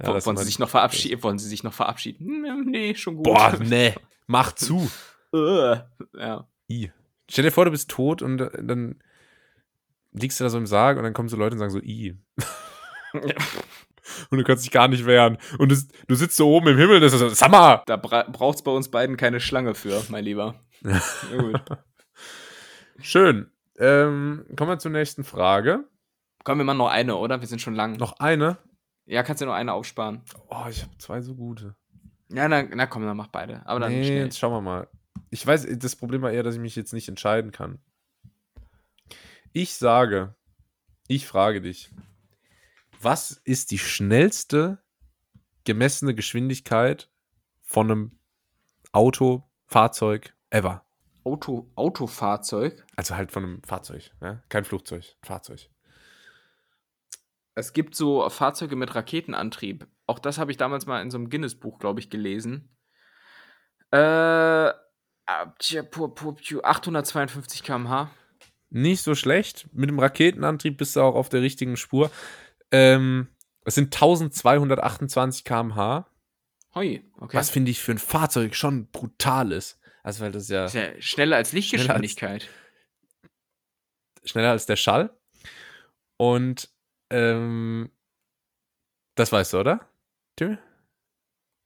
Ja, 0.02 0.26
wollen 0.26 0.38
sie 0.38 0.46
sich 0.46 0.60
noch 0.60 0.70
verabschieden? 0.70 1.22
Wollen 1.24 1.40
sie 1.40 1.48
sich 1.48 1.64
noch 1.64 1.74
verabschieden? 1.74 2.66
Nee, 2.66 2.96
schon 2.96 3.16
gut. 3.16 3.26
Boah, 3.26 3.54
nee, 3.60 3.94
mach 4.28 4.54
zu. 4.54 4.90
Äh, 5.34 5.78
ja. 6.18 6.48
I. 6.70 6.92
Stell 7.30 7.44
dir 7.44 7.52
vor, 7.52 7.66
du 7.66 7.72
bist 7.72 7.90
tot 7.90 8.22
und 8.22 8.42
äh, 8.42 8.64
dann 8.64 9.02
liegst 10.12 10.40
du 10.40 10.44
da 10.44 10.50
so 10.50 10.58
im 10.58 10.66
Sarg 10.66 10.98
und 10.98 11.04
dann 11.04 11.14
kommen 11.14 11.30
so 11.30 11.38
Leute 11.38 11.54
und 11.54 11.60
sagen 11.60 11.72
so, 11.72 11.80
I. 11.80 12.18
Und 14.30 14.38
du 14.38 14.44
kannst 14.44 14.66
dich 14.66 14.72
gar 14.72 14.88
nicht 14.88 15.06
wehren. 15.06 15.38
Und 15.58 15.72
du, 15.72 15.78
du 16.08 16.16
sitzt 16.16 16.36
so 16.36 16.50
oben 16.50 16.68
im 16.68 16.78
Himmel 16.78 16.98
und 16.98 17.02
das 17.02 17.14
ist 17.14 17.38
so, 17.38 17.48
mal! 17.48 17.84
Da 17.86 17.96
bra 17.96 18.24
braucht 18.24 18.58
es 18.58 18.62
bei 18.62 18.72
uns 18.72 18.92
beiden 18.92 19.16
keine 19.16 19.40
Schlange 19.40 19.76
für, 19.76 20.04
mein 20.10 20.24
Lieber. 20.24 20.56
Ja, 20.84 21.38
gut. 21.38 21.62
Schön. 23.00 23.50
Ähm, 23.78 24.46
kommen 24.58 24.72
wir 24.72 24.80
zur 24.80 24.92
nächsten 24.92 25.24
Frage. 25.24 25.86
Komm, 26.44 26.58
wir 26.58 26.66
machen 26.66 26.80
noch 26.80 26.90
eine, 26.90 27.16
oder? 27.16 27.40
Wir 27.40 27.48
sind 27.48 27.62
schon 27.62 27.74
lang. 27.74 27.96
Noch 27.96 28.20
eine. 28.20 28.58
Ja, 29.06 29.24
kannst 29.24 29.42
du 29.42 29.46
noch 29.46 29.54
eine 29.54 29.72
aufsparen? 29.72 30.24
Oh, 30.50 30.66
ich 30.70 30.82
habe 30.82 30.98
zwei 30.98 31.22
so 31.22 31.36
gute. 31.36 31.76
Ja, 32.30 32.48
na, 32.50 32.64
na 32.64 32.86
komm, 32.86 33.06
dann 33.06 33.16
mach 33.16 33.28
beide. 33.28 33.66
Aber 33.66 33.80
dann 33.80 33.92
nee, 33.92 34.04
schnell. 34.04 34.26
jetzt 34.26 34.38
schauen 34.40 34.54
wir 34.54 34.62
mal. 34.62 34.88
Ich 35.30 35.46
weiß, 35.46 35.68
das 35.78 35.96
Problem 35.96 36.22
war 36.22 36.32
eher, 36.32 36.44
dass 36.44 36.56
ich 36.56 36.62
mich 36.62 36.76
jetzt 36.76 36.94
nicht 36.94 37.08
entscheiden 37.08 37.52
kann. 37.52 37.80
Ich 39.54 39.76
sage, 39.76 40.36
ich 41.08 41.28
frage 41.28 41.62
dich, 41.62 41.92
was 43.04 43.42
ist 43.44 43.72
die 43.72 43.80
schnellste 43.80 44.82
gemessene 45.66 46.14
Geschwindigkeit 46.16 47.10
von 47.62 47.92
einem 47.92 48.20
Auto, 48.92 49.44
Fahrzeug 49.66 50.34
ever? 50.50 50.86
Auto, 51.24 51.72
Autofahrzeug. 51.76 52.86
Also 52.96 53.16
halt 53.16 53.32
von 53.32 53.44
einem 53.44 53.64
Fahrzeug, 53.64 54.12
ja? 54.22 54.44
kein 54.50 54.66
Flugzeug, 54.66 55.16
Fahrzeug. 55.24 55.70
Es 57.56 57.74
gibt 57.74 57.96
so 57.96 58.28
Fahrzeuge 58.30 58.76
mit 58.76 58.94
Raketenantrieb. 58.96 59.88
Auch 60.06 60.20
das 60.20 60.38
habe 60.38 60.52
ich 60.52 60.58
damals 60.58 60.86
mal 60.86 61.02
in 61.02 61.12
so 61.12 61.18
einem 61.18 61.30
Guinness-Buch, 61.30 61.80
glaube 61.80 62.00
ich, 62.00 62.10
gelesen. 62.10 62.76
Äh, 63.92 63.98
ah, 63.98 64.74
tja, 65.60 65.84
pu- 65.84 66.14
pu- 66.14 66.36
pu- 66.36 66.64
852 66.64 67.64
km/h. 67.64 68.10
Nicht 68.72 69.04
so 69.04 69.14
schlecht. 69.14 69.70
Mit 69.72 69.90
dem 69.90 70.00
Raketenantrieb 70.00 70.78
bist 70.78 70.96
du 70.96 71.02
auch 71.02 71.14
auf 71.16 71.30
der 71.30 71.42
richtigen 71.42 71.78
Spur. 71.78 72.10
Ähm, 72.74 73.28
es 73.66 73.76
sind 73.76 73.94
1228 73.94 75.46
km/h. 75.46 76.08
Hoi, 76.76 77.02
okay. 77.20 77.38
Was 77.38 77.52
finde 77.52 77.70
ich 77.72 77.80
für 77.82 77.92
ein 77.92 78.00
Fahrzeug 78.00 78.56
schon 78.56 78.88
brutal 78.88 79.52
ist. 79.52 79.80
Also, 80.02 80.24
weil 80.24 80.32
das 80.32 80.50
ja 80.50 80.66
ist 80.66 80.74
ja 80.74 81.00
schneller 81.00 81.38
als 81.38 81.54
Lichtgeschwindigkeit. 81.54 82.50
schneller 84.26 84.52
als 84.52 84.66
der 84.66 84.76
Schall. 84.76 85.16
Und 86.18 86.70
ähm, 87.10 87.92
das 89.16 89.32
weißt 89.32 89.54
du, 89.54 89.60
oder? 89.60 89.88
Tim? 90.36 90.58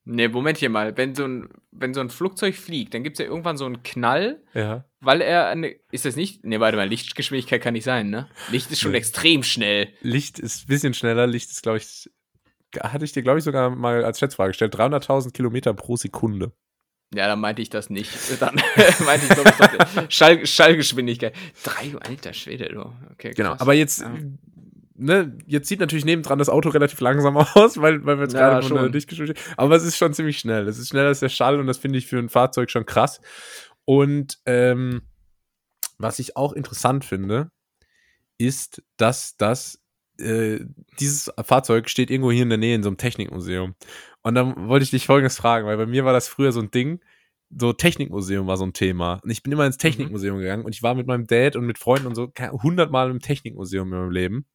Nee, 0.03 0.27
Moment 0.27 0.57
hier 0.57 0.69
mal. 0.69 0.95
Wenn 0.97 1.15
so 1.15 1.25
ein, 1.25 1.49
wenn 1.71 1.93
so 1.93 2.01
ein 2.01 2.09
Flugzeug 2.09 2.55
fliegt, 2.55 2.93
dann 2.93 3.03
gibt 3.03 3.17
es 3.17 3.25
ja 3.25 3.29
irgendwann 3.29 3.57
so 3.57 3.65
einen 3.65 3.83
Knall, 3.83 4.41
Ja. 4.53 4.83
Weil 4.99 5.21
er 5.21 5.47
eine. 5.47 5.75
Ist 5.91 6.05
das 6.05 6.15
nicht? 6.15 6.43
Nee, 6.45 6.59
warte 6.59 6.77
mal, 6.77 6.87
Lichtgeschwindigkeit 6.87 7.61
kann 7.61 7.73
nicht 7.73 7.83
sein, 7.83 8.09
ne? 8.09 8.27
Licht 8.51 8.71
ist 8.71 8.79
schon 8.81 8.91
Nee. 8.91 8.97
extrem 8.97 9.43
schnell. 9.43 9.89
Licht 10.01 10.39
ist 10.39 10.63
ein 10.63 10.67
bisschen 10.67 10.93
schneller. 10.93 11.27
Licht 11.27 11.49
ist, 11.51 11.63
glaube 11.63 11.77
ich, 11.77 12.09
hatte 12.81 13.05
ich 13.05 13.11
dir, 13.13 13.23
glaube 13.23 13.39
ich, 13.39 13.45
sogar 13.45 13.69
mal 13.69 14.03
als 14.03 14.19
Schätzfrage 14.19 14.49
gestellt. 14.49 14.75
300.000 14.75 15.31
Kilometer 15.33 15.73
pro 15.73 15.95
Sekunde. 15.97 16.51
Ja, 17.15 17.27
dann 17.27 17.39
meinte 17.39 17.61
ich 17.61 17.69
das 17.69 17.89
nicht. 17.89 18.11
Dann 18.41 18.55
meinte 19.05 19.25
ich, 19.27 19.33
glaube 19.33 19.53
ich, 20.07 20.13
Schall, 20.13 20.45
Schallgeschwindigkeit. 20.45 21.33
Drei, 21.63 21.93
alter 22.01 22.33
Schwede, 22.33 22.67
du. 22.69 22.93
Okay, 23.13 23.31
Genau. 23.33 23.51
krass. 23.51 23.61
Aber 23.61 23.73
jetzt, 23.73 24.01
Ja. 24.01 24.11
ne, 24.95 25.37
jetzt 25.45 25.69
sieht 25.69 25.79
natürlich 25.79 26.03
nebendran 26.03 26.37
das 26.37 26.49
Auto 26.49 26.67
relativ 26.67 26.99
langsam 26.99 27.37
aus, 27.55 27.79
weil, 27.79 28.05
weil 28.05 28.17
wir 28.17 28.23
jetzt 28.23 28.33
Ja, 28.33 28.49
gerade 28.49 28.67
schon. 28.67 28.91
Lichtgeschwindigkeit. 28.91 29.57
Aber 29.57 29.75
es 29.77 29.83
ist 29.85 29.95
schon 29.95 30.13
ziemlich 30.13 30.37
schnell. 30.39 30.67
Es 30.67 30.77
ist 30.79 30.89
schneller 30.89 31.07
als 31.07 31.21
der 31.21 31.29
Schall 31.29 31.59
und 31.61 31.67
das 31.67 31.77
finde 31.77 31.97
ich 31.97 32.07
für 32.07 32.17
ein 32.17 32.27
Fahrzeug 32.27 32.69
schon 32.69 32.85
krass. 32.85 33.21
Und 33.87 34.39
ähm, 34.45 35.01
was 35.97 36.19
ich 36.19 36.35
auch 36.35 36.51
interessant 36.51 37.05
finde, 37.05 37.51
ist, 38.37 38.83
dass 38.97 39.37
das 39.37 39.81
äh, 40.19 40.59
dieses 40.99 41.31
Fahrzeug 41.41 41.89
steht 41.89 42.11
irgendwo 42.11 42.29
hier 42.29 42.43
in 42.43 42.49
der 42.49 42.57
Nähe 42.57 42.75
in 42.75 42.83
so 42.83 42.89
einem 42.89 42.97
Technikmuseum. 42.97 43.75
Und 44.23 44.35
dann 44.35 44.67
wollte 44.67 44.83
ich 44.83 44.91
dich 44.91 45.05
folgendes 45.05 45.37
fragen, 45.37 45.67
weil 45.67 45.77
bei 45.77 45.85
mir 45.85 46.03
war 46.03 46.11
das 46.11 46.27
früher 46.27 46.51
so 46.51 46.59
ein 46.59 46.69
Ding, 46.69 46.99
so 47.49 47.71
Technikmuseum 47.71 48.45
war 48.45 48.57
so 48.57 48.65
ein 48.65 48.73
Thema. 48.73 49.21
Und 49.23 49.29
ich 49.29 49.41
bin 49.41 49.53
immer 49.53 49.65
ins 49.65 49.77
Technikmuseum 49.77 50.39
gegangen 50.39 50.65
und 50.65 50.75
ich 50.75 50.83
war 50.83 50.93
mit 50.93 51.07
meinem 51.07 51.25
Dad 51.25 51.55
und 51.55 51.65
mit 51.65 51.77
Freunden 51.77 52.07
und 52.07 52.15
so 52.15 52.29
hundertmal 52.61 53.09
im 53.09 53.21
Technikmuseum 53.21 53.93
in 53.93 53.99
meinem 53.99 54.11
Leben. 54.11 54.45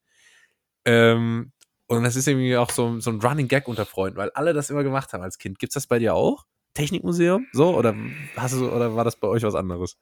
Ähm, 0.85 1.53
und 1.87 2.03
das 2.03 2.15
ist 2.15 2.27
irgendwie 2.27 2.55
auch 2.55 2.69
so, 2.69 2.99
so 2.99 3.09
ein 3.09 3.19
Running 3.19 3.47
Gag 3.47 3.67
unter 3.67 3.87
Freunden, 3.87 4.17
weil 4.17 4.29
alle 4.35 4.53
das 4.53 4.69
immer 4.69 4.83
gemacht 4.83 5.11
haben 5.11 5.23
als 5.23 5.39
Kind. 5.39 5.57
Gibt's 5.57 5.73
das 5.73 5.87
bei 5.87 5.97
dir 5.97 6.13
auch? 6.13 6.45
Technikmuseum? 6.73 7.47
So? 7.51 7.75
Oder 7.75 7.95
hast 8.35 8.53
du, 8.55 8.71
oder 8.71 8.95
war 8.95 9.03
das 9.03 9.15
bei 9.15 9.27
euch 9.27 9.43
was 9.43 9.55
anderes? 9.55 9.97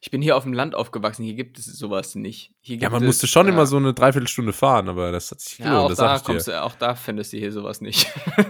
Ich 0.00 0.10
bin 0.12 0.22
hier 0.22 0.36
auf 0.36 0.44
dem 0.44 0.52
Land 0.52 0.74
aufgewachsen, 0.76 1.24
hier 1.24 1.34
gibt 1.34 1.58
es 1.58 1.64
sowas 1.66 2.14
nicht. 2.14 2.52
Ja, 2.62 2.88
man 2.90 3.02
es, 3.02 3.06
musste 3.06 3.26
schon 3.26 3.46
äh, 3.46 3.50
immer 3.50 3.66
so 3.66 3.76
eine 3.78 3.94
Dreiviertelstunde 3.94 4.52
fahren, 4.52 4.88
aber 4.88 5.10
das 5.10 5.30
hat 5.30 5.40
sich 5.40 5.58
Ja, 5.58 5.64
gelohnt, 5.66 5.84
auch 5.84 5.88
das 5.88 5.98
da, 5.98 6.18
kommst 6.24 6.48
du, 6.48 6.62
auch 6.62 6.74
da 6.76 6.94
findest 6.94 7.32
du 7.32 7.38
hier 7.38 7.50
sowas 7.52 7.80
nicht. 7.80 8.06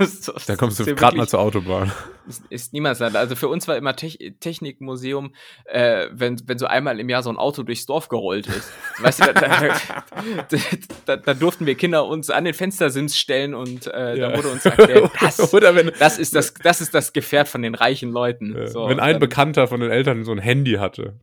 Da 0.47 0.57
kommst 0.57 0.79
du 0.81 0.85
ja 0.85 0.95
gerade 0.95 1.17
mal 1.17 1.29
zur 1.29 1.41
Autobahn. 1.41 1.91
Ist, 2.29 2.43
ist 2.51 2.73
Niemandsland. 2.73 3.17
Also 3.17 3.35
für 3.37 3.49
uns 3.49 3.67
war 3.69 3.77
immer 3.77 3.97
Tech 3.97 4.19
Technikmuseum, 4.41 5.33
äh, 5.65 6.09
wenn, 6.13 6.41
wenn 6.47 6.59
so 6.59 6.67
einmal 6.67 7.01
im 7.01 7.09
Jahr 7.09 7.23
so 7.23 7.31
ein 7.31 7.37
Auto 7.37 7.63
durchs 7.63 7.87
Dorf 7.87 8.09
gerollt 8.09 8.47
ist. 8.47 8.71
Weißt 9.01 9.21
du, 9.21 9.33
da, 9.33 9.41
da, 9.41 9.79
da, 11.07 11.17
da, 11.17 11.35
durften 11.35 11.67
wir 11.67 11.75
Kinder 11.75 12.07
uns 12.07 12.31
an 12.31 12.45
den 12.45 12.55
Fenstersims 12.55 13.17
stellen 13.17 13.55
und 13.55 13.87
äh, 13.87 14.17
Ja. 14.17 14.31
da 14.31 14.37
wurde 14.37 14.49
uns 14.49 14.65
erklärt, 14.65 15.11
das, 15.21 15.53
Oder 15.55 15.75
wenn, 15.75 15.91
das, 15.99 16.19
ist 16.19 16.35
das, 16.35 16.55
das 16.55 16.81
ist 16.81 16.95
das 16.95 17.13
Gefährt 17.13 17.49
von 17.49 17.63
den 17.63 17.75
reichen 17.75 18.11
Leuten. 18.11 18.67
So, 18.69 18.89
wenn 18.89 19.01
ein 19.01 19.15
dann- 19.15 19.21
Bekannter 19.21 19.67
von 19.67 19.81
den 19.81 19.91
Eltern 19.91 20.25
so 20.25 20.33
ein 20.33 20.39
Handy 20.39 20.75
hatte. 20.75 21.21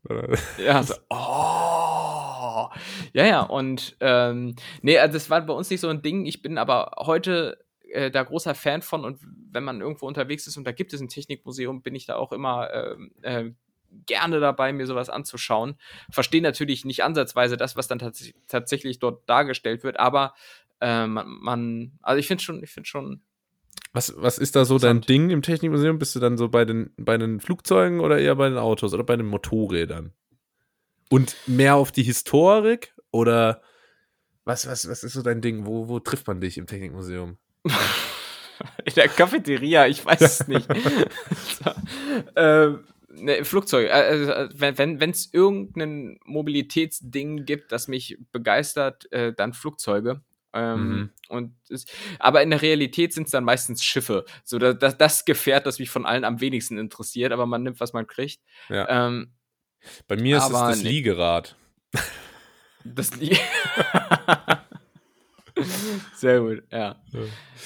Ja, 0.57 0.83
so, 0.83 0.95
oh. 1.09 2.69
Ja, 3.13 3.25
ja, 3.25 3.41
und 3.41 3.95
ähm, 3.99 4.55
nee, 4.81 4.97
also 4.97 5.13
das 5.13 5.29
war 5.29 5.41
bei 5.41 5.53
uns 5.53 5.69
nicht 5.69 5.81
so 5.81 5.89
ein 5.89 6.01
Ding. 6.01 6.25
Ich 6.25 6.41
bin 6.41 6.57
aber 6.57 6.91
heute 6.97 7.63
äh, 7.91 8.11
da 8.11 8.23
großer 8.23 8.55
Fan 8.55 8.81
von 8.81 9.05
und 9.05 9.19
wenn 9.51 9.63
man 9.63 9.81
irgendwo 9.81 10.07
unterwegs 10.07 10.47
ist 10.47 10.57
und 10.57 10.65
da 10.65 10.71
gibt 10.71 10.93
es 10.93 11.01
ein 11.01 11.07
Technikmuseum, 11.07 11.81
bin 11.81 11.95
ich 11.95 12.05
da 12.05 12.15
auch 12.15 12.31
immer 12.31 12.69
ähm, 12.73 13.11
äh, 13.21 13.51
gerne 14.05 14.39
dabei, 14.39 14.73
mir 14.73 14.85
sowas 14.85 15.09
anzuschauen. 15.09 15.77
Verstehe 16.11 16.41
natürlich 16.41 16.85
nicht 16.85 17.03
ansatzweise 17.03 17.57
das, 17.57 17.75
was 17.75 17.87
dann 17.87 17.99
tats 17.99 18.31
tatsächlich 18.47 18.99
dort 18.99 19.27
dargestellt 19.29 19.83
wird, 19.83 19.99
aber 19.99 20.33
äh, 20.81 21.07
man, 21.07 21.27
man, 21.27 21.91
also 22.01 22.19
ich 22.19 22.27
finde 22.27 22.43
schon, 22.43 22.63
ich 22.63 22.71
finde 22.71 22.87
schon, 22.87 23.21
Was, 23.95 24.13
was 24.17 24.39
ist 24.39 24.57
da 24.57 24.65
so 24.65 24.77
dein. 24.77 24.99
Ding 24.99 25.29
im 25.29 25.41
Technikmuseum? 25.41 25.97
Bist 25.99 26.13
du 26.15 26.19
dann 26.19 26.37
so 26.37 26.49
bei 26.49 26.65
den, 26.65 26.91
bei 26.97 27.17
den 27.17 27.39
Flugzeugen 27.39 28.01
oder 28.01 28.19
eher 28.19 28.35
bei 28.35 28.49
den 28.49 28.57
Autos 28.57 28.93
oder 28.93 29.05
bei 29.05 29.15
den 29.15 29.25
Motorrädern? 29.25 30.11
Und 31.09 31.37
mehr 31.47 31.75
auf 31.75 31.93
die 31.93 32.03
Historik 32.03 32.93
oder 33.11 33.61
was, 34.43 34.67
was, 34.67 34.89
was 34.89 35.05
ist 35.05 35.13
so 35.13 35.21
dein 35.21 35.39
Ding? 35.39 35.65
Wo, 35.65 35.87
wo 35.87 36.01
trifft 36.01 36.27
man 36.27 36.41
dich 36.41 36.57
im 36.57 36.67
Technikmuseum? 36.67 37.37
In 38.83 38.93
der 38.95 39.07
Cafeteria, 39.07 39.87
ich 39.87 40.05
weiß 40.05 40.21
es 40.21 40.47
nicht. 40.49 40.67
so, 40.67 41.71
ähm, 42.35 42.83
ne, 43.09 43.45
Flugzeug. 43.45 43.89
äh, 43.89 44.23
äh, 44.23 44.49
wenn 44.55 44.99
wenn 44.99 45.09
es 45.09 45.33
irgendein 45.33 46.19
Mobilitätsding 46.25 47.45
gibt, 47.45 47.71
das 47.71 47.87
mich 47.87 48.17
begeistert, 48.33 49.09
äh, 49.13 49.31
dann 49.33 49.53
Flugzeuge. 49.53 50.21
Ähm, 50.55 50.89
Mhm. 50.89 51.09
und 51.29 51.53
es, 51.69 51.85
aber 52.17 52.41
in 52.41 52.49
der 52.49 52.61
Realität 52.61 53.13
sind 53.13 53.25
es 53.25 53.31
dann 53.31 53.43
meistens 53.43 53.83
Schiffe. 53.83 54.25
So 54.43 54.57
das, 54.57 54.97
das, 54.97 55.25
Gefährt, 55.25 55.65
das 55.67 55.77
mich 55.79 55.89
von 55.89 56.05
allen 56.05 56.23
am 56.23 56.39
wenigsten 56.41 56.77
interessiert, 56.77 57.31
aber 57.33 57.45
man 57.45 57.61
nimmt, 57.63 57.79
was 57.81 57.91
man 57.93 58.07
kriegt. 58.07 58.39
Ja. 58.69 58.87
Ähm, 59.07 59.33
Bei 60.07 60.15
mir 60.15 60.37
ist 60.37 60.45
es 60.45 60.51
das 60.51 60.81
nee. 60.83 60.89
Liegerad. 60.89 61.55
das 62.85 63.11
Lie- 63.19 63.37
Sehr 66.15 66.41
gut, 66.41 66.63
ja. 66.69 66.97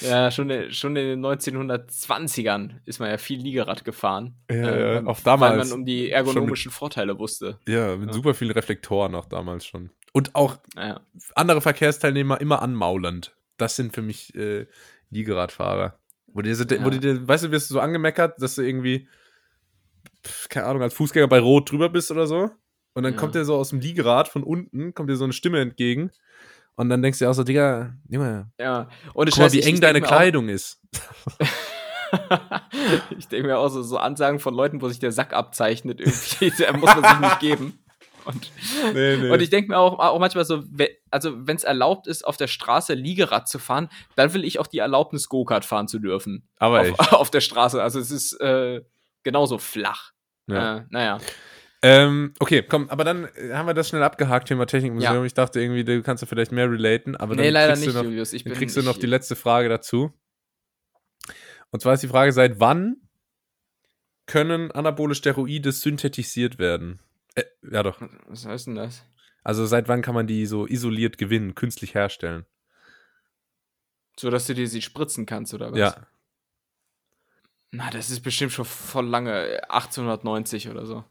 Ja, 0.00 0.30
schon, 0.30 0.48
in- 0.48 0.72
schon 0.72 0.94
in 0.94 1.20
den 1.20 1.26
1920ern 1.26 2.78
ist 2.84 3.00
man 3.00 3.10
ja 3.10 3.18
viel 3.18 3.40
Liegerad 3.40 3.84
gefahren. 3.84 4.36
Ja, 4.48 4.54
äh, 4.56 4.94
ja, 4.94 5.00
auch 5.06 5.16
Weil 5.18 5.24
damals 5.24 5.70
man 5.70 5.80
um 5.80 5.84
die 5.84 6.10
ergonomischen 6.10 6.70
Vorteile 6.70 7.18
wusste. 7.18 7.58
Ja, 7.66 7.96
mit 7.96 8.08
Ja. 8.10 8.12
super 8.12 8.34
vielen 8.34 8.52
Reflektoren 8.52 9.14
auch 9.16 9.26
damals 9.26 9.66
schon. 9.66 9.90
Und 10.12 10.34
auch 10.34 10.58
Ja. 10.76 11.00
andere 11.34 11.60
Verkehrsteilnehmer 11.60 12.40
immer 12.40 12.62
anmaulend. 12.62 13.36
Das 13.56 13.76
sind 13.76 13.94
für 13.94 14.02
mich 14.02 14.34
äh, 14.34 14.66
Liegeradfahrer. 15.10 15.98
Wo 16.26 16.42
die, 16.42 16.50
Ja. 16.50 16.84
wo 16.84 16.90
die, 16.90 17.28
weißt 17.28 17.44
du, 17.44 17.50
wirst 17.50 17.70
du 17.70 17.74
so 17.74 17.80
angemeckert, 17.80 18.40
dass 18.40 18.54
du 18.54 18.62
irgendwie, 18.62 19.08
keine 20.48 20.66
Ahnung, 20.66 20.82
als 20.82 20.94
Fußgänger 20.94 21.28
bei 21.28 21.40
Rot 21.40 21.70
drüber 21.70 21.88
bist 21.88 22.10
oder 22.10 22.26
so. 22.26 22.50
Und 22.94 23.02
dann 23.04 23.12
Ja. 23.14 23.18
kommt 23.18 23.34
dir 23.34 23.44
so 23.44 23.56
aus 23.56 23.70
dem 23.70 23.80
Liegerad 23.80 24.28
von 24.28 24.42
unten, 24.42 24.94
kommt 24.94 25.10
dir 25.10 25.16
so 25.16 25.24
eine 25.24 25.32
Stimme 25.32 25.60
entgegen. 25.60 26.10
Und 26.76 26.88
dann 26.88 27.02
denkst 27.02 27.18
du 27.18 27.24
dir 27.24 27.30
auch 27.30 27.34
so, 27.34 27.44
Digga, 27.44 27.94
Junge, 28.08 28.50
ja. 28.58 28.88
Und 29.12 29.30
guck 29.30 29.38
mal, 29.38 29.52
wie 29.52 29.62
eng 29.62 29.80
deine 29.80 30.00
Kleidung 30.00 30.48
ist. 30.48 30.80
ich 33.18 33.28
denke 33.28 33.46
mir 33.48 33.58
auch 33.58 33.68
so, 33.68 33.82
so 33.82 33.98
Ansagen 33.98 34.38
von 34.40 34.54
Leuten, 34.54 34.80
wo 34.82 34.88
sich 34.88 34.98
der 34.98 35.12
Sack 35.12 35.32
abzeichnet, 35.32 36.00
irgendwie, 36.00 36.50
da 36.58 36.72
muss 36.76 36.94
man 36.94 37.04
sich 37.04 37.18
nicht 37.20 37.40
geben. 37.40 37.78
Und, 38.24 38.50
Nee, 38.94 39.16
nee. 39.16 39.30
und 39.30 39.40
ich 39.40 39.50
denke 39.50 39.70
mir 39.70 39.78
auch, 39.78 39.98
auch 39.98 40.18
manchmal 40.18 40.44
so, 40.44 40.64
also 41.10 41.46
wenn 41.46 41.56
es 41.56 41.64
erlaubt 41.64 42.06
ist, 42.06 42.26
auf 42.26 42.36
der 42.36 42.46
Straße 42.46 42.94
Liegerad 42.94 43.48
zu 43.48 43.58
fahren, 43.58 43.88
dann 44.16 44.32
will 44.34 44.44
ich 44.44 44.58
auch 44.58 44.66
die 44.66 44.78
Erlaubnis, 44.78 45.28
Go-Kart 45.28 45.64
fahren 45.64 45.88
zu 45.88 45.98
dürfen. 45.98 46.48
Aber 46.58 46.80
auf, 46.80 47.12
auf 47.12 47.30
der 47.30 47.40
Straße. 47.40 47.82
Also 47.82 47.98
es 47.98 48.10
ist 48.10 48.40
äh, 48.40 48.82
genauso 49.22 49.58
flach. 49.58 50.12
Ja. 50.46 50.78
Äh, 50.78 50.84
naja. 50.90 51.18
Ähm, 51.82 52.34
okay, 52.38 52.62
komm, 52.62 52.90
aber 52.90 53.04
dann 53.04 53.24
äh, 53.36 53.54
haben 53.54 53.66
wir 53.66 53.74
das 53.74 53.88
schnell 53.88 54.02
abgehakt, 54.02 54.48
Thema 54.48 54.66
Technikmuseum. 54.66 55.14
Ja. 55.14 55.24
Ich 55.24 55.34
dachte 55.34 55.60
irgendwie, 55.60 55.84
du 55.84 56.02
kannst 56.02 56.22
ja 56.22 56.26
vielleicht 56.26 56.52
mehr 56.52 56.70
relaten, 56.70 57.16
aber 57.16 57.34
Nee, 57.34 57.50
dann 57.50 57.68
kriegst 57.68 57.86
nicht, 57.86 57.96
du 57.96 58.02
noch, 58.02 58.44
dann 58.44 58.52
kriegst 58.54 58.76
du 58.76 58.82
noch 58.82 58.98
die 58.98 59.06
letzte 59.06 59.34
Frage 59.34 59.70
dazu. 59.70 60.12
Und 61.70 61.80
zwar 61.80 61.94
ist 61.94 62.02
die 62.02 62.08
Frage, 62.08 62.32
seit 62.32 62.60
wann 62.60 62.96
können 64.26 64.70
anabole 64.70 65.14
Steroide 65.14 65.72
synthetisiert 65.72 66.58
werden? 66.58 67.00
Äh, 67.34 67.44
ja 67.70 67.82
doch. 67.82 68.00
Was 68.26 68.46
heißt 68.46 68.68
denn 68.68 68.74
das? 68.76 69.04
Also 69.42 69.66
seit 69.66 69.88
wann 69.88 70.02
kann 70.02 70.14
man 70.14 70.26
die 70.26 70.46
so 70.46 70.66
isoliert 70.66 71.18
gewinnen, 71.18 71.54
künstlich 71.54 71.94
herstellen? 71.94 72.46
So, 74.18 74.30
dass 74.30 74.46
du 74.46 74.54
dir 74.54 74.68
sie 74.68 74.82
spritzen 74.82 75.24
kannst, 75.24 75.54
oder 75.54 75.72
was? 75.72 75.78
Ja. 75.78 76.06
Na, 77.70 77.88
das 77.90 78.10
ist 78.10 78.20
bestimmt 78.20 78.52
schon 78.52 78.64
voll 78.64 79.06
lange, 79.06 79.32
äh, 79.32 79.60
1890 79.68 80.68
oder 80.68 80.86
so. 80.86 81.04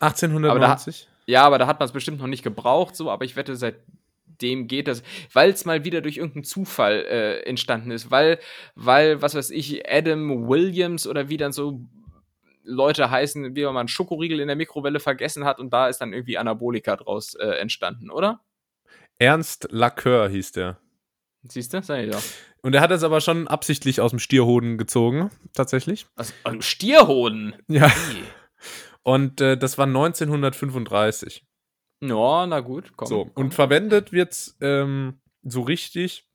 1890? 0.00 1.08
Ja, 1.26 1.44
aber 1.44 1.58
da 1.58 1.66
hat 1.66 1.78
man 1.78 1.86
es 1.86 1.92
bestimmt 1.92 2.18
noch 2.18 2.26
nicht 2.26 2.42
gebraucht, 2.42 2.96
so, 2.96 3.10
aber 3.10 3.24
ich 3.24 3.36
wette, 3.36 3.54
seitdem 3.54 4.66
geht 4.66 4.88
das, 4.88 5.04
weil 5.32 5.50
es 5.50 5.64
mal 5.64 5.84
wieder 5.84 6.00
durch 6.00 6.16
irgendeinen 6.16 6.44
Zufall 6.44 7.04
äh, 7.04 7.42
entstanden 7.42 7.92
ist, 7.92 8.10
weil, 8.10 8.40
weil, 8.74 9.22
was 9.22 9.34
weiß 9.34 9.50
ich, 9.50 9.88
Adam 9.88 10.48
Williams 10.48 11.06
oder 11.06 11.28
wie 11.28 11.36
dann 11.36 11.52
so 11.52 11.82
Leute 12.64 13.10
heißen, 13.10 13.54
wie 13.56 13.64
man 13.64 13.76
einen 13.76 13.88
Schokoriegel 13.88 14.40
in 14.40 14.46
der 14.46 14.56
Mikrowelle 14.56 15.00
vergessen 15.00 15.44
hat 15.44 15.58
und 15.58 15.72
da 15.72 15.88
ist 15.88 15.98
dann 15.98 16.12
irgendwie 16.12 16.38
Anabolika 16.38 16.96
draus 16.96 17.34
äh, 17.34 17.46
entstanden, 17.46 18.10
oder? 18.10 18.40
Ernst 19.18 19.70
Lacœur 19.70 20.28
hieß 20.28 20.52
der. 20.52 20.78
Siehst 21.44 21.74
du? 21.74 21.82
Sag 21.82 22.04
ich 22.04 22.10
doch. 22.10 22.22
Und 22.62 22.74
er 22.74 22.80
hat 22.80 22.92
es 22.92 23.02
aber 23.02 23.20
schon 23.20 23.48
absichtlich 23.48 24.00
aus 24.00 24.10
dem 24.10 24.20
Stierhoden 24.20 24.78
gezogen, 24.78 25.30
tatsächlich. 25.52 26.06
Also, 26.14 26.32
also 26.44 26.60
Stierhoden. 26.60 27.56
Ja. 27.68 27.88
Wie? 27.88 28.22
Und 29.02 29.40
äh, 29.40 29.56
das 29.56 29.78
war 29.78 29.86
1935. 29.86 31.44
Ja, 32.00 32.46
na 32.46 32.60
gut, 32.60 32.92
komm. 32.96 33.08
So, 33.08 33.24
komm. 33.24 33.44
und 33.46 33.54
verwendet 33.54 34.12
wird's 34.12 34.56
ähm, 34.60 35.20
so 35.42 35.62
richtig 35.62 36.28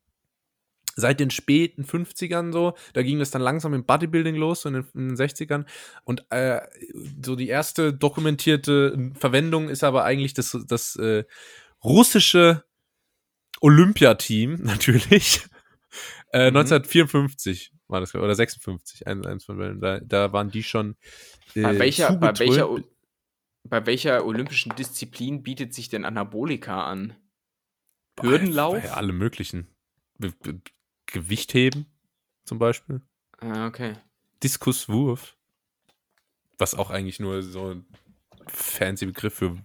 seit 0.98 1.20
den 1.20 1.30
späten 1.30 1.84
50ern 1.84 2.52
so. 2.52 2.74
Da 2.92 3.02
ging 3.02 3.20
es 3.20 3.30
dann 3.30 3.42
langsam 3.42 3.72
im 3.72 3.84
Bodybuilding 3.84 4.34
los, 4.34 4.62
so 4.62 4.68
in 4.68 4.74
den, 4.74 4.86
in 4.94 5.08
den 5.10 5.16
60ern. 5.16 5.64
Und 6.04 6.26
äh, 6.30 6.60
so 7.24 7.36
die 7.36 7.48
erste 7.48 7.92
dokumentierte 7.92 9.12
Verwendung 9.14 9.68
ist 9.68 9.84
aber 9.84 10.04
eigentlich 10.04 10.34
das, 10.34 10.58
das 10.66 10.96
äh, 10.96 11.24
russische 11.84 12.64
Olympiateam, 13.60 14.54
natürlich. 14.62 15.40
Äh, 16.32 16.50
Mhm. 16.50 16.58
1954 16.58 17.72
war 17.86 18.00
das, 18.00 18.14
oder 18.14 18.34
56, 18.34 19.06
eins, 19.06 19.26
eins 19.26 19.44
von 19.44 19.56
beiden. 19.56 19.80
Da, 19.80 20.00
da 20.00 20.32
waren 20.32 20.50
die 20.50 20.62
schon. 20.62 20.96
Äh, 21.54 21.62
bei, 21.62 21.78
welcher, 21.78 22.12
bei, 22.16 22.38
welcher, 22.38 22.68
bei 23.64 23.86
welcher 23.86 24.26
olympischen 24.26 24.74
Disziplin 24.76 25.42
bietet 25.42 25.72
sich 25.72 25.88
denn 25.88 26.04
Anabolika 26.04 26.84
an? 26.84 27.16
Hürdenlauf? 28.20 28.82
Bei 28.82 28.92
alle 28.92 29.12
möglichen. 29.12 29.68
Be 31.12 31.20
Gewichtheben 31.20 31.86
zum 32.44 32.58
Beispiel. 32.58 33.00
Ah, 33.40 33.66
okay. 33.66 33.94
Diskuswurf. 34.42 35.36
Was 36.58 36.74
auch 36.74 36.90
eigentlich 36.90 37.20
nur 37.20 37.42
so 37.42 37.70
ein 37.70 37.86
fancy 38.46 39.06
Begriff 39.06 39.34
für 39.34 39.56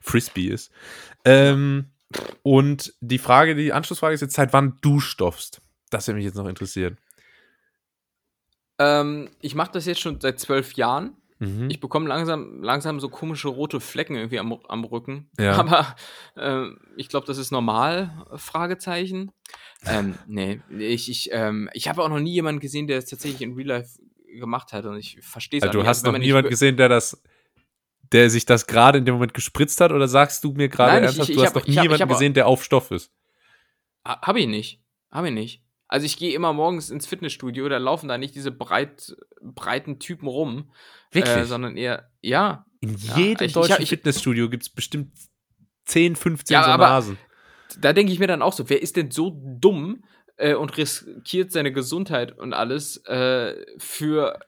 Frisbee 0.00 0.48
ist. 0.48 0.72
Ähm, 1.24 1.90
und 2.42 2.94
die 3.00 3.18
Frage, 3.18 3.54
die 3.54 3.72
Anschlussfrage 3.72 4.14
ist 4.14 4.22
jetzt, 4.22 4.34
seit 4.34 4.52
wann 4.52 4.78
du 4.80 5.00
stoffst? 5.00 5.60
Das 5.90 6.06
hätte 6.06 6.16
mich 6.16 6.24
jetzt 6.24 6.36
noch 6.36 6.48
interessiert. 6.48 6.98
Ähm, 8.78 9.28
ich 9.40 9.54
mache 9.54 9.72
das 9.72 9.86
jetzt 9.86 10.00
schon 10.00 10.20
seit 10.20 10.40
zwölf 10.40 10.72
Jahren. 10.74 11.16
Mhm. 11.40 11.68
Ich 11.70 11.80
bekomme 11.80 12.06
langsam, 12.06 12.62
langsam 12.62 13.00
so 13.00 13.08
komische 13.08 13.48
rote 13.48 13.80
Flecken 13.80 14.14
irgendwie 14.14 14.38
am, 14.38 14.52
am 14.68 14.84
Rücken. 14.84 15.30
Ja. 15.38 15.52
Aber 15.58 15.96
ähm, 16.36 16.78
ich 16.96 17.08
glaube, 17.08 17.26
das 17.26 17.38
ist 17.38 17.50
normal, 17.50 18.26
äh, 18.32 18.38
Fragezeichen. 18.38 19.32
ähm, 19.86 20.14
nee, 20.28 20.60
ich, 20.78 21.10
ich, 21.10 21.30
ähm, 21.32 21.68
ich 21.72 21.88
habe 21.88 22.02
auch 22.04 22.08
noch 22.08 22.20
nie 22.20 22.32
jemanden 22.32 22.60
gesehen, 22.60 22.86
der 22.86 22.98
es 22.98 23.06
tatsächlich 23.06 23.40
in 23.42 23.54
Real 23.54 23.66
Life 23.68 23.98
gemacht 24.38 24.72
hat 24.72 24.84
und 24.84 24.96
ich 24.98 25.18
verstehe 25.22 25.58
es 25.58 25.64
also, 25.66 25.80
du 25.80 25.86
hast 25.86 26.04
wenn 26.04 26.12
noch 26.12 26.18
niemanden 26.20 26.50
gesehen, 26.50 26.76
der 26.76 26.88
das, 26.88 27.20
der 28.12 28.28
sich 28.30 28.44
das 28.44 28.66
gerade 28.66 28.98
in 28.98 29.04
dem 29.04 29.14
Moment 29.14 29.34
gespritzt 29.34 29.80
hat? 29.80 29.92
Oder 29.92 30.08
sagst 30.08 30.44
du 30.44 30.52
mir 30.52 30.68
gerade 30.68 30.92
Nein, 30.92 31.02
ich- 31.02 31.06
ernsthaft, 31.06 31.30
ich- 31.30 31.36
du 31.36 31.42
hast 31.42 31.48
hab- 31.48 31.54
noch 31.56 31.62
ich 31.66 31.76
hab- 31.78 31.82
ich 31.84 31.88
niemanden 31.88 32.02
hab- 32.02 32.08
gesehen, 32.10 32.34
der 32.34 32.46
auf 32.46 32.62
Stoff 32.62 32.90
ist? 32.90 33.10
Ha- 34.06 34.20
Hab 34.22 34.36
ich 34.36 34.46
nicht. 34.46 34.82
Hab 35.10 35.24
ich 35.24 35.32
nicht. 35.32 35.62
Also 35.92 36.06
ich 36.06 36.16
gehe 36.16 36.32
immer 36.34 36.52
morgens 36.52 36.88
ins 36.90 37.06
Fitnessstudio, 37.06 37.68
da 37.68 37.78
laufen 37.78 38.08
da 38.08 38.16
nicht 38.16 38.36
diese 38.36 38.52
breit, 38.52 39.16
breiten 39.42 39.98
Typen 39.98 40.28
rum. 40.28 40.70
Äh, 41.40 41.44
sondern 41.46 41.76
eher, 41.76 42.08
ja. 42.20 42.64
In 42.80 42.94
Ja, 42.96 43.18
jedem 43.18 43.34
ich- 43.44 43.46
ich 43.48 43.52
deutschen 43.54 43.72
hab- 43.74 43.80
ich- 43.80 43.88
Fitnessstudio 43.88 44.48
gibt 44.48 44.62
es 44.62 44.70
bestimmt 44.70 45.12
10, 45.86 46.14
15 46.14 46.54
Ja, 46.54 46.62
so 46.62 46.76
Nasen. 46.76 47.18
Da 47.80 47.92
denke 47.92 48.12
ich 48.12 48.20
mir 48.20 48.28
dann 48.28 48.40
auch 48.42 48.52
so, 48.52 48.68
wer 48.70 48.80
ist 48.80 48.96
denn 48.96 49.10
so 49.10 49.36
dumm 49.44 50.04
äh, 50.40 50.54
und 50.54 50.76
riskiert 50.76 51.52
seine 51.52 51.72
Gesundheit 51.72 52.36
und 52.36 52.54
alles 52.54 52.96
äh, 53.06 53.54
für. 53.78 54.40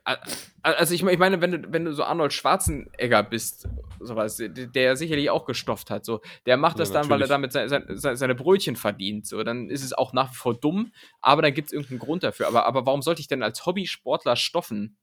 Also 0.63 0.95
ich, 0.95 1.05
ich 1.05 1.19
meine, 1.19 1.41
wenn 1.41 1.51
du, 1.51 1.73
wenn 1.73 1.85
du 1.85 1.93
so 1.93 2.05
Arnold 2.05 2.33
Schwarzenegger 2.33 3.23
bist, 3.23 3.69
sowas, 4.01 4.37
der, 4.37 4.49
der 4.49 4.97
sicherlich 4.97 5.31
auch 5.31 5.45
gestofft 5.45 5.91
hat, 5.91 6.05
so, 6.05 6.21
der 6.47 6.57
macht 6.57 6.79
das 6.79 6.89
Ja, 6.89 7.01
dann, 7.01 7.11
weil 7.11 7.21
er 7.21 7.29
damit 7.29 7.53
sein, 7.53 7.69
sein, 7.69 8.17
seine 8.17 8.35
Brötchen 8.35 8.77
verdient. 8.77 9.27
So, 9.27 9.43
dann 9.43 9.69
ist 9.69 9.85
es 9.85 9.93
auch 9.93 10.13
nach 10.13 10.31
wie 10.31 10.37
vor 10.37 10.55
dumm, 10.55 10.93
aber 11.21 11.43
dann 11.43 11.53
gibt 11.53 11.67
es 11.67 11.73
irgendeinen 11.73 12.01
Grund 12.01 12.23
dafür. 12.23 12.49
Aber, 12.49 12.67
aber 12.67 12.87
warum 12.87 13.03
sollte 13.03 13.21
ich 13.21 13.29
denn 13.29 13.43
als 13.43 13.67
Hobbysportler 13.67 14.37
stoffen? 14.37 14.97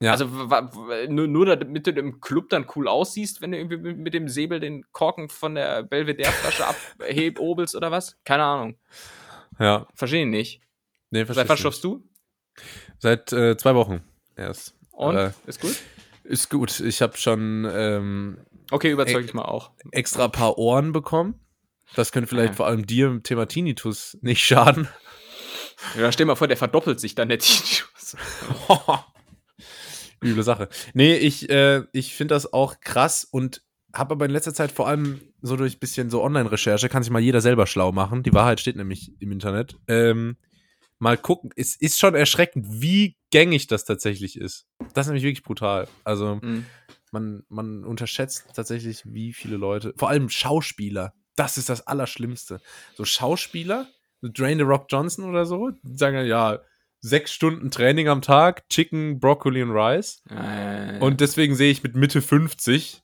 Ja. 0.00 0.10
Also 0.10 0.26
nur, 1.08 1.28
nur 1.28 1.46
damit 1.56 1.86
du 1.86 1.92
im 1.92 2.20
Club 2.20 2.50
dann 2.50 2.66
cool 2.74 2.88
aussiehst, 2.88 3.40
wenn 3.40 3.52
du 3.52 3.58
irgendwie 3.58 3.78
mit, 3.78 3.98
mit 3.98 4.14
dem 4.14 4.28
Säbel 4.28 4.60
den 4.60 4.84
Korken 4.92 5.28
von 5.28 5.54
der 5.54 5.84
Belvedere-Flasche 5.84 6.66
abhebst, 7.00 7.40
obelst 7.40 7.76
oder 7.76 7.90
was? 7.90 8.18
Keine 8.24 8.42
Ahnung. 8.42 8.76
Ja, 9.58 9.86
Verstehe 9.94 10.22
ich 10.24 10.30
nicht. 10.30 10.60
nee, 11.10 11.20
Seit 11.20 11.26
verstehe 11.26 11.48
wann 11.48 11.54
ich 11.54 11.60
stoffst 11.60 11.84
du? 11.84 12.08
Seit 12.98 13.32
äh, 13.32 13.56
zwei 13.56 13.74
Wochen 13.74 14.02
erst. 14.36 14.74
Und? 14.92 15.16
Aber 15.16 15.34
ist 15.46 15.60
gut? 15.60 15.76
ist 16.24 16.50
gut. 16.50 16.80
Ich 16.80 17.02
habe 17.02 17.16
schon 17.16 17.66
ähm, 17.70 18.38
Okay, 18.70 18.90
überzeug 18.90 19.16
Ey. 19.16 19.22
dich 19.22 19.34
mal 19.34 19.44
auch. 19.44 19.72
extra 19.92 20.28
paar 20.28 20.56
Ohren 20.58 20.92
bekommen. 20.92 21.38
Das 21.96 22.12
könnte 22.12 22.28
vielleicht 22.28 22.52
Ja. 22.52 22.56
vor 22.56 22.66
allem 22.66 22.86
dir 22.86 23.06
im 23.08 23.22
Thema 23.22 23.46
Tinnitus 23.46 24.16
nicht 24.22 24.44
schaden. 24.44 24.88
Ja, 25.98 26.10
stell 26.12 26.24
mal 26.24 26.36
vor, 26.36 26.46
der 26.48 26.56
verdoppelt 26.56 26.98
sich 26.98 27.14
dann 27.14 27.28
der 27.28 27.38
Tinnitus. 27.40 28.16
Üble 30.22 30.42
Sache. 30.42 30.68
Nee, 30.94 31.16
ich, 31.16 31.50
äh, 31.50 31.82
ich 31.92 32.14
finde 32.14 32.34
das 32.34 32.52
auch 32.54 32.80
krass 32.80 33.24
und 33.24 33.62
habe 33.92 34.14
aber 34.14 34.24
in 34.24 34.30
letzter 34.30 34.54
Zeit 34.54 34.72
vor 34.72 34.88
allem 34.88 35.20
so 35.46 35.56
durch 35.56 35.76
ein 35.76 35.78
bisschen 35.78 36.08
so 36.10 36.22
Online-Recherche, 36.22 36.88
kann 36.88 37.02
sich 37.02 37.12
mal 37.12 37.20
jeder 37.20 37.40
selber 37.40 37.66
schlau 37.66 37.92
machen. 37.92 38.22
Die 38.22 38.32
Wahrheit 38.32 38.60
steht 38.60 38.76
nämlich 38.76 39.12
im 39.20 39.30
Internet. 39.30 39.76
Ähm, 39.88 40.36
mal 40.98 41.18
gucken. 41.18 41.50
Es 41.54 41.76
ist 41.76 41.98
schon 41.98 42.14
erschreckend, 42.14 42.66
wie 42.68 43.16
gängig 43.30 43.66
das 43.66 43.84
tatsächlich 43.84 44.38
ist. 44.38 44.66
Das 44.94 45.06
ist 45.06 45.10
nämlich 45.10 45.24
wirklich 45.24 45.42
brutal. 45.44 45.86
Also, 46.02 46.36
Mhm. 46.42 46.64
man, 47.12 47.42
man 47.48 47.84
unterschätzt 47.84 48.46
tatsächlich, 48.54 49.02
wie 49.04 49.32
viele 49.32 49.56
Leute, 49.56 49.92
vor 49.98 50.08
allem 50.08 50.28
Schauspieler, 50.30 51.12
das 51.36 51.58
ist 51.58 51.68
das 51.68 51.86
Allerschlimmste. 51.86 52.60
So 52.94 53.04
Schauspieler, 53.04 53.86
so 54.22 54.28
Dwayne 54.28 54.62
The 54.62 54.68
Rock 54.68 54.86
Johnson 54.88 55.24
oder 55.26 55.44
so, 55.46 55.70
die 55.82 55.96
sagen 55.98 56.24
ja, 56.26 56.60
sechs 57.00 57.32
Stunden 57.34 57.70
Training 57.70 58.08
am 58.08 58.22
Tag, 58.22 58.66
Chicken, 58.70 59.20
Broccoli 59.20 59.62
und 59.62 59.72
Rice. 59.72 60.22
Äh, 60.30 60.98
Und 61.00 61.20
deswegen 61.20 61.54
sehe 61.54 61.70
ich 61.70 61.82
mit 61.82 61.96
Mitte 61.96 62.22
50 62.22 63.02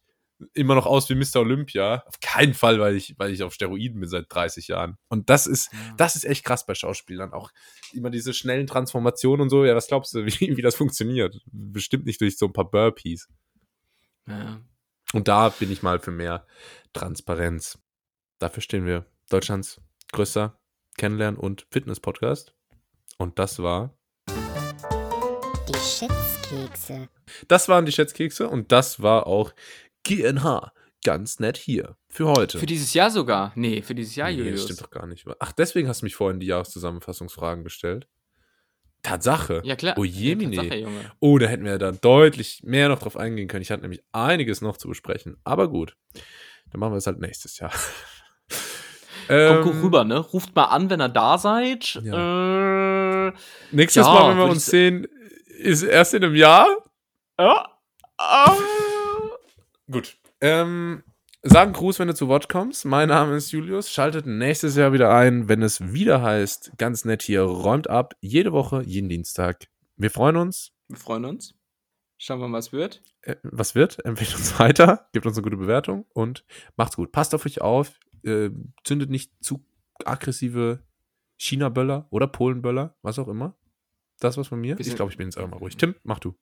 immer 0.55 0.75
noch 0.75 0.87
aus 0.87 1.09
wie 1.11 1.15
Mr. 1.15 1.37
Olympia. 1.41 2.03
Auf 2.07 2.21
keinen 2.21 2.55
Fall, 2.55 2.81
weil 2.81 2.97
ich, 2.97 3.15
weil 3.19 3.31
ich 3.33 3.43
auf 3.43 3.53
Steroiden 3.55 4.01
bin 4.01 4.09
seit 4.09 4.27
30 4.29 4.69
Jahren. 4.69 4.97
Und 5.09 5.29
das 5.31 5.47
ist, 5.47 5.73
Ja. 5.73 5.79
das 5.97 6.17
ist 6.17 6.25
echt 6.25 6.45
krass 6.45 6.67
bei 6.67 6.75
Schauspielern. 6.75 7.33
Auch 7.33 7.51
immer 7.93 8.11
diese 8.11 8.33
schnellen 8.35 8.67
Transformationen 8.67 9.43
und 9.43 9.51
so. 9.51 9.65
Ja, 9.65 9.75
was 9.77 9.87
glaubst 9.89 10.15
du, 10.15 10.25
wie, 10.27 10.57
wie 10.57 10.63
das 10.63 10.75
funktioniert? 10.77 11.41
Bestimmt 11.53 12.07
nicht 12.07 12.21
durch 12.21 12.39
so 12.39 12.47
ein 12.47 12.53
paar 12.53 12.71
Burpees. 12.71 13.29
Ja. 14.27 14.61
Und 15.13 15.27
da 15.29 15.49
bin 15.49 15.71
ich 15.73 15.83
mal 15.83 15.99
für 15.99 16.13
mehr 16.13 16.47
Transparenz. 16.93 17.79
Dafür 18.39 18.63
stehen 18.63 18.87
wir. 18.87 19.07
Deutschlands 19.29 19.81
größter 20.13 20.59
Kennenlernen- 20.99 21.39
und 21.39 21.67
Fitness-Podcast. 21.71 22.55
Und 23.19 23.39
das 23.39 23.59
war, 23.61 23.97
Die 25.69 25.79
Schätzkekse. 25.79 27.09
das 27.49 27.69
waren 27.69 27.87
die 27.87 27.93
Schätzkekse 27.93 28.49
und 28.49 28.73
das 28.73 29.03
war 29.03 29.27
auch 29.27 29.53
GNH. 30.05 30.73
Ganz 31.05 31.41
nett 31.41 31.57
hier. 31.57 31.97
Für 32.09 32.29
heute. 32.29 32.59
Für 32.59 32.67
dieses 32.67 32.93
Jahr 32.93 33.11
sogar? 33.11 33.53
Nee, 33.55 33.81
für 33.83 33.95
dieses 33.95 34.17
Jahr, 34.17 34.29
nee, 34.31 34.37
das 34.37 34.45
Julius. 34.45 34.65
stimmt 34.65 34.83
doch 34.83 34.91
gar 34.91 35.07
nicht. 35.07 35.25
Ach, 35.39 35.53
deswegen 35.53 35.89
hast 35.89 36.03
du 36.03 36.07
mich 36.07 36.15
vorhin 36.15 36.41
die 36.41 36.47
Jahreszusammenfassungsfragen 36.47 37.65
gestellt. 37.65 38.07
Tatsache. 39.03 39.63
Ja, 39.65 39.77
klar. 39.77 39.95
Oh 39.97 40.05
jemine. 40.05 40.55
Ja, 40.55 40.63
Tatsache, 40.63 40.81
Junge. 40.81 41.13
Oh, 41.21 41.39
da 41.39 41.47
hätten 41.47 41.65
wir 41.65 41.79
da 41.79 41.91
deutlich 41.93 42.61
mehr 42.65 42.91
noch 42.91 42.99
drauf 42.99 43.17
eingehen 43.17 43.49
können. 43.49 43.63
Ich 43.63 43.71
hatte 43.71 43.81
nämlich 43.81 44.03
einiges 44.13 44.61
noch 44.61 44.77
zu 44.77 44.89
besprechen. 44.89 45.39
Aber 45.43 45.69
gut. 45.69 45.97
Dann 46.71 46.81
machen 46.81 46.93
wir 46.93 46.99
es 46.99 47.07
halt 47.07 47.19
nächstes 47.19 47.59
Jahr. 47.59 47.73
Kommt 49.29 49.31
Ähm, 49.75 49.81
rüber, 49.83 50.05
ne? 50.05 50.19
Ruft 50.19 50.55
mal 50.55 50.65
an, 50.65 50.91
wenn 50.91 51.01
ihr 51.01 51.09
da 51.09 51.39
seid. 51.39 51.97
Äh, 51.97 53.33
Nächstes 53.71 54.05
Ja, 54.07 54.13
Mal, 54.13 54.31
wenn 54.33 54.39
wir 54.39 54.45
uns 54.51 54.67
sehen, 54.67 55.07
ist 55.59 55.83
erst 55.83 56.13
in 56.15 56.25
einem 56.25 56.35
Jahr. 56.35 56.67
ja. 57.39 57.67
Ah. 58.19 58.55
Gut. 59.91 60.19
Ähm, 60.41 61.03
sag 61.43 61.65
einen 61.65 61.73
Gruß, 61.73 61.99
wenn 61.99 62.07
du 62.07 62.15
zu 62.15 62.29
Wort 62.29 62.49
kommst. 62.49 62.85
Mein 62.85 63.09
Name 63.09 63.37
ist 63.37 63.51
Julius. 63.51 63.91
Schaltet 63.91 64.25
nächstes 64.25 64.77
Jahr 64.77 64.93
wieder 64.93 65.13
ein, 65.13 65.49
wenn 65.49 65.63
es 65.63 65.93
wieder 65.93 66.23
heißt, 66.23 66.73
ganz 66.79 67.05
nett 67.05 67.23
hier, 67.23 67.43
räumt 67.43 67.91
ab. 67.91 68.15
Jede 68.21 68.53
Woche, 68.53 68.83
jeden 68.83 69.09
Dienstag. 69.09 69.67
Wir 69.97 70.11
freuen 70.11 70.37
uns. 70.37 70.73
Wir 70.89 70.97
freuen 70.97 71.25
uns. 71.25 71.55
Schauen 72.19 72.41
wir 72.41 72.49
mal, 72.49 72.59
was 72.59 72.73
wird. 72.73 73.03
Äh, 73.23 73.37
was 73.43 73.75
wird? 73.75 74.05
Empfehlt 74.05 74.35
uns 74.37 74.59
weiter, 74.61 75.09
gebt 75.13 75.27
uns 75.27 75.37
eine 75.37 75.43
gute 75.43 75.57
Bewertung 75.57 76.07
und 76.13 76.45
macht's 76.77 76.97
gut. 76.97 77.11
Passt 77.11 77.35
auf 77.35 77.45
euch 77.45 77.61
auf. 77.61 77.99
Äh, 78.23 78.51
zündet 78.85 79.11
nicht 79.11 79.33
zu 79.43 79.65
aggressive 80.05 80.85
China-Böller 81.39 82.07
oder 82.11 82.27
Polen-Böller, 82.27 82.97
was 83.03 83.19
auch 83.19 83.29
immer. 83.29 83.57
Das 84.21 84.37
was 84.37 84.49
von 84.49 84.61
mir. 84.61 84.79
Wir 84.79 84.87
Ich 84.87 84.95
glaube, 84.95 85.11
ich 85.11 85.17
bin 85.17 85.27
jetzt 85.27 85.39
auch 85.39 85.49
mal 85.49 85.57
ruhig. 85.57 85.77
Tim, 85.77 85.97
mach 86.05 86.19
du. 86.19 86.37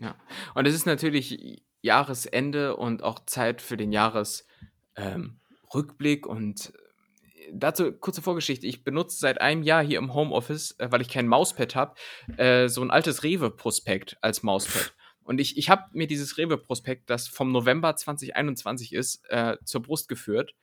Ja. 0.00 0.16
Und 0.54 0.66
es 0.66 0.74
ist 0.74 0.86
natürlich 0.86 1.62
Jahresende 1.80 2.76
und 2.76 3.02
auch 3.02 3.24
Zeit 3.26 3.62
für 3.62 3.76
den 3.76 3.92
Jahresrückblick 3.92 6.26
ähm, 6.26 6.32
und 6.32 6.72
äh, 6.74 7.52
dazu 7.52 7.92
kurze 7.92 8.22
Vorgeschichte. 8.22 8.66
Ich 8.66 8.84
benutze 8.84 9.18
seit 9.18 9.40
einem 9.40 9.62
Jahr 9.62 9.82
hier 9.82 9.98
im 9.98 10.14
Homeoffice, 10.14 10.78
äh, 10.78 10.90
weil 10.90 11.00
ich 11.00 11.08
kein 11.08 11.28
Mauspad 11.28 11.74
habe, 11.74 11.94
äh, 12.36 12.68
so 12.68 12.82
ein 12.82 12.90
altes 12.90 13.22
Rewe-Prospekt 13.22 14.18
als 14.20 14.42
Mauspad. 14.42 14.94
Und 15.22 15.40
ich, 15.40 15.58
ich 15.58 15.68
habe 15.68 15.84
mir 15.92 16.06
dieses 16.06 16.38
Rewe-Prospekt, 16.38 17.10
das 17.10 17.28
vom 17.28 17.52
November 17.52 17.94
2021 17.94 18.94
ist, 18.94 19.22
äh, 19.28 19.58
zur 19.64 19.82
Brust 19.82 20.08
geführt 20.08 20.54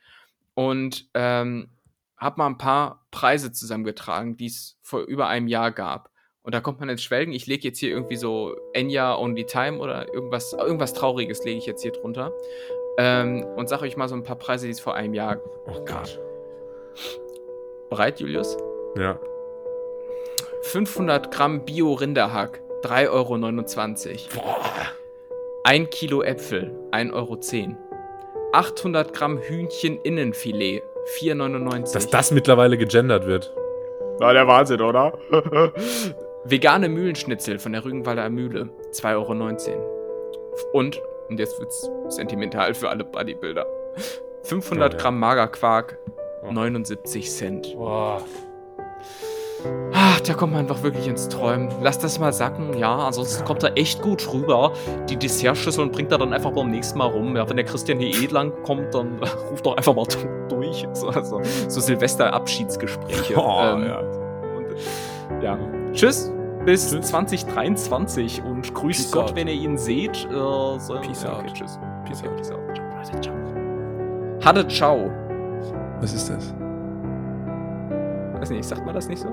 und 0.56 1.08
ähm, 1.14 1.70
habe 2.18 2.38
mal 2.38 2.48
ein 2.48 2.58
paar 2.58 3.06
Preise 3.12 3.52
zusammengetragen, 3.52 4.38
die 4.38 4.48
es 4.48 4.80
vor 4.82 5.02
über 5.02 5.28
einem 5.28 5.48
Jahr 5.48 5.72
gab. 5.72 6.10
Und 6.46 6.54
da 6.54 6.60
kommt 6.62 6.80
man 6.80 6.90
ins 6.90 7.04
Schwelgen. 7.04 7.34
Ich 7.34 7.48
lege 7.48 7.68
jetzt 7.68 7.80
hier 7.80 7.90
irgendwie 7.90 8.16
so 8.16 8.56
Enya 8.74 9.18
Only 9.18 9.46
Time 9.46 9.80
oder 9.80 10.14
irgendwas, 10.14 10.54
irgendwas 10.54 10.94
Trauriges 10.94 11.44
lege 11.44 11.58
ich 11.58 11.66
jetzt 11.66 11.82
hier 11.82 11.92
drunter. 11.92 12.32
Ähm, 12.98 13.44
und 13.56 13.68
sage 13.68 13.84
euch 13.84 13.98
mal 13.98 14.08
so 14.08 14.16
ein 14.16 14.24
paar 14.24 14.38
Preise, 14.38 14.68
die 14.68 14.72
es 14.72 14.80
vor 14.80 14.94
einem 14.94 15.14
Jahr 15.14 15.38
Oh 15.68 15.84
gab. 15.84 16.08
Bereit, 17.90 18.20
Julius? 18.20 18.58
Ja. 18.98 19.20
500 20.62 21.32
Gramm 21.32 21.66
Bio-Rinderhack, 21.66 22.62
3,29 22.84 24.38
Euro. 24.38 24.56
1 25.64 25.90
Kilo 25.90 26.22
Äpfel, 26.22 26.72
1,10 26.92 27.14
Euro. 27.14 27.40
800 28.54 29.14
Gramm 29.14 29.40
Hühnchen-Innenfilet, 29.40 30.84
4,99 31.20 31.74
Euro. 31.74 31.94
Dass 31.94 32.10
das 32.10 32.32
mittlerweile 32.32 32.78
gegendert 32.78 33.26
wird. 33.26 33.52
war 34.20 34.34
der 34.34 34.48
Wahnsinn, 34.48 34.82
oder? 34.82 35.18
Vegane 36.48 36.90
Mühlenschnitzel 36.90 37.58
von 37.60 37.72
der 37.74 37.84
Rügenwalder 37.84 38.30
Mühle, 38.30 38.70
2,19 38.92 39.70
Euro. 39.72 40.52
Und, 40.74 41.02
und 41.30 41.40
jetzt 41.40 41.60
wird's 41.60 41.90
sentimental 42.10 42.74
für 42.74 42.90
alle 42.90 43.04
Bodybuilder, 43.04 43.66
500 44.44 44.94
Oh 44.94 44.96
ja. 44.96 45.02
Gramm 45.02 45.20
Magerquark, 45.20 45.98
Oh. 46.48 46.52
79 46.52 47.32
Cent. 47.32 47.74
Boah. 47.76 48.22
Ach, 49.94 50.20
da 50.20 50.34
kommt 50.36 50.54
man 50.54 50.62
einfach 50.62 50.84
wirklich 50.84 51.08
ins 51.08 51.28
Träumen. 51.28 51.70
Lass 51.82 51.98
das 51.98 52.20
mal 52.20 52.32
sacken, 52.32 52.78
ja. 52.78 52.96
Ansonsten 52.96 53.44
kommt 53.46 53.64
er 53.64 53.76
echt 53.76 54.04
gut 54.04 54.32
rüber. 54.32 54.74
Die 55.10 55.18
Dessertschüsseln 55.18 55.90
bringt 55.90 56.12
er 56.12 56.20
dann 56.20 56.34
einfach 56.34 56.52
beim 56.52 56.70
nächsten 56.70 57.00
Mal 57.00 57.08
rum. 57.08 57.36
Ja, 57.36 57.50
wenn 57.50 57.56
der 57.56 57.66
Christian 57.66 57.98
hier 57.98 58.10
eh 58.22 58.28
lang 58.28 58.54
kommt, 58.62 58.94
dann 58.94 59.20
ruft 59.50 59.66
doch 59.66 59.76
einfach 59.76 59.96
mal 59.96 60.06
durch. 60.50 60.88
So, 60.94 61.08
also, 61.08 61.42
so 61.68 61.80
Silvester-Abschiedsgespräche. 61.82 63.34
Oh, 63.38 63.62
Ähm, 63.64 63.86
ja. 63.88 64.00
Und, 64.00 65.42
ja. 65.42 65.58
Tschüss. 65.94 66.32
Bis 66.66 66.90
Tschüss. 66.90 67.08
2023 67.10 68.44
und 68.44 68.74
grüßt 68.74 69.04
Peace 69.04 69.12
Gott, 69.12 69.30
out. 69.30 69.36
wenn 69.36 69.48
ihr 69.48 69.54
ihn 69.54 69.78
seht. 69.78 70.26
Äh, 70.26 70.80
so, 70.80 71.00
Peace 71.02 71.24
ja, 71.24 71.34
out. 71.34 71.40
Okay, 71.42 71.54
tschüss. 71.54 71.80
Peace 72.06 72.22
okay, 72.22 72.30
out. 72.30 72.38
Peace 72.38 72.52
out. 72.52 73.24
Ciao. 73.24 73.36
Hatte 74.44 74.68
ciao. 74.68 75.12
Was 76.02 76.14
ist 76.14 76.30
das? 76.30 76.54
Weiß 78.40 78.50
nicht, 78.50 78.66
sagt 78.66 78.86
man 78.86 78.96
das 78.96 79.08
nicht 79.08 79.22
so? 79.22 79.28